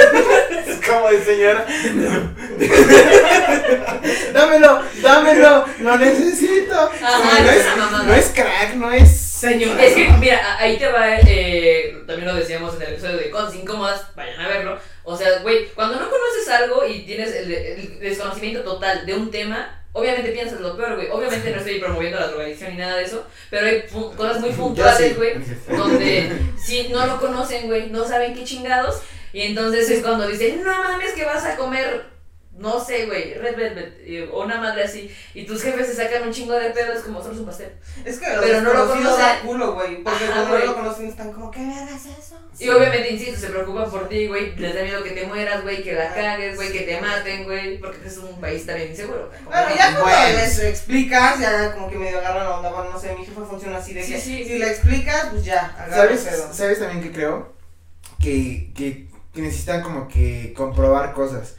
Es 0.67 0.85
como 0.87 1.07
de 1.09 1.23
señora. 1.23 1.65
dámelo, 4.33 4.81
dámelo, 5.01 5.65
lo 5.79 5.97
necesito. 5.97 6.73
Ajá, 6.73 7.41
no, 7.41 7.49
es, 7.49 7.77
mamada. 7.77 8.03
no 8.03 8.13
es 8.13 8.31
crack, 8.33 8.75
no 8.75 8.91
es. 8.91 9.09
Señor. 9.09 9.79
Es 9.79 9.93
que, 9.93 10.09
mira, 10.19 10.57
ahí 10.57 10.77
te 10.77 10.87
va, 10.87 11.17
eh, 11.19 12.03
también 12.07 12.27
lo 12.27 12.35
decíamos 12.35 12.75
en 12.75 12.81
el 12.83 12.93
episodio 12.93 13.17
de 13.17 13.29
Cosas 13.29 13.55
Incómodas, 13.55 14.15
vayan 14.15 14.39
a 14.39 14.47
verlo. 14.47 14.79
O 15.03 15.15
sea, 15.15 15.39
güey, 15.39 15.67
cuando 15.69 15.99
no 15.99 16.09
conoces 16.09 16.49
algo 16.49 16.85
y 16.85 17.01
tienes 17.01 17.33
el, 17.35 17.51
el 17.51 17.99
desconocimiento 17.99 18.63
total 18.63 19.05
de 19.05 19.13
un 19.13 19.29
tema, 19.29 19.81
obviamente 19.95 20.31
piensas 20.31 20.59
lo 20.59 20.75
peor, 20.75 20.95
güey. 20.95 21.09
Obviamente 21.09 21.51
no 21.51 21.57
estoy 21.57 21.79
promoviendo 21.79 22.19
la 22.19 22.27
drogadicción 22.27 22.71
ni 22.71 22.77
nada 22.77 22.97
de 22.97 23.05
eso, 23.05 23.25
pero 23.49 23.65
hay 23.65 23.83
cosas 24.15 24.41
muy 24.41 24.51
puntuales, 24.51 25.15
güey, 25.15 25.33
donde 25.69 26.31
si 26.61 26.89
no 26.89 27.05
lo 27.07 27.19
conocen, 27.19 27.67
güey, 27.67 27.89
no 27.89 28.05
saben 28.05 28.35
qué 28.35 28.43
chingados. 28.43 29.01
Y 29.31 29.41
entonces 29.41 29.89
es 29.89 30.03
cuando 30.03 30.27
dicen, 30.27 30.63
no 30.63 30.83
mames, 30.83 31.13
que 31.13 31.25
vas 31.25 31.45
a 31.45 31.55
comer, 31.55 32.05
no 32.57 32.79
sé, 32.83 33.05
güey, 33.05 33.33
Red 33.33 33.55
Velvet 33.57 33.97
eh, 34.05 34.29
o 34.31 34.43
una 34.43 34.59
madre 34.61 34.83
así. 34.83 35.13
Y 35.33 35.45
tus 35.45 35.61
jefes 35.61 35.87
se 35.87 35.95
sacan 35.95 36.23
un 36.23 36.31
chingo 36.31 36.53
de 36.53 36.69
pedos 36.69 37.03
como 37.03 37.21
solo 37.21 37.33
es 37.33 37.39
un 37.39 37.45
pastel. 37.45 37.71
Es 38.05 38.17
que 38.17 38.25
Pero 38.27 38.61
no 38.61 38.73
lo 38.73 38.85
desconocido 38.85 39.11
conoce. 39.11 39.21
da 39.21 39.39
culo, 39.41 39.73
güey. 39.73 40.03
Porque 40.03 40.23
Ajá, 40.25 40.33
cuando 40.33 40.59
no 40.59 40.65
lo 40.65 40.75
conocen 40.75 41.07
están 41.07 41.33
como, 41.33 41.51
¿qué 41.51 41.59
verga 41.59 41.95
es 41.95 42.05
eso? 42.05 42.39
Y 42.57 42.69
obviamente, 42.69 43.11
insisto, 43.11 43.37
se 43.41 43.47
preocupan 43.49 43.91
por 43.91 44.07
ti, 44.07 44.27
güey. 44.27 44.55
Les 44.55 44.73
da 44.73 44.83
miedo 44.83 45.03
que 45.03 45.11
te 45.11 45.25
mueras, 45.25 45.63
güey, 45.63 45.83
que 45.83 45.91
la 45.93 46.13
cagues, 46.13 46.55
güey, 46.55 46.71
que 46.71 46.81
te 46.81 47.01
maten, 47.01 47.43
güey. 47.43 47.77
Porque 47.79 48.07
es 48.07 48.17
un 48.19 48.39
país 48.39 48.65
también 48.65 48.91
inseguro. 48.91 49.29
Bueno, 49.43 49.67
ya 49.75 49.91
cuando 49.91 50.03
Bueno. 50.03 50.37
les 50.39 50.59
explicas, 50.59 51.39
ya 51.41 51.73
como 51.73 51.89
que 51.89 51.97
medio 51.97 52.19
agarran 52.19 52.45
la 52.45 52.57
onda, 52.57 52.71
bueno, 52.71 52.91
no 52.91 52.99
sé, 52.99 53.13
mi 53.15 53.25
jefa 53.25 53.43
funciona 53.43 53.77
así 53.77 53.93
de 53.93 54.01
Sí, 54.03 54.13
que 54.13 54.19
sí. 54.21 54.45
si 54.45 54.57
le 54.59 54.69
explicas, 54.69 55.27
pues 55.31 55.43
ya, 55.43 55.75
¿Sabes, 55.89 56.21
pedo. 56.21 56.53
¿Sabes 56.53 56.79
también 56.79 57.03
que 57.03 57.11
creo? 57.11 57.53
Que, 58.19 58.71
que, 58.73 59.09
que 59.33 59.41
necesitan 59.41 59.81
como 59.81 60.07
que 60.07 60.53
comprobar 60.55 61.11
cosas. 61.13 61.55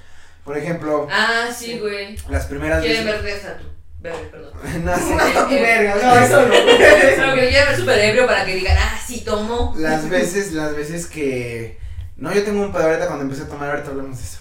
Por 0.47 0.57
ejemplo, 0.57 1.07
Ah, 1.11 1.49
sí, 1.55 1.79
güey. 1.79 2.17
las 2.31 2.47
primeras 2.47 2.83
Quieren 2.83 3.05
veces. 3.05 3.23
ver 3.23 3.33
de 3.35 3.39
esa 3.39 3.59
tu. 3.59 3.65
Verde, 4.01 4.29
perdón. 4.31 4.53
no 4.85 4.97
sé. 4.97 5.15
No, 5.35 5.45
tu 5.49 5.55
verga, 5.55 5.97
no, 6.03 6.19
eso 6.25 6.43
no. 6.43 6.55
Pero 6.55 7.35
que 7.35 7.49
quieren 7.49 7.67
ver 7.69 7.77
súper 7.77 7.99
ebrio 7.99 8.27
para 8.27 8.45
que 8.47 8.55
digan, 8.55 8.77
ah, 8.81 8.99
sí, 9.05 9.23
tomo. 9.23 9.75
Las 9.77 10.09
veces, 10.09 10.53
las 10.53 10.75
veces 10.77 11.07
que. 11.07 11.79
No, 12.17 12.33
yo 12.33 12.45
tengo 12.45 12.63
un 12.63 12.73
pedo 12.73 12.85
ahorita 12.85 13.07
cuando 13.09 13.25
empecé 13.25 13.43
a 13.43 13.49
tomar, 13.49 13.71
ahorita 13.71 13.91
hablamos 13.91 14.17
de 14.19 14.23
eso. 14.25 14.39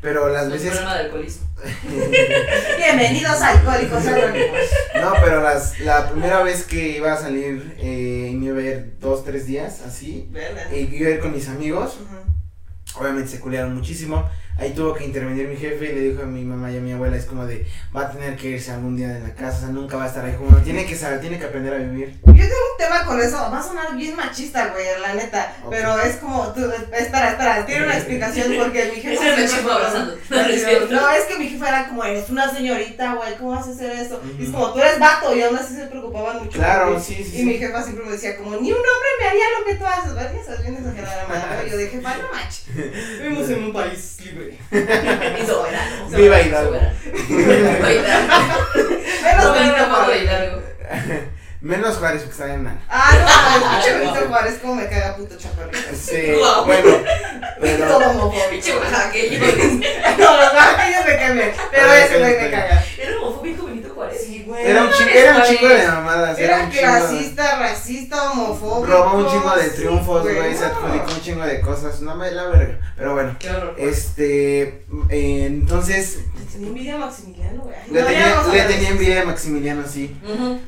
Pero 0.00 0.28
las 0.28 0.44
Un 0.44 0.52
veces. 0.52 0.70
problema 0.70 0.94
de 0.94 1.00
alcoholismo. 1.00 1.48
Bienvenidos 2.78 3.40
a 3.42 3.48
Alcohólicos 3.48 4.06
Anónimos. 4.06 4.58
No, 4.94 5.12
pero 5.24 5.42
las, 5.42 5.80
la 5.80 6.08
primera 6.08 6.40
vez 6.44 6.62
que 6.64 6.96
iba 6.98 7.12
a 7.12 7.16
salir 7.16 7.74
eh, 7.78 8.28
y 8.30 8.34
me 8.36 8.46
iba 8.46 8.58
a 8.58 8.62
ir 8.62 8.96
dos, 9.00 9.24
tres 9.24 9.46
días, 9.46 9.80
así. 9.84 10.30
Y 10.72 10.76
iba 10.94 11.08
a 11.08 11.12
ir 11.14 11.18
con 11.20 11.32
mis 11.32 11.48
amigos. 11.48 11.96
Obviamente 12.94 13.28
se 13.28 13.40
culiaron 13.40 13.74
muchísimo. 13.74 14.30
Ahí 14.58 14.72
tuvo 14.72 14.92
que 14.92 15.04
intervenir 15.04 15.46
mi 15.46 15.56
jefe 15.56 15.92
y 15.92 15.94
le 15.94 16.00
dijo 16.00 16.22
a 16.22 16.26
mi 16.26 16.42
mamá 16.42 16.70
y 16.72 16.78
a 16.78 16.80
mi 16.80 16.92
abuela, 16.92 17.16
es 17.16 17.26
como 17.26 17.46
de, 17.46 17.64
va 17.96 18.02
a 18.02 18.10
tener 18.10 18.36
que 18.36 18.48
irse 18.48 18.72
algún 18.72 18.96
día 18.96 19.08
de 19.08 19.20
la 19.20 19.32
casa, 19.32 19.58
o 19.58 19.60
sea, 19.60 19.68
nunca 19.68 19.96
va 19.96 20.04
a 20.04 20.08
estar 20.08 20.24
ahí 20.24 20.34
junto, 20.36 20.56
tiene 20.62 20.84
que 20.84 20.96
saber, 20.96 21.20
tiene 21.20 21.38
que 21.38 21.44
aprender 21.44 21.74
a 21.74 21.78
vivir. 21.78 22.18
Yo 22.26 22.32
tengo 22.32 22.44
un 22.44 22.78
tema 22.78 23.04
con 23.04 23.20
eso, 23.20 23.36
va 23.36 23.60
a 23.60 23.62
sonar 23.62 23.96
bien 23.96 24.16
machista, 24.16 24.68
güey, 24.68 24.84
la 25.00 25.14
neta. 25.14 25.54
Pero 25.70 26.00
es 26.00 26.16
como, 26.16 26.52
tú, 26.52 26.60
espera, 26.92 27.30
espera, 27.30 27.66
tiene 27.66 27.84
una 27.84 27.96
explicación 27.96 28.52
porque 28.58 28.92
mi 28.92 29.12
es 29.12 29.20
el 29.20 29.70
abrazando. 29.70 30.14
No, 30.28 31.00
no 31.00 31.10
es 31.10 31.24
que 31.24 31.38
mi 31.38 31.48
jefa 31.48 31.68
era 31.68 31.88
como, 31.88 32.04
eres 32.04 32.28
una 32.28 32.52
señorita, 32.52 33.14
güey, 33.14 33.36
¿cómo 33.36 33.50
vas 33.50 33.68
a 33.68 33.70
hacer 33.70 33.92
eso? 33.92 34.20
Y 34.38 34.44
es 34.44 34.50
como, 34.50 34.72
tú 34.72 34.80
eres 34.80 34.98
vato, 34.98 35.34
y 35.36 35.42
aún 35.42 35.56
así 35.56 35.74
se 35.74 35.86
preocupaban 35.86 36.38
mucho. 36.38 36.58
Claro, 36.58 37.00
sí, 37.00 37.24
sí, 37.24 37.40
Y 37.40 37.44
mi 37.44 37.54
jefa 37.54 37.82
siempre 37.82 38.04
me 38.04 38.12
decía, 38.12 38.36
como, 38.36 38.50
ni 38.56 38.72
un 38.72 38.78
hombre 38.78 39.08
me 39.20 39.28
haría 39.28 39.44
lo 39.58 39.66
que 39.66 39.74
tú 39.76 39.86
haces, 39.86 40.14
¿verdad? 40.14 40.34
Estás 40.34 40.62
bien 40.62 40.76
exagerada, 40.76 41.28
madre. 41.28 41.66
Y 41.66 41.70
yo 41.70 41.76
dije, 41.76 41.96
no 41.96 42.02
manches. 42.02 42.64
Vivimos 43.22 43.48
en 43.50 43.64
un 43.64 43.72
país 43.72 44.16
libre. 44.24 44.47
Y 44.70 45.46
soberano. 45.46 46.08
Viva 46.10 46.40
Hidalgo. 46.40 46.72
Soberano. 46.72 46.98
Viva 47.28 47.92
Hidalgo. 47.92 48.38
Menos 49.28 49.88
Juárez. 49.90 50.22
Hidalgo. 50.22 50.62
Menos 51.60 51.96
Juárez, 51.96 52.22
porque 52.22 52.32
está 52.32 52.46
bien 52.46 52.62
mal. 52.62 52.78
Ah, 52.88 53.58
no, 53.60 53.70
pinche 53.72 53.98
Benito 53.98 54.28
Juárez, 54.28 54.58
como 54.62 54.74
me 54.76 54.88
caga 54.88 55.16
puto 55.16 55.36
chaparrito. 55.36 55.78
Sí, 55.92 56.32
bueno, 56.64 56.90
Todo 56.90 57.04
pero... 57.60 58.10
homofóbico. 58.10 58.50
Pinche 58.50 58.76
oaxaqueño. 58.76 59.38
No, 60.18 60.36
los 60.36 60.52
oaxaqueños 60.52 61.04
me 61.04 61.16
caen 61.16 61.34
bien, 61.34 61.52
pero 61.70 61.92
ese 61.92 62.18
güey 62.18 62.40
me 62.42 62.50
caga. 62.50 62.84
Era 62.96 63.16
homofóbico 63.18 63.37
güey. 64.48 64.66
Era 64.66 64.84
un, 64.84 64.90
chingo, 64.90 65.10
era 65.10 65.36
un 65.36 65.42
chingo 65.42 65.68
de 65.68 65.86
mamadas, 65.86 66.38
era 66.38 66.56
Era 66.56 66.64
un 66.64 66.70
chingo 66.70 66.86
de... 66.86 66.98
clasista, 66.98 67.58
racista, 67.58 68.30
homofóbico. 68.30 68.86
Robó 68.86 69.18
un 69.18 69.26
chingo 69.28 69.56
de 69.56 69.64
sí, 69.64 69.76
triunfos, 69.76 70.22
güey, 70.22 70.56
se 70.56 70.64
adjudicó 70.64 71.12
un 71.12 71.20
chingo 71.20 71.42
de 71.42 71.60
cosas, 71.60 72.00
no 72.00 72.14
me 72.16 72.30
la 72.30 72.46
verga, 72.46 72.78
pero 72.96 73.14
bueno. 73.14 73.36
Qué 73.38 73.50
horror. 73.50 73.74
Este, 73.78 74.62
eh, 75.10 75.46
entonces, 75.46 76.20
Le 76.38 76.44
tenía 76.52 76.68
envidia 76.68 76.94
a 76.94 76.98
Maximiliano, 76.98 77.62
güey. 77.62 77.76
le 77.90 78.00
No, 78.00 78.06
tenía, 78.06 78.42
le 78.52 78.74
tenía 78.74 78.88
envidia 78.88 79.22
a 79.22 79.24
Maximiliano, 79.24 79.82
sí. 79.86 80.16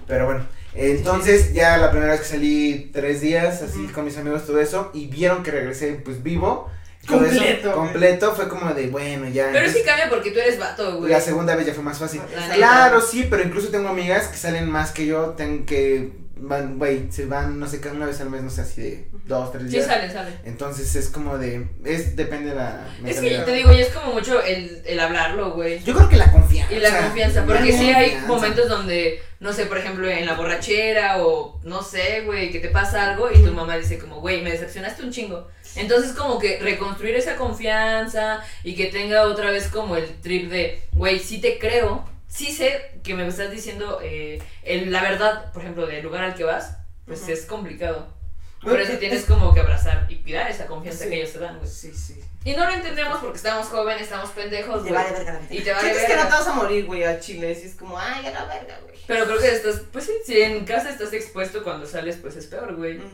Pero 0.06 0.26
bueno, 0.26 0.46
entonces 0.74 1.52
ya 1.52 1.76
la 1.78 1.90
primera 1.90 2.12
vez 2.12 2.20
que 2.20 2.26
salí 2.28 2.90
tres 2.92 3.20
días, 3.20 3.62
así 3.62 3.86
con 3.88 4.04
mis 4.04 4.16
amigos, 4.16 4.46
todo 4.46 4.60
eso, 4.60 4.90
y 4.94 5.06
vieron 5.06 5.42
que 5.42 5.50
regresé 5.50 5.92
pues 6.04 6.22
vivo. 6.22 6.70
Completo, 7.10 7.68
eso, 7.68 7.72
completo, 7.72 8.34
fue 8.34 8.48
como 8.48 8.72
de, 8.72 8.86
bueno, 8.88 9.28
ya. 9.28 9.46
Pero 9.46 9.58
entonces, 9.58 9.82
que 9.82 9.88
cambia 9.88 10.08
porque 10.08 10.30
tú 10.30 10.38
eres 10.38 10.58
vato, 10.58 10.98
güey. 10.98 11.10
la 11.10 11.20
segunda 11.20 11.56
vez 11.56 11.66
ya 11.66 11.74
fue 11.74 11.82
más 11.82 11.98
fácil. 11.98 12.20
Claro, 12.54 13.00
sí, 13.00 13.26
pero 13.28 13.42
incluso 13.42 13.68
tengo 13.68 13.88
amigas 13.88 14.28
que 14.28 14.36
salen 14.36 14.70
más 14.70 14.92
que 14.92 15.06
yo, 15.06 15.30
ten, 15.30 15.66
que 15.66 16.10
van, 16.40 16.78
güey, 16.78 17.10
se 17.10 17.26
van, 17.26 17.58
no 17.58 17.66
sé, 17.68 17.80
cada 17.80 17.94
una 17.94 18.06
vez 18.06 18.20
al 18.20 18.30
mes, 18.30 18.42
no 18.42 18.50
sé, 18.50 18.62
así 18.62 18.80
de 18.82 19.08
dos, 19.26 19.52
tres 19.52 19.64
Sí, 19.64 19.70
días. 19.70 19.86
sale, 19.86 20.10
sale. 20.10 20.30
Entonces 20.44 20.94
es 20.96 21.08
como 21.08 21.38
de, 21.38 21.68
es, 21.84 22.16
depende 22.16 22.50
de 22.50 22.56
la 22.56 22.86
Es 23.04 23.16
que 23.16 23.30
mentalidad. 23.30 23.44
te 23.44 23.52
digo, 23.52 23.72
y 23.72 23.80
es 23.80 23.88
como 23.88 24.12
mucho 24.14 24.42
el, 24.42 24.82
el 24.84 25.00
hablarlo, 25.00 25.52
güey. 25.52 25.82
Yo 25.84 25.94
creo 25.94 26.08
que 26.08 26.16
la 26.16 26.30
confianza. 26.32 26.74
Y 26.74 26.80
la 26.80 26.98
confianza, 27.02 27.44
porque 27.44 27.72
la 27.72 27.78
sí 27.78 27.90
hay 27.90 28.10
confianza. 28.10 28.26
momentos 28.28 28.68
donde, 28.68 29.22
no 29.40 29.52
sé, 29.52 29.66
por 29.66 29.78
ejemplo, 29.78 30.08
en 30.08 30.26
la 30.26 30.34
borrachera 30.34 31.24
o 31.24 31.60
no 31.64 31.82
sé, 31.82 32.22
güey, 32.26 32.50
que 32.50 32.58
te 32.60 32.68
pasa 32.68 33.10
algo 33.12 33.30
y 33.30 33.42
tu 33.44 33.52
mamá 33.52 33.76
dice 33.76 33.98
como, 33.98 34.20
güey, 34.20 34.42
me 34.42 34.50
decepcionaste 34.50 35.02
un 35.02 35.10
chingo. 35.12 35.48
Entonces 35.76 36.12
como 36.12 36.38
que 36.40 36.58
reconstruir 36.58 37.14
esa 37.14 37.36
confianza 37.36 38.40
y 38.64 38.74
que 38.74 38.86
tenga 38.86 39.22
otra 39.24 39.50
vez 39.52 39.68
como 39.68 39.96
el 39.96 40.04
trip 40.20 40.50
de, 40.50 40.82
güey, 40.92 41.18
sí 41.20 41.40
te 41.40 41.58
creo, 41.58 42.04
sí 42.30 42.50
sé 42.52 42.98
que 43.02 43.14
me 43.14 43.26
estás 43.26 43.50
diciendo 43.50 43.98
eh, 44.02 44.40
el- 44.62 44.90
la 44.90 45.02
verdad, 45.02 45.52
por 45.52 45.60
ejemplo, 45.62 45.86
del 45.86 46.02
lugar 46.02 46.24
al 46.24 46.34
que 46.34 46.44
vas, 46.44 46.76
pues 47.04 47.22
Ujú. 47.22 47.32
es 47.32 47.44
complicado. 47.44 48.18
Por 48.62 48.70
Bueno, 48.70 48.84
eso 48.84 48.92
es- 48.94 48.98
tienes 49.00 49.24
como 49.24 49.52
que 49.52 49.60
abrazar 49.60 50.06
y 50.08 50.16
cuidar 50.22 50.50
esa 50.50 50.66
confianza 50.66 51.04
Sí. 51.04 51.10
que 51.10 51.16
ellos 51.16 51.32
te 51.32 51.38
dan, 51.40 51.56
güey. 51.58 51.68
Sí, 51.68 51.92
sí. 51.94 52.20
Y 52.44 52.52
no 52.54 52.64
lo 52.66 52.72
entendemos 52.72 53.18
porque 53.18 53.36
estamos 53.36 53.66
jóvenes, 53.68 54.02
estamos 54.02 54.30
pendejos, 54.30 54.82
Te 54.84 54.90
güey. 54.90 54.94
vale 55.02 55.12
verga 55.12 55.32
la 55.34 55.38
vida. 55.40 55.54
Y 55.54 55.60
te 55.62 55.72
vale 55.72 55.82
Sientes 55.84 56.04
que 56.06 56.12
no 56.16 56.22
verga. 56.22 56.30
te 56.36 56.38
vas 56.44 56.48
a 56.48 56.52
morir, 56.54 56.86
güey, 56.86 57.04
a 57.04 57.20
Chile. 57.20 57.54
Si 57.54 57.66
es 57.66 57.74
como, 57.74 57.98
ay, 57.98 58.24
a 58.26 58.30
la 58.30 58.44
verga, 58.46 58.78
güey. 58.84 58.96
Pero 59.06 59.24
creo 59.24 59.38
que 59.38 59.48
estás, 59.50 59.82
pues 59.92 60.04
sí, 60.06 60.12
si 60.24 60.40
en 60.40 60.64
casa 60.64 60.90
estás 60.90 61.12
expuesto 61.12 61.62
cuando 61.64 61.86
sales, 61.86 62.16
pues 62.16 62.36
es 62.36 62.46
peor, 62.46 62.76
güey. 62.76 62.98
Ujú. 62.98 63.08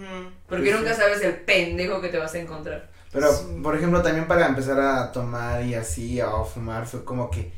Porque 0.49 0.67
Pues 0.71 0.77
nunca 0.81 0.95
sí. 0.95 1.01
sabes 1.01 1.23
el 1.23 1.37
pendejo 1.37 2.01
que 2.01 2.09
te 2.09 2.19
vas 2.19 2.35
a 2.35 2.39
encontrar. 2.39 2.89
Pero, 3.13 3.33
Sí. 3.33 3.45
por 3.63 3.75
ejemplo, 3.77 4.03
también 4.03 4.27
para 4.29 4.47
empezar 4.47 4.79
a 4.81 5.11
tomar 5.11 5.65
y 5.65 5.75
así, 5.75 6.21
o 6.21 6.45
fumar, 6.45 6.87
fue 6.87 7.05
como 7.05 7.31
que. 7.31 7.51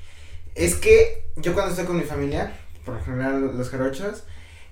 Es 0.58 0.74
que 0.74 1.22
yo 1.36 1.54
cuando 1.54 1.70
estoy 1.70 1.86
con 1.86 1.96
mi 1.96 2.02
familia, 2.02 2.52
por 2.84 2.96
lo 2.96 3.04
general 3.04 3.56
los 3.56 3.70
jarochos, 3.70 4.24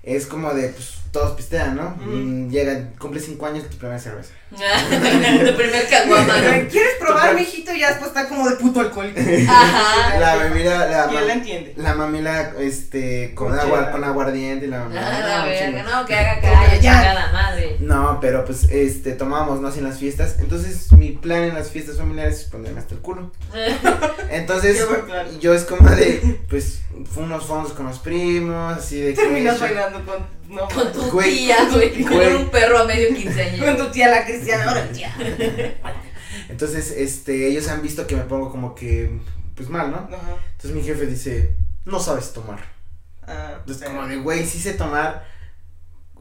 es 0.03 0.25
como 0.25 0.53
de, 0.53 0.67
pues, 0.67 0.97
todos 1.17 1.35
pistean, 1.35 1.75
¿no? 1.75 1.95
Mm, 1.99 2.49
Llega, 2.49 2.89
cumple 2.99 3.19
cinco 3.19 3.47
años 3.47 3.67
tu 3.69 3.77
primera 3.77 3.99
cerveza. 3.99 4.29
tu 4.51 5.55
primer 5.57 5.87
caguama, 5.89 6.33
¿Quieres 6.69 6.95
probar, 6.99 7.33
mijito? 7.35 7.73
Y 7.73 7.79
ya 7.79 7.89
después 7.89 8.09
está 8.09 8.29
como 8.29 8.47
de 8.47 8.55
puto 8.55 8.79
alcohólico. 8.81 9.19
Ajá. 9.19 10.19
La 10.19 10.35
mamila, 10.35 10.85
la, 10.87 11.19
él 11.19 11.27
la 11.27 11.33
entiende. 11.33 11.73
la 11.75 11.93
mamila, 11.95 12.53
este, 12.59 13.33
con, 13.35 13.57
agua, 13.57 13.91
con 13.91 14.03
aguardiente 14.03 14.65
y 14.65 14.69
la 14.69 14.79
mamila. 14.79 15.01
Ah, 15.05 15.19
la 15.19 15.37
no, 15.39 15.45
verga, 15.47 15.83
no, 15.83 16.05
que 16.05 16.15
haga 16.15 16.35
Ya. 16.35 16.41
calla, 16.41 16.73
chingada 16.79 17.31
madre. 17.31 17.77
No, 17.79 18.19
pero 18.21 18.45
pues, 18.45 18.65
este, 18.69 19.13
tomamos, 19.13 19.59
¿no? 19.59 19.67
Así 19.67 19.79
en 19.79 19.85
las 19.85 19.97
fiestas. 19.97 20.37
Entonces, 20.39 20.91
mi 20.93 21.11
plan 21.11 21.43
en 21.43 21.55
las 21.55 21.71
fiestas 21.71 21.97
familiares 21.97 22.41
es 22.41 22.43
ponerme 22.45 22.79
hasta 22.79 22.93
el 22.95 23.01
culo. 23.01 23.31
Entonces, 24.29 24.85
yo 25.39 25.53
es 25.53 25.63
como 25.63 25.89
de, 25.89 26.39
pues, 26.49 26.81
unos 27.15 27.45
fondos 27.45 27.73
con 27.73 27.85
los 27.87 27.99
primos, 27.99 28.77
así 28.77 29.01
de 29.01 29.13
que. 29.13 29.21
Terminas 29.21 29.59
bailando 29.59 30.05
con, 30.05 30.36
no, 30.47 30.67
Con 30.69 30.91
tu 30.91 31.01
Güey, 31.11 31.37
tía, 31.37 31.57
güey. 31.71 32.03
Con 32.03 32.13
güey. 32.13 32.35
un 32.35 32.49
perro 32.49 32.79
a 32.79 32.85
medio 32.85 33.07
con 33.09 33.17
quinceañero. 33.17 33.77
tu 33.77 33.91
tía 33.91 34.07
la 34.09 34.25
cristiana, 34.25 34.65
ahora 34.69 34.87
tía. 34.91 35.13
Entonces, 36.49 36.91
este, 36.91 37.47
ellos 37.47 37.67
han 37.67 37.81
visto 37.81 38.07
que 38.07 38.15
me 38.15 38.23
pongo 38.23 38.49
como 38.51 38.73
que, 38.75 39.19
pues 39.55 39.69
mal, 39.69 39.91
¿no? 39.91 39.97
Ajá. 39.97 40.35
Entonces 40.55 40.71
mi 40.71 40.83
jefe 40.83 41.05
dice, 41.07 41.55
no 41.85 41.99
sabes 41.99 42.31
tomar. 42.33 42.59
Ah, 43.27 43.55
Entonces, 43.59 43.85
sí. 43.87 43.93
como 43.93 44.07
de, 44.07 44.17
güey, 44.17 44.45
sí 44.45 44.59
sé 44.59 44.73
tomar. 44.73 45.25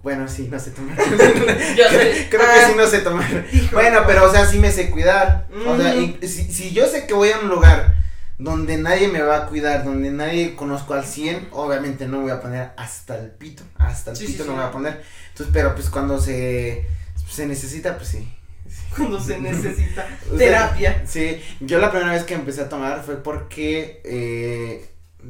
Bueno, 0.03 0.29
sí, 0.29 0.49
no 0.51 0.59
sé 0.59 0.71
tomar. 0.73 0.97
Ya 1.77 1.89
sé. 1.91 2.27
Creo 2.31 2.43
Ah. 2.45 2.55
que 2.61 2.67
sí 2.67 2.73
no 2.77 2.87
sé 2.87 2.99
tomar. 3.01 3.47
Hijo. 3.53 3.75
Bueno, 3.77 4.01
pero 4.07 4.25
o 4.29 4.33
sea, 4.33 4.47
sí 4.47 4.59
me 4.59 4.71
sé 4.73 4.91
cuidar. 4.91 5.47
O 5.67 5.77
sea, 5.77 5.95
Mm. 5.95 6.17
y 6.23 6.27
si, 6.29 6.53
si 6.53 6.71
yo 6.73 6.87
sé 6.87 7.07
que 7.07 7.15
voy 7.15 7.31
a 7.31 7.39
un 7.41 7.49
lugar 7.49 7.95
donde 8.39 8.77
nadie 8.79 9.09
me 9.09 9.23
va 9.23 9.37
a 9.39 9.47
cuidar, 9.47 9.85
donde 9.85 10.11
nadie 10.11 10.55
conozco 10.57 10.95
al 10.95 11.05
100, 11.05 11.49
obviamente 11.53 12.07
no 12.07 12.19
me 12.19 12.25
voy 12.25 12.33
a 12.33 12.41
poner 12.41 12.71
hasta 12.77 13.19
el 13.19 13.31
pito. 13.31 13.63
Hasta 13.77 14.11
el 14.13 14.17
Sí, 14.17 14.27
pito 14.27 14.45
sí, 14.45 14.49
no 14.49 14.53
sí. 14.53 14.57
me 14.57 14.57
voy 14.63 14.69
a 14.69 14.73
poner. 14.73 15.03
Entonces, 15.31 15.53
pero 15.53 15.75
pues 15.75 15.89
cuando 15.91 16.21
se, 16.21 16.87
se 17.29 17.47
necesita, 17.47 17.97
pues 17.97 18.09
sí. 18.09 18.33
Cuando 18.97 19.21
se 19.21 19.39
necesita 19.39 20.07
O 20.33 20.39
sea, 20.39 20.39
terapia. 20.39 21.03
Sí, 21.07 21.41
yo 21.61 21.79
la 21.79 21.91
primera 21.91 22.13
vez 22.13 22.25
que 22.25 22.35
empecé 22.35 22.63
a 22.63 22.69
tomar 22.69 23.03
fue 23.05 23.23
porque 23.23 24.01
eh, 24.05 24.89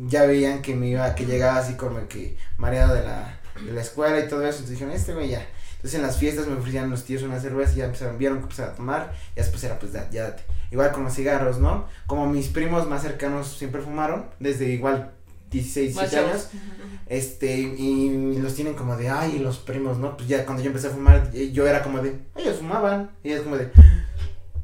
ya 0.08 0.24
veían 0.24 0.62
que 0.62 0.74
me 0.74 0.88
iba, 0.88 1.14
que 1.14 1.26
llegaba 1.26 1.58
así 1.58 1.74
como 1.74 2.06
que 2.08 2.36
mareado 2.56 2.94
de 2.94 3.02
la, 3.04 3.40
de 3.64 3.72
la 3.72 3.80
escuela 3.80 4.18
y 4.20 4.28
todo 4.28 4.40
eso, 4.42 4.58
entonces 4.58 4.70
dijeron, 4.70 4.94
este 4.94 5.14
güey 5.14 5.28
ya. 5.30 5.46
Entonces 5.86 6.00
en 6.00 6.06
las 6.08 6.16
fiestas 6.18 6.48
me 6.48 6.54
ofrecían 6.54 6.90
los 6.90 7.04
tíos 7.04 7.22
una 7.22 7.38
cerveza 7.38 7.72
y 7.74 7.76
ya 7.76 7.84
empezaron, 7.84 8.18
vieron 8.18 8.38
que 8.38 8.42
empezaba 8.42 8.72
a 8.72 8.74
tomar, 8.74 9.12
y 9.34 9.36
después 9.36 9.62
era 9.62 9.78
pues 9.78 9.92
da- 9.92 10.10
ya 10.10 10.24
date. 10.24 10.42
Igual 10.72 10.90
con 10.90 11.04
los 11.04 11.14
cigarros, 11.14 11.60
¿no? 11.60 11.86
Como 12.08 12.26
mis 12.28 12.48
primos 12.48 12.88
más 12.88 13.02
cercanos 13.02 13.46
siempre 13.56 13.80
fumaron, 13.80 14.26
desde 14.40 14.64
igual 14.68 15.12
16, 15.52 15.94
Más 15.94 16.10
17 16.10 16.16
chavos. 16.28 16.48
años, 16.52 16.62
este, 17.06 17.56
y 17.60 18.36
los 18.38 18.56
tienen 18.56 18.74
como 18.74 18.96
de, 18.96 19.10
ay, 19.10 19.38
los 19.38 19.58
primos, 19.58 19.98
¿no? 19.98 20.16
Pues 20.16 20.28
ya 20.28 20.44
cuando 20.44 20.60
yo 20.60 20.70
empecé 20.70 20.88
a 20.88 20.90
fumar, 20.90 21.30
eh, 21.32 21.52
yo 21.52 21.68
era 21.68 21.84
como 21.84 22.02
de, 22.02 22.18
ellos 22.34 22.56
fumaban, 22.56 23.12
y 23.22 23.30
es 23.30 23.42
como 23.42 23.56
de, 23.56 23.70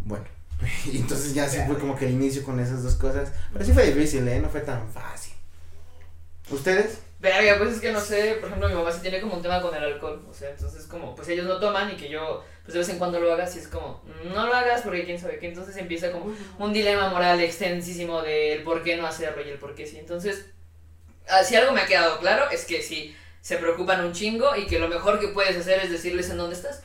bueno. 0.05 0.25
Y 0.93 0.97
entonces 0.99 1.35
ya 1.35 1.49
sí 1.49 1.59
fue 1.69 1.79
como 1.79 1.95
que 1.95 2.07
el 2.09 2.15
inicio 2.15 2.43
con 2.43 2.59
esas 2.59 2.83
dos 2.83 2.97
cosas. 2.97 3.31
Pero 3.53 3.65
sí 3.65 3.73
fue 3.73 3.87
difícil, 3.87 4.27
¿eh? 4.27 4.41
No 4.41 4.49
fue 4.49 4.63
tan 4.63 4.89
fácil. 4.89 5.35
¿Ustedes? 6.51 6.99
Verga, 7.23 7.57
pues 7.57 7.75
es 7.75 7.81
que 7.81 7.93
no 7.93 8.01
sé, 8.01 8.37
por 8.41 8.49
ejemplo, 8.49 8.69
mi 8.69 8.75
mamá 8.75 8.91
sí 8.91 8.99
tiene 9.01 9.21
como 9.21 9.35
un 9.35 9.43
tema 9.43 9.63
con 9.63 9.73
el 9.73 9.85
alcohol, 9.85 10.27
o 10.29 10.35
sea, 10.35 10.51
entonces 10.51 10.87
como, 10.87 11.15
pues 11.15 11.29
ellos 11.29 11.47
no 11.47 11.61
toman 11.61 11.89
y 11.93 11.95
que 11.95 12.09
yo, 12.09 12.45
pues 12.65 12.73
de 12.73 12.81
vez 12.81 12.89
en 12.89 12.99
cuando 12.99 13.21
lo 13.21 13.33
hagas 13.33 13.55
y 13.55 13.61
es 13.61 13.69
como, 13.69 14.03
no 14.35 14.45
lo 14.45 14.53
hagas 14.53 14.83
porque 14.83 15.05
quién 15.05 15.21
sabe 15.21 15.39
qué, 15.39 15.47
entonces 15.47 15.77
empieza 15.77 16.11
como 16.11 16.35
un 16.59 16.73
dilema 16.73 17.11
moral 17.11 17.41
extensísimo 17.41 18.23
del 18.23 18.65
por 18.65 18.83
qué 18.83 18.97
no 18.97 19.07
hacerlo 19.07 19.41
y 19.47 19.51
el 19.51 19.59
por 19.59 19.77
qué 19.77 19.87
sí, 19.87 19.99
entonces, 20.01 20.47
ah, 21.29 21.45
si 21.45 21.55
algo 21.55 21.71
me 21.71 21.83
ha 21.83 21.87
quedado 21.87 22.19
claro 22.19 22.51
es 22.51 22.65
que 22.65 22.83
sí, 22.83 23.15
se 23.41 23.57
preocupan 23.57 24.05
un 24.05 24.13
chingo 24.13 24.57
y 24.57 24.67
que 24.67 24.81
lo 24.81 24.89
mejor 24.89 25.21
que 25.21 25.29
puedes 25.29 25.57
hacer 25.57 25.79
es 25.81 25.93
decirles 25.93 26.29
en 26.29 26.39
dónde 26.39 26.57
estás. 26.57 26.83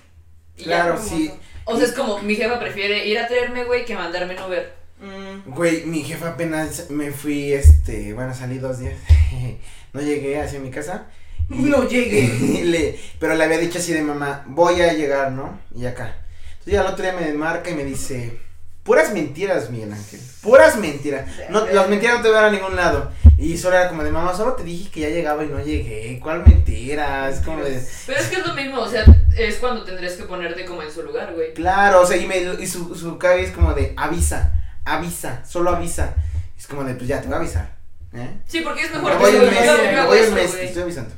Y 0.56 0.66
ya. 0.66 0.84
Claro, 0.84 1.00
sí. 1.00 1.32
O 1.66 1.76
sea, 1.78 1.86
es 1.86 1.94
como, 1.94 2.20
mi 2.22 2.36
jefa 2.36 2.60
prefiere 2.60 3.06
ir 3.08 3.18
a 3.20 3.28
traerme, 3.28 3.64
güey, 3.64 3.86
que 3.86 3.94
mandarme 3.96 4.34
en 4.36 4.42
Uber. 4.44 4.74
Mm, 5.00 5.52
Güey, 5.54 5.86
mi 5.86 6.04
jefa 6.04 6.30
apenas 6.30 6.90
me 6.90 7.12
fui, 7.12 7.54
este, 7.54 8.14
bueno, 8.14 8.34
salí 8.34 8.58
dos 8.58 8.80
días. 8.80 8.98
no 9.98 10.04
llegué 10.04 10.40
hacia 10.40 10.60
mi 10.60 10.72
casa. 10.72 11.08
No 11.50 11.88
llegué. 11.88 12.64
le, 12.66 13.00
pero 13.20 13.34
le 13.34 13.44
había 13.44 13.58
dicho 13.58 13.80
así 13.80 13.94
de 13.94 14.02
mamá, 14.02 14.44
voy 14.48 14.82
a 14.82 14.92
llegar, 14.92 15.32
¿no? 15.32 15.58
Y 15.74 15.86
acá. 15.86 16.18
Entonces 16.52 16.74
ya 16.74 16.82
el 16.82 16.88
otro 16.88 17.04
día 17.04 17.14
me 17.14 17.32
marca 17.34 17.70
y 17.70 17.74
me 17.74 17.86
dice, 17.86 18.38
puras 18.84 19.14
mentiras, 19.14 19.70
Miguel 19.70 19.94
Ángel. 19.94 20.20
Puras 20.42 20.76
mentiras. 20.76 21.26
No, 21.50 21.66
las 21.66 21.88
mentiras 21.88 22.18
no 22.18 22.22
te 22.22 22.32
van 22.32 22.44
a 22.44 22.52
ningún 22.52 22.76
lado. 22.76 23.14
Y 23.38 23.58
solo 23.58 23.78
era 23.78 23.88
como 23.88 24.04
de 24.04 24.12
mamá, 24.12 24.36
solo 24.36 24.54
te 24.54 24.64
dije 24.64 24.92
que 24.92 25.00
ya 25.00 25.10
llegaba 25.10 25.46
y 25.46 25.48
no 25.48 25.64
llegué. 25.64 26.20
¿Cuál 26.22 26.46
mentira? 26.46 27.30
Es 27.30 27.40
como 27.40 27.64
de. 27.64 27.82
Pero 28.06 28.20
es 28.20 28.28
que 28.28 28.36
es 28.36 28.46
lo 28.46 28.54
mismo, 28.54 28.82
o 28.82 28.90
sea, 28.90 29.06
es 29.38 29.56
cuando 29.56 29.86
tendrías 29.86 30.16
que 30.16 30.24
ponerte 30.24 30.66
como 30.66 30.84
en 30.84 30.92
su 30.92 31.02
lugar, 31.02 31.34
güey. 31.34 31.54
Claro, 31.54 32.02
o 32.02 32.06
sea, 32.06 32.18
y, 32.18 32.28
me, 32.28 32.40
y 32.40 32.68
su, 32.68 32.94
su 32.94 33.18
cara 33.18 33.36
es 33.36 33.52
como 33.52 33.74
de 33.74 33.94
avisa, 33.96 34.52
avisa, 34.84 35.46
solo 35.46 35.70
avisa. 35.70 36.14
Es 36.60 36.68
como 36.68 36.84
de, 36.84 36.94
pues 36.96 37.08
ya 37.08 37.22
te 37.22 37.28
voy 37.28 37.36
a 37.36 37.38
avisar. 37.38 37.77
¿Eh? 38.18 38.42
Sí, 38.48 38.62
porque 38.62 38.82
es 38.84 38.92
Me 38.92 38.98
mejor 39.00 39.18
voy 39.20 39.32
que 39.32 39.38
un 39.40 39.46
mes, 39.46 39.62
me 39.94 40.06
voy 40.06 40.20
un 40.20 40.34
mes, 40.34 40.52
te 40.52 40.66
estoy 40.66 40.84
avisando. 40.84 41.14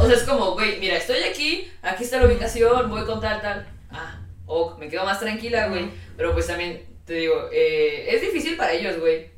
O 0.00 0.06
sea, 0.06 0.16
es 0.16 0.22
como, 0.24 0.52
güey, 0.54 0.80
mira, 0.80 0.96
estoy 0.96 1.22
aquí, 1.22 1.70
aquí 1.82 2.04
está 2.04 2.18
la 2.18 2.26
ubicación, 2.26 2.90
voy 2.90 3.04
con 3.06 3.20
tal, 3.20 3.40
tal. 3.40 3.68
Ah, 3.90 4.18
ok, 4.46 4.78
me 4.78 4.88
quedo 4.88 5.04
más 5.04 5.20
tranquila, 5.20 5.68
güey. 5.68 5.90
Pero 6.16 6.32
pues 6.32 6.46
también, 6.48 6.84
te 7.06 7.14
digo, 7.14 7.34
eh, 7.52 8.06
es 8.14 8.20
difícil 8.20 8.56
para 8.56 8.72
ellos, 8.72 8.98
güey. 8.98 9.30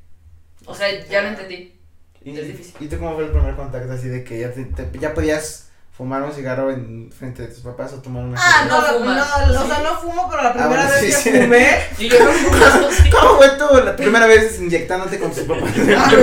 O 0.65 0.75
sea, 0.75 0.87
ya 1.09 1.23
lo 1.23 1.29
entendí. 1.29 1.79
¿Y, 2.25 2.39
Es 2.39 2.47
difícil. 2.47 2.75
¿Y 2.81 2.87
tú 2.87 2.99
cómo 2.99 3.15
fue 3.17 3.25
el 3.25 3.31
primer 3.31 3.55
contacto 3.57 3.93
así 3.93 4.09
de 4.09 4.23
que 4.25 4.39
ya, 4.41 4.53
te, 4.53 4.65
te- 4.65 4.99
ya 4.99 5.13
podías 5.13 5.69
fumar 5.91 6.23
un 6.23 6.33
cigarro 6.33 6.71
en 6.71 7.11
frente 7.13 7.43
de 7.43 7.49
tus 7.49 7.59
papás 7.65 7.93
o 7.93 8.01
tomar 8.01 8.25
una 8.25 8.39
Ah, 8.41 8.65
No 8.69 8.81
no, 8.81 9.15
no, 9.15 9.63
o 9.63 9.67
sea, 9.67 9.81
no 9.81 9.97
fumo, 9.99 10.29
pero 10.31 10.43
la 10.45 10.53
primera 10.53 10.69
bueno, 10.69 10.91
vez 10.91 11.01
sí, 11.01 11.07
que 11.07 11.13
sí. 11.37 11.43
fumé. 11.43 11.77
Y 11.99 12.09
yo 12.09 12.25
no 12.25 12.31
fumo, 12.33 12.91
sí. 13.03 13.11
¿Cómo 13.11 13.37
fue 13.39 13.52
la 13.85 13.97
primera 13.97 14.27
vez 14.27 14.61
inyectándote 14.61 15.19
con 15.19 15.33
tus 15.33 15.45
papás? 15.45 15.71
Ah, 16.03 16.11
no, 16.11 16.19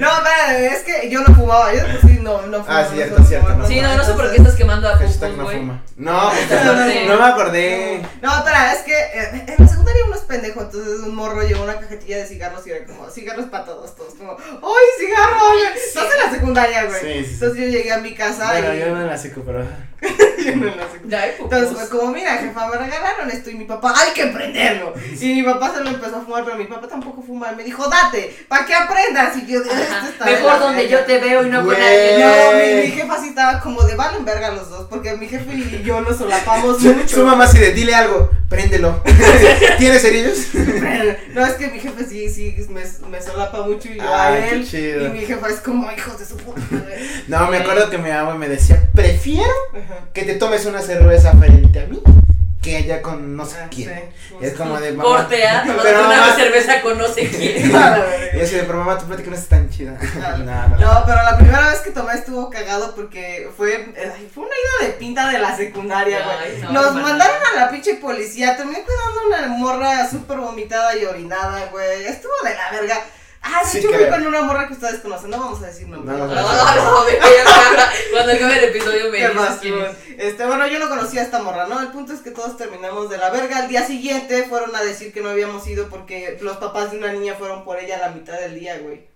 no, 0.00 0.08
espérate, 0.16 0.66
es 0.66 0.82
que 0.82 1.10
yo 1.10 1.20
no 1.20 1.34
fumaba, 1.34 1.72
yo 1.74 1.80
pues 1.80 2.12
sí, 2.12 2.20
no, 2.20 2.42
no 2.42 2.62
fumaba. 2.62 2.80
Ah, 2.80 2.88
cierto, 2.92 3.16
solo 3.16 3.28
cierto, 3.28 3.56
no 3.56 3.66
Sí, 3.66 3.80
no, 3.80 3.96
no 3.96 4.04
sé 4.04 4.12
por 4.12 4.30
qué 4.30 4.36
estás 4.36 4.54
quemando 4.54 4.88
a 4.88 4.96
Hashtag 4.96 5.32
no 5.36 5.48
fuma. 5.48 5.82
No, 5.96 6.32
no 6.32 7.18
me 7.18 7.24
acordé. 7.24 8.02
No, 8.22 8.36
espera, 8.36 8.72
es 8.72 8.82
que 8.82 8.92
eh, 8.92 9.44
en 9.46 9.54
la 9.58 9.68
secundaria 9.68 10.04
uno 10.06 10.16
es 10.16 10.22
pendejo, 10.22 10.62
entonces 10.62 11.00
un 11.00 11.14
morro 11.14 11.42
llevó 11.42 11.64
una 11.64 11.78
cajetilla 11.78 12.18
de 12.18 12.26
cigarros 12.26 12.66
y 12.66 12.70
era 12.70 12.84
como, 12.86 13.08
cigarros 13.10 13.46
para 13.46 13.64
todos, 13.64 13.94
todos, 13.94 14.14
como, 14.14 14.36
¡ay, 14.38 14.86
cigarro! 14.98 15.54
Estás 15.74 16.04
en 16.04 16.26
la 16.26 16.30
secundaria, 16.30 16.84
güey. 16.84 17.00
Sí, 17.00 17.06
sí, 17.06 17.24
sí. 17.24 17.34
Entonces 17.34 17.64
yo 17.64 17.70
llegué 17.70 17.92
a 17.92 17.98
mi 17.98 18.14
casa 18.14 18.52
Bueno, 18.52 18.74
y... 18.74 18.78
yo 18.80 18.94
no 18.94 19.06
la 19.06 19.18
seco, 19.18 19.42
pero. 19.44 19.60
yo 20.44 20.56
no 20.56 20.68
en 20.68 20.76
la 20.76 20.90
secundaria. 20.90 21.04
Ya, 21.08 21.22
hay 21.22 21.32
Pupus. 21.32 21.52
Entonces 21.52 21.88
fue 21.88 21.98
como, 21.98 22.12
mira, 22.12 22.36
jefa, 22.38 22.66
me 22.68 22.76
regalaron 22.76 23.30
esto 23.30 23.50
y 23.50 23.54
mi 23.54 23.64
papá, 23.64 23.94
hay 23.96 24.12
que 24.12 24.26
prenderlo. 24.26 24.94
Y 25.20 25.34
mi 25.34 25.42
papá 25.42 25.72
se 25.74 25.82
lo 25.82 25.90
empezó 25.90 26.16
a 26.16 26.20
fumar, 26.22 26.44
pero 26.44 26.56
mi 26.56 26.64
papá 26.64 26.88
tampoco 26.88 27.03
fuma. 27.12 27.52
Y 27.52 27.56
me 27.56 27.64
dijo, 27.64 27.88
date, 27.88 28.34
para 28.48 28.64
que 28.66 28.74
aprendas. 28.74 29.36
Y 29.36 29.46
yo, 29.46 29.60
esto 29.60 29.72
está 30.10 30.24
Mejor 30.24 30.58
donde 30.60 30.82
verga". 30.84 30.98
yo 31.00 31.04
te 31.06 31.18
veo 31.18 31.46
y 31.46 31.50
no 31.50 31.64
con 31.64 31.74
alguien. 31.74 32.20
No, 32.20 32.58
mi, 32.58 32.82
mi 32.82 32.92
jefa 32.92 33.20
sí 33.20 33.28
estaba 33.28 33.60
como 33.60 33.82
de 33.82 33.94
valen 33.94 34.24
verga 34.24 34.50
los 34.52 34.70
dos, 34.70 34.86
porque 34.88 35.14
mi 35.14 35.26
jefe 35.28 35.52
y 35.54 35.82
yo 35.84 36.00
nos 36.00 36.16
solapamos 36.18 36.80
mucho. 36.80 37.08
su 37.16 37.24
mamá 37.24 37.44
así 37.44 37.58
de, 37.58 37.72
dile 37.72 37.94
algo, 37.94 38.30
préndelo. 38.48 39.02
¿Tienes 39.78 40.02
cerillos? 40.02 40.38
No, 41.34 41.44
es 41.46 41.54
que 41.54 41.68
mi 41.68 41.78
jefe 41.80 42.04
sí, 42.04 42.28
sí, 42.28 42.54
me, 42.70 42.82
me 43.08 43.20
solapa 43.22 43.62
mucho 43.62 43.88
y 43.88 43.96
yo 43.96 44.02
Ay, 44.14 44.38
a 44.42 44.48
qué 44.48 44.54
él. 44.54 44.68
chido. 44.68 45.06
Y 45.06 45.10
mi 45.10 45.20
jefa 45.26 45.48
es 45.48 45.56
como 45.60 45.90
hijos 45.92 46.18
de 46.18 46.24
su 46.24 46.36
puta 46.36 46.60
madre. 46.70 47.06
No, 47.28 47.48
me 47.48 47.58
acuerdo 47.58 47.90
que 47.90 47.98
mi 47.98 48.10
mamá 48.10 48.34
me 48.34 48.48
decía, 48.48 48.88
prefiero 48.94 49.50
Ajá. 49.72 50.04
que 50.12 50.22
te 50.22 50.34
tomes 50.34 50.64
una 50.66 50.80
cerveza 50.80 51.32
frente 51.32 51.80
a 51.80 51.86
mí 51.86 52.00
que 52.64 52.78
ella 52.78 53.02
con 53.02 53.36
no 53.36 53.44
sé 53.44 53.56
Ah, 53.62 53.68
quién. 53.70 53.90
sí. 54.28 54.34
Y 54.40 54.44
es 54.46 54.54
como 54.54 54.80
de 54.80 54.92
mamá. 54.92 55.04
Tomándote 55.28 55.44
Pero 55.82 56.00
una 56.06 56.20
mamá- 56.20 56.34
cerveza 56.34 56.80
con 56.80 56.96
no 56.96 57.06
sé 57.06 57.28
quién. 57.28 57.70
Y 57.70 58.40
así 58.40 58.54
de, 58.56 58.62
pero 58.64 58.78
mamá, 58.78 58.98
tu 58.98 59.04
plática 59.04 59.28
no 59.30 59.36
es 59.36 59.46
tan 59.46 59.68
chida. 59.68 59.98
Ah, 60.24 60.36
no, 60.38 60.68
no, 60.68 60.76
no. 60.78 61.02
Pero 61.06 61.22
la 61.22 61.36
primera 61.36 61.68
vez 61.70 61.80
que 61.80 61.90
tomé 61.90 62.14
estuvo 62.14 62.48
cagado 62.48 62.94
porque 62.94 63.50
fue, 63.56 63.92
ay, 63.96 64.30
fue 64.34 64.44
una 64.44 64.54
ida 64.54 64.86
de 64.88 64.92
pinta 64.94 65.28
de 65.28 65.38
la 65.38 65.54
secundaria, 65.54 66.20
güey. 66.24 66.62
No, 66.62 66.72
Nos 66.72 66.94
mandaron 66.94 67.36
a 67.54 67.60
la 67.60 67.70
pinche 67.70 67.94
policía, 67.96 68.56
terminé 68.56 68.82
cuidando 68.82 69.26
una 69.28 69.56
morra 69.58 70.08
súper 70.08 70.38
vomitada 70.38 70.96
y 70.96 71.04
orinada, 71.04 71.66
güey. 71.70 72.06
Estuvo 72.06 72.32
de 72.44 72.54
la 72.54 72.70
verga. 72.72 72.96
Ah, 73.46 73.60
de 73.62 73.68
Sí, 73.70 73.78
hecho 73.78 73.88
fui 73.92 74.08
con 74.08 74.26
una 74.26 74.42
morra 74.42 74.66
que 74.66 74.72
ustedes 74.72 75.00
conocen, 75.00 75.28
no 75.30 75.38
vamos 75.38 75.62
a 75.62 75.66
decir 75.66 75.86
nombres. 75.86 76.18
No, 76.18 76.26
no, 76.26 76.34
No, 76.34 76.42
no. 76.42 77.04
Cuando 78.12 78.32
acabe 78.32 78.58
el 78.58 78.64
episodio 78.64 79.10
me 79.10 79.18
¿Qué 79.18 79.28
dices 79.28 79.58
quién 79.60 79.78
es. 79.78 79.96
Este, 80.18 80.46
bueno, 80.46 80.66
yo 80.66 80.78
no 80.78 80.88
conocía 80.88 81.20
a 81.20 81.24
esta 81.24 81.42
morra, 81.42 81.66
¿no? 81.66 81.80
El 81.80 81.88
punto 81.88 82.12
es 82.14 82.20
que 82.20 82.30
todos 82.30 82.56
terminamos 82.56 83.10
de 83.10 83.18
la 83.18 83.30
verga. 83.30 83.58
Al 83.58 83.68
día 83.68 83.86
siguiente 83.86 84.44
fueron 84.44 84.74
a 84.74 84.82
decir 84.82 85.12
que 85.12 85.20
no 85.20 85.28
habíamos 85.28 85.66
ido 85.66 85.88
porque 85.88 86.38
los 86.40 86.56
papás 86.56 86.90
de 86.92 86.98
una 86.98 87.12
niña 87.12 87.34
fueron 87.34 87.64
por 87.64 87.78
ella 87.78 87.96
a 87.96 88.08
la 88.08 88.08
mitad 88.10 88.38
del 88.38 88.58
día, 88.58 88.78
güey. 88.78 89.06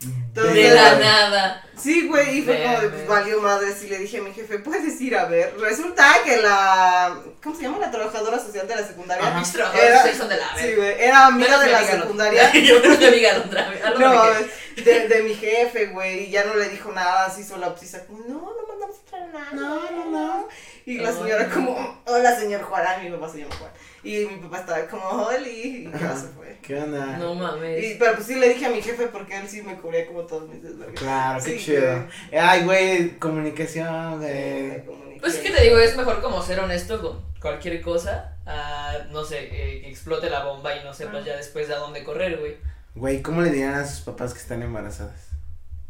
Entonces, 0.00 0.54
De 0.54 0.74
la 0.74 0.94
nada. 0.96 1.64
Sí, 1.76 2.06
güey, 2.08 2.38
y 2.38 2.42
fue 2.42 2.60
como 2.62 2.80
de, 2.80 2.88
pues 2.88 3.06
valió 3.08 3.40
madres 3.40 3.82
y 3.82 3.88
le 3.88 3.98
dije 3.98 4.18
a 4.18 4.22
mi 4.22 4.32
jefe, 4.32 4.58
puedes 4.60 5.00
ir 5.00 5.16
a 5.16 5.24
ver. 5.26 5.54
Resulta 5.58 6.04
que 6.24 6.36
la, 6.38 7.16
¿cómo 7.42 7.54
se 7.56 7.62
llama? 7.62 7.78
La 7.78 7.90
trabajadora 7.90 8.38
social 8.38 8.66
de 8.68 8.76
la 8.76 8.86
secundaria. 8.86 9.26
Ajá. 9.28 9.38
Mis 9.40 9.52
trabajadores 9.52 9.90
Era- 10.16 10.26
de 10.28 10.36
la 10.36 10.56
Sí, 10.56 10.74
güey, 10.76 10.94
era 11.02 11.26
amiga 11.26 11.58
de 11.58 11.70
la 11.72 11.84
secundaria. 11.84 12.52
Yo 12.54 12.80
creo 12.80 12.98
que 12.98 13.06
amiga 13.08 13.38
Londra. 13.38 13.72
algo 13.84 13.98
No, 14.00 14.24
me 14.24 14.46
quedé. 14.76 14.84
de, 15.00 15.08
de 15.08 15.22
mi 15.22 15.34
jefe, 15.34 15.86
güey, 15.86 16.24
y 16.24 16.30
ya 16.30 16.44
no 16.44 16.54
le 16.54 16.68
dijo 16.68 16.90
nada, 16.92 17.26
así 17.26 17.42
solapsiza, 17.44 18.04
como, 18.06 18.20
no, 18.20 18.34
no 18.34 18.67
mandamos 18.78 18.96
a 18.98 19.10
traer 19.10 19.28
nada. 19.34 19.50
No, 19.52 19.90
no, 19.90 20.10
no. 20.10 20.48
Y 20.86 20.98
la 20.98 21.12
señora 21.12 21.46
no. 21.46 21.54
como, 21.54 22.02
hola 22.06 22.36
señor 22.38 22.62
Juan, 22.62 22.82
ah, 22.86 22.98
mi 23.02 23.10
papá 23.10 23.28
se 23.28 23.38
llama 23.38 23.54
Juan. 23.56 23.70
Y 24.04 24.16
mi 24.26 24.36
papá 24.36 24.58
estaba 24.60 24.86
como, 24.86 25.04
Oli, 25.26 25.50
y 25.50 25.90
ya 25.92 26.16
se 26.16 26.28
fue. 26.28 26.58
¿Qué 26.62 26.78
onda? 26.78 27.16
No 27.18 27.34
Y, 27.34 27.36
mames. 27.36 27.96
pero 27.98 28.14
pues 28.14 28.26
sí 28.26 28.34
le 28.36 28.48
dije 28.50 28.66
a 28.66 28.70
mi 28.70 28.80
jefe 28.80 29.08
porque 29.08 29.36
él 29.38 29.48
sí 29.48 29.62
me 29.62 29.74
cubría 29.76 30.06
como 30.06 30.22
todos 30.22 30.48
mis 30.48 30.62
desvergüenzas. 30.62 31.02
Claro, 31.02 31.44
qué 31.44 31.58
Sí, 31.58 31.64
chido. 31.64 32.06
Ay, 32.32 32.64
güey, 32.64 33.18
comunicación, 33.18 34.20
Eh, 34.24 34.82
güey. 34.84 34.86
comunicación. 34.86 35.20
Pues 35.20 35.34
es 35.34 35.40
que 35.40 35.50
te 35.50 35.62
digo, 35.64 35.78
es 35.78 35.96
mejor 35.96 36.20
como 36.22 36.40
ser 36.42 36.60
honesto 36.60 37.00
con 37.02 37.20
cualquier 37.40 37.80
cosa 37.82 38.36
a, 38.46 38.92
no 39.10 39.24
sé, 39.24 39.38
eh, 39.50 39.80
que 39.82 39.90
explote 39.90 40.30
la 40.30 40.44
bomba 40.44 40.74
y 40.76 40.84
no 40.84 40.94
sepas 40.94 41.24
ya 41.24 41.36
después 41.36 41.66
de 41.68 41.74
a 41.74 41.78
dónde 41.78 42.04
correr, 42.04 42.38
güey. 42.38 42.56
Güey, 42.94 43.22
¿cómo 43.22 43.42
le 43.42 43.50
dirían 43.50 43.74
a 43.74 43.84
sus 43.86 44.00
papás 44.00 44.32
que 44.32 44.40
están 44.40 44.62
embarazadas? 44.62 45.27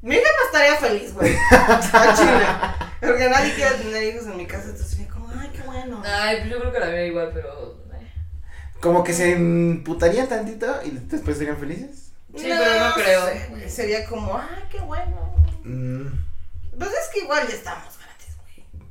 Mi 0.00 0.14
hija 0.14 0.22
no 0.24 0.46
estaría 0.46 0.76
feliz, 0.76 1.12
güey. 1.14 1.34
A 1.50 2.14
Chile. 2.14 2.46
Porque 3.00 3.28
nadie 3.28 3.54
quiere 3.54 3.74
tener 3.76 4.14
hijos 4.14 4.26
en 4.26 4.36
mi 4.36 4.46
casa, 4.46 4.64
entonces 4.64 4.88
sería 4.90 5.08
como, 5.08 5.28
ay, 5.30 5.50
qué 5.52 5.62
bueno. 5.62 6.02
Ay, 6.04 6.36
pues 6.38 6.50
yo 6.50 6.60
creo 6.60 6.72
que 6.72 6.80
la 6.80 6.86
veo 6.88 7.06
igual, 7.06 7.30
pero... 7.34 7.78
eh. 7.94 8.06
Como 8.80 9.02
que 9.04 9.12
se 9.12 9.32
emputarían 9.32 10.28
tantito 10.28 10.80
y 10.84 10.90
después 10.90 11.36
serían 11.38 11.56
felices. 11.58 12.12
Sí, 12.36 12.44
pero 12.46 12.88
no 12.88 12.94
creo. 12.94 13.26
sé, 13.26 13.68
Sería 13.70 14.06
como, 14.06 14.36
ay, 14.38 14.64
qué 14.70 14.78
bueno. 14.80 15.34
Mm. 15.64 16.06
Pues 16.78 16.90
es 16.90 17.08
que 17.12 17.20
igual 17.20 17.46
ya 17.48 17.54
estamos. 17.54 17.97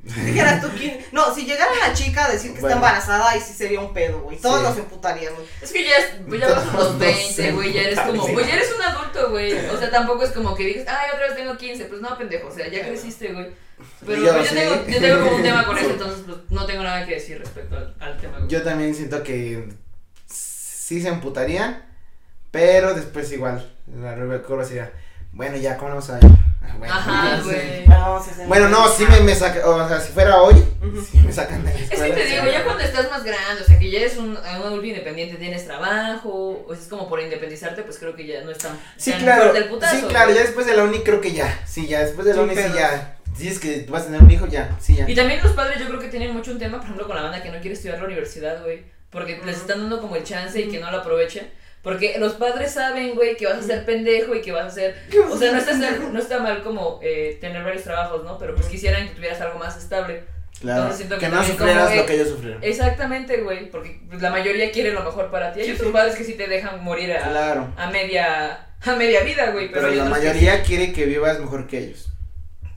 Dijeras 0.24 0.60
tú 0.62 0.68
quién. 0.76 0.98
No, 1.12 1.34
si 1.34 1.44
llegara 1.44 1.70
la 1.86 1.92
chica 1.92 2.24
a 2.26 2.30
decir 2.32 2.52
que 2.54 2.60
Bueno. 2.60 2.76
está 2.76 2.86
embarazada, 2.88 3.30
ahí 3.30 3.40
sí 3.40 3.52
sería 3.52 3.80
un 3.80 3.92
pedo, 3.92 4.20
güey. 4.22 4.38
Todos 4.38 4.60
Sí. 4.60 4.64
nos 4.66 4.78
emputaríamos. 4.78 5.40
Es 5.60 5.72
que 5.72 5.84
ya, 5.84 5.90
es- 5.96 6.14
pues 6.26 6.40
ya 6.40 6.48
vas 6.48 6.66
a 6.66 6.72
los 6.76 6.92
No 6.94 6.98
20, 6.98 7.32
sé, 7.34 7.52
güey, 7.52 7.72
ya 7.72 7.82
eres 7.82 8.00
como, 8.00 8.26
sí. 8.26 8.32
pues 8.32 8.46
ya 8.46 8.54
eres 8.54 8.72
un 8.74 8.82
adulto, 8.82 9.30
güey. 9.30 9.52
O 9.68 9.78
sea, 9.78 9.90
tampoco 9.90 10.24
es 10.24 10.30
como 10.30 10.54
que 10.54 10.64
digas, 10.64 10.86
ay, 10.88 11.10
otra 11.14 11.26
vez 11.26 11.36
tengo 11.36 11.56
15, 11.56 11.84
pues 11.84 12.00
no, 12.00 12.16
pendejo, 12.18 12.48
o 12.48 12.52
sea, 12.54 12.68
ya 12.68 12.86
creciste, 12.86 13.32
güey. 13.32 13.48
Pero 14.04 14.20
Yo 14.22 14.32
pues, 14.34 14.50
tengo, 14.52 14.86
yo 14.88 15.00
tengo 15.00 15.24
como 15.24 15.36
un 15.36 15.42
tema 15.42 15.64
con 15.64 15.78
eso, 15.78 15.90
entonces 15.90 16.24
pues, 16.26 16.38
no 16.50 16.66
tengo 16.66 16.82
nada 16.82 17.06
que 17.06 17.14
decir 17.14 17.38
respecto 17.38 17.76
al, 17.76 17.94
al 18.00 18.16
tema, 18.18 18.38
güey. 18.38 18.48
Yo 18.50 18.62
también 18.62 18.94
siento 18.94 19.22
que 19.22 19.68
sí 20.26 21.00
se 21.00 21.08
emputarían, 21.08 21.84
pero 22.50 22.94
después 22.94 23.30
igual, 23.32 23.70
la 24.00 24.42
curva 24.42 24.64
sería, 24.64 24.90
bueno, 25.32 25.56
ya, 25.58 25.76
¿cómo 25.76 25.90
vamos 25.90 26.10
a 26.10 26.14
ver? 26.14 26.24
Bueno, 26.78 26.94
Ajá, 26.94 27.38
sí. 27.38 27.44
güey. 27.44 27.86
No, 27.88 28.16
hacemos- 28.16 28.46
Bueno, 28.48 28.68
no, 28.68 28.88
sí 28.88 29.04
me, 29.08 29.20
me 29.20 29.34
saca, 29.34 29.68
o 29.68 29.88
sea, 29.88 30.00
si 30.00 30.12
fuera 30.12 30.40
hoy, 30.42 30.54
sí 31.10 31.18
me 31.18 31.32
sacan 31.32 31.64
de 31.64 31.72
la 31.74 31.78
Es 31.80 31.88
que 31.88 31.96
te 31.96 32.24
digo, 32.24 32.42
sí. 32.44 32.50
ya 32.52 32.64
cuando 32.64 32.82
estás 32.84 33.10
más 33.10 33.24
grande, 33.24 33.62
o 33.62 33.64
sea, 33.66 33.78
que 33.78 33.90
ya 33.90 33.98
eres 34.00 34.16
un, 34.16 34.30
un 34.30 34.36
adulto 34.46 34.86
independiente, 34.86 35.36
tienes 35.36 35.64
trabajo, 35.66 36.64
o 36.68 36.72
es 36.72 36.86
como 36.88 37.08
por 37.08 37.20
independizarte, 37.20 37.82
pues 37.82 37.98
creo 37.98 38.14
que 38.14 38.26
ya 38.26 38.42
no 38.42 38.50
es 38.52 38.58
tan, 38.58 38.78
Sí, 38.96 39.10
tan 39.10 39.20
claro, 39.22 39.42
fuerte 39.42 39.58
el 39.58 39.68
putazo. 39.70 39.96
sí, 39.96 40.02
claro, 40.08 40.32
ya 40.32 40.42
después 40.42 40.66
de 40.66 40.76
la 40.76 40.84
uni 40.84 41.00
creo 41.00 41.20
que 41.20 41.32
ya, 41.32 41.62
sí, 41.66 41.86
ya 41.88 42.00
después 42.04 42.26
de 42.26 42.34
la 42.34 42.42
uni 42.42 42.54
sí 42.54 42.62
pedos. 42.62 42.76
ya, 42.76 43.16
si 43.36 43.48
es 43.48 43.58
que 43.58 43.86
vas 43.88 44.02
a 44.02 44.06
tener 44.06 44.22
un 44.22 44.30
hijo, 44.30 44.46
ya, 44.46 44.76
sí, 44.80 44.94
ya. 44.96 45.08
Y 45.10 45.14
también 45.16 45.42
los 45.42 45.52
padres 45.52 45.78
yo 45.80 45.86
creo 45.88 45.98
que 45.98 46.08
tienen 46.08 46.32
mucho 46.32 46.52
un 46.52 46.58
tema, 46.58 46.76
por 46.78 46.84
ejemplo, 46.84 47.06
con 47.06 47.16
la 47.16 47.22
banda 47.22 47.42
que 47.42 47.50
no 47.50 47.58
quiere 47.60 47.74
estudiar 47.74 47.98
la 47.98 48.04
universidad, 48.04 48.62
güey. 48.62 48.84
Porque 49.10 49.40
les 49.44 49.56
están 49.56 49.80
dando 49.80 50.00
como 50.02 50.16
el 50.16 50.22
chance 50.24 50.60
y 50.60 50.68
que 50.68 50.78
no 50.80 50.90
lo 50.90 50.98
aprovechen. 50.98 51.48
Porque 51.82 52.16
los 52.18 52.34
padres 52.34 52.72
saben, 52.72 53.14
güey, 53.14 53.36
que 53.36 53.46
vas 53.46 53.58
a 53.58 53.62
ser 53.62 53.84
pendejo 53.84 54.34
y 54.34 54.40
que 54.40 54.52
vas 54.52 54.66
a 54.66 54.70
ser... 54.70 54.96
O 55.30 55.36
sea, 55.36 55.52
no 55.52 55.58
está, 55.58 55.74
no 55.74 56.18
está 56.18 56.40
mal 56.40 56.62
como 56.62 56.98
eh, 57.02 57.38
tener 57.40 57.62
varios 57.62 57.84
trabajos, 57.84 58.24
¿no? 58.24 58.36
Pero 58.38 58.54
pues 58.54 58.66
quisieran 58.66 59.08
que 59.08 59.14
tuvieras 59.14 59.40
algo 59.40 59.58
más 59.58 59.76
estable. 59.76 60.24
Claro, 60.60 60.92
que 60.96 61.18
que 61.18 61.28
no 61.28 61.44
sufrieras 61.44 61.88
como, 61.88 62.00
lo 62.00 62.06
que 62.06 62.14
ellos 62.14 62.28
sufrieron. 62.30 62.62
Exactamente, 62.64 63.42
güey. 63.42 63.70
Porque 63.70 64.00
pues, 64.08 64.20
la 64.20 64.30
mayoría 64.30 64.72
quiere 64.72 64.92
lo 64.92 65.04
mejor 65.04 65.30
para 65.30 65.52
ti. 65.52 65.60
Hay 65.60 65.70
otros 65.70 65.92
padres 65.92 66.16
que 66.16 66.24
sí 66.24 66.34
te 66.34 66.48
dejan 66.48 66.82
morir 66.82 67.12
a, 67.12 67.28
Claro, 67.28 67.72
a 67.76 67.90
media... 67.90 68.64
A 68.84 68.94
media 68.94 69.22
vida, 69.22 69.50
güey. 69.50 69.70
Pero, 69.72 69.88
pero 69.88 69.94
la 69.94 70.04
que 70.04 70.10
mayoría 70.10 70.62
quiere 70.62 70.92
que 70.92 71.06
vivas 71.06 71.40
mejor 71.40 71.66
que 71.66 71.78
ellos. 71.78 72.10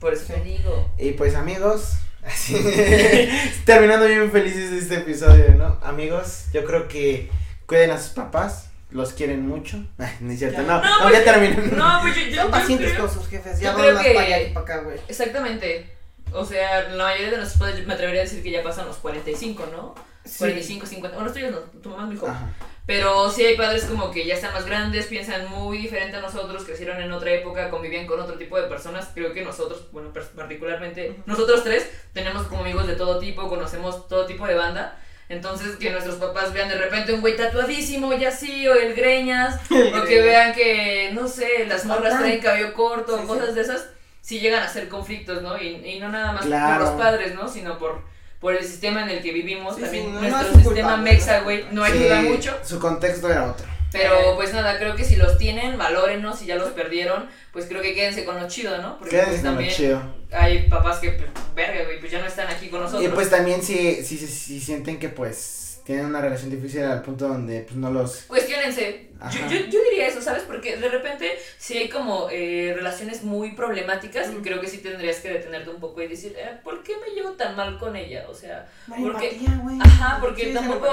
Por 0.00 0.12
eso 0.12 0.32
te 0.32 0.40
digo. 0.40 0.90
Y 0.98 1.12
pues 1.12 1.36
amigos, 1.36 1.92
así, 2.24 2.56
terminando 3.64 4.06
bien 4.06 4.32
felices 4.32 4.72
este 4.72 4.96
episodio, 4.96 5.54
¿no? 5.56 5.78
Amigos, 5.80 6.46
yo 6.52 6.64
creo 6.64 6.88
que 6.88 7.30
cuiden 7.66 7.92
a 7.92 8.00
sus 8.00 8.10
papás, 8.10 8.71
los 8.92 9.12
quieren 9.12 9.46
mucho. 9.48 9.78
Ay, 9.98 10.16
no 10.20 10.32
es 10.32 10.38
cierto, 10.38 10.62
Ya. 10.62 10.66
no, 10.68 10.82
No, 10.82 10.98
no, 10.98 11.02
pues, 11.10 11.24
ya 11.24 11.32
terminé. 11.32 11.56
No, 11.76 11.98
pues 12.02 12.14
yo, 12.16 12.22
yo, 12.22 12.30
yo 12.44 12.50
pacientes 12.50 12.90
creo- 12.92 13.06
con 13.06 13.14
sus 13.14 13.28
jefes, 13.28 13.58
ya 13.60 13.72
van 13.72 13.94
más 13.94 14.04
que- 14.04 14.12
para 14.14 14.26
allá 14.26 14.40
y 14.42 14.52
para 14.52 14.64
acá, 14.64 14.78
güey. 14.82 14.98
Exactamente. 15.08 15.90
O 16.32 16.44
sea, 16.44 16.88
la 16.90 17.04
mayoría 17.04 17.30
de 17.30 17.36
nuestros 17.38 17.60
padres, 17.60 17.86
me 17.86 17.92
atrevería 17.94 18.22
a 18.22 18.24
decir 18.24 18.42
que 18.42 18.50
ya 18.50 18.62
pasan 18.62 18.86
los 18.86 18.96
45, 18.96 19.66
¿no? 19.70 19.94
45, 20.38 20.86
50. 20.86 21.16
Bueno, 21.18 21.32
tuyos 21.32 21.50
no, 21.50 21.58
tu 21.80 21.90
mamá 21.90 22.02
es 22.04 22.08
muy 22.08 22.16
joven. 22.16 22.34
Ajá. 22.34 22.48
Pero 22.86 23.30
sí 23.30 23.44
hay 23.44 23.56
padres 23.56 23.84
como 23.84 24.10
que 24.10 24.24
ya 24.26 24.34
están 24.34 24.52
más 24.54 24.64
grandes, 24.66 25.06
piensan 25.06 25.48
muy 25.50 25.78
diferente 25.78 26.16
a 26.16 26.20
nosotros, 26.20 26.64
crecieron 26.64 27.00
en 27.00 27.12
otra 27.12 27.30
época, 27.32 27.70
convivían 27.70 28.06
con 28.06 28.18
otro 28.18 28.36
tipo 28.36 28.56
de 28.60 28.66
personas. 28.66 29.08
Creo 29.14 29.32
que 29.32 29.42
nosotros, 29.44 29.88
bueno, 29.92 30.12
particularmente, 30.36 31.16
nosotros 31.26 31.62
tres 31.64 31.88
tenemos 32.12 32.46
como 32.46 32.62
amigos 32.62 32.86
de 32.88 32.96
todo 32.96 33.18
tipo, 33.18 33.48
conocemos 33.48 34.08
todo 34.08 34.26
tipo 34.26 34.46
de 34.46 34.54
banda. 34.54 34.98
Entonces, 35.32 35.76
que 35.76 35.90
nuestros 35.90 36.16
papás 36.16 36.52
vean 36.52 36.68
de 36.68 36.76
repente 36.76 37.12
un 37.12 37.20
güey 37.22 37.36
tatuadísimo 37.36 38.12
y 38.12 38.24
así, 38.24 38.68
o 38.68 38.74
el 38.74 38.94
greñas, 38.94 39.56
o 39.70 40.04
que 40.04 40.20
vean 40.20 40.52
que, 40.54 41.10
no 41.14 41.26
sé, 41.26 41.66
las 41.66 41.84
morras 41.86 42.18
traen 42.18 42.40
cabello 42.40 42.74
corto, 42.74 43.16
Sí, 43.16 43.22
sí. 43.22 43.28
cosas 43.28 43.54
de 43.54 43.60
esas, 43.62 43.86
sí 44.20 44.40
llegan 44.40 44.62
a 44.62 44.68
ser 44.68 44.88
conflictos, 44.88 45.40
¿no? 45.42 45.56
Y, 45.60 45.68
y 45.84 45.98
no 46.00 46.10
nada 46.10 46.32
más 46.32 46.44
Claro. 46.44 46.84
por 46.84 46.92
los 46.92 47.00
padres, 47.02 47.34
¿no? 47.34 47.48
Sino 47.48 47.78
por, 47.78 48.02
por 48.40 48.54
el 48.54 48.62
sistema 48.64 49.02
en 49.04 49.08
el 49.10 49.22
que 49.22 49.32
vivimos. 49.32 49.76
Sí, 49.76 49.82
También 49.82 50.12
no, 50.14 50.20
nuestro 50.20 50.54
sistema 50.60 50.96
mexa, 50.98 51.40
güey, 51.40 51.64
no 51.70 51.82
ayuda 51.82 52.20
mucho. 52.22 52.56
Su 52.62 52.78
contexto 52.78 53.30
era 53.30 53.50
otro. 53.50 53.66
Pero 53.92 54.34
pues 54.36 54.52
nada, 54.52 54.78
creo 54.78 54.96
que 54.96 55.04
si 55.04 55.16
los 55.16 55.36
tienen, 55.38 55.76
valórenlos, 55.78 56.38
si 56.38 56.46
ya 56.46 56.56
los 56.56 56.70
perdieron, 56.70 57.28
pues 57.52 57.66
creo 57.66 57.82
que 57.82 57.94
quédense 57.94 58.24
con 58.24 58.40
lo 58.40 58.48
chido, 58.48 58.78
¿no? 58.80 58.98
Porque 58.98 59.10
Quédense 59.16 59.30
pues 59.30 59.40
con 59.42 59.50
lo 59.50 59.56
también 59.56 59.74
chido. 59.76 60.02
hay 60.32 60.68
papás 60.68 60.98
que, 60.98 61.10
pues, 61.12 61.28
verga, 61.54 61.84
güey, 61.84 62.00
pues 62.00 62.10
ya 62.10 62.20
no 62.20 62.26
están 62.26 62.48
aquí 62.48 62.68
con 62.68 62.80
nosotros. 62.80 63.04
Y 63.04 63.08
pues 63.08 63.28
también 63.30 63.62
si, 63.62 64.02
si, 64.04 64.16
si, 64.18 64.26
si 64.26 64.60
sienten 64.60 64.98
que 64.98 65.08
pues 65.10 65.80
tienen 65.84 66.06
una 66.06 66.20
relación 66.20 66.48
difícil 66.48 66.84
al 66.84 67.02
punto 67.02 67.26
donde 67.26 67.62
pues 67.62 67.74
no 67.76 67.90
los... 67.90 68.22
Cuestiónense. 68.22 69.10
Yo, 69.32 69.40
yo, 69.48 69.66
yo 69.66 69.78
diría 69.90 70.06
eso, 70.08 70.22
¿sabes? 70.22 70.42
Porque 70.44 70.76
de 70.76 70.88
repente 70.88 71.32
si 71.58 71.76
hay 71.76 71.88
como 71.88 72.28
eh, 72.30 72.72
relaciones 72.74 73.22
muy 73.24 73.52
problemáticas 73.52 74.30
y 74.30 74.36
creo 74.42 74.60
que 74.60 74.68
sí 74.68 74.78
tendrías 74.78 75.16
que 75.18 75.28
detenerte 75.28 75.70
un 75.70 75.80
poco 75.80 76.00
y 76.02 76.06
decir, 76.08 76.34
eh, 76.38 76.58
¿por 76.64 76.82
qué 76.82 76.94
me 76.96 77.14
llevo 77.14 77.32
tan 77.32 77.56
mal 77.56 77.78
con 77.78 77.94
ella? 77.96 78.26
O 78.28 78.34
sea, 78.34 78.68
Porque- 78.88 79.38
ajá, 79.80 80.18
porque 80.20 80.44
Sí, 80.46 80.54
tampoco. 80.54 80.88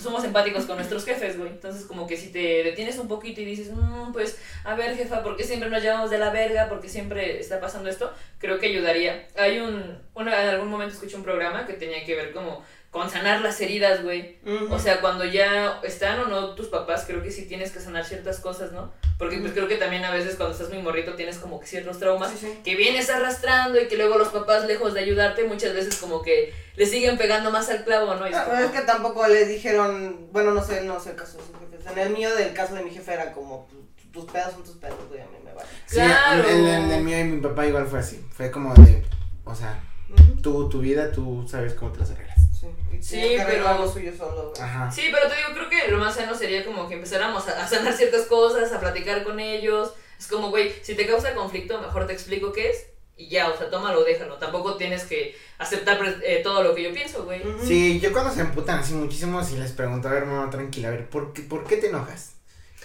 Somos 0.00 0.24
empáticos 0.24 0.64
con 0.66 0.76
nuestros 0.76 1.04
jefes, 1.04 1.38
güey. 1.38 1.50
Entonces 1.50 1.84
como 1.86 2.06
que 2.06 2.16
si 2.16 2.28
te 2.32 2.62
detienes 2.62 2.98
un 2.98 3.08
poquito 3.08 3.40
y 3.40 3.44
dices, 3.44 3.70
"Mm, 3.72 4.12
pues, 4.12 4.38
a 4.64 4.74
ver, 4.74 4.96
jefa, 4.96 5.22
¿por 5.22 5.36
qué 5.36 5.44
siempre 5.44 5.70
nos 5.70 5.82
llevamos 5.82 6.10
de 6.10 6.18
la 6.18 6.30
verga? 6.30 6.68
¿Por 6.68 6.80
qué 6.80 6.88
siempre 6.88 7.38
está 7.40 7.60
pasando 7.60 7.88
esto? 7.88 8.12
Creo 8.38 8.58
que 8.58 8.66
ayudaría. 8.66 9.26
Hay 9.36 9.58
un, 9.60 9.98
una, 10.14 10.42
en 10.42 10.48
algún 10.50 10.68
momento 10.68 10.94
escuché 10.94 11.16
un 11.16 11.22
programa 11.24 11.66
que 11.66 11.74
tenía 11.74 12.04
que 12.04 12.14
ver 12.16 12.32
como 12.32 12.64
con 12.90 13.08
sanar 13.08 13.40
las 13.40 13.60
heridas, 13.60 14.02
güey. 14.02 14.38
O 14.68 14.78
sea, 14.78 15.00
cuando 15.00 15.24
ya 15.24 15.80
están 15.84 16.18
o 16.20 16.26
no 16.26 16.54
tus 16.56 16.66
papás, 16.66 17.04
creo 17.06 17.22
que 17.22 17.30
sí 17.30 17.46
tienes 17.46 17.70
que 17.70 17.78
sanar 17.78 18.04
ciertas 18.04 18.40
cosas, 18.40 18.72
¿no? 18.72 18.92
Porque 19.16 19.38
pues 19.38 19.52
creo 19.52 19.68
que 19.68 19.76
también 19.76 20.04
a 20.04 20.10
veces 20.10 20.34
cuando 20.34 20.54
estás 20.54 20.70
muy 20.70 20.82
morrito 20.82 21.14
tienes 21.14 21.38
como 21.38 21.60
que 21.60 21.66
ciertos 21.66 21.98
traumas 22.00 22.30
Sí, 22.32 22.38
sí. 22.40 22.60
que 22.64 22.74
vienes 22.74 23.08
arrastrando 23.10 23.80
y 23.80 23.86
que 23.86 23.96
luego 23.96 24.18
los 24.18 24.28
papás 24.28 24.64
lejos 24.66 24.92
de 24.94 25.00
ayudarte 25.00 25.44
muchas 25.44 25.72
veces 25.72 25.96
como 25.98 26.20
que 26.22 26.52
le 26.74 26.86
siguen 26.86 27.16
pegando 27.16 27.50
más 27.52 27.68
al 27.70 27.84
clavo, 27.84 28.14
¿no? 28.16 28.26
Y 28.26 28.30
es 28.32 28.36
No, 28.36 28.44
como- 28.44 28.58
es 28.58 28.70
que 28.72 28.80
tampoco 28.80 29.28
les 29.28 29.48
dijeron, 29.48 30.28
bueno, 30.32 30.50
no 30.52 30.64
sé, 30.64 30.82
no 30.82 30.98
sé 30.98 31.10
el 31.10 31.16
caso 31.16 31.38
de 31.38 31.44
sus 31.44 31.56
jefes. 31.60 31.86
En 31.92 31.98
el 31.98 32.10
mío, 32.10 32.34
del 32.34 32.52
caso 32.54 32.74
de 32.74 32.82
mi 32.82 32.90
jefe, 32.90 33.12
era 33.12 33.32
como, 33.32 33.68
"Tu- 33.70 34.10
tus 34.10 34.24
pedos 34.32 34.52
son 34.54 34.64
tus 34.64 34.76
pedos, 34.78 34.98
güey, 35.08 35.20
a 35.20 35.26
mí 35.26 35.36
me 35.44 35.52
vale. 35.52 35.68
Sí, 35.86 35.96
Claro. 35.96 36.48
el, 36.48 36.66
el, 36.66 36.90
el 36.90 37.02
mío 37.04 37.20
y 37.20 37.24
mi 37.24 37.40
papá 37.40 37.66
igual 37.66 37.86
fue 37.86 38.00
así. 38.00 38.24
Fue 38.32 38.50
como 38.50 38.74
de, 38.74 39.04
o 39.44 39.54
sea, 39.54 39.80
Ujú. 40.12 40.40
tú, 40.42 40.68
tu 40.68 40.80
vida, 40.80 41.12
tú 41.12 41.46
sabes 41.48 41.74
cómo 41.74 41.92
te 41.92 42.00
las 42.00 42.10
arreglas. 42.10 42.39
Sí, 42.60 42.66
y 42.98 43.02
Sí, 43.02 43.36
pero- 43.46 43.78
lo 43.78 43.90
suyo 43.90 44.12
solo, 44.16 44.50
güey. 44.50 44.62
Ajá. 44.62 44.90
Sí, 44.90 45.02
pero 45.12 45.28
te 45.28 45.36
digo, 45.36 45.48
creo 45.54 45.68
que 45.70 45.90
lo 45.90 45.98
más 45.98 46.14
sano 46.14 46.34
sería 46.34 46.64
como 46.64 46.88
que 46.88 46.94
empezáramos 46.94 47.48
a, 47.48 47.64
a 47.64 47.68
sanar 47.68 47.94
ciertas 47.94 48.26
cosas, 48.26 48.72
a 48.72 48.80
platicar 48.80 49.24
con 49.24 49.40
ellos. 49.40 49.92
Es 50.18 50.26
como, 50.26 50.50
güey, 50.50 50.72
si 50.82 50.94
te 50.94 51.06
causa 51.06 51.34
conflicto, 51.34 51.80
mejor 51.80 52.06
te 52.06 52.12
explico 52.12 52.52
qué 52.52 52.70
es 52.70 52.86
y 53.16 53.28
ya, 53.28 53.48
o 53.50 53.56
sea, 53.56 53.70
tómalo, 53.70 54.04
déjalo. 54.04 54.36
Tampoco 54.36 54.76
tienes 54.76 55.04
que 55.04 55.34
aceptar 55.58 55.98
eh, 56.22 56.40
todo 56.42 56.62
lo 56.62 56.74
que 56.74 56.82
yo 56.82 56.92
pienso, 56.92 57.24
güey. 57.24 57.42
Sí, 57.64 57.98
yo 58.00 58.12
cuando 58.12 58.30
se 58.32 58.40
emputan 58.42 58.80
así 58.80 58.92
muchísimo, 58.94 59.42
si 59.44 59.56
les 59.56 59.72
pregunto, 59.72 60.08
a 60.08 60.12
ver, 60.12 60.26
mamá, 60.26 60.50
tranquila, 60.50 60.88
a 60.88 60.90
ver, 60.92 61.08
¿por 61.08 61.32
qué, 61.32 61.42
¿por 61.42 61.64
qué 61.66 61.76
te 61.78 61.88
enojas? 61.88 62.32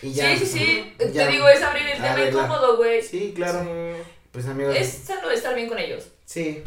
Y 0.01 0.13
Sí, 0.13 0.21
sí, 0.39 0.45
sí. 0.45 0.95
ya. 1.13 1.25
Te 1.25 1.31
digo, 1.31 1.47
es 1.49 1.61
abrir 1.61 1.87
el 1.87 2.01
tema 2.01 2.21
incómodo, 2.25 2.77
güey. 2.77 3.01
Sí, 3.01 3.33
claro. 3.35 3.63
Sí. 3.63 4.01
Pues 4.31 4.45
amigos, 4.47 4.75
Es 4.77 4.89
sano 5.05 5.29
estar 5.31 5.55
bien 5.55 5.67
con 5.69 5.79
ellos. 5.79 6.05
sí, 6.25 6.61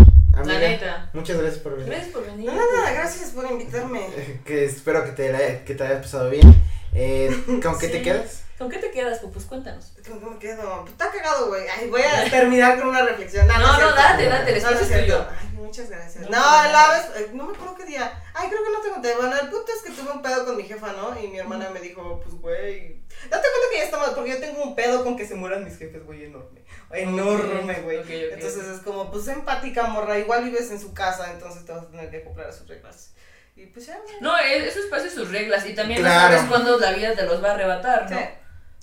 La 0.44 0.54
amiga, 0.54 0.68
neta. 0.68 1.10
muchas 1.12 1.36
gracias 1.38 1.62
por 1.62 1.72
venir. 1.76 1.88
Gracias 1.90 2.12
por 2.12 2.24
venir. 2.26 2.46
No, 2.46 2.54
nada, 2.54 2.92
gracias 2.92 3.30
por 3.30 3.50
invitarme. 3.50 4.06
Que 4.44 4.64
espero 4.64 5.04
que 5.04 5.12
te, 5.12 5.32
la- 5.32 5.64
que 5.64 5.74
te 5.74 5.84
haya 5.84 6.00
pasado 6.00 6.30
bien. 6.30 6.54
Eh, 6.94 7.44
¿Con 7.62 7.78
qué 7.78 7.88
te 7.88 8.02
quedas? 8.02 8.42
¿Con 8.58 8.68
qué 8.68 8.78
te 8.78 8.90
quedas, 8.90 9.20
Pupus? 9.20 9.44
Cuéntanos. 9.44 9.92
¿Con 10.08 10.18
qué 10.18 10.26
me 10.26 10.38
quedo? 10.38 10.80
Pues 10.80 10.90
está 10.92 11.12
cagado, 11.12 11.46
güey. 11.46 11.62
Ay, 11.68 11.88
voy 11.88 12.02
a 12.02 12.24
terminar 12.30 12.76
con 12.78 12.88
una 12.88 13.02
reflexión. 13.02 13.46
No, 13.46 13.52
es 13.54 13.60
no, 13.60 13.76
cierto. 13.76 13.94
date, 13.94 14.24
date, 14.24 14.56
el 14.56 14.62
No, 14.62 14.70
no 14.70 14.76
espacio 14.76 14.96
es 14.96 15.02
tuyo. 15.04 15.26
Ay, 15.40 15.48
muchas 15.54 15.88
gracias. 15.90 16.24
No, 16.24 16.30
No, 16.30 16.62
no, 16.64 16.72
la 16.72 16.86
no. 16.88 16.92
vez, 16.92 17.02
eh, 17.22 17.30
no 17.34 17.44
me 17.46 17.54
acuerdo 17.54 17.76
qué 17.76 17.84
día. 17.84 18.20
Ay, 18.34 18.48
creo 18.48 18.64
que 18.64 18.70
no 18.72 18.80
te 18.80 18.88
conté. 18.90 19.14
Bueno, 19.14 19.32
el 19.40 19.48
punto 19.48 19.70
es 19.76 19.82
que 19.84 19.92
tuve 19.92 20.10
un 20.10 20.22
pedo 20.22 20.44
con 20.44 20.56
mi 20.56 20.64
jefa, 20.64 20.92
¿no? 20.92 21.20
Y 21.22 21.28
mi 21.28 21.38
hermana 21.38 21.70
me 21.70 21.78
dijo, 21.78 22.20
pues, 22.20 22.34
güey. 22.34 23.00
Date 23.30 23.46
cuenta 23.48 23.66
que 23.70 23.78
ya 23.78 23.84
estamos, 23.84 24.08
porque 24.10 24.30
yo 24.30 24.40
tengo 24.40 24.62
un 24.64 24.74
pedo 24.74 25.04
con 25.04 25.16
que 25.16 25.26
se 25.26 25.36
mueran 25.36 25.62
mis 25.64 25.78
jefes, 25.78 26.04
güey, 26.04 26.24
enorme. 26.24 26.64
Enorme, 26.90 27.74
güey. 27.82 27.98
Entonces 28.32 28.64
es 28.66 28.80
como, 28.80 29.08
pues, 29.12 29.28
empática, 29.28 29.84
morra. 29.84 30.18
Igual 30.18 30.42
vives 30.42 30.72
en 30.72 30.80
su 30.80 30.92
casa, 30.94 31.30
entonces 31.32 31.64
te 31.64 31.70
vas 31.70 31.84
a 31.84 31.88
tener 31.90 32.10
que 32.10 32.16
acoplar 32.18 32.48
a 32.48 32.52
sus 32.52 32.66
reglas. 32.66 33.12
Y 33.60 33.66
pues 33.66 33.86
ya. 33.86 33.98
No, 34.20 34.38
es- 34.38 34.64
eso 34.66 34.78
es 34.78 34.86
y 34.86 35.10
sus 35.10 35.30
reglas. 35.32 35.66
Y 35.66 35.74
también 35.74 36.00
Claro. 36.00 36.30
no 36.30 36.36
sabes 36.36 36.48
cuándo 36.48 36.78
la 36.78 36.92
vida 36.92 37.14
te 37.14 37.24
los 37.24 37.42
va 37.42 37.50
a 37.50 37.54
arrebatar, 37.54 38.08
¿no? 38.10 38.16
Sí. 38.18 38.24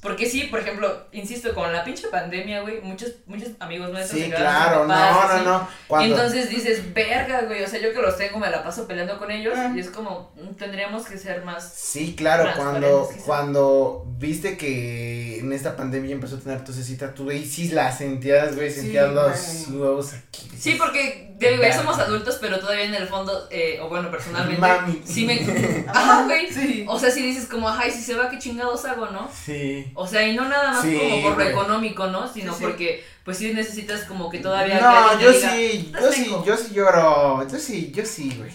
Porque 0.02 0.30
sí, 0.30 0.43
por 0.52 0.60
ejemplo, 0.60 1.08
insisto, 1.14 1.52
con 1.56 1.74
la 1.74 1.84
pinche 1.84 2.10
pandemia, 2.10 2.62
güey, 2.62 2.80
muchos, 2.82 3.12
muchos 3.26 3.50
amigos 3.60 3.89
nuestros 3.91 4.22
Sí, 4.22 4.30
claro, 4.30 4.88
papás, 4.88 5.43
no, 5.43 5.43
no, 5.43 5.60
no. 5.60 5.68
Cuando, 5.88 6.16
Entonces 6.16 6.50
dices, 6.50 6.93
verga, 6.93 7.41
güey, 7.48 7.64
o 7.64 7.68
sea, 7.68 7.80
yo 7.82 7.91
que 7.91 8.02
los 8.02 8.16
tengo 8.16 8.38
me 8.38 8.52
la 8.52 8.64
paso 8.64 8.88
peleando 8.88 9.18
con 9.18 9.32
ellos 9.32 9.56
Ah. 9.58 9.74
y 9.76 9.80
es 9.80 9.89
como, 9.89 10.32
mm, 10.36 10.54
tendríamos 10.56 11.08
que 11.08 11.18
ser 11.18 11.43
más... 11.43 11.74
Sí, 11.74 12.14
claro, 12.16 12.48
cuando, 12.56 13.10
cuando 13.26 14.06
viste 14.20 14.58
que 14.58 15.39
en 15.39 15.52
esta 15.54 15.76
pandemia 15.76 16.12
empezó 16.14 16.36
a 16.36 16.39
tener 16.39 16.64
tu 16.64 16.72
cecita, 16.72 17.14
tú 17.16 17.24
güey, 17.24 17.43
sí 17.43 17.70
la 17.70 17.91
sentías, 17.91 18.56
güey, 18.56 18.70
Sí, 18.70 18.82
sentías 18.82 19.12
los 19.12 19.66
güey. 19.70 19.82
huevos 19.82 20.14
aquí. 20.14 20.48
Sí, 20.58 20.76
porque 20.76 21.34
digo, 21.39 21.62
ya 21.64 21.76
somos 21.76 21.98
adultos, 21.98 22.38
pero 22.39 22.60
todavía 22.60 22.86
en 22.86 22.93
el 22.96 23.08
fondo, 23.08 23.48
eh, 23.50 23.80
o 23.82 23.89
bueno, 23.89 24.12
personalmente, 24.12 24.62
Mami. 24.62 25.02
sí 25.04 25.26
me... 25.26 25.36
Ajá, 25.88 26.26
güey. 26.26 26.52
Sí. 26.54 26.86
O 26.88 27.00
sea, 27.00 27.10
si 27.10 27.22
dices 27.24 27.48
como, 27.48 27.68
ay, 27.70 27.89
si 27.91 28.02
se 28.04 28.14
va, 28.16 28.30
¿qué 28.30 28.38
chingados 28.38 28.86
hago, 28.86 29.08
no? 29.08 29.30
Sí. 29.46 29.91
O 29.96 30.06
sea, 30.08 30.28
y 30.28 30.36
no 30.36 30.48
nada 30.48 30.72
más 30.72 30.82
Sí, 30.84 30.98
como 30.98 31.22
por 31.22 31.30
lo 31.32 31.36
güey. 31.38 31.48
económico, 31.50 32.08
¿no? 32.08 32.28
Sino 32.32 32.52
Sí, 32.54 32.60
sí. 32.60 32.66
porque, 32.66 33.06
pues 33.24 33.38
sí 33.38 33.54
necesitas 33.54 34.02
como 34.04 34.30
que 34.30 34.39
todavía... 34.39 34.80
No, 34.80 35.20
yo 35.20 35.32
diga, 35.32 35.52
sí, 35.52 35.84
"Estás 35.88 36.02
yo 36.04 36.12
sí, 36.12 36.24
seco". 36.26 36.43
yo 36.46 36.58
sí 36.58 36.74
lloro, 36.74 37.48
yo 37.50 37.58
sí, 37.60 37.91
yo 37.96 38.06
sí, 38.06 38.36
güey. 38.38 38.52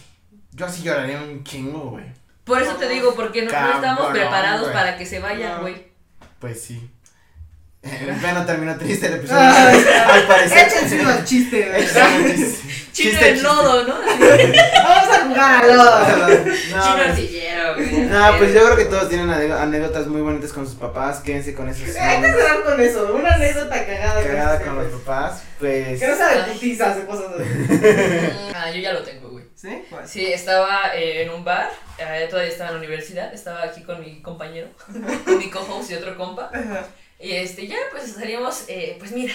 Yo 0.52 0.68
sí 0.68 0.82
lloraría 0.82 1.18
un 1.18 1.42
chingo, 1.42 1.90
güey. 1.90 2.04
Por 2.44 2.60
eso 2.62 2.72
te 2.74 2.88
digo, 2.88 3.14
porque 3.14 3.42
no, 3.42 3.52
no 3.52 3.72
estamos 3.74 4.06
preparados 4.10 4.62
güey. 4.62 4.72
para 4.74 4.96
que 4.96 5.06
se 5.06 5.18
vayan, 5.20 5.56
No. 5.56 5.60
güey. 5.62 5.86
Pues 6.38 6.60
sí. 6.62 6.90
Bueno, 8.20 8.44
terminó 8.44 8.76
triste 8.76 9.06
el 9.06 9.14
episodio. 9.14 9.40
Ay, 9.42 9.84
al 10.06 10.26
parecer. 10.26 10.68
Échense 10.68 11.00
unos 11.00 11.24
chistes, 11.24 11.68
güey. 11.68 11.86
Chino 11.86 12.56
Chiste, 12.92 13.28
en 13.30 13.42
lodo, 13.42 13.84
¿no? 13.84 13.94
Vamos 13.94 15.14
a 15.16 15.24
jugar 15.26 15.64
a 15.64 15.66
lodo. 15.66 16.44
Chino 16.68 16.76
No. 17.06 17.14
No, 17.80 18.38
pues 18.38 18.54
yo 18.54 18.64
creo 18.64 18.76
que 18.76 18.84
todos 18.86 19.08
tienen 19.08 19.30
anécdotas 19.30 20.06
muy 20.06 20.20
bonitas 20.20 20.52
con 20.52 20.66
sus 20.66 20.76
papás. 20.76 21.20
Quédense 21.20 21.54
con 21.54 21.68
esos 21.68 21.96
Hay 21.96 22.20
que 22.20 22.32
cerrar 22.32 22.62
con 22.62 22.80
eso. 22.80 23.14
Una 23.14 23.34
anécdota 23.34 23.86
cagada. 23.86 24.22
Cagada 24.22 24.60
con 24.62 24.76
los 24.76 25.00
papás. 25.02 25.42
Pues. 25.58 26.00
Que 26.00 26.08
no 26.08 26.16
sea 26.16 26.46
de 26.46 26.52
putizas 26.52 26.98
o 26.98 27.06
cosas 27.06 27.26
así. 27.34 27.74
Mm, 27.74 28.52
Ah, 28.54 28.70
yo 28.70 28.80
ya 28.80 28.92
lo 28.92 29.02
tengo, 29.02 29.30
güey. 29.30 29.44
¿Sí? 29.54 29.84
¿Cuál? 29.88 30.06
Sí, 30.06 30.26
estaba 30.32 30.94
eh, 30.94 31.22
en 31.22 31.30
un 31.30 31.44
bar, 31.44 31.70
eh, 31.98 32.26
todavía 32.28 32.50
estaba 32.50 32.70
en 32.70 32.74
la 32.76 32.78
universidad, 32.80 33.32
estaba 33.32 33.62
aquí 33.64 33.82
con 33.82 34.00
mi 34.00 34.20
compañero, 34.22 34.68
con 35.24 35.38
mi 35.38 35.50
co-host 35.50 35.90
y 35.90 35.94
otro 35.94 36.16
compa. 36.16 36.50
Ajá. 36.52 36.86
Y 37.18 37.32
este, 37.32 37.66
ya 37.66 37.76
pues 37.90 38.12
salíamos, 38.12 38.64
eh, 38.68 38.96
pues 38.98 39.12
mira, 39.12 39.34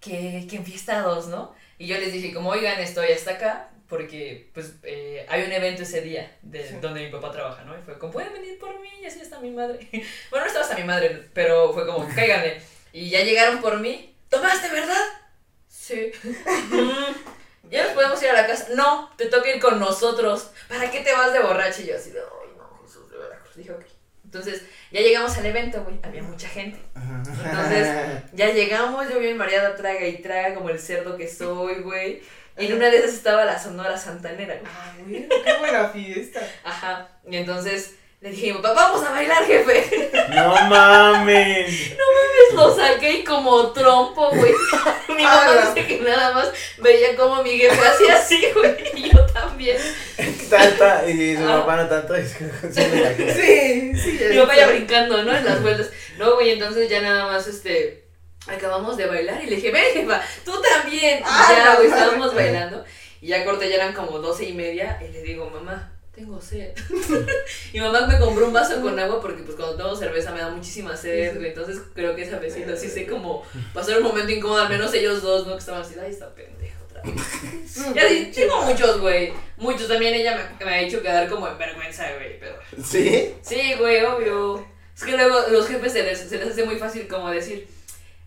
que, 0.00 0.46
que 0.48 0.56
enfiestados, 0.56 1.28
¿no? 1.28 1.54
Y 1.78 1.86
yo 1.86 1.96
les 1.98 2.12
dije, 2.12 2.32
como, 2.34 2.50
oigan, 2.50 2.78
estoy 2.80 3.12
hasta 3.12 3.32
acá, 3.32 3.68
porque 3.90 4.48
pues 4.54 4.72
eh, 4.84 5.26
hay 5.28 5.42
un 5.42 5.52
evento 5.52 5.82
ese 5.82 6.00
día 6.00 6.34
de, 6.42 6.66
Sí. 6.66 6.76
donde 6.80 7.04
mi 7.04 7.10
papá 7.10 7.30
trabaja, 7.30 7.64
¿no? 7.64 7.76
Y 7.78 7.82
fue 7.82 7.98
como, 7.98 8.12
pueden 8.12 8.32
venir 8.32 8.58
por 8.58 8.80
mí, 8.80 8.88
y 9.02 9.04
así 9.04 9.20
está 9.20 9.38
mi 9.40 9.50
madre. 9.50 9.80
bueno, 10.30 10.44
no 10.44 10.46
estaba 10.46 10.64
hasta 10.64 10.76
mi 10.76 10.84
madre, 10.84 11.28
pero 11.34 11.72
fue 11.74 11.84
como, 11.86 12.08
cáiganle. 12.14 12.62
Y 12.92 13.10
ya 13.10 13.22
llegaron 13.22 13.60
por 13.60 13.78
mí, 13.80 14.14
¿tomaste, 14.30 14.68
verdad? 14.70 15.04
Sí. 15.68 16.10
"Mm, 16.24 17.70
¿Ya 17.70 17.84
nos 17.84 17.92
podemos 17.92 18.20
ir 18.22 18.30
a 18.30 18.32
la 18.32 18.46
casa? 18.46 18.68
No, 18.74 19.10
te 19.16 19.26
toca 19.26 19.48
ir 19.54 19.60
con 19.60 19.78
nosotros. 19.78 20.50
¿Para 20.68 20.90
qué 20.90 21.00
te 21.00 21.12
vas 21.12 21.32
de 21.32 21.40
borracho? 21.40 21.82
Y 21.82 21.86
yo 21.86 21.96
así 21.96 22.10
de, 22.10 22.18
ay, 22.20 22.50
no, 22.56 22.80
Jesús 22.84 23.08
de 23.10 23.18
Veracruz. 23.18 23.54
Dije, 23.56 23.72
ok. 23.72 23.84
Entonces, 24.24 24.62
ya 24.90 25.00
llegamos 25.00 25.36
al 25.38 25.46
evento, 25.46 25.82
güey. 25.84 25.98
Había 26.02 26.22
mucha 26.22 26.48
gente. 26.48 26.80
Entonces, 26.96 27.88
ya 28.32 28.50
llegamos, 28.52 29.08
yo 29.08 29.18
bien 29.20 29.36
mareada, 29.36 29.74
traga 29.76 30.04
y 30.06 30.18
traga 30.20 30.54
como 30.54 30.70
el 30.70 30.78
cerdo 30.80 31.16
que 31.16 31.28
soy, 31.28 31.76
güey. 31.82 32.22
Y 32.60 32.66
en 32.66 32.74
una 32.74 32.90
de 32.90 32.98
esas 32.98 33.14
estaba 33.14 33.44
la 33.44 33.58
Sonora 33.58 33.96
Santanera. 33.96 34.60
Ah, 34.64 34.92
güey, 35.00 35.26
qué 35.28 35.52
buena 35.58 35.88
fiesta. 35.88 36.40
Ajá. 36.64 37.08
Y 37.28 37.36
entonces 37.36 37.94
le 38.20 38.30
dije, 38.30 38.52
papá, 38.54 38.74
vamos 38.74 39.02
a 39.06 39.10
bailar, 39.12 39.44
jefe. 39.46 40.10
no 40.34 40.54
mames. 40.68 41.92
Pues 42.52 42.54
lo 42.66 42.74
saqué 42.74 43.12
y 43.18 43.24
como 43.24 43.70
trompo, 43.72 44.30
güey. 44.30 44.52
Mi 45.08 45.22
mamá 45.22 45.44
Ah, 45.46 45.72
dice 45.74 45.86
que 45.86 46.00
nada 46.00 46.32
más 46.34 46.50
veía 46.78 47.14
como 47.16 47.42
mi 47.44 47.50
jefe 47.58 47.78
hacía 47.86 48.14
así, 48.16 48.44
güey. 48.54 48.76
Y 48.96 49.10
yo 49.10 49.24
también. 49.26 49.76
Tanta, 50.48 51.08
y 51.08 51.36
su 51.36 51.44
Ah. 51.48 51.60
papá 51.60 51.76
no 51.76 51.88
tanto. 51.88 52.14
es 52.16 52.34
que-. 52.34 53.94
Sí, 53.94 54.00
sí. 54.00 54.24
Mi 54.30 54.38
papá 54.38 54.56
ya 54.56 54.66
brincando, 54.68 55.22
¿no? 55.22 55.36
En 55.36 55.44
las 55.44 55.62
vueltas. 55.62 55.90
No, 56.18 56.34
güey, 56.34 56.50
entonces 56.50 56.88
ya 56.88 57.00
nada 57.02 57.26
más, 57.26 57.46
este, 57.46 58.04
acabamos 58.46 58.96
de 58.96 59.06
bailar 59.06 59.42
y 59.42 59.50
le 59.50 59.56
dije, 59.56 59.70
ven, 59.70 59.92
jefa, 59.92 60.22
tú 60.44 60.52
también. 60.60 61.20
Y 61.20 61.22
Ah, 61.24 61.48
ya, 61.56 61.76
güey, 61.76 61.88
estábamos 61.88 62.34
bailando. 62.34 62.84
Y 63.20 63.28
ya 63.28 63.44
corté, 63.44 63.68
ya 63.68 63.76
eran 63.76 63.92
como 63.92 64.18
doce 64.18 64.44
y 64.48 64.54
media. 64.54 64.98
Y 65.06 65.12
le 65.12 65.22
digo, 65.22 65.48
mamá, 65.50 65.92
tengo 66.14 66.40
sed. 66.40 66.72
y 67.72 67.80
mamá 67.80 68.06
me 68.06 68.18
compró 68.18 68.46
un 68.46 68.52
vaso 68.52 68.80
con 68.80 68.98
agua 68.98 69.20
porque, 69.20 69.42
pues, 69.42 69.56
cuando 69.56 69.76
tomo 69.76 69.94
cerveza 69.94 70.32
me 70.32 70.40
da 70.40 70.48
muchísima 70.50 70.96
sed, 70.96 71.36
güey. 71.36 71.48
Entonces 71.48 71.80
creo 71.94 72.16
que 72.16 72.22
esa 72.22 72.38
vez 72.38 72.54
sí, 72.54 72.64
sí 72.78 72.88
sé 72.88 73.06
como 73.06 73.44
pasar 73.74 73.98
un 73.98 74.04
momento 74.04 74.32
incómodo, 74.32 74.62
al 74.62 74.70
menos 74.70 74.92
ellos 74.94 75.22
dos, 75.22 75.46
¿no? 75.46 75.52
Que 75.52 75.58
estaban 75.58 75.82
así, 75.82 75.94
ay, 76.02 76.10
está 76.10 76.34
pendejo 76.34 76.82
otra 76.88 77.02
vez. 77.02 77.14
Y 77.94 77.98
así, 77.98 78.32
tengo 78.34 78.62
muchos, 78.62 79.00
güey. 79.00 79.32
Muchos 79.56 79.86
también 79.86 80.14
ella 80.14 80.54
me, 80.58 80.64
me 80.64 80.72
ha 80.72 80.80
hecho 80.80 81.02
quedar 81.02 81.28
como 81.28 81.46
en 81.46 81.56
vergüenza, 81.58 82.04
güey, 82.14 82.40
pero. 82.40 82.56
¿Sí? 82.82 83.34
Sí, 83.42 83.74
güey, 83.78 84.02
obvio. 84.04 84.66
Es 84.96 85.04
que 85.04 85.12
luego 85.12 85.40
los 85.50 85.66
jefes 85.68 85.92
se 85.92 86.02
les, 86.02 86.18
se 86.18 86.36
les 86.36 86.48
hace 86.48 86.64
muy 86.64 86.76
fácil 86.76 87.06
como 87.06 87.30
decir, 87.30 87.66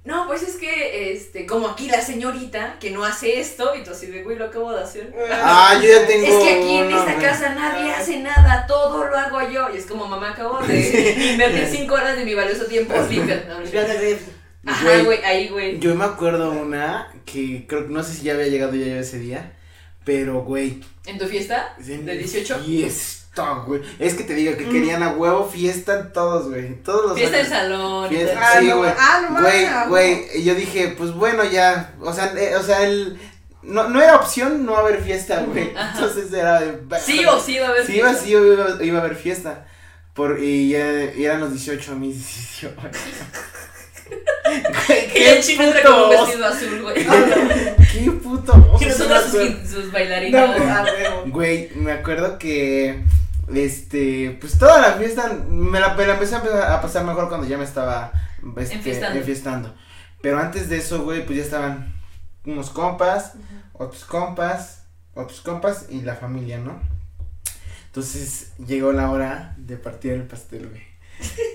no, 0.05 0.27
pues 0.27 0.43
es 0.43 0.57
que, 0.57 1.13
este, 1.13 1.45
como 1.45 1.69
aquí 1.69 1.87
la 1.87 2.01
señorita 2.01 2.77
que 2.79 2.91
no 2.91 3.05
hace 3.05 3.39
esto, 3.39 3.73
y 3.75 3.83
tú 3.83 3.91
así 3.91 4.07
de, 4.07 4.21
güey, 4.23 4.37
lo 4.37 4.45
acabo 4.45 4.73
de 4.73 4.83
hacer. 4.83 5.13
Ah, 5.31 5.79
yo 5.81 5.89
ya 5.89 6.05
tengo. 6.05 6.25
Es 6.25 6.43
que 6.43 6.53
aquí 6.55 6.77
en 6.77 6.91
esta 6.91 7.15
casa 7.17 7.55
nadie 7.55 7.89
hace 7.91 8.19
nada, 8.19 8.65
todo 8.67 9.05
lo 9.05 9.17
hago 9.17 9.49
yo. 9.49 9.73
Y 9.73 9.77
es 9.77 9.85
como, 9.85 10.05
mamá, 10.05 10.31
acabo 10.31 10.59
de 10.59 11.31
invertir 11.31 11.67
cinco 11.71 11.93
horas 11.95 12.17
de 12.17 12.25
mi 12.25 12.33
valioso 12.33 12.65
tiempo 12.65 12.93
limpia. 13.09 13.45
Ajá, 14.65 14.83
Güey, 14.83 15.05
güey, 15.05 15.23
ahí, 15.23 15.47
güey. 15.49 15.79
Yo 15.79 15.95
me 15.95 16.05
acuerdo 16.05 16.51
una 16.51 17.11
que 17.25 17.65
creo 17.67 17.87
que 17.87 17.93
no 17.93 18.03
sé 18.03 18.13
si 18.13 18.23
ya 18.23 18.33
había 18.33 18.47
llegado 18.47 18.75
ya 18.75 18.85
yo 18.87 18.99
ese 18.99 19.19
día, 19.19 19.53
pero 20.03 20.43
güey. 20.43 20.81
¿En 21.05 21.17
tu 21.17 21.25
fiesta? 21.25 21.75
¿De 21.77 22.17
18? 22.17 22.59
Fiesta, 23.35 23.63
güey. 23.65 23.81
Es 23.99 24.13
que 24.13 24.23
te 24.23 24.35
digo 24.35 24.55
que 24.57 24.69
querían 24.69 25.01
a 25.03 25.09
huevo 25.09 25.49
fiesta 25.49 26.11
todos, 26.13 26.49
güey. 26.49 26.75
Todos 26.83 27.05
los 27.09 27.17
Fiesta 27.17 27.37
en 27.39 27.45
años. 27.45 27.57
salón. 27.57 28.09
Fiesta-. 28.09 28.39
Ah, 28.41 28.59
sí, 28.59 28.67
no, 28.67 28.77
güey. 28.77 28.91
ah, 28.97 29.27
no 29.29 29.41
Güey, 29.41 29.67
güey, 29.87 30.25
y 30.35 30.43
yo 30.43 30.55
dije, 30.55 30.93
pues 30.97 31.11
bueno, 31.13 31.43
ya, 31.43 31.93
o 32.01 32.13
sea, 32.13 32.31
eh, 32.37 32.55
o 32.55 32.61
sea, 32.63 32.83
el, 32.83 33.19
no, 33.63 33.89
no 33.89 34.01
era 34.01 34.15
opción 34.17 34.65
no 34.65 34.75
haber 34.77 35.01
fiesta, 35.01 35.43
güey, 35.47 35.71
Ajá. 35.75 35.93
entonces 35.95 36.31
era 36.33 36.59
de, 36.61 36.79
Sí 36.99 37.25
o 37.25 37.39
sí 37.39 37.57
va 37.59 37.67
a 37.67 37.69
haber 37.69 37.85
sí 37.85 37.95
iba, 37.97 38.09
fiesta. 38.09 38.25
sí 38.25 38.31
iba, 38.31 38.83
iba 38.83 38.97
a 38.99 39.01
haber 39.01 39.15
fiesta, 39.15 39.65
por, 40.13 40.37
y, 40.39 40.69
ya- 40.69 41.13
y 41.15 41.25
eran 41.25 41.39
los 41.39 41.51
18 41.53 41.91
a 41.93 41.95
mis 41.95 42.15
18. 42.17 42.75
Güey, 44.87 45.07
Y 45.15 45.23
el 45.23 45.41
chino 45.43 45.63
entra 45.63 45.81
con 45.83 45.93
un 46.03 46.09
vestido 46.09 46.45
azul, 46.45 46.81
güey. 46.81 46.95
Qué 47.93 48.11
puto 48.21 48.77
sí 48.77 48.85
me 48.85 48.91
nosotros 48.91 49.23
sus, 49.31 49.69
sus 49.69 49.85
No, 49.85 49.91
bailarinas. 49.91 50.49
ah, 50.59 50.85
huevo. 50.85 51.23
Güey, 51.27 51.69
me 51.75 51.91
acuerdo 51.93 52.37
que, 52.37 53.01
este, 53.53 54.37
pues 54.39 54.57
toda 54.57 54.81
la 54.81 54.93
fiesta, 54.93 55.27
me 55.47 55.79
la, 55.79 55.93
me 55.95 56.05
la 56.05 56.13
empecé 56.13 56.35
a, 56.35 56.81
pasar 56.81 57.03
mejor 57.03 57.29
cuando 57.29 57.47
ya 57.47 57.57
me 57.57 57.63
estaba, 57.63 58.11
este, 58.57 58.75
Enfiestando. 58.75 59.19
enfiestando. 59.19 59.75
Pero 60.21 60.39
antes 60.39 60.69
de 60.69 60.77
eso, 60.77 61.03
güey, 61.03 61.25
pues 61.25 61.37
ya 61.37 61.43
estaban 61.43 61.93
unos 62.45 62.69
compas, 62.69 63.33
otros 63.73 64.05
compas, 64.05 64.83
otros 65.13 65.41
compas 65.41 65.87
y 65.89 66.01
la 66.01 66.15
familia, 66.15 66.59
¿no? 66.59 66.81
Entonces 67.87 68.53
llegó 68.65 68.91
la 68.91 69.11
hora 69.11 69.53
de 69.57 69.77
partir 69.77 70.13
el 70.13 70.23
pastel, 70.23 70.69
güey. 70.69 70.93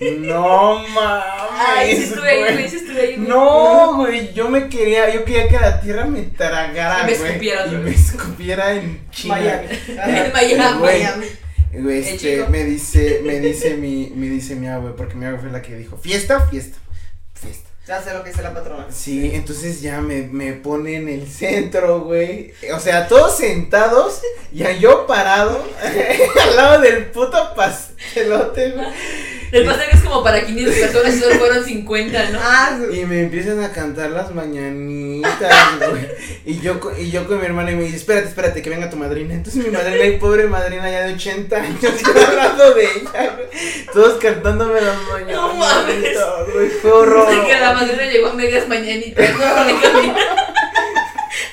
No 0.21 0.79
mames. 0.79 1.25
Ay, 1.51 1.97
sí 1.97 2.03
estuve 2.05 2.31
ahí, 2.31 2.55
güey, 2.55 2.69
sí 2.69 2.77
estuve 2.77 3.01
ahí, 3.01 3.17
güey. 3.17 3.29
No, 3.29 3.97
güey, 3.97 4.33
yo 4.33 4.49
me 4.49 4.69
quería, 4.69 5.13
yo 5.13 5.25
quería 5.25 5.49
que 5.49 5.59
la 5.59 5.81
tierra 5.81 6.05
me 6.05 6.23
tragara, 6.23 7.03
Y 7.03 7.13
me 7.13 7.19
güey, 7.19 7.75
y 7.75 7.77
me 7.77 7.91
escupiera 7.91 8.73
en 8.75 9.11
China. 9.11 9.35
Miami. 9.35 9.67
En. 9.89 10.33
Miami. 10.33 10.79
Güey. 10.79 11.03
Miami. 11.03 11.27
Este, 11.73 12.47
me 12.49 12.65
dice, 12.65 13.21
me 13.25 13.41
dice 13.41 13.77
mi, 13.77 14.13
me 14.15 14.29
dice 14.29 14.55
mi 14.57 14.69
abue, 14.69 14.93
porque 14.93 15.15
mi 15.15 15.27
abue 15.27 15.39
fue 15.39 15.51
la 15.51 15.63
que 15.63 15.77
dijo, 15.77 15.97
¿fiesta 15.97 16.41
fiesta? 16.49 16.79
Fiesta. 17.35 17.69
Ya 17.87 18.03
sé 18.03 18.13
lo 18.13 18.23
que 18.23 18.31
dice 18.31 18.43
la 18.43 18.53
patrona. 18.53 18.87
Sí, 18.91 19.31
entonces 19.33 19.81
ya 19.81 20.03
me, 20.03 20.23
me 20.23 20.53
pone 20.53 20.97
en 20.97 21.09
el 21.09 21.27
centro, 21.27 22.03
güey. 22.03 22.53
O 22.75 22.81
sea, 22.81 23.09
todos 23.09 23.37
sentados, 23.37 24.21
ya 24.53 24.73
yo 24.73 25.07
parado, 25.07 25.65
al 26.43 26.57
lado 26.57 26.83
del 26.83 27.07
puto 27.07 27.55
pastelote, 27.55 28.73
güey. 28.73 28.87
El 29.51 29.65
pastel 29.65 29.89
que 29.91 29.97
es 29.97 30.03
como 30.03 30.23
para 30.23 30.45
500 30.45 30.75
personas 30.75 31.15
y 31.17 31.21
solo 31.21 31.35
fueron 31.37 31.65
50, 31.65 32.31
¿no? 32.31 32.39
Ah, 32.43 32.79
Y 32.93 33.05
me 33.07 33.21
empiezan 33.23 33.63
a 33.63 33.73
cantar 33.73 34.11
las 34.11 34.35
mañanitas, 34.35 35.53
güey. 35.91 36.07
Y 36.45 36.61
yo, 36.61 36.79
co- 36.81 36.93
y 36.97 37.11
yo 37.11 37.27
con 37.27 37.41
mi 37.41 37.47
hermana 37.47 37.71
y 37.71 37.77
me 37.77 37.85
dice, 37.85 37.97
espérate, 37.97 38.29
espérate, 38.29 38.61
que 38.63 38.71
venga 38.71 38.91
tu 38.91 38.97
madrina. 38.97 39.35
Entonces 39.35 39.65
mi 39.65 39.71
madrina 39.71 40.05
y 40.05 40.19
pobre 40.19 40.47
madrina 40.47 40.91
ya 40.91 41.03
de 41.07 41.15
80 41.15 41.57
años, 41.57 41.81
yo 41.83 42.27
hablando 42.27 42.75
de 42.75 42.85
ella, 42.85 43.37
güey. 43.37 43.49
Todos 43.93 44.19
cantándome 44.21 44.81
las 44.81 44.97
mañanitas. 45.11 45.37
No 45.41 45.55
mames. 45.55 46.19
güey, 46.53 46.69
fue 46.69 46.91
horror. 46.93 47.47
Que 47.47 47.59
la 47.59 47.73
madrina 47.73 48.05
llegó 48.05 48.29
a 48.29 48.35
medias 48.35 48.69
mañanitas, 48.69 49.31
¿no? 49.39 49.39
Porque 49.39 49.81
caminaba, 49.81 50.37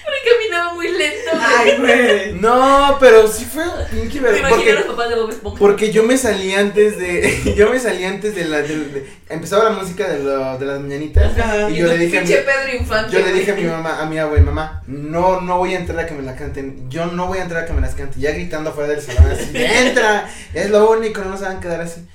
porque 0.03 0.29
caminaba 0.29 0.73
muy 0.73 0.87
lento, 0.89 1.31
güey. 1.33 1.44
Ay, 1.57 1.77
güey. 1.79 2.33
No, 2.33 2.97
pero 2.99 3.27
sí 3.27 3.45
fue 3.45 3.63
pinche 3.91 4.19
Me 4.21 4.29
ver- 4.31 4.39
imagino 4.39 4.55
a 4.55 4.57
porque, 4.57 4.73
los 4.73 4.83
papás 4.85 5.09
de 5.09 5.15
Bob 5.15 5.29
Esponja. 5.31 5.59
porque 5.59 5.91
yo 5.91 6.03
me 6.03 6.17
salí 6.17 6.53
antes 6.53 6.97
de, 6.97 7.53
yo 7.57 7.69
me 7.69 7.79
salí 7.79 8.03
antes 8.05 8.35
de 8.35 8.45
la, 8.45 8.61
de- 8.61 8.77
de- 8.77 9.09
empezaba 9.29 9.63
la 9.65 9.69
música 9.71 10.07
de, 10.07 10.19
lo, 10.23 10.57
de 10.57 10.65
las 10.65 10.79
mañanitas 10.79 11.37
Ajá. 11.37 11.69
y 11.69 11.75
yo 11.77 11.87
le 11.87 11.97
dije 11.97 12.17
a 12.17 12.21
mi, 12.21 12.27
pinche 12.27 12.43
Pedro 12.43 12.75
Infante. 12.79 13.13
yo 13.13 13.25
le 13.25 13.33
dije 13.33 13.51
a 13.51 13.55
mi 13.55 13.63
mamá, 13.63 14.01
a 14.01 14.05
mi 14.05 14.17
abuela, 14.19 14.43
mamá, 14.45 14.83
no, 14.87 15.41
no 15.41 15.57
voy 15.57 15.73
a 15.73 15.79
entrar 15.79 15.99
a 15.99 16.05
que 16.05 16.13
me 16.13 16.23
la 16.23 16.35
canten, 16.35 16.89
yo 16.89 17.05
no 17.07 17.27
voy 17.27 17.39
a 17.39 17.43
entrar 17.43 17.63
a 17.63 17.65
que 17.65 17.73
me 17.73 17.81
las 17.81 17.95
canten, 17.95 18.21
ya 18.21 18.31
gritando 18.31 18.69
afuera 18.71 18.89
del 18.89 19.01
salón 19.01 19.31
así, 19.31 19.49
entra, 19.53 20.29
es 20.53 20.69
lo 20.69 20.89
único, 20.91 21.21
no 21.21 21.29
nos 21.31 21.41
van 21.41 21.57
a 21.57 21.59
quedar 21.59 21.81
así. 21.81 22.05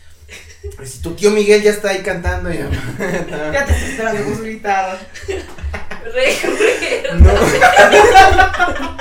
Y 0.83 0.87
si 0.87 1.01
tu 1.01 1.15
tío 1.15 1.31
Miguel 1.31 1.63
ya 1.63 1.71
está 1.71 1.89
ahí 1.91 2.01
cantando, 2.03 2.53
y 2.53 2.59
yo, 2.59 2.65
Ya 3.53 3.65
te 3.65 3.73
estoy 3.73 3.91
esperando 3.91 4.25
con 4.25 4.37
su 4.37 4.45
guitarra. 4.45 4.99
Re, 5.27 6.37
re. 6.43 7.03
no. 7.19 7.31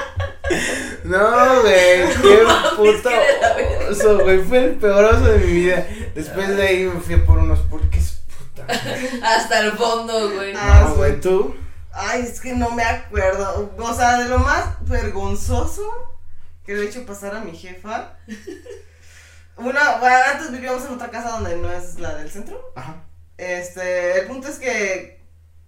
No, 1.03 1.61
güey, 1.61 2.09
qué 2.21 2.47
puto 2.75 3.09
oso, 3.89 4.19
güey, 4.19 4.39
fue 4.43 4.65
el 4.65 4.75
peor 4.75 5.05
oso 5.05 5.25
de 5.25 5.37
mi 5.39 5.53
vida. 5.53 5.85
Después 6.15 6.55
de 6.55 6.67
ahí 6.67 6.83
me 6.85 6.99
fui 6.99 7.15
por 7.17 7.37
unos 7.39 7.59
pulques, 7.59 8.21
puta. 8.37 8.67
Hasta 9.23 9.59
el 9.61 9.71
fondo, 9.73 10.31
güey. 10.31 10.53
Ah, 10.55 10.85
No, 10.89 10.95
güey, 10.95 11.19
tú. 11.19 11.55
Ay, 11.91 12.21
es 12.21 12.39
que 12.39 12.53
no 12.53 12.71
me 12.71 12.83
acuerdo. 12.83 13.73
O 13.77 13.93
sea, 13.93 14.19
de 14.19 14.29
lo 14.29 14.39
más 14.39 14.65
vergonzoso 14.81 15.83
que 16.65 16.75
le 16.75 16.83
he 16.83 16.89
hecho 16.89 17.05
pasar 17.05 17.35
a 17.35 17.39
mi 17.41 17.55
jefa. 17.57 18.13
Una, 19.57 19.97
bueno, 19.97 20.15
antes 20.31 20.51
vivíamos 20.51 20.85
en 20.85 20.93
otra 20.93 21.09
casa 21.09 21.31
donde 21.31 21.57
no 21.57 21.71
es 21.71 21.99
la 21.99 22.15
del 22.15 22.29
centro. 22.29 22.71
Ajá. 22.75 23.03
Este, 23.37 24.19
el 24.19 24.27
punto 24.27 24.47
es 24.47 24.57
que 24.59 25.18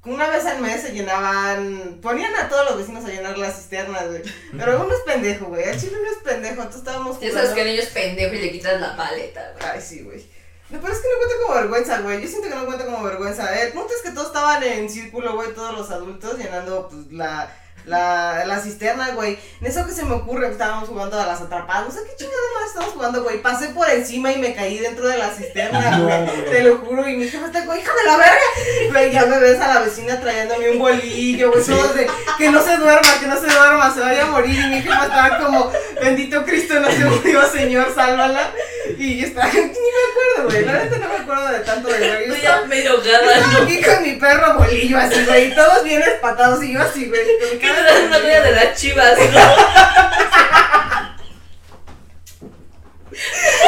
una 0.04 0.30
vez 0.30 0.46
al 0.46 0.62
mes 0.62 0.82
se 0.82 0.94
llenaban, 0.94 2.00
ponían 2.02 2.34
a 2.36 2.50
todos 2.50 2.70
los 2.70 2.80
vecinos 2.80 3.06
a 3.06 3.10
llenar 3.10 3.38
las 3.38 3.58
cisternas, 3.58 4.08
güey. 4.08 4.24
Pero 4.58 4.84
uno 4.84 4.94
es 4.94 5.02
pendejo, 5.02 5.46
güey. 5.46 5.64
El 5.64 5.80
chile 5.80 5.98
no 6.04 6.12
es 6.12 6.18
pendejo, 6.24 6.56
entonces 6.56 6.80
estábamos 6.80 7.20
Ya 7.20 7.32
sabes 7.32 7.52
que 7.52 7.62
el 7.62 7.68
niño 7.68 7.82
es 7.82 7.90
pendejo 7.90 8.34
y 8.34 8.40
le 8.40 8.52
quitas 8.52 8.82
la 8.82 8.98
paleta, 8.98 9.54
güey. 9.54 9.72
Ay, 9.72 9.82
sí, 9.82 10.02
güey. 10.02 10.26
No, 10.72 10.80
pero 10.80 10.94
es 10.94 11.00
que 11.00 11.08
no 11.08 11.18
cuenta 11.18 11.36
como 11.46 11.56
vergüenza, 11.56 12.02
güey. 12.02 12.22
Yo 12.22 12.28
siento 12.28 12.50
que 12.50 12.56
no 12.56 12.66
cuenta 12.66 12.86
como 12.86 13.04
vergüenza. 13.04 13.62
El 13.62 13.74
punto 13.74 13.94
es 13.94 14.02
que 14.02 14.12
todos 14.12 14.28
estaban 14.28 14.64
en 14.64 14.90
círculo, 14.90 15.36
güey, 15.36 15.54
todos 15.54 15.78
los 15.78 15.92
adultos 15.92 16.38
llenando, 16.38 16.88
pues, 16.90 17.12
la, 17.12 17.54
la, 17.86 18.44
la 18.46 18.60
cisterna, 18.60 19.12
güey. 19.12 19.38
En 19.60 19.68
eso 19.68 19.86
que 19.86 19.94
se 19.94 20.04
me 20.04 20.16
ocurre, 20.16 20.50
estábamos 20.50 20.90
jugando 20.90 21.20
a 21.20 21.26
las 21.26 21.42
atrapadas. 21.42 21.86
No 21.86 21.92
sé 21.92 22.00
qué 22.08 22.16
chingada 22.16 22.42
más 22.56 22.68
estábamos 22.68 22.94
jugando, 22.94 23.24
güey. 23.24 23.42
Pasé 23.42 23.70
por 23.70 23.90
encima 23.90 24.32
y 24.32 24.38
me 24.38 24.54
caí 24.54 24.80
dentro 24.80 25.08
de 25.08 25.18
la 25.18 25.30
cisterna, 25.30 26.00
güey. 26.00 26.26
güey. 26.26 26.46
Te 26.46 26.64
lo 26.64 26.78
juro. 26.78 27.08
Y 27.08 27.18
mi 27.18 27.28
jefa 27.28 27.48
está 27.48 27.66
como, 27.66 27.78
hija 27.78 27.92
de 27.94 28.10
la 28.10 28.18
verga. 28.18 28.92
Güey, 28.92 29.12
ya 29.12 29.26
me 29.26 29.40
ves 29.40 29.60
a 29.60 29.74
la 29.74 29.80
vecina 29.82 30.20
trayéndome 30.20 30.72
un 30.72 30.80
bolillo, 30.80 31.52
güey. 31.52 31.64
Todos 31.64 31.96
de, 31.96 32.08
que 32.38 32.52
no 32.52 32.62
se 32.62 32.78
duerma, 32.78 33.20
que 33.20 33.28
no 33.28 33.40
se 33.40 33.48
duerma, 33.48 33.94
se 33.94 34.00
vaya 34.02 34.24
a 34.24 34.28
morir. 34.28 34.60
Y 34.60 34.68
mi 34.68 34.82
jefa 34.82 35.06
estaba 35.06 35.38
como, 35.40 35.72
bendito 36.02 36.44
Cristo, 36.44 36.80
no 36.80 36.90
se 36.92 37.06
murió, 37.06 37.48
Señor, 37.50 37.94
sálvala. 37.94 38.52
Y 38.98 39.20
yo 39.22 39.28
estaba, 39.28 39.48
ni 39.54 39.60
me 39.62 39.68
acuerdo, 39.68 40.50
güey. 40.50 40.66
La 40.66 40.74
neta 40.84 40.98
no 40.98 41.10
me 41.10 41.16
acuerdo 41.16 41.48
de 41.52 41.60
tanto 41.60 41.88
de 41.90 41.98
güey. 41.98 42.28
Yo 42.28 42.34
estaba, 42.36 42.66
medio 42.66 43.02
gada, 43.02 43.38
estaba 43.38 43.64
aquí 43.64 43.82
con 43.82 44.04
mi 44.04 44.14
perro 44.14 44.54
bolillo 44.58 44.98
así, 44.98 45.26
güey. 45.26 45.48
y 45.52 45.56
Todos 45.56 45.84
bien 45.84 46.02
espatados 46.02 46.64
y 46.64 46.74
yo 46.74 46.82
así, 46.82 47.06
güey. 47.08 47.22
¿Qué 47.60 47.68
te 47.68 47.84
das 47.84 48.00
una 48.08 48.18
talla 48.22 48.42
de 48.42 48.52
las 48.52 48.76
chivas, 48.80 49.18
no? 49.18 49.56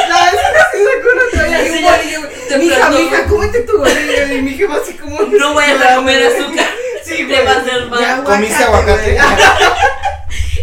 La 0.08 0.24
vecina 0.24 0.66
sí 0.72 0.78
sacó 0.84 1.08
una 1.12 1.30
toalla 1.30 1.62
y 1.62 1.70
un 1.70 1.82
bolillo, 1.82 2.20
güey. 2.20 2.48
te 2.48 2.58
Mija, 2.58 2.88
mija, 2.90 3.24
cómete 3.26 3.60
tu 3.60 3.78
bolillo. 3.78 4.32
Y 4.34 4.42
mi 4.42 4.52
jefa 4.54 4.76
así 4.76 4.94
como. 4.94 5.20
No 5.22 5.54
vayas 5.54 5.82
a 5.82 5.94
comer 5.96 6.26
azúcar. 6.26 6.66
Sí, 7.04 7.16
Te 7.18 7.24
güey. 7.24 7.44
va 7.44 7.52
a 7.52 7.56
hacer 7.60 7.86
mal. 7.86 8.24
Comiste 8.24 8.64
aguacate. 8.64 9.12
güey. 9.12 9.18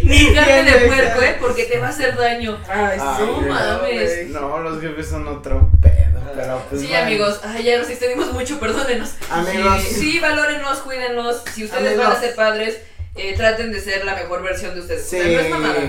Ni 0.04 0.34
carne 0.34 0.64
de 0.64 0.72
Bien, 0.78 0.88
puerco, 0.88 1.16
güey. 1.18 1.30
¿eh? 1.30 1.38
Porque 1.40 1.64
te 1.66 1.78
va 1.78 1.81
a 1.81 1.81
hacer 1.92 2.16
daño. 2.18 2.58
Ay, 2.68 2.98
Ay, 3.00 3.18
sí, 3.18 3.24
no 3.46 3.54
mames. 3.54 4.28
No, 4.30 4.60
los 4.60 4.82
jefes 4.82 5.08
son 5.10 5.28
otro 5.28 5.70
pedo, 5.82 6.20
pero 6.36 6.62
pues 6.70 6.82
Sí, 6.82 6.88
bueno. 6.88 7.04
amigos, 7.06 7.42
ay, 7.44 7.64
ya 7.64 7.78
nos 7.78 7.90
extendimos 7.90 8.32
mucho, 8.34 8.60
perdónenos. 8.60 9.12
Amigos. 9.30 9.82
Sí, 9.84 9.94
sí, 9.96 10.20
valórenos, 10.20 10.80
cuídenos. 10.80 11.44
Si 11.54 11.64
ustedes 11.66 11.88
Amigos. 11.94 12.06
van 12.08 12.18
a 12.18 12.20
ser 12.20 12.36
padres, 12.36 12.80
eh, 13.16 13.34
traten 13.36 13.72
de 13.72 13.80
ser 13.80 14.04
la 14.06 14.16
mejor 14.16 14.42
versión 14.44 14.74
de 14.74 14.82
ustedes. 14.82 15.06
Sí. 15.08 15.18
O 15.18 15.22
sea, 15.24 15.32
no 15.32 15.40
es 15.40 15.50
mamada. 15.50 15.80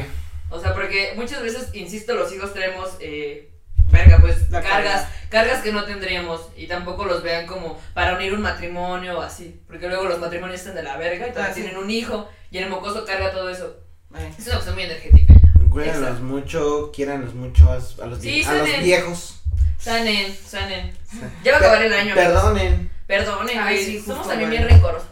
O 0.50 0.60
sea, 0.60 0.74
porque 0.74 1.14
muchas 1.16 1.42
veces, 1.42 1.68
insisto, 1.72 2.14
los 2.14 2.30
hijos 2.32 2.52
tenemos, 2.52 2.90
eh, 3.00 3.48
verga, 3.90 4.18
pues, 4.20 4.50
La 4.50 4.60
cargas, 4.62 5.06
cargas 5.30 5.62
que 5.62 5.72
no 5.72 5.84
tendríamos. 5.84 6.48
Y 6.56 6.66
tampoco 6.66 7.04
los 7.06 7.22
vean 7.22 7.46
como 7.46 7.80
para 7.94 8.16
unir 8.16 8.34
un 8.34 8.42
matrimonio 8.42 9.18
o 9.18 9.22
así. 9.22 9.60
Porque 9.66 9.88
luego 9.88 10.04
los 10.04 10.18
matrimonios 10.18 10.60
están 10.60 10.74
de 10.74 10.82
la 10.82 10.96
verga 10.98 11.26
y 11.28 11.32
también 11.32 11.46
Ah, 11.50 11.54
sí. 11.54 11.60
tienen 11.62 11.78
un 11.78 11.90
hijo. 11.90 12.28
Y 12.50 12.58
el 12.58 12.68
mocoso 12.68 13.04
carga 13.06 13.30
todo 13.30 13.48
eso. 13.48 13.76
Ay. 14.14 14.34
Es 14.38 14.44
una 14.44 14.56
cuestión 14.56 14.74
muy 14.74 14.84
energética. 14.84 15.32
Cuídenlos 15.72 15.98
Exacto. 16.02 16.24
mucho, 16.24 16.92
quiéranlos 16.94 17.34
mucho 17.34 17.68
a, 17.70 17.74
a 18.02 18.06
los, 18.06 18.20
Sí, 18.20 18.42
a 18.44 18.54
los 18.54 18.68
viejos. 18.82 19.40
Sanen, 19.78 20.34
sanen. 20.46 20.92
Ya 21.42 21.52
va 21.52 21.58
a 21.58 21.60
acabar 21.60 21.82
el 21.82 21.92
año. 21.92 22.14
Perdonen. 22.14 22.90
Perdonen, 23.06 23.58
Ay, 23.58 23.74
güey. 23.76 23.84
sí, 23.86 24.00
Somos 24.00 24.28
también 24.28 24.50
bien 24.50 24.68
rencorosos. 24.68 25.08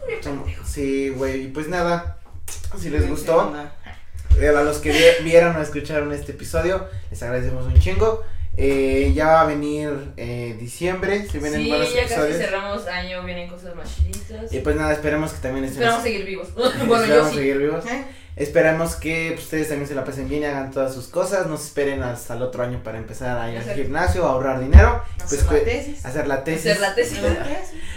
Sí, 0.64 1.08
güey, 1.10 1.44
y 1.44 1.48
pues 1.48 1.68
nada, 1.68 2.18
si 2.78 2.88
les 2.90 3.02
Sí, 3.02 3.08
gustó, 3.10 3.52
eh, 4.40 4.48
a 4.48 4.62
los 4.62 4.78
que 4.78 4.92
vi- 4.92 5.24
vieron 5.24 5.56
o 5.56 5.60
escucharon 5.62 6.12
este 6.12 6.32
episodio, 6.32 6.86
les 7.10 7.22
agradecemos 7.22 7.66
un 7.66 7.78
chingo. 7.80 8.22
Eh, 8.56 9.12
ya 9.14 9.26
va 9.28 9.40
a 9.42 9.44
venir 9.46 10.12
eh, 10.16 10.56
diciembre, 10.58 11.26
si 11.30 11.38
vienen 11.38 11.62
Sí, 11.62 11.68
buenos 11.68 11.94
ya 11.94 12.02
casi 12.02 12.14
episodios. 12.14 12.36
cerramos 12.38 12.86
año, 12.88 13.22
vienen 13.24 13.48
cosas 13.48 13.74
más 13.74 13.88
chiditas. 13.96 14.52
Y 14.52 14.58
pues 14.60 14.76
nada, 14.76 14.92
esperemos 14.92 15.32
que 15.32 15.40
también 15.40 15.64
estén 15.64 15.82
Esperamos 15.82 16.02
seguir 16.04 16.26
vivos. 16.26 16.48
bueno, 16.54 16.76
yo 16.88 16.94
esperamos 17.02 17.30
sí. 17.30 17.36
seguir 17.36 17.58
vivos. 17.58 17.86
¿Eh? 17.86 18.04
Esperamos 18.40 18.96
que 18.96 19.34
ustedes 19.38 19.68
también 19.68 19.86
se 19.86 19.94
la 19.94 20.02
pasen 20.04 20.28
bien 20.28 20.42
y 20.42 20.46
hagan 20.46 20.70
todas 20.70 20.94
sus 20.94 21.08
cosas. 21.08 21.46
No 21.46 21.56
se 21.58 21.66
esperen 21.66 22.02
hasta 22.02 22.34
el 22.34 22.42
otro 22.42 22.62
año 22.62 22.82
para 22.82 22.96
empezar 22.98 23.38
a 23.38 23.50
ir 23.50 23.58
al 23.58 23.74
gimnasio, 23.74 24.26
a 24.26 24.30
ahorrar 24.30 24.60
dinero, 24.60 25.02
Hacer 25.22 25.40
pues, 25.46 25.60
la 25.60 25.64
tesis. 25.64 26.06
hacer 26.06 26.26
la 26.26 26.42
tesis. 26.44 26.66
Hacer 26.70 26.80
la 26.80 26.94
tesis. 26.94 27.18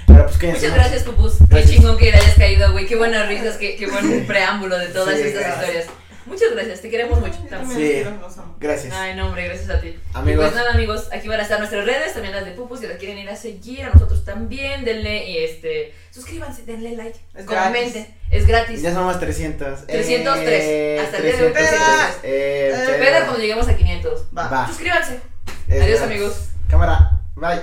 Pero 0.06 0.26
pues 0.28 0.44
Muchas 0.44 0.74
gracias, 0.74 1.04
Pupus. 1.04 1.38
Qué 1.38 1.46
Gracias. 1.50 1.72
chingón 1.72 1.98
que 1.98 2.12
le 2.12 2.18
hayas 2.18 2.36
caído, 2.36 2.72
güey. 2.74 2.86
Qué 2.86 2.98
buenas 2.98 3.28
risas, 3.30 3.56
qué, 3.56 3.78
qué 3.78 3.88
buen 3.88 4.26
preámbulo 4.28 4.78
de 4.78 4.88
todas 4.88 5.16
Sí, 5.16 5.22
estas 5.22 5.44
gracias. 5.44 5.64
historias. 5.64 5.86
Muchas 6.26 6.51
gracias, 6.53 6.82
te 6.82 6.89
queremos 6.89 7.19
mucho. 7.19 7.38
También 7.49 7.80
Sí. 7.80 8.03
Gracias. 8.59 8.93
Ay, 8.93 9.15
no, 9.15 9.28
hombre, 9.28 9.45
gracias 9.45 9.69
a 9.69 9.82
ti. 9.82 9.99
Amigos. 10.13 10.45
Y 10.45 10.47
pues 10.47 10.55
nada, 10.55 10.74
amigos, 10.74 11.09
aquí 11.11 11.28
van 11.28 11.39
a 11.39 11.43
estar 11.43 11.59
nuestras 11.59 11.86
redes, 11.86 12.13
también 12.13 12.34
las 12.34 12.45
de 12.45 12.51
Pupus, 12.51 12.80
si 12.80 12.88
las 12.88 12.97
quieren 12.97 13.17
ir 13.17 13.30
a 13.30 13.36
seguir, 13.36 13.84
a 13.84 13.89
nosotros 13.89 14.24
también, 14.24 14.86
denle 14.86 15.30
y 15.30 15.38
este, 15.43 15.93
suscríbanse, 16.11 16.63
denle 16.63 16.95
like, 16.95 17.19
Es 17.36 17.45
comenten, 17.45 18.07
es 18.32 18.47
gratis. 18.47 18.82
Ya 18.82 18.93
somos 18.93 19.19
300. 19.19 19.86
303. 19.88 20.63
Eh, 20.63 20.99
Hasta 21.03 21.17
el 21.17 21.24
día 21.24 21.36
de 21.36 21.45
hoy, 21.45 21.51
303. 21.53 22.15
Eh, 22.24 22.69
Eh, 22.74 22.91
Espera 22.91 23.19
cuando 23.26 23.39
lleguemos 23.39 23.67
a 23.67 23.76
500. 23.76 24.21
Va. 24.38 24.47
Va. 24.49 24.67
Suscríbanse. 24.67 25.19
Es 25.67 25.82
Adiós, 25.82 25.99
gratis. 25.99 26.01
amigos. 26.01 26.49
Cámara. 26.69 27.19
Bye. 27.36 27.61